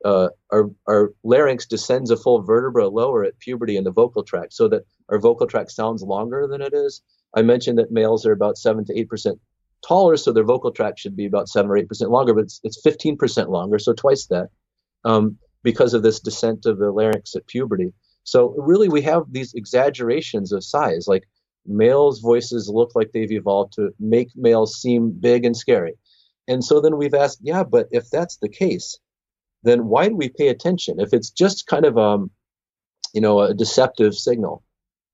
uh, 0.05 0.29
our, 0.53 0.71
our 0.87 1.13
larynx 1.25 1.67
descends 1.67 2.11
a 2.11 2.17
full 2.17 2.43
vertebra 2.43 2.89
lower 2.89 3.25
at 3.25 3.39
puberty 3.39 3.77
in 3.77 3.85
the 3.85 3.91
vocal 3.91 4.23
tract 4.23 4.53
so 4.53 4.69
that 4.69 4.85
our 5.09 5.19
vocal 5.19 5.47
tract 5.47 5.71
sounds 5.71 6.03
longer 6.03 6.47
than 6.47 6.61
it 6.61 6.75
is. 6.75 7.01
I 7.35 7.43
mentioned 7.43 7.79
that 7.79 7.91
males 7.91 8.27
are 8.27 8.33
about 8.33 8.59
7 8.59 8.85
to 8.85 8.93
8% 8.93 9.39
taller, 9.87 10.17
so 10.17 10.33
their 10.33 10.45
vocal 10.45 10.71
tract 10.71 10.99
should 10.99 11.17
be 11.17 11.27
about 11.27 11.49
7 11.49 11.71
or 11.71 11.79
8% 11.79 12.11
longer, 12.11 12.35
but 12.35 12.45
it's, 12.45 12.61
it's 12.65 12.81
15% 12.85 13.49
longer, 13.49 13.79
so 13.79 13.93
twice 13.95 14.27
that, 14.27 14.49
um, 15.05 15.39
because 15.63 15.95
of 15.95 16.03
this 16.03 16.21
descent 16.21 16.67
of 16.67 16.79
the 16.79 16.93
larynx 16.93 17.35
at 17.35 17.47
puberty. 17.47 17.93
So, 18.25 18.55
really, 18.57 18.89
we 18.89 19.03
have 19.03 19.25
these 19.31 19.53
exaggerations 19.53 20.53
of 20.53 20.65
size. 20.65 21.07
Like 21.07 21.25
males' 21.67 22.21
voices 22.21 22.69
look 22.69 22.93
like 22.95 23.13
they've 23.13 23.33
evolved 23.33 23.75
to 23.75 23.91
make 23.99 24.31
males 24.35 24.81
seem 24.81 25.11
big 25.11 25.45
and 25.45 25.57
scary. 25.57 25.95
And 26.47 26.63
so 26.63 26.81
then 26.81 26.97
we've 26.97 27.15
asked, 27.15 27.39
yeah, 27.43 27.65
but 27.65 27.89
if 27.91 28.11
that's 28.11 28.37
the 28.37 28.49
case, 28.49 28.99
then 29.63 29.87
why 29.87 30.09
do 30.09 30.17
we 30.17 30.29
pay 30.29 30.49
attention? 30.49 31.01
If 31.01 31.15
it's 31.15 31.31
just 31.31 31.67
kind 31.67 31.87
of 31.87 31.97
um, 31.97 32.31
you 33.15 33.21
know, 33.21 33.41
a 33.41 33.55
deceptive 33.55 34.15
signal 34.15 34.63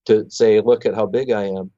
to 0.07 0.29
say, 0.31 0.61
look 0.61 0.87
at 0.87 0.95
how 0.95 1.07
big 1.07 1.31
I 1.31 1.45
am, 1.45 1.71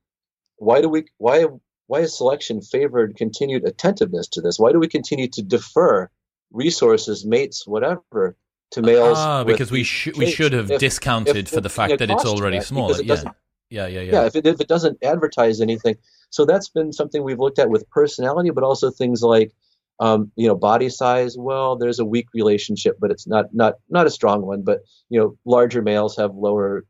why 0.56 0.80
do 0.80 0.88
we 0.88 1.04
why 1.18 1.46
why 1.88 2.00
is 2.00 2.16
selection 2.16 2.62
favored 2.62 3.16
continued 3.16 3.64
attentiveness 3.64 4.28
to 4.28 4.40
this? 4.40 4.58
Why 4.58 4.72
do 4.72 4.78
we 4.78 4.88
continue 4.88 5.28
to 5.28 5.42
defer 5.42 6.08
resources, 6.52 7.26
mates, 7.26 7.66
whatever, 7.66 8.36
to 8.70 8.80
males? 8.80 9.18
Ah, 9.18 9.42
because 9.42 9.72
we 9.72 9.82
should 9.82 10.16
we 10.16 10.30
should 10.30 10.52
have 10.52 10.70
if, 10.70 10.80
discounted 10.80 11.36
if, 11.36 11.50
for 11.50 11.60
the 11.60 11.68
fact 11.68 11.98
that 11.98 12.10
it's 12.10 12.24
already 12.24 12.60
smaller. 12.60 13.00
It 13.00 13.06
yeah. 13.06 13.24
Yeah, 13.72 13.86
yeah, 13.86 14.00
yeah. 14.00 14.12
Yeah, 14.12 14.26
if 14.26 14.36
it, 14.36 14.46
if 14.46 14.60
it 14.60 14.68
doesn't 14.68 15.02
advertise 15.02 15.60
anything, 15.60 15.96
so 16.30 16.44
that's 16.44 16.68
been 16.68 16.92
something 16.92 17.22
we've 17.22 17.40
looked 17.40 17.58
at 17.58 17.70
with 17.70 17.88
personality, 17.90 18.50
but 18.50 18.64
also 18.64 18.90
things 18.90 19.22
like 19.22 19.52
um, 20.00 20.32
you 20.36 20.48
know, 20.48 20.54
body 20.56 20.88
size. 20.88 21.36
Well, 21.38 21.76
there's 21.76 21.98
a 21.98 22.04
weak 22.04 22.26
relationship, 22.34 22.96
but 23.00 23.10
it's 23.10 23.26
not 23.26 23.46
not 23.52 23.74
not 23.88 24.06
a 24.06 24.10
strong 24.10 24.42
one. 24.42 24.62
But 24.62 24.80
you 25.08 25.18
know, 25.18 25.36
larger 25.44 25.80
males 25.80 26.16
have 26.16 26.34
lower 26.34 26.84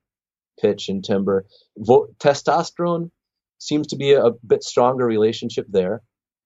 pitch 0.61 0.89
and 0.89 1.05
timbre. 1.05 1.45
Vo- 1.77 2.09
testosterone 2.19 3.11
seems 3.59 3.87
to 3.89 3.97
be 3.97 4.13
a, 4.13 4.25
a 4.25 4.33
bit 4.47 4.65
stronger 4.65 5.07
relationship 5.07 5.67
there, 5.69 6.03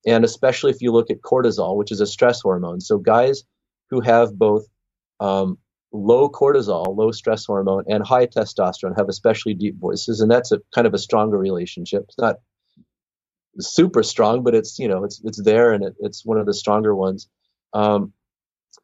and 0.07 0.25
especially 0.25 0.71
if 0.71 0.83
you 0.83 0.93
look 0.93 1.11
at 1.11 1.23
cortisol, 1.23 1.77
which 1.77 1.93
is 1.93 2.01
a 2.01 2.07
stress 2.07 2.41
hormone. 2.41 2.81
So 2.81 2.99
guys 2.99 3.43
who 3.91 4.01
have 4.01 4.37
both 4.37 4.67
um, 5.21 5.59
low 5.93 6.29
cortisol, 6.29 6.97
low 6.97 7.11
stress 7.11 7.45
hormone, 7.45 7.85
and 7.89 8.05
high 8.05 8.27
testosterone 8.27 8.97
have 8.97 9.09
especially 9.09 9.55
deep 9.55 9.79
voices, 9.79 10.21
and 10.21 10.31
that's 10.31 10.53
a 10.53 10.61
kind 10.75 10.87
of 10.87 10.95
a 10.95 10.99
stronger 10.99 11.39
relationship. 11.39 12.05
It's 12.09 12.19
not 12.19 12.37
super 13.61 14.03
strong, 14.03 14.43
but 14.43 14.55
it's 14.55 14.79
you 14.79 14.89
know 14.89 15.05
it's 15.05 15.21
it's 15.25 15.43
there 15.43 15.73
and 15.73 15.85
it, 15.85 15.95
it's 16.01 16.25
one 16.25 16.39
of 16.39 16.47
the 16.47 16.55
stronger 16.55 16.95
ones. 16.95 17.29
Um, 17.73 18.13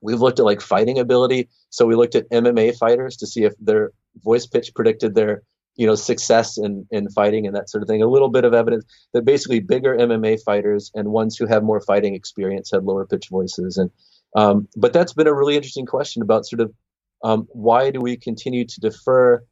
we've 0.01 0.21
looked 0.21 0.39
at 0.39 0.45
like 0.45 0.61
fighting 0.61 0.99
ability, 0.99 1.49
so 1.71 1.87
we 1.87 1.95
looked 1.95 2.15
at 2.15 2.31
MMA 2.31 2.77
fighters 2.79 3.17
to 3.19 3.27
see 3.27 3.45
if 3.45 3.55
their 3.61 3.93
voice 4.23 4.47
pitch 4.47 4.75
predicted 4.75 5.15
their 5.15 5.43
you 5.77 5.87
know 5.87 5.95
success 5.95 6.59
in 6.59 6.87
in 6.91 7.09
fighting 7.11 7.47
and 7.47 7.57
that 7.57 7.71
sort 7.71 7.83
of 7.83 7.89
thing. 7.89 8.03
A 8.03 8.09
little 8.09 8.31
bit 8.31 8.45
of 8.45 8.55
evidence 8.55 8.85
that 9.13 9.25
basically 9.25 9.61
bigger 9.61 9.97
MMA 9.97 10.43
fighters 10.43 10.91
and 10.95 11.09
ones 11.09 11.37
who 11.37 11.47
have 11.47 11.63
more 11.63 11.81
fighting 11.81 12.15
experience 12.15 12.71
had 12.71 12.85
lower 12.85 13.07
pitch 13.07 13.29
voices, 13.31 13.77
and 13.77 13.91
um, 14.37 14.69
but 14.77 14.93
that's 14.93 15.13
been 15.13 15.27
a 15.27 15.35
really 15.35 15.57
interesting 15.57 15.87
question 15.87 16.23
about 16.23 16.47
sort 16.47 16.61
of 16.61 16.73
um, 17.23 17.47
why 17.51 17.91
do 17.91 18.01
we 18.01 18.17
continue 18.17 18.67
to 18.67 18.81
defer 18.81 19.45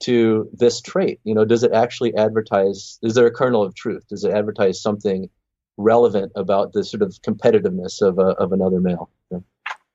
to 0.00 0.48
this 0.52 0.80
trait? 0.80 1.20
You 1.24 1.34
know, 1.34 1.44
does 1.44 1.62
it 1.62 1.72
actually 1.72 2.14
advertise? 2.16 2.98
Is 3.02 3.14
there 3.14 3.26
a 3.26 3.30
kernel 3.30 3.62
of 3.62 3.74
truth? 3.74 4.06
Does 4.08 4.24
it 4.24 4.32
advertise 4.32 4.82
something 4.82 5.28
relevant 5.76 6.32
about 6.34 6.72
the 6.72 6.84
sort 6.84 7.02
of 7.02 7.14
competitiveness 7.26 8.02
of 8.02 8.18
a, 8.18 8.32
of 8.38 8.52
another 8.52 8.80
male? 8.80 9.10
Yeah. 9.30 9.38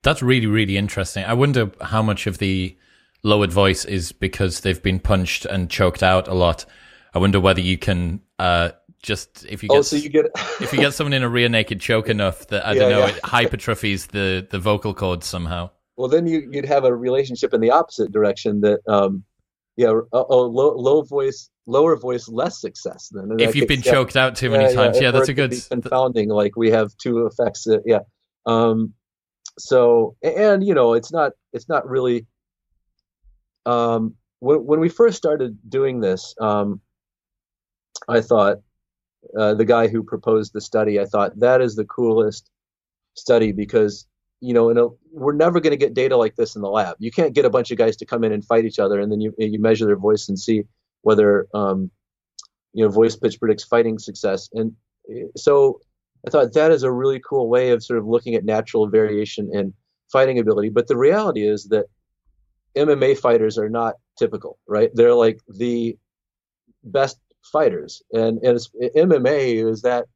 That's 0.02 0.22
really 0.22 0.46
really 0.46 0.76
interesting. 0.76 1.24
I 1.24 1.34
wonder 1.34 1.70
how 1.82 2.02
much 2.02 2.26
of 2.26 2.38
the 2.38 2.76
lowered 3.22 3.52
voice 3.52 3.84
is 3.84 4.12
because 4.12 4.60
they've 4.60 4.82
been 4.82 5.00
punched 5.00 5.44
and 5.44 5.68
choked 5.68 6.02
out 6.02 6.28
a 6.28 6.34
lot. 6.34 6.64
I 7.12 7.18
wonder 7.18 7.40
whether 7.40 7.60
you 7.60 7.76
can 7.76 8.20
uh, 8.38 8.70
just 9.02 9.44
if 9.46 9.62
you 9.62 9.68
oh, 9.70 9.74
get, 9.74 9.78
oh, 9.78 9.82
so 9.82 9.96
you 9.96 10.08
get 10.08 10.26
if 10.60 10.72
you 10.72 10.78
get 10.78 10.94
someone 10.94 11.12
in 11.12 11.22
a 11.22 11.28
rear 11.28 11.48
naked 11.48 11.80
choke 11.80 12.08
enough 12.08 12.46
that 12.48 12.66
I 12.66 12.72
yeah, 12.72 12.80
don't 12.80 12.90
know 12.90 12.98
yeah. 13.00 13.16
it 13.16 13.22
hypertrophies 13.22 14.08
the 14.08 14.46
the 14.48 14.58
vocal 14.58 14.94
cords 14.94 15.26
somehow. 15.26 15.70
Well, 15.98 16.08
then 16.08 16.28
you, 16.28 16.48
would 16.54 16.64
have 16.64 16.84
a 16.84 16.94
relationship 16.94 17.52
in 17.52 17.60
the 17.60 17.72
opposite 17.72 18.12
direction 18.12 18.60
that 18.60 18.80
um, 18.86 19.24
yeah, 19.76 19.88
uh, 19.88 20.24
oh, 20.28 20.42
low, 20.42 20.72
low 20.76 21.02
voice, 21.02 21.50
lower 21.66 21.96
voice, 21.96 22.28
less 22.28 22.60
success. 22.60 23.10
Then 23.12 23.36
if 23.40 23.56
you've 23.56 23.66
been 23.66 23.82
yeah, 23.82 23.92
choked 23.92 24.16
out 24.16 24.36
too 24.36 24.48
many 24.48 24.64
yeah, 24.64 24.72
times, 24.72 24.96
yeah, 24.96 25.02
yeah 25.02 25.10
that's 25.10 25.28
a 25.28 25.34
good 25.34 25.54
confounding. 25.68 26.28
Like 26.28 26.56
we 26.56 26.70
have 26.70 26.96
two 26.98 27.26
effects. 27.26 27.64
That, 27.64 27.82
yeah. 27.84 28.00
Um, 28.46 28.94
so 29.58 30.16
and 30.22 30.64
you 30.64 30.72
know 30.72 30.94
it's 30.94 31.12
not 31.12 31.32
it's 31.52 31.68
not 31.68 31.88
really. 31.88 32.26
Um, 33.66 34.14
when 34.38 34.64
when 34.64 34.78
we 34.78 34.88
first 34.88 35.16
started 35.16 35.58
doing 35.68 36.00
this, 36.00 36.32
um, 36.40 36.80
I 38.08 38.20
thought 38.20 38.58
uh, 39.36 39.54
the 39.54 39.64
guy 39.64 39.88
who 39.88 40.04
proposed 40.04 40.52
the 40.52 40.60
study, 40.60 41.00
I 41.00 41.06
thought 41.06 41.40
that 41.40 41.60
is 41.60 41.74
the 41.74 41.84
coolest 41.84 42.48
study 43.14 43.50
because 43.52 44.07
you 44.40 44.54
know, 44.54 44.96
we're 45.12 45.32
never 45.32 45.60
going 45.60 45.72
to 45.72 45.76
get 45.76 45.94
data 45.94 46.16
like 46.16 46.36
this 46.36 46.54
in 46.54 46.62
the 46.62 46.68
lab. 46.68 46.96
You 46.98 47.10
can't 47.10 47.34
get 47.34 47.44
a 47.44 47.50
bunch 47.50 47.70
of 47.70 47.78
guys 47.78 47.96
to 47.96 48.06
come 48.06 48.22
in 48.24 48.32
and 48.32 48.44
fight 48.44 48.64
each 48.64 48.78
other, 48.78 49.00
and 49.00 49.10
then 49.10 49.20
you 49.20 49.34
you 49.38 49.60
measure 49.60 49.86
their 49.86 49.96
voice 49.96 50.28
and 50.28 50.38
see 50.38 50.64
whether 51.02 51.48
um, 51.54 51.90
you 52.72 52.84
know 52.84 52.90
voice 52.90 53.16
pitch 53.16 53.38
predicts 53.40 53.64
fighting 53.64 53.98
success. 53.98 54.48
And 54.52 54.72
eh, 55.10 55.24
so 55.36 55.80
I 56.26 56.30
thought 56.30 56.52
that 56.52 56.70
is 56.70 56.82
a 56.82 56.92
really 56.92 57.20
cool 57.20 57.48
way 57.48 57.70
of 57.70 57.82
sort 57.82 57.98
of 57.98 58.06
looking 58.06 58.34
at 58.34 58.44
natural 58.44 58.88
variation 58.88 59.50
in 59.52 59.74
fighting 60.12 60.38
ability. 60.38 60.68
But 60.68 60.86
the 60.86 60.96
reality 60.96 61.46
is 61.46 61.64
that 61.68 61.86
MMA 62.76 63.18
fighters 63.18 63.58
are 63.58 63.68
not 63.68 63.96
typical, 64.18 64.58
right? 64.68 64.90
They're 64.94 65.14
like 65.14 65.40
the 65.48 65.96
best 66.84 67.18
fighters, 67.52 68.02
and 68.12 68.38
and 68.44 68.58
MMA 68.96 69.68
is 69.68 69.82
that 69.82 70.06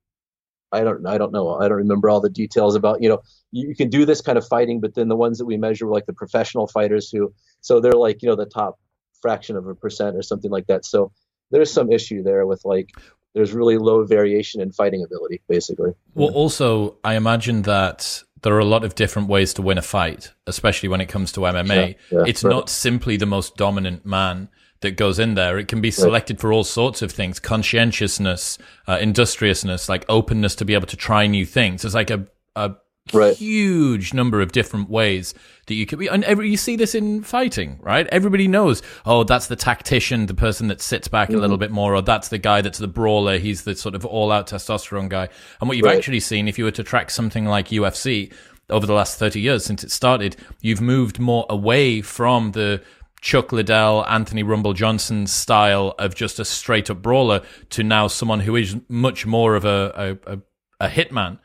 I 0.73 0.83
don't 0.83 1.07
I 1.07 1.19
don't 1.19 1.33
know 1.33 1.55
I 1.55 1.69
don't 1.69 1.79
remember 1.79 2.09
all 2.09 2.21
the 2.21 2.31
details 2.31 2.75
about 2.75 3.03
you 3.03 3.09
know 3.09 3.23
you, 3.51 3.69
you, 3.69 3.75
can 3.75 3.91
do 3.91 4.07
this 4.07 4.21
kind 4.21 4.39
of 4.39 4.47
fighting, 4.47 4.81
but 4.81 4.95
then 4.95 5.09
the 5.09 5.17
ones 5.17 5.39
that 5.39 5.45
we 5.45 5.57
measure 5.57 5.87
were 5.87 5.93
like 5.93 6.07
the 6.07 6.13
professional 6.13 6.67
fighters 6.67 7.11
who 7.11 7.33
so 7.61 7.81
they're 7.81 7.93
like 7.93 8.23
you 8.23 8.29
know 8.29 8.37
the 8.37 8.47
top 8.47 8.79
fraction 9.21 9.57
of 9.57 9.67
a 9.67 9.75
percent 9.75 10.17
or 10.17 10.23
something 10.23 10.51
like 10.51 10.67
that. 10.67 10.85
So 10.85 11.13
there's 11.51 11.73
some 11.73 11.93
issue 11.93 12.23
there 12.23 12.47
with 12.47 12.65
like 12.65 12.91
there's 13.35 13.53
really 13.53 13.79
low 13.79 14.05
variation 14.05 14.61
in 14.61 14.73
fighting 14.73 15.03
ability 15.05 15.43
basically. 15.49 15.93
Well, 16.15 16.31
yeah. 16.31 16.37
also 16.37 16.97
I 17.05 17.15
imagine 17.15 17.63
that 17.63 18.23
there 18.43 18.55
are 18.55 18.61
a 18.61 18.65
lot 18.65 18.85
of 18.85 18.95
different 18.95 19.29
ways 19.29 19.55
to 19.55 19.63
win 19.63 19.79
a 19.79 19.83
fight, 19.83 20.33
especially 20.47 20.89
when 20.89 21.01
it 21.01 21.07
comes 21.07 21.33
to 21.33 21.41
MMA. 21.41 21.69
Yeah, 22.11 22.19
yeah, 22.19 22.25
it's 22.27 22.43
right. 22.43 22.51
not 22.51 22.69
simply 22.69 23.17
the 23.17 23.27
most 23.27 23.57
dominant 23.57 24.05
man 24.05 24.49
that 24.83 24.97
goes 24.97 25.19
in 25.19 25.35
there. 25.35 25.59
It 25.59 25.69
can 25.69 25.81
be 25.81 25.91
selected 25.91 26.41
for 26.41 26.53
all 26.53 26.65
sorts 26.65 27.03
of 27.03 27.11
things: 27.11 27.41
conscientiousness, 27.41 28.59
uh, 28.87 28.99
industriousness, 29.01 29.89
like 29.89 30.05
openness 30.09 30.55
to 30.57 30.65
be 30.65 30.75
able 30.75 30.87
to 30.89 30.97
try 30.97 31.27
new 31.27 31.47
things. 31.47 31.85
It's 31.85 31.95
like 31.95 32.11
a, 32.11 32.27
a 32.55 32.75
right. 33.13 33.37
huge 33.37 34.15
number 34.15 34.41
of 34.41 34.53
different 34.53 34.89
ways 34.89 35.35
that 35.67 35.75
you 35.75 35.87
could 35.87 35.99
be. 35.99 36.09
And 36.09 36.25
every, 36.25 36.51
you 36.51 36.57
see 36.57 36.77
this 36.77 36.95
in 36.95 37.23
fighting, 37.23 37.79
right? 37.83 38.07
Everybody 38.09 38.49
knows, 38.49 38.83
oh, 39.05 39.25
that's 39.25 39.47
the 39.47 39.57
tactician, 39.57 40.27
the 40.27 40.35
person 40.35 40.69
that 40.69 40.81
sits 40.81 41.09
back 41.09 41.29
mm-hmm. 41.29 41.39
a 41.39 41.41
little 41.41 41.57
mm-hmm. 41.57 41.63
bit 41.63 41.71
more, 41.71 41.95
or 41.95 42.03
that's 42.03 42.29
the 42.29 42.39
guy 42.39 42.61
that's 42.61 42.79
the 42.79 42.89
brawler. 42.89 43.39
He's 43.39 43.63
the 43.63 43.75
sort 43.75 43.95
of 43.95 44.05
all-out 44.05 44.49
testosterone 44.49 45.09
guy. 45.09 45.29
And 45.61 45.69
what 45.69 45.77
you've 45.77 45.87
right. 45.87 45.97
actually 45.97 46.21
seen, 46.21 46.49
if 46.49 46.59
you 46.59 46.65
were 46.65 46.71
to 46.73 46.85
track 46.85 47.11
something 47.11 47.45
like 47.45 47.69
UFC 47.69 48.33
over 48.71 48.87
the 48.87 48.95
last 48.95 49.19
30 49.19 49.41
years 49.41 49.65
since 49.65 49.85
it 49.85 49.91
started, 49.91 50.37
you've 50.61 50.81
moved 50.81 51.19
more 51.19 51.47
away 51.51 52.01
from 52.01 52.53
the 52.53 52.83
Chuck 53.23 53.53
Liddell, 53.53 54.05
Anthony 54.07 54.43
Rumble 54.43 54.75
Johnson 54.75 55.27
style 55.29 55.95
of 55.99 56.15
just 56.15 56.41
a 56.41 56.45
straight 56.45 56.91
up 56.91 57.01
brawler 57.01 57.41
to 57.71 57.85
now 57.85 58.09
someone 58.09 58.41
who 58.41 58.57
is 58.57 58.77
much 58.89 59.25
more 59.25 59.55
of 59.55 59.65
a 59.65 60.19
a, 60.27 60.35
a, 60.35 60.39
a 60.81 60.89
hitman, 60.89 61.39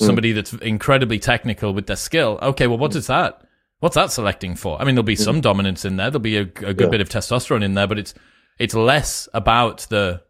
somebody 0.00 0.32
mm. 0.32 0.36
that's 0.36 0.54
incredibly 0.54 1.18
technical 1.18 1.74
with 1.74 1.86
their 1.86 1.96
skill. 1.96 2.38
Okay, 2.40 2.66
well, 2.66 2.78
what 2.78 2.96
is 2.96 3.06
that? 3.06 3.42
What's 3.80 3.94
that 3.94 4.10
selecting 4.10 4.56
for? 4.56 4.80
I 4.80 4.84
mean, 4.84 4.94
there'll 4.94 5.04
be 5.04 5.16
some 5.16 5.40
dominance 5.40 5.84
in 5.84 5.96
there. 5.96 6.10
There'll 6.10 6.20
be 6.20 6.38
a, 6.38 6.42
a 6.42 6.44
good 6.44 6.80
yeah. 6.80 6.88
bit 6.88 7.00
of 7.02 7.08
testosterone 7.10 7.62
in 7.62 7.74
there, 7.74 7.86
but 7.86 7.98
it's 7.98 8.14
it's 8.58 8.74
less 8.74 9.28
about 9.34 9.86
the 9.90 10.22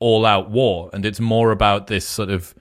all 0.00 0.26
out 0.26 0.50
war 0.50 0.90
and 0.92 1.06
it's 1.06 1.20
more 1.20 1.52
about 1.52 1.86
this 1.86 2.06
sort 2.06 2.30
of 2.30 2.54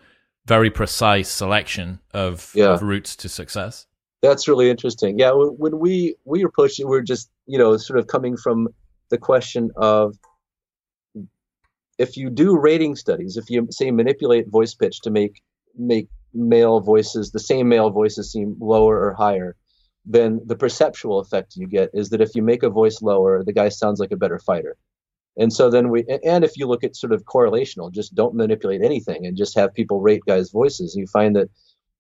very 0.45 0.69
precise 0.69 1.27
selection 1.27 1.99
of, 2.13 2.51
yeah. 2.55 2.73
of 2.73 2.81
routes 2.81 3.15
to 3.17 3.27
success. 3.27 3.87
That's 4.21 4.47
really 4.47 4.69
interesting. 4.69 5.19
Yeah, 5.19 5.31
when 5.33 5.77
we 5.77 6.15
we 6.25 6.43
approached 6.43 6.79
it, 6.79 6.85
we 6.85 6.91
we're 6.91 7.01
just 7.01 7.29
you 7.47 7.57
know 7.57 7.77
sort 7.77 7.99
of 7.99 8.07
coming 8.07 8.38
from 8.38 8.67
the 9.09 9.17
question 9.17 9.72
of 9.76 10.15
if 11.97 12.17
you 12.17 12.30
do 12.30 12.57
rating 12.57 12.95
studies, 12.95 13.38
if 13.38 13.49
you 13.49 13.67
say 13.72 13.91
manipulate 13.91 14.49
voice 14.49 14.73
pitch 14.73 15.01
to 15.01 15.11
make 15.11 15.41
make 15.77 16.07
male 16.34 16.80
voices 16.80 17.31
the 17.31 17.39
same 17.39 17.69
male 17.69 17.89
voices 17.89 18.31
seem 18.31 18.55
lower 18.59 18.99
or 18.99 19.13
higher, 19.13 19.55
then 20.05 20.41
the 20.45 20.55
perceptual 20.55 21.19
effect 21.19 21.55
you 21.55 21.67
get 21.67 21.89
is 21.93 22.09
that 22.09 22.22
if 22.22 22.35
you 22.35 22.41
make 22.41 22.63
a 22.63 22.69
voice 22.69 23.01
lower, 23.01 23.43
the 23.43 23.53
guy 23.53 23.69
sounds 23.69 23.99
like 23.99 24.11
a 24.11 24.17
better 24.17 24.39
fighter. 24.39 24.76
And 25.38 25.51
so 25.51 25.69
then 25.69 25.89
we, 25.89 26.05
and 26.23 26.45
if 26.45 26.57
you 26.57 26.65
look 26.65 26.84
at 26.84 26.95
sort 26.95 27.11
of 27.11 27.26
correlational, 27.26 27.91
just 27.91 28.15
don't 28.15 28.35
manipulate 28.35 28.81
anything 28.81 29.26
and 29.26 29.35
just 29.35 29.55
have 29.55 29.73
people 29.73 29.99
rate 29.99 30.22
guys' 30.26 30.51
voices, 30.51 30.95
you 30.95 31.07
find 31.07 31.35
that 31.35 31.49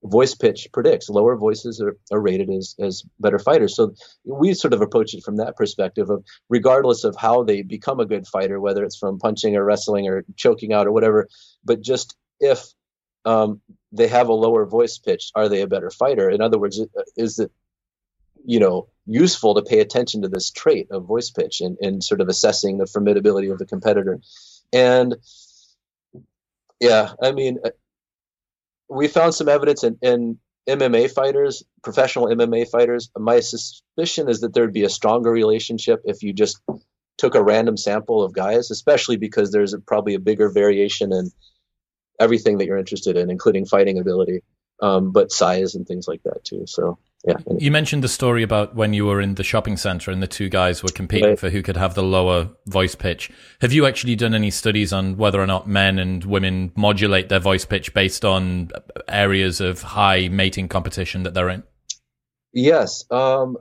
voice 0.05 0.35
pitch 0.35 0.69
predicts 0.73 1.09
lower 1.09 1.35
voices 1.37 1.81
are, 1.81 1.97
are 2.11 2.21
rated 2.21 2.49
as, 2.51 2.75
as 2.79 3.03
better 3.19 3.39
fighters. 3.39 3.75
So 3.75 3.93
we 4.25 4.53
sort 4.53 4.73
of 4.73 4.81
approach 4.81 5.13
it 5.13 5.23
from 5.23 5.37
that 5.37 5.57
perspective 5.57 6.09
of 6.09 6.23
regardless 6.49 7.03
of 7.03 7.15
how 7.17 7.43
they 7.43 7.63
become 7.63 7.99
a 7.99 8.05
good 8.05 8.27
fighter, 8.27 8.59
whether 8.59 8.83
it's 8.83 8.97
from 8.97 9.19
punching 9.19 9.55
or 9.55 9.65
wrestling 9.65 10.07
or 10.07 10.25
choking 10.37 10.73
out 10.73 10.87
or 10.87 10.93
whatever, 10.93 11.27
but 11.65 11.81
just 11.81 12.15
if 12.39 12.65
um, 13.25 13.61
they 13.91 14.07
have 14.07 14.29
a 14.29 14.33
lower 14.33 14.65
voice 14.65 14.99
pitch, 14.99 15.31
are 15.35 15.49
they 15.49 15.61
a 15.61 15.67
better 15.67 15.89
fighter? 15.91 16.29
In 16.29 16.41
other 16.41 16.59
words, 16.59 16.79
is 17.17 17.39
it 17.39 17.51
you 18.45 18.59
know 18.59 18.87
useful 19.05 19.55
to 19.55 19.61
pay 19.63 19.79
attention 19.79 20.21
to 20.21 20.27
this 20.29 20.51
trait 20.51 20.87
of 20.91 21.05
voice 21.05 21.31
pitch 21.31 21.61
and, 21.61 21.77
and 21.81 22.03
sort 22.03 22.21
of 22.21 22.29
assessing 22.29 22.77
the 22.77 22.85
formidability 22.85 23.51
of 23.51 23.59
the 23.59 23.65
competitor 23.65 24.19
and 24.73 25.15
yeah 26.79 27.13
i 27.21 27.31
mean 27.31 27.59
we 28.89 29.07
found 29.07 29.33
some 29.33 29.49
evidence 29.49 29.83
in, 29.83 29.97
in 30.01 30.39
mma 30.67 31.11
fighters 31.11 31.63
professional 31.83 32.27
mma 32.27 32.67
fighters. 32.69 33.11
My 33.17 33.39
suspicion 33.39 34.29
is 34.29 34.41
that 34.41 34.53
there'd 34.53 34.73
be 34.73 34.83
a 34.83 34.89
stronger 34.89 35.31
relationship 35.31 36.01
if 36.05 36.23
you 36.23 36.33
just 36.33 36.59
took 37.17 37.35
a 37.35 37.43
random 37.43 37.77
sample 37.77 38.23
of 38.23 38.33
guys 38.33 38.71
especially 38.71 39.17
because 39.17 39.51
there's 39.51 39.73
a, 39.73 39.79
probably 39.79 40.15
a 40.15 40.19
bigger 40.19 40.49
variation 40.49 41.13
in 41.13 41.31
everything 42.19 42.57
that 42.57 42.65
you're 42.65 42.77
interested 42.77 43.17
in 43.17 43.29
including 43.29 43.65
fighting 43.65 43.99
ability 43.99 44.41
um, 44.81 45.11
but 45.11 45.31
size 45.31 45.75
and 45.75 45.87
things 45.87 46.07
like 46.07 46.23
that 46.23 46.43
too 46.43 46.65
so 46.67 46.97
yeah. 47.27 47.37
You 47.57 47.71
mentioned 47.71 48.03
the 48.03 48.07
story 48.07 48.43
about 48.43 48.75
when 48.75 48.93
you 48.93 49.05
were 49.05 49.19
in 49.19 49.35
the 49.35 49.43
shopping 49.43 49.77
center 49.77 50.11
and 50.11 50.21
the 50.21 50.27
two 50.27 50.47
guys 50.47 50.83
were 50.83 50.89
competing 50.89 51.29
right. 51.29 51.39
for 51.39 51.49
who 51.49 51.63
could 51.63 51.77
have 51.77 51.95
the 51.95 52.03
lower 52.03 52.49
voice 52.67 52.93
pitch. 52.93 53.31
Have 53.61 53.73
you 53.73 53.87
actually 53.87 54.15
done 54.15 54.35
any 54.35 54.51
studies 54.51 54.93
on 54.93 55.17
whether 55.17 55.41
or 55.41 55.47
not 55.47 55.67
men 55.67 55.97
and 55.97 56.23
women 56.23 56.71
modulate 56.75 57.29
their 57.29 57.39
voice 57.39 57.65
pitch 57.65 57.93
based 57.95 58.23
on 58.23 58.69
areas 59.07 59.59
of 59.59 59.81
high 59.81 60.27
mating 60.27 60.67
competition 60.67 61.23
that 61.23 61.33
they're 61.33 61.49
in? 61.49 61.63
Yes. 62.53 63.05
Um, 63.09 63.57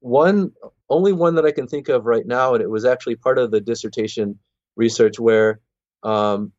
one, 0.00 0.52
only 0.90 1.12
one 1.12 1.36
that 1.36 1.46
I 1.46 1.52
can 1.52 1.66
think 1.66 1.88
of 1.88 2.04
right 2.04 2.26
now, 2.26 2.54
and 2.54 2.62
it 2.62 2.70
was 2.70 2.84
actually 2.84 3.16
part 3.16 3.38
of 3.38 3.50
the 3.50 3.60
dissertation 3.60 4.38
research 4.76 5.18
where 5.18 5.60
um, 6.02 6.52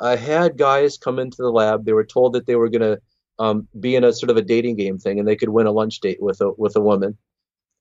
I 0.00 0.14
had 0.16 0.56
guys 0.56 0.96
come 0.96 1.18
into 1.18 1.38
the 1.38 1.50
lab. 1.50 1.84
They 1.84 1.92
were 1.92 2.06
told 2.06 2.34
that 2.34 2.46
they 2.46 2.54
were 2.54 2.70
going 2.70 2.82
to 2.82 3.00
um, 3.38 3.68
be 3.78 3.96
in 3.96 4.04
a 4.04 4.12
sort 4.12 4.30
of 4.30 4.36
a 4.36 4.42
dating 4.42 4.76
game 4.76 4.98
thing, 4.98 5.18
and 5.18 5.26
they 5.26 5.36
could 5.36 5.48
win 5.48 5.66
a 5.66 5.72
lunch 5.72 6.00
date 6.00 6.20
with 6.20 6.40
a 6.40 6.52
with 6.56 6.76
a 6.76 6.80
woman. 6.80 7.16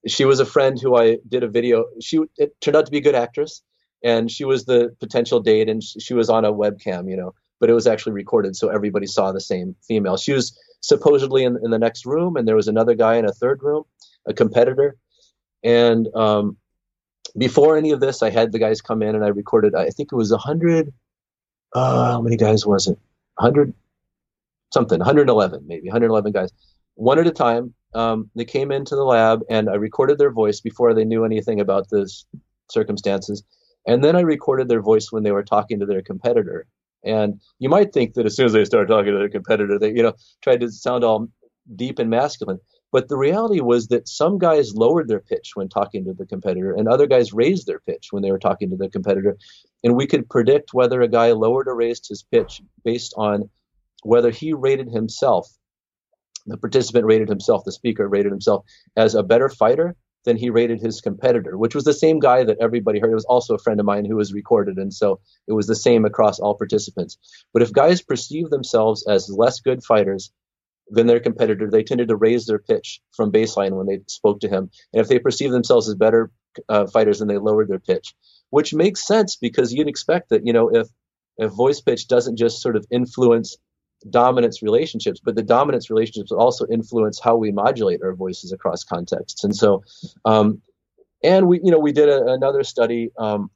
She 0.07 0.25
was 0.25 0.39
a 0.39 0.45
friend 0.45 0.79
who 0.79 0.95
I 0.95 1.17
did 1.27 1.43
a 1.43 1.47
video. 1.47 1.85
She 2.01 2.19
it 2.37 2.59
turned 2.61 2.77
out 2.77 2.85
to 2.85 2.91
be 2.91 2.97
a 2.97 3.01
good 3.01 3.15
actress, 3.15 3.61
and 4.03 4.31
she 4.31 4.45
was 4.45 4.65
the 4.65 4.95
potential 4.99 5.39
date, 5.39 5.69
and 5.69 5.83
she 5.83 6.13
was 6.13 6.29
on 6.29 6.45
a 6.45 6.53
webcam, 6.53 7.09
you 7.09 7.17
know, 7.17 7.33
but 7.59 7.69
it 7.69 7.73
was 7.73 7.87
actually 7.87 8.13
recorded, 8.13 8.55
so 8.55 8.69
everybody 8.69 9.07
saw 9.07 9.31
the 9.31 9.41
same 9.41 9.75
female. 9.87 10.17
She 10.17 10.33
was 10.33 10.57
supposedly 10.81 11.43
in, 11.43 11.57
in 11.63 11.71
the 11.71 11.79
next 11.79 12.05
room, 12.05 12.35
and 12.35 12.47
there 12.47 12.55
was 12.55 12.67
another 12.67 12.95
guy 12.95 13.15
in 13.15 13.25
a 13.25 13.31
third 13.31 13.61
room, 13.61 13.83
a 14.27 14.33
competitor, 14.33 14.97
and 15.63 16.07
um, 16.15 16.57
before 17.37 17.77
any 17.77 17.91
of 17.91 17.99
this, 17.99 18.21
I 18.21 18.29
had 18.29 18.51
the 18.51 18.59
guys 18.59 18.81
come 18.81 19.01
in 19.01 19.15
and 19.15 19.23
I 19.23 19.29
recorded. 19.29 19.75
I 19.75 19.89
think 19.89 20.09
it 20.11 20.15
was 20.15 20.31
a 20.31 20.37
hundred. 20.37 20.93
Uh, 21.73 22.11
how 22.11 22.21
many 22.21 22.35
guys 22.35 22.65
was 22.65 22.87
it? 22.87 22.97
100 23.35 23.73
something, 24.73 24.99
111 24.99 25.63
maybe, 25.67 25.87
111 25.87 26.31
guys, 26.31 26.51
one 26.95 27.19
at 27.19 27.27
a 27.27 27.31
time. 27.31 27.73
Um, 27.93 28.29
they 28.35 28.45
came 28.45 28.71
into 28.71 28.95
the 28.95 29.03
lab 29.03 29.41
and 29.49 29.69
I 29.69 29.75
recorded 29.75 30.17
their 30.17 30.31
voice 30.31 30.61
before 30.61 30.93
they 30.93 31.03
knew 31.03 31.25
anything 31.25 31.59
about 31.59 31.89
this 31.89 32.25
circumstances. 32.69 33.43
And 33.85 34.03
then 34.03 34.15
I 34.15 34.21
recorded 34.21 34.69
their 34.69 34.81
voice 34.81 35.11
when 35.11 35.23
they 35.23 35.31
were 35.31 35.43
talking 35.43 35.79
to 35.79 35.85
their 35.85 36.01
competitor. 36.01 36.67
And 37.03 37.41
you 37.59 37.67
might 37.67 37.93
think 37.93 38.13
that 38.13 38.25
as 38.25 38.35
soon 38.35 38.45
as 38.45 38.53
they 38.53 38.63
start 38.65 38.87
talking 38.87 39.11
to 39.11 39.17
their 39.17 39.29
competitor, 39.29 39.79
they, 39.79 39.89
you 39.89 40.03
know, 40.03 40.13
tried 40.41 40.61
to 40.61 40.71
sound 40.71 41.03
all 41.03 41.27
deep 41.75 41.99
and 41.99 42.09
masculine. 42.09 42.59
But 42.91 43.07
the 43.07 43.17
reality 43.17 43.61
was 43.61 43.87
that 43.87 44.07
some 44.07 44.37
guys 44.37 44.75
lowered 44.75 45.07
their 45.07 45.21
pitch 45.21 45.51
when 45.55 45.69
talking 45.69 46.03
to 46.05 46.13
the 46.13 46.25
competitor, 46.25 46.73
and 46.73 46.87
other 46.87 47.07
guys 47.07 47.31
raised 47.31 47.65
their 47.65 47.79
pitch 47.79 48.07
when 48.11 48.21
they 48.21 48.31
were 48.31 48.39
talking 48.39 48.69
to 48.69 48.75
the 48.75 48.89
competitor. 48.89 49.37
And 49.83 49.95
we 49.95 50.07
could 50.07 50.29
predict 50.29 50.73
whether 50.73 51.01
a 51.01 51.07
guy 51.07 51.31
lowered 51.31 51.67
or 51.67 51.75
raised 51.75 52.07
his 52.09 52.23
pitch 52.23 52.61
based 52.83 53.13
on 53.15 53.49
whether 54.03 54.31
he 54.31 54.53
rated 54.53 54.89
himself, 54.89 55.47
the 56.45 56.57
participant 56.57 57.05
rated 57.05 57.29
himself, 57.29 57.63
the 57.65 57.71
speaker 57.71 58.07
rated 58.07 58.31
himself 58.31 58.65
as 58.95 59.15
a 59.15 59.23
better 59.23 59.49
fighter 59.49 59.95
than 60.25 60.37
he 60.37 60.49
rated 60.49 60.79
his 60.79 61.01
competitor, 61.01 61.57
which 61.57 61.73
was 61.73 61.83
the 61.83 61.93
same 61.93 62.19
guy 62.19 62.43
that 62.43 62.57
everybody 62.61 62.99
heard. 62.99 63.11
It 63.11 63.15
was 63.15 63.25
also 63.25 63.55
a 63.55 63.59
friend 63.59 63.79
of 63.79 63.85
mine 63.85 64.05
who 64.05 64.15
was 64.15 64.33
recorded, 64.33 64.77
and 64.77 64.93
so 64.93 65.19
it 65.47 65.53
was 65.53 65.67
the 65.67 65.75
same 65.75 66.05
across 66.05 66.39
all 66.39 66.55
participants. 66.55 67.17
But 67.53 67.63
if 67.63 67.73
guys 67.73 68.01
perceive 68.01 68.49
themselves 68.49 69.05
as 69.07 69.29
less 69.29 69.59
good 69.59 69.83
fighters 69.83 70.31
than 70.89 71.07
their 71.07 71.19
competitor, 71.19 71.69
they 71.69 71.83
tended 71.83 72.09
to 72.09 72.15
raise 72.15 72.45
their 72.45 72.59
pitch 72.59 73.01
from 73.15 73.31
baseline 73.31 73.71
when 73.71 73.87
they 73.87 74.01
spoke 74.07 74.41
to 74.41 74.49
him. 74.49 74.69
And 74.93 75.01
if 75.01 75.07
they 75.07 75.19
perceive 75.19 75.51
themselves 75.51 75.89
as 75.89 75.95
better 75.95 76.31
uh, 76.69 76.85
fighters, 76.87 77.19
then 77.19 77.27
they 77.27 77.37
lowered 77.37 77.69
their 77.69 77.79
pitch, 77.79 78.13
which 78.49 78.73
makes 78.73 79.05
sense 79.07 79.37
because 79.37 79.73
you'd 79.73 79.87
expect 79.87 80.29
that 80.29 80.45
you 80.45 80.53
know 80.53 80.69
if 80.69 80.87
if 81.37 81.51
voice 81.51 81.81
pitch 81.81 82.07
doesn't 82.07 82.37
just 82.37 82.61
sort 82.61 82.75
of 82.75 82.85
influence 82.91 83.57
dominance 84.09 84.61
relationships, 84.61 85.19
but 85.23 85.35
the 85.35 85.43
dominance 85.43 85.89
relationships 85.89 86.31
also 86.31 86.65
influence 86.67 87.19
how 87.19 87.35
we 87.35 87.51
modulate 87.51 88.01
our 88.03 88.13
voices 88.13 88.51
across 88.51 88.83
contexts. 88.83 89.43
And 89.43 89.55
so, 89.55 89.83
um, 90.25 90.61
and 91.23 91.47
we, 91.47 91.59
you 91.63 91.71
know, 91.71 91.79
we 91.79 91.91
did 91.91 92.09
a, 92.09 92.27
another 92.27 92.63
study 92.63 93.11
um, 93.17 93.51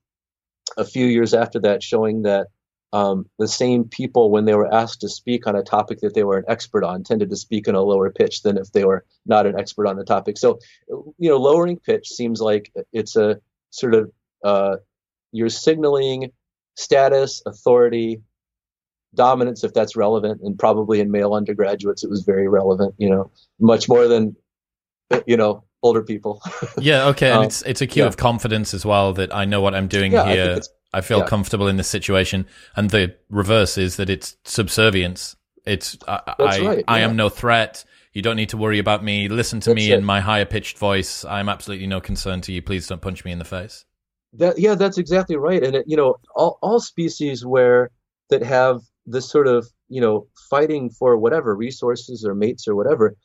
a 0.78 0.86
few 0.86 1.06
years 1.06 1.34
after 1.34 1.60
that 1.62 1.82
showing 1.82 2.24
that 2.24 2.48
um, 2.94 3.30
the 3.40 3.48
same 3.48 3.86
people, 3.86 4.30
when 4.30 4.46
they 4.46 4.56
were 4.56 4.74
asked 4.74 5.02
to 5.02 5.10
speak 5.10 5.48
on 5.48 5.56
a 5.56 5.64
topic 5.64 6.00
that 6.00 6.14
they 6.14 6.24
were 6.24 6.38
an 6.38 6.46
expert 6.48 6.84
on, 6.84 7.04
tended 7.04 7.30
to 7.30 7.36
speak 7.36 7.68
in 7.68 7.76
a 7.76 7.82
lower 7.82 8.10
pitch 8.10 8.44
than 8.44 8.58
if 8.58 8.72
they 8.72 8.86
were 8.86 9.04
not 9.26 9.46
an 9.46 9.60
expert 9.60 9.88
on 9.88 9.98
the 9.98 10.06
topic. 10.06 10.38
So, 10.38 10.60
you 10.88 11.30
know, 11.30 11.38
lowering 11.38 11.78
pitch 11.78 12.08
seems 12.08 12.40
like 12.40 12.72
it's 12.94 13.16
a 13.16 13.42
sort 13.72 13.96
of 13.96 14.12
uh, 14.44 14.78
you're 15.32 15.50
signaling 15.50 16.32
status, 16.76 17.42
authority, 17.46 18.22
dominance 19.16 19.64
if 19.64 19.74
that's 19.74 19.96
relevant 19.96 20.42
and 20.42 20.58
probably 20.58 21.00
in 21.00 21.12
male 21.12 21.34
undergraduates 21.34 22.04
it 22.04 22.10
was 22.10 22.24
very 22.24 22.48
relevant 22.48 22.94
you 22.98 23.10
know 23.10 23.32
much 23.60 23.88
more 23.90 24.08
than 24.08 24.36
you 25.26 25.38
know 25.38 25.64
older 25.84 26.02
people. 26.02 26.42
Yeah 26.80 27.08
okay 27.08 27.30
and 27.30 27.40
um, 27.40 27.44
it's 27.46 27.62
it's 27.62 27.82
a 27.82 27.88
cue 27.88 28.04
yeah. 28.04 28.08
of 28.08 28.18
confidence 28.18 28.74
as 28.74 28.86
well 28.86 29.14
that 29.14 29.34
i 29.34 29.46
know 29.46 29.62
what 29.62 29.76
i'm 29.76 29.88
doing 29.88 30.12
yeah, 30.12 30.28
here. 30.28 30.60
i, 30.94 30.98
I 30.98 31.02
feel 31.02 31.20
yeah. 31.20 31.28
comfortable 31.28 31.68
in 31.68 31.78
this 31.78 31.88
situation 31.88 32.48
and 32.76 32.90
the 32.90 33.16
reverse 33.30 33.78
is 33.78 33.98
that 33.98 34.10
it's 34.10 34.38
subservience. 34.46 35.36
It's 35.66 35.98
i 36.08 36.22
I, 36.40 36.60
right, 36.60 36.84
I 36.88 37.00
am 37.02 37.16
no 37.16 37.28
threat. 37.28 37.84
You 38.14 38.22
don't 38.22 38.38
need 38.38 38.50
to 38.50 38.58
worry 38.58 38.80
about 38.80 39.04
me. 39.04 39.28
Listen 39.28 39.60
to 39.62 39.72
that's 39.72 39.76
me 39.76 39.92
it. 39.92 39.98
in 39.98 40.06
my 40.06 40.22
higher 40.22 40.46
pitched 40.46 40.78
voice. 40.78 41.26
I'm 41.26 41.50
absolutely 41.50 41.88
no 41.88 42.00
concern 42.00 42.40
to 42.42 42.54
you. 42.54 42.62
Please 42.62 42.88
don't 42.88 43.02
punch 43.02 43.26
me 43.26 43.32
in 43.32 43.40
the 43.40 43.46
face. 43.46 43.84
That 44.34 44.58
yeah 44.58 44.76
that's 44.76 44.98
exactly 44.98 45.36
right 45.36 45.64
and 45.64 45.76
it, 45.76 45.86
you 45.88 45.98
know 45.98 46.16
all, 46.36 46.60
all 46.62 46.80
species 46.80 47.46
where 47.46 47.92
that 48.30 48.44
have 48.44 48.82
this 49.06 49.30
sort 49.30 49.48
of 49.48 49.68
you 49.90 50.02
know 50.02 50.28
fighting 50.50 50.90
for 50.90 51.18
whatever 51.18 51.56
resources 51.56 52.26
or 52.26 52.36
mates 52.36 52.68
or 52.68 52.76
whatever 52.76 53.16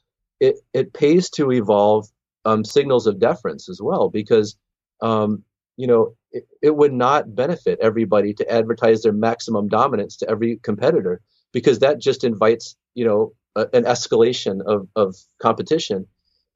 it 0.40 0.57
it 0.73 0.93
pays 0.93 1.31
to 1.31 1.52
evolve 1.52 2.07
um, 2.44 2.65
signals 2.65 3.07
of 3.07 3.19
deference 3.19 3.69
as 3.69 3.81
well 3.82 4.09
because 4.09 4.57
um, 5.02 5.43
you 5.77 5.86
know 5.86 6.15
it, 6.32 6.47
it 6.62 6.77
would 6.77 6.93
not 6.93 7.35
benefit 7.35 7.78
everybody 7.81 8.32
to 8.35 8.51
advertise 8.51 9.02
their 9.02 9.12
maximum 9.12 9.69
dominance 9.69 10.16
to 10.16 10.28
every 10.31 10.59
competitor 10.62 11.20
because 11.52 11.78
that 11.81 12.01
just 12.01 12.24
invites 12.24 12.77
you 12.94 13.05
know 13.05 13.32
a, 13.57 13.66
an 13.73 13.85
escalation 13.85 14.61
of, 14.62 14.89
of 14.97 15.16
competition. 15.40 16.07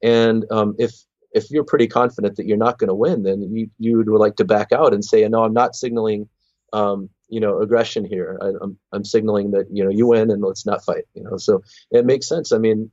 And 0.03 0.45
um, 0.51 0.75
if 0.77 0.93
if 1.33 1.51
you're 1.51 1.65
pretty 1.65 1.87
confident 1.87 2.37
that 2.37 2.45
you're 2.45 2.57
not 2.57 2.79
going 2.79 2.87
to 2.87 2.95
win, 2.95 3.23
then 3.23 3.41
you 3.41 3.69
you 3.77 3.97
would 3.97 4.07
like 4.07 4.35
to 4.37 4.45
back 4.45 4.71
out 4.71 4.93
and 4.93 5.03
say, 5.03 5.27
no, 5.27 5.43
I'm 5.43 5.53
not 5.53 5.75
signaling, 5.75 6.29
um, 6.73 7.09
you 7.29 7.39
know, 7.39 7.61
aggression 7.61 8.05
here. 8.05 8.37
I, 8.41 8.51
I'm 8.61 8.77
I'm 8.91 9.03
signaling 9.03 9.51
that 9.51 9.67
you 9.71 9.83
know 9.83 9.89
you 9.89 10.07
win 10.07 10.31
and 10.31 10.41
let's 10.41 10.65
not 10.65 10.83
fight. 10.83 11.05
You 11.13 11.23
know, 11.23 11.37
so 11.37 11.63
it 11.91 12.05
makes 12.05 12.27
sense. 12.27 12.51
I 12.51 12.57
mean, 12.57 12.91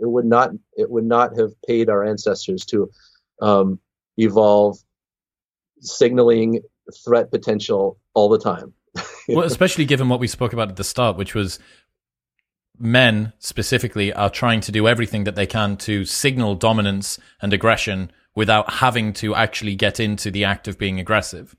it 0.00 0.08
would 0.08 0.24
not 0.24 0.50
it 0.76 0.90
would 0.90 1.04
not 1.04 1.36
have 1.38 1.50
paid 1.66 1.88
our 1.88 2.04
ancestors 2.04 2.64
to 2.66 2.90
um, 3.40 3.78
evolve 4.16 4.78
signaling 5.80 6.60
threat 7.04 7.30
potential 7.30 7.98
all 8.14 8.28
the 8.28 8.38
time. 8.38 8.72
well, 9.28 9.46
especially 9.46 9.84
given 9.84 10.08
what 10.08 10.20
we 10.20 10.28
spoke 10.28 10.52
about 10.52 10.68
at 10.68 10.76
the 10.76 10.84
start, 10.84 11.16
which 11.16 11.34
was 11.34 11.58
men 12.78 13.32
specifically 13.38 14.12
are 14.12 14.30
trying 14.30 14.60
to 14.60 14.72
do 14.72 14.88
everything 14.88 15.24
that 15.24 15.36
they 15.36 15.46
can 15.46 15.76
to 15.76 16.04
signal 16.04 16.54
dominance 16.54 17.18
and 17.40 17.52
aggression 17.52 18.10
without 18.34 18.74
having 18.74 19.12
to 19.12 19.34
actually 19.34 19.74
get 19.74 20.00
into 20.00 20.30
the 20.30 20.44
act 20.44 20.66
of 20.66 20.78
being 20.78 20.98
aggressive. 20.98 21.54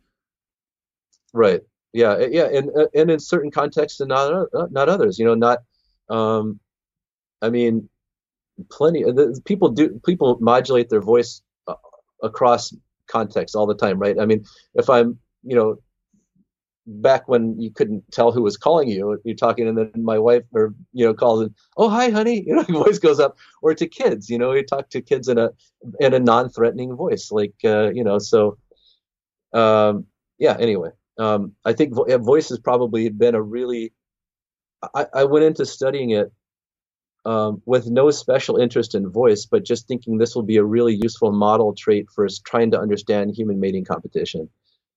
Right. 1.34 1.62
Yeah. 1.94 2.26
Yeah. 2.30 2.50
And 2.52 2.70
and 2.94 3.12
in 3.12 3.20
certain 3.20 3.52
contexts 3.52 4.00
and 4.00 4.10
not 4.10 4.48
not 4.72 4.90
others. 4.90 5.18
You 5.18 5.26
know, 5.26 5.36
not. 5.36 5.60
Um, 6.10 6.60
I 7.42 7.50
mean, 7.50 7.90
plenty. 8.70 9.06
People 9.46 9.70
do. 9.70 10.02
People 10.06 10.38
modulate 10.42 10.90
their 10.90 11.02
voice 11.02 11.42
uh, 11.68 11.76
across 12.22 12.74
context 13.08 13.56
all 13.56 13.68
the 13.68 13.76
time, 13.76 14.00
right? 14.00 14.20
I 14.20 14.26
mean, 14.26 14.44
if 14.76 14.90
I'm, 14.90 15.20
you 15.44 15.56
know, 15.56 15.78
back 16.86 17.28
when 17.28 17.60
you 17.60 17.72
couldn't 17.72 18.04
tell 18.12 18.32
who 18.32 18.42
was 18.42 18.58
calling 18.58 18.90
you, 18.90 19.20
you're 19.24 19.36
talking, 19.36 19.68
and 19.68 19.78
then 19.78 19.92
my 19.96 20.20
wife 20.20 20.44
or 20.54 20.74
you 20.94 21.06
know 21.06 21.14
calls 21.14 21.42
and 21.42 21.56
oh 21.78 21.90
hi 21.90 22.10
honey, 22.10 22.44
you 22.48 22.56
know 22.56 22.66
your 22.68 22.84
voice 22.84 23.00
goes 23.00 23.20
up, 23.20 23.38
or 23.62 23.74
to 23.74 23.88
kids, 23.88 24.30
you 24.30 24.38
know, 24.38 24.54
you 24.54 24.64
talk 24.64 24.90
to 24.90 25.02
kids 25.02 25.28
in 25.28 25.38
a 25.38 25.52
in 26.00 26.14
a 26.14 26.20
non-threatening 26.20 26.96
voice, 26.96 27.32
like 27.32 27.54
uh, 27.64 27.92
you 27.92 28.04
know, 28.04 28.20
so 28.20 28.58
um, 29.54 30.06
yeah. 30.40 30.58
Anyway, 30.60 30.90
um, 31.18 31.54
I 31.66 31.74
think 31.74 31.94
vo- 31.94 32.18
voice 32.20 32.50
has 32.50 32.60
probably 32.60 33.10
been 33.10 33.36
a 33.36 33.42
really. 33.42 33.94
I, 34.94 35.06
I 35.14 35.24
went 35.26 35.46
into 35.46 35.66
studying 35.66 36.12
it 36.12 36.32
um, 37.26 37.62
with 37.66 37.88
no 37.88 38.12
special 38.12 38.58
interest 38.58 38.96
in 38.96 39.10
voice, 39.10 39.46
but 39.46 39.64
just 39.64 39.88
thinking 39.88 40.18
this 40.18 40.36
will 40.36 40.44
be 40.44 40.58
a 40.58 40.64
really 40.64 41.00
useful 41.02 41.32
model 41.32 41.74
trait 41.78 42.08
for 42.14 42.28
trying 42.46 42.72
to 42.72 42.80
understand 42.80 43.34
human 43.36 43.60
mating 43.60 43.86
competition. 43.86 44.50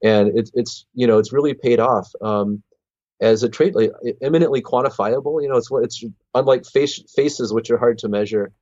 And 0.02 0.36
it's 0.36 0.50
it's 0.54 0.86
you 0.94 1.06
know 1.06 1.18
it's 1.18 1.32
really 1.32 1.54
paid 1.54 1.80
off 1.80 2.10
um, 2.20 2.62
as 3.20 3.42
a 3.42 3.48
trait, 3.48 3.74
like 3.74 3.92
eminently 4.22 4.62
quantifiable. 4.62 5.42
You 5.42 5.48
know, 5.48 5.56
it's 5.56 5.68
it's 5.72 6.04
unlike 6.34 6.66
face 6.66 7.02
faces, 7.14 7.52
which 7.52 7.70
are 7.70 7.78
hard 7.78 7.98
to 7.98 8.08
measure. 8.08 8.52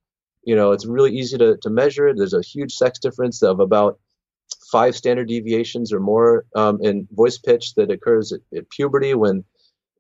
You 0.44 0.56
know, 0.56 0.72
it's 0.72 0.86
really 0.86 1.12
easy 1.16 1.38
to 1.38 1.56
to 1.62 1.70
measure. 1.70 2.14
There's 2.14 2.34
a 2.34 2.42
huge 2.42 2.74
sex 2.74 2.98
difference 2.98 3.42
of 3.42 3.60
about 3.60 3.98
five 4.70 4.96
standard 4.96 5.28
deviations 5.28 5.92
or 5.92 6.00
more 6.00 6.44
um, 6.54 6.78
in 6.82 7.06
voice 7.12 7.38
pitch 7.38 7.74
that 7.74 7.90
occurs 7.90 8.32
at, 8.32 8.40
at, 8.56 8.68
puberty 8.70 9.14
when 9.14 9.44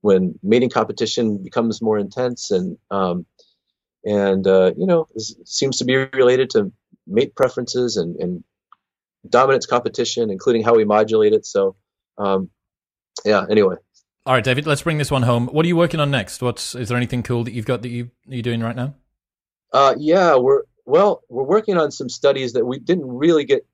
when 0.00 0.38
mating 0.42 0.70
competition 0.70 1.42
becomes 1.42 1.80
more 1.80 1.98
intense 1.98 2.50
and 2.50 2.76
um, 2.90 3.26
and 4.04 4.46
uh, 4.46 4.72
you 4.76 4.86
know 4.86 5.08
seems 5.44 5.78
to 5.78 5.84
be 5.84 5.96
related 5.96 6.50
to 6.50 6.72
mate 7.06 7.34
preferences 7.34 7.96
and, 7.96 8.16
and 8.16 8.44
dominance 9.28 9.66
competition, 9.66 10.30
including 10.30 10.62
how 10.62 10.74
we 10.74 10.84
modulate 10.84 11.32
it. 11.32 11.46
So, 11.46 11.76
um, 12.18 12.50
yeah. 13.24 13.44
Anyway. 13.48 13.76
All 14.26 14.34
right, 14.34 14.44
David. 14.44 14.66
Let's 14.66 14.82
bring 14.82 14.98
this 14.98 15.10
one 15.10 15.22
home. 15.22 15.48
What 15.48 15.64
are 15.64 15.68
you 15.68 15.76
working 15.76 16.00
on 16.00 16.10
next? 16.10 16.42
What's 16.42 16.74
is 16.74 16.88
there 16.88 16.96
anything 16.96 17.22
cool 17.22 17.44
that 17.44 17.52
you've 17.52 17.66
got 17.66 17.82
that 17.82 17.90
you 17.90 18.10
you're 18.26 18.42
doing 18.42 18.60
right 18.60 18.76
now? 18.76 18.94
Uh, 19.72 19.94
yeah, 19.98 20.36
we're 20.36 20.62
well, 20.86 21.22
we're 21.28 21.44
working 21.44 21.76
on 21.76 21.90
some 21.90 22.08
studies 22.08 22.54
that 22.54 22.64
we 22.64 22.78
didn't 22.78 23.06
really 23.06 23.44
get 23.44 23.66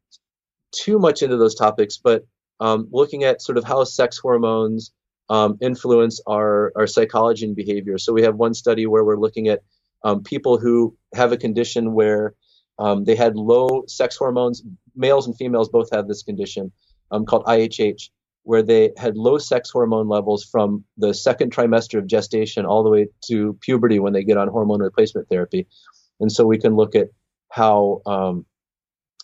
too 0.73 0.99
much 0.99 1.23
into 1.23 1.37
those 1.37 1.55
topics, 1.55 1.99
but 1.99 2.25
um, 2.61 2.89
looking 2.91 3.25
at 3.25 3.43
sort 3.43 3.59
of 3.59 3.65
how 3.65 3.85
sex 3.85 4.19
hormones 4.19 4.93
um, 5.29 5.57
influence 5.61 6.21
our 6.27 6.73
our 6.77 6.87
psychology 6.87 7.47
and 7.47 7.57
behavior. 7.57 7.99
So 7.99 8.13
we 8.13 8.23
have 8.23 8.37
one 8.37 8.55
study 8.55 8.87
where 8.87 9.05
we're 9.05 9.17
looking 9.17 9.49
at 9.49 9.61
um, 10.05 10.23
people 10.23 10.59
who 10.59 10.97
have 11.15 11.33
a 11.33 11.37
condition 11.37 11.93
where 11.95 12.35
um, 12.79 13.05
they 13.05 13.15
had 13.15 13.37
low 13.37 13.85
sex 13.87 14.17
hormones. 14.17 14.63
Males 14.97 15.27
and 15.27 15.37
females 15.37 15.69
both 15.69 15.91
have 15.93 16.09
this 16.09 16.23
condition 16.23 16.73
um, 17.11 17.25
called 17.25 17.45
IHH, 17.45 18.11
where 18.43 18.63
they 18.63 18.91
had 18.97 19.17
low 19.17 19.39
sex 19.39 19.71
hormone 19.71 20.09
levels 20.09 20.45
from 20.45 20.85
the 20.97 21.15
second 21.15 21.55
trimester 21.55 21.99
of 21.99 22.07
gestation 22.07 22.67
all 22.67 22.83
the 22.83 22.91
way 22.91 23.07
to 23.27 23.57
puberty 23.61 23.99
when 23.99 24.13
they 24.13 24.25
get 24.25 24.37
on 24.37 24.49
hormone 24.49 24.81
replacement 24.81 25.29
therapy. 25.29 25.67
And 26.19 26.31
so 26.31 26.45
we 26.47 26.59
can 26.59 26.75
look 26.75 26.95
at 26.95 27.09
how 27.51 28.03
um, 28.07 28.47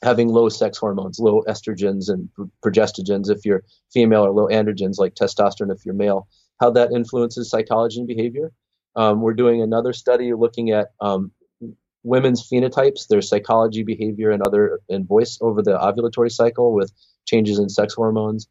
having 0.02 0.28
low 0.28 0.48
sex 0.48 0.78
hormones, 0.78 1.18
low 1.18 1.42
estrogens 1.48 2.08
and 2.08 2.28
progestogens 2.64 3.30
if 3.30 3.44
you're 3.44 3.64
female, 3.92 4.26
or 4.26 4.30
low 4.30 4.48
androgens 4.48 4.98
like 4.98 5.14
testosterone 5.14 5.74
if 5.74 5.84
you're 5.84 5.94
male, 5.94 6.28
how 6.60 6.70
that 6.70 6.92
influences 6.92 7.50
psychology 7.50 7.98
and 7.98 8.08
behavior. 8.08 8.52
Um, 8.94 9.20
we're 9.20 9.34
doing 9.34 9.62
another 9.62 9.92
study 9.92 10.32
looking 10.32 10.70
at 10.70 10.88
um, 11.00 11.30
women's 12.02 12.48
phenotypes, 12.48 13.08
their 13.08 13.22
psychology, 13.22 13.82
behavior, 13.82 14.30
and 14.30 14.42
other 14.46 14.80
and 14.88 15.06
voice 15.06 15.38
over 15.40 15.62
the 15.62 15.76
ovulatory 15.78 16.30
cycle 16.30 16.72
with 16.72 16.92
changes 17.26 17.58
in 17.58 17.68
sex 17.68 17.94
hormones. 17.94 18.48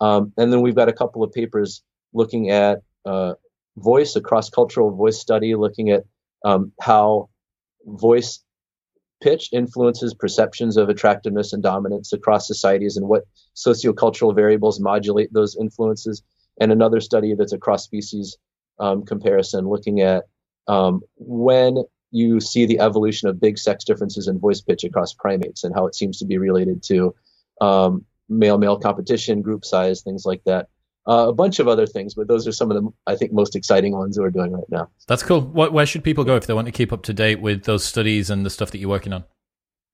Um, 0.00 0.32
and 0.36 0.52
then 0.52 0.62
we've 0.62 0.74
got 0.74 0.88
a 0.88 0.92
couple 0.92 1.22
of 1.22 1.32
papers 1.32 1.82
looking 2.12 2.50
at 2.50 2.82
uh, 3.04 3.34
voice, 3.76 4.16
a 4.16 4.20
cross-cultural 4.20 4.96
voice 4.96 5.18
study, 5.18 5.54
looking 5.54 5.90
at 5.90 6.04
um, 6.44 6.72
how 6.80 7.28
voice 7.86 8.43
pitch 9.22 9.48
influences 9.52 10.14
perceptions 10.14 10.76
of 10.76 10.88
attractiveness 10.88 11.52
and 11.52 11.62
dominance 11.62 12.12
across 12.12 12.46
societies 12.46 12.96
and 12.96 13.08
what 13.08 13.24
sociocultural 13.56 14.34
variables 14.34 14.80
modulate 14.80 15.32
those 15.32 15.56
influences. 15.56 16.22
And 16.60 16.70
another 16.70 17.00
study 17.00 17.34
that's 17.34 17.52
a 17.52 17.58
cross 17.58 17.84
species 17.84 18.36
um, 18.78 19.04
comparison 19.04 19.68
looking 19.68 20.00
at 20.00 20.24
um, 20.66 21.00
when 21.16 21.84
you 22.10 22.40
see 22.40 22.64
the 22.64 22.80
evolution 22.80 23.28
of 23.28 23.40
big 23.40 23.58
sex 23.58 23.84
differences 23.84 24.28
in 24.28 24.38
voice 24.38 24.60
pitch 24.60 24.84
across 24.84 25.12
primates 25.14 25.64
and 25.64 25.74
how 25.74 25.86
it 25.86 25.94
seems 25.94 26.18
to 26.18 26.24
be 26.24 26.38
related 26.38 26.82
to 26.84 27.14
um, 27.60 28.04
male 28.28 28.58
male 28.58 28.78
competition, 28.78 29.42
group 29.42 29.64
size, 29.64 30.02
things 30.02 30.24
like 30.24 30.42
that. 30.44 30.68
Uh, 31.06 31.28
a 31.28 31.32
bunch 31.34 31.58
of 31.58 31.68
other 31.68 31.86
things, 31.86 32.14
but 32.14 32.28
those 32.28 32.48
are 32.48 32.52
some 32.52 32.70
of 32.70 32.82
the 32.82 32.90
I 33.06 33.14
think 33.14 33.30
most 33.30 33.54
exciting 33.54 33.92
ones 33.92 34.16
that 34.16 34.22
we're 34.22 34.30
doing 34.30 34.52
right 34.52 34.64
now. 34.70 34.88
That's 35.06 35.22
cool. 35.22 35.42
What, 35.42 35.72
where 35.72 35.84
should 35.84 36.02
people 36.02 36.24
go 36.24 36.36
if 36.36 36.46
they 36.46 36.54
want 36.54 36.66
to 36.66 36.72
keep 36.72 36.94
up 36.94 37.02
to 37.02 37.12
date 37.12 37.42
with 37.42 37.64
those 37.64 37.84
studies 37.84 38.30
and 38.30 38.46
the 38.46 38.48
stuff 38.48 38.70
that 38.70 38.78
you're 38.78 38.88
working 38.88 39.12
on? 39.12 39.24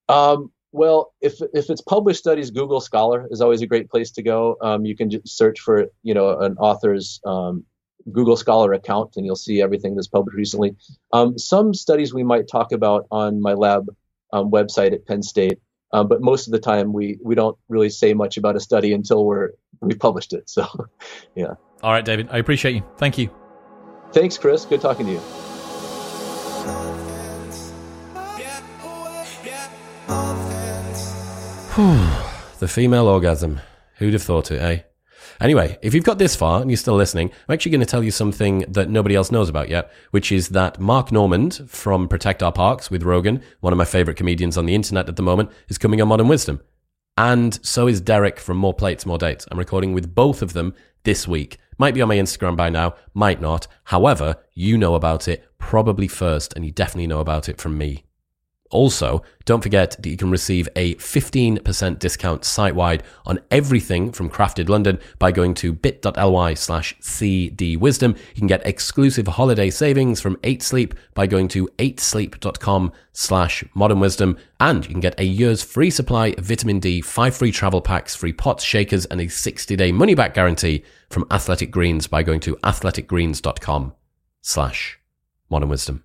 Um, 0.09 0.53
well, 0.73 1.13
if 1.21 1.41
if 1.53 1.69
it's 1.69 1.81
published 1.81 2.21
studies, 2.21 2.51
Google 2.51 2.81
Scholar 2.81 3.27
is 3.31 3.41
always 3.41 3.61
a 3.61 3.67
great 3.67 3.91
place 3.91 4.13
to 4.13 4.23
go. 4.23 4.57
Um, 4.63 4.85
you 4.85 4.97
can 4.97 5.11
just 5.11 5.37
search 5.37 5.59
for 5.59 5.87
you 6.03 6.15
know 6.15 6.39
an 6.39 6.57
author's 6.59 7.21
um, 7.25 7.65
Google 8.13 8.37
Scholar 8.37 8.73
account, 8.73 9.17
and 9.17 9.27
you'll 9.27 9.37
see 9.37 9.61
everything 9.61 9.97
that's 9.97 10.09
published 10.09 10.37
recently. 10.37 10.77
Um, 11.13 11.37
some 11.39 11.75
studies 11.75 12.15
we 12.15 12.23
might 12.23 12.49
talk 12.49 12.71
about 12.71 13.07
on 13.11 13.41
my 13.43 13.55
lab 13.55 13.89
um, 14.33 14.51
website 14.51 14.93
at 14.93 15.07
Penn 15.07 15.23
State, 15.23 15.59
um, 15.93 16.09
but 16.09 16.21
most 16.21 16.47
of 16.47 16.53
the 16.53 16.59
time 16.59 16.93
we 16.93 17.19
we 17.23 17.35
don't 17.35 17.57
really 17.69 17.91
say 17.91 18.15
much 18.15 18.37
about 18.37 18.57
a 18.57 18.61
study 18.61 18.93
until 18.93 19.25
we're 19.25 19.51
we 19.81 19.95
published 19.95 20.33
it. 20.33 20.49
So, 20.49 20.67
yeah. 21.35 21.55
All 21.83 21.93
right, 21.93 22.05
David. 22.05 22.29
I 22.31 22.39
appreciate 22.39 22.75
you. 22.75 22.83
Thank 22.97 23.19
you. 23.19 23.31
Thanks, 24.13 24.37
Chris. 24.37 24.65
Good 24.65 24.81
talking 24.81 25.07
to 25.07 25.13
you. 25.13 25.21
the 32.61 32.69
female 32.69 33.07
orgasm. 33.07 33.61
Who'd 33.97 34.13
have 34.13 34.23
thought 34.23 34.51
it, 34.51 34.61
eh? 34.61 34.90
Anyway, 35.41 35.79
if 35.81 35.95
you've 35.95 36.05
got 36.05 36.19
this 36.19 36.37
far 36.37 36.61
and 36.61 36.71
you're 36.71 36.77
still 36.77 36.97
listening, 36.97 37.31
I'm 37.49 37.55
actually 37.55 37.71
going 37.71 37.81
to 37.81 37.87
tell 37.87 38.05
you 38.05 38.11
something 38.11 38.59
that 38.69 38.91
nobody 38.91 39.15
else 39.15 39.33
knows 39.33 39.49
about 39.49 39.71
yet, 39.71 39.91
which 40.11 40.31
is 40.31 40.51
that 40.51 40.79
Mark 40.79 41.11
Normand 41.11 41.63
from 41.67 42.09
Protect 42.09 42.43
Our 42.43 42.53
Parks 42.53 42.91
with 42.91 43.05
Rogan, 43.05 43.43
one 43.61 43.73
of 43.73 43.79
my 43.79 43.87
favorite 43.87 44.19
comedians 44.19 44.59
on 44.59 44.67
the 44.67 44.75
internet 44.75 45.09
at 45.09 45.17
the 45.17 45.23
moment, 45.23 45.51
is 45.69 45.79
coming 45.79 46.03
on 46.03 46.09
Modern 46.09 46.29
Wisdom. 46.29 46.61
And 47.17 47.59
so 47.65 47.89
is 47.89 48.03
Derek 48.03 48.39
from 48.39 48.59
More 48.59 48.75
Plates, 48.75 49.07
More 49.07 49.19
Dates. 49.19 49.47
I'm 49.51 49.59
recording 49.59 49.95
with 49.95 50.15
both 50.15 50.43
of 50.43 50.53
them 50.53 50.75
this 51.05 51.27
week. 51.27 51.57
Might 51.79 51.95
be 51.95 52.03
on 52.03 52.09
my 52.09 52.17
Instagram 52.17 52.57
by 52.57 52.69
now, 52.69 52.95
might 53.15 53.41
not. 53.41 53.67
However, 53.85 54.37
you 54.53 54.77
know 54.77 54.95
about 54.95 55.27
it 55.27 55.47
probably 55.59 56.09
first, 56.09 56.53
and 56.55 56.67
you 56.67 56.71
definitely 56.71 57.07
know 57.07 57.21
about 57.21 57.49
it 57.49 57.59
from 57.59 57.79
me. 57.79 58.05
Also, 58.71 59.23
don't 59.45 59.63
forget 59.63 59.97
that 60.01 60.09
you 60.09 60.17
can 60.17 60.31
receive 60.31 60.69
a 60.77 60.95
15% 60.95 61.99
discount 61.99 62.45
site 62.45 62.75
wide 62.75 63.03
on 63.27 63.41
everything 63.51 64.13
from 64.13 64.31
CRAFTD 64.31 64.69
London 64.69 65.01
by 65.19 65.33
going 65.33 65.55
to 65.55 65.73
bit.ly 65.73 66.55
slash 66.55 66.97
cdwisdom. 67.01 68.17
You 68.17 68.35
can 68.39 68.47
get 68.47 68.65
exclusive 68.65 69.27
holiday 69.27 69.71
savings 69.71 70.21
from 70.21 70.39
8 70.45 70.63
Sleep 70.63 70.95
by 71.15 71.27
going 71.27 71.49
to 71.49 71.67
8sleep.com 71.79 72.93
slash 73.13 73.65
modern 73.75 73.99
wisdom. 73.99 74.39
And 74.61 74.85
you 74.85 74.93
can 74.93 75.01
get 75.01 75.19
a 75.19 75.25
year's 75.25 75.65
free 75.65 75.91
supply 75.91 76.29
of 76.39 76.45
vitamin 76.45 76.79
D, 76.79 77.01
five 77.01 77.37
free 77.37 77.51
travel 77.51 77.81
packs, 77.81 78.15
free 78.15 78.33
pots, 78.33 78.63
shakers, 78.63 79.05
and 79.07 79.21
a 79.21 79.29
60 79.29 79.75
day 79.75 79.91
money 79.91 80.15
back 80.15 80.33
guarantee 80.33 80.85
from 81.09 81.27
Athletic 81.31 81.73
Greens 81.73 82.07
by 82.07 82.23
going 82.23 82.41
to 82.41 82.57
athleticgreens.com 82.59 83.95
slash 84.43 85.01
modern 85.49 85.69
wisdom. 85.69 86.05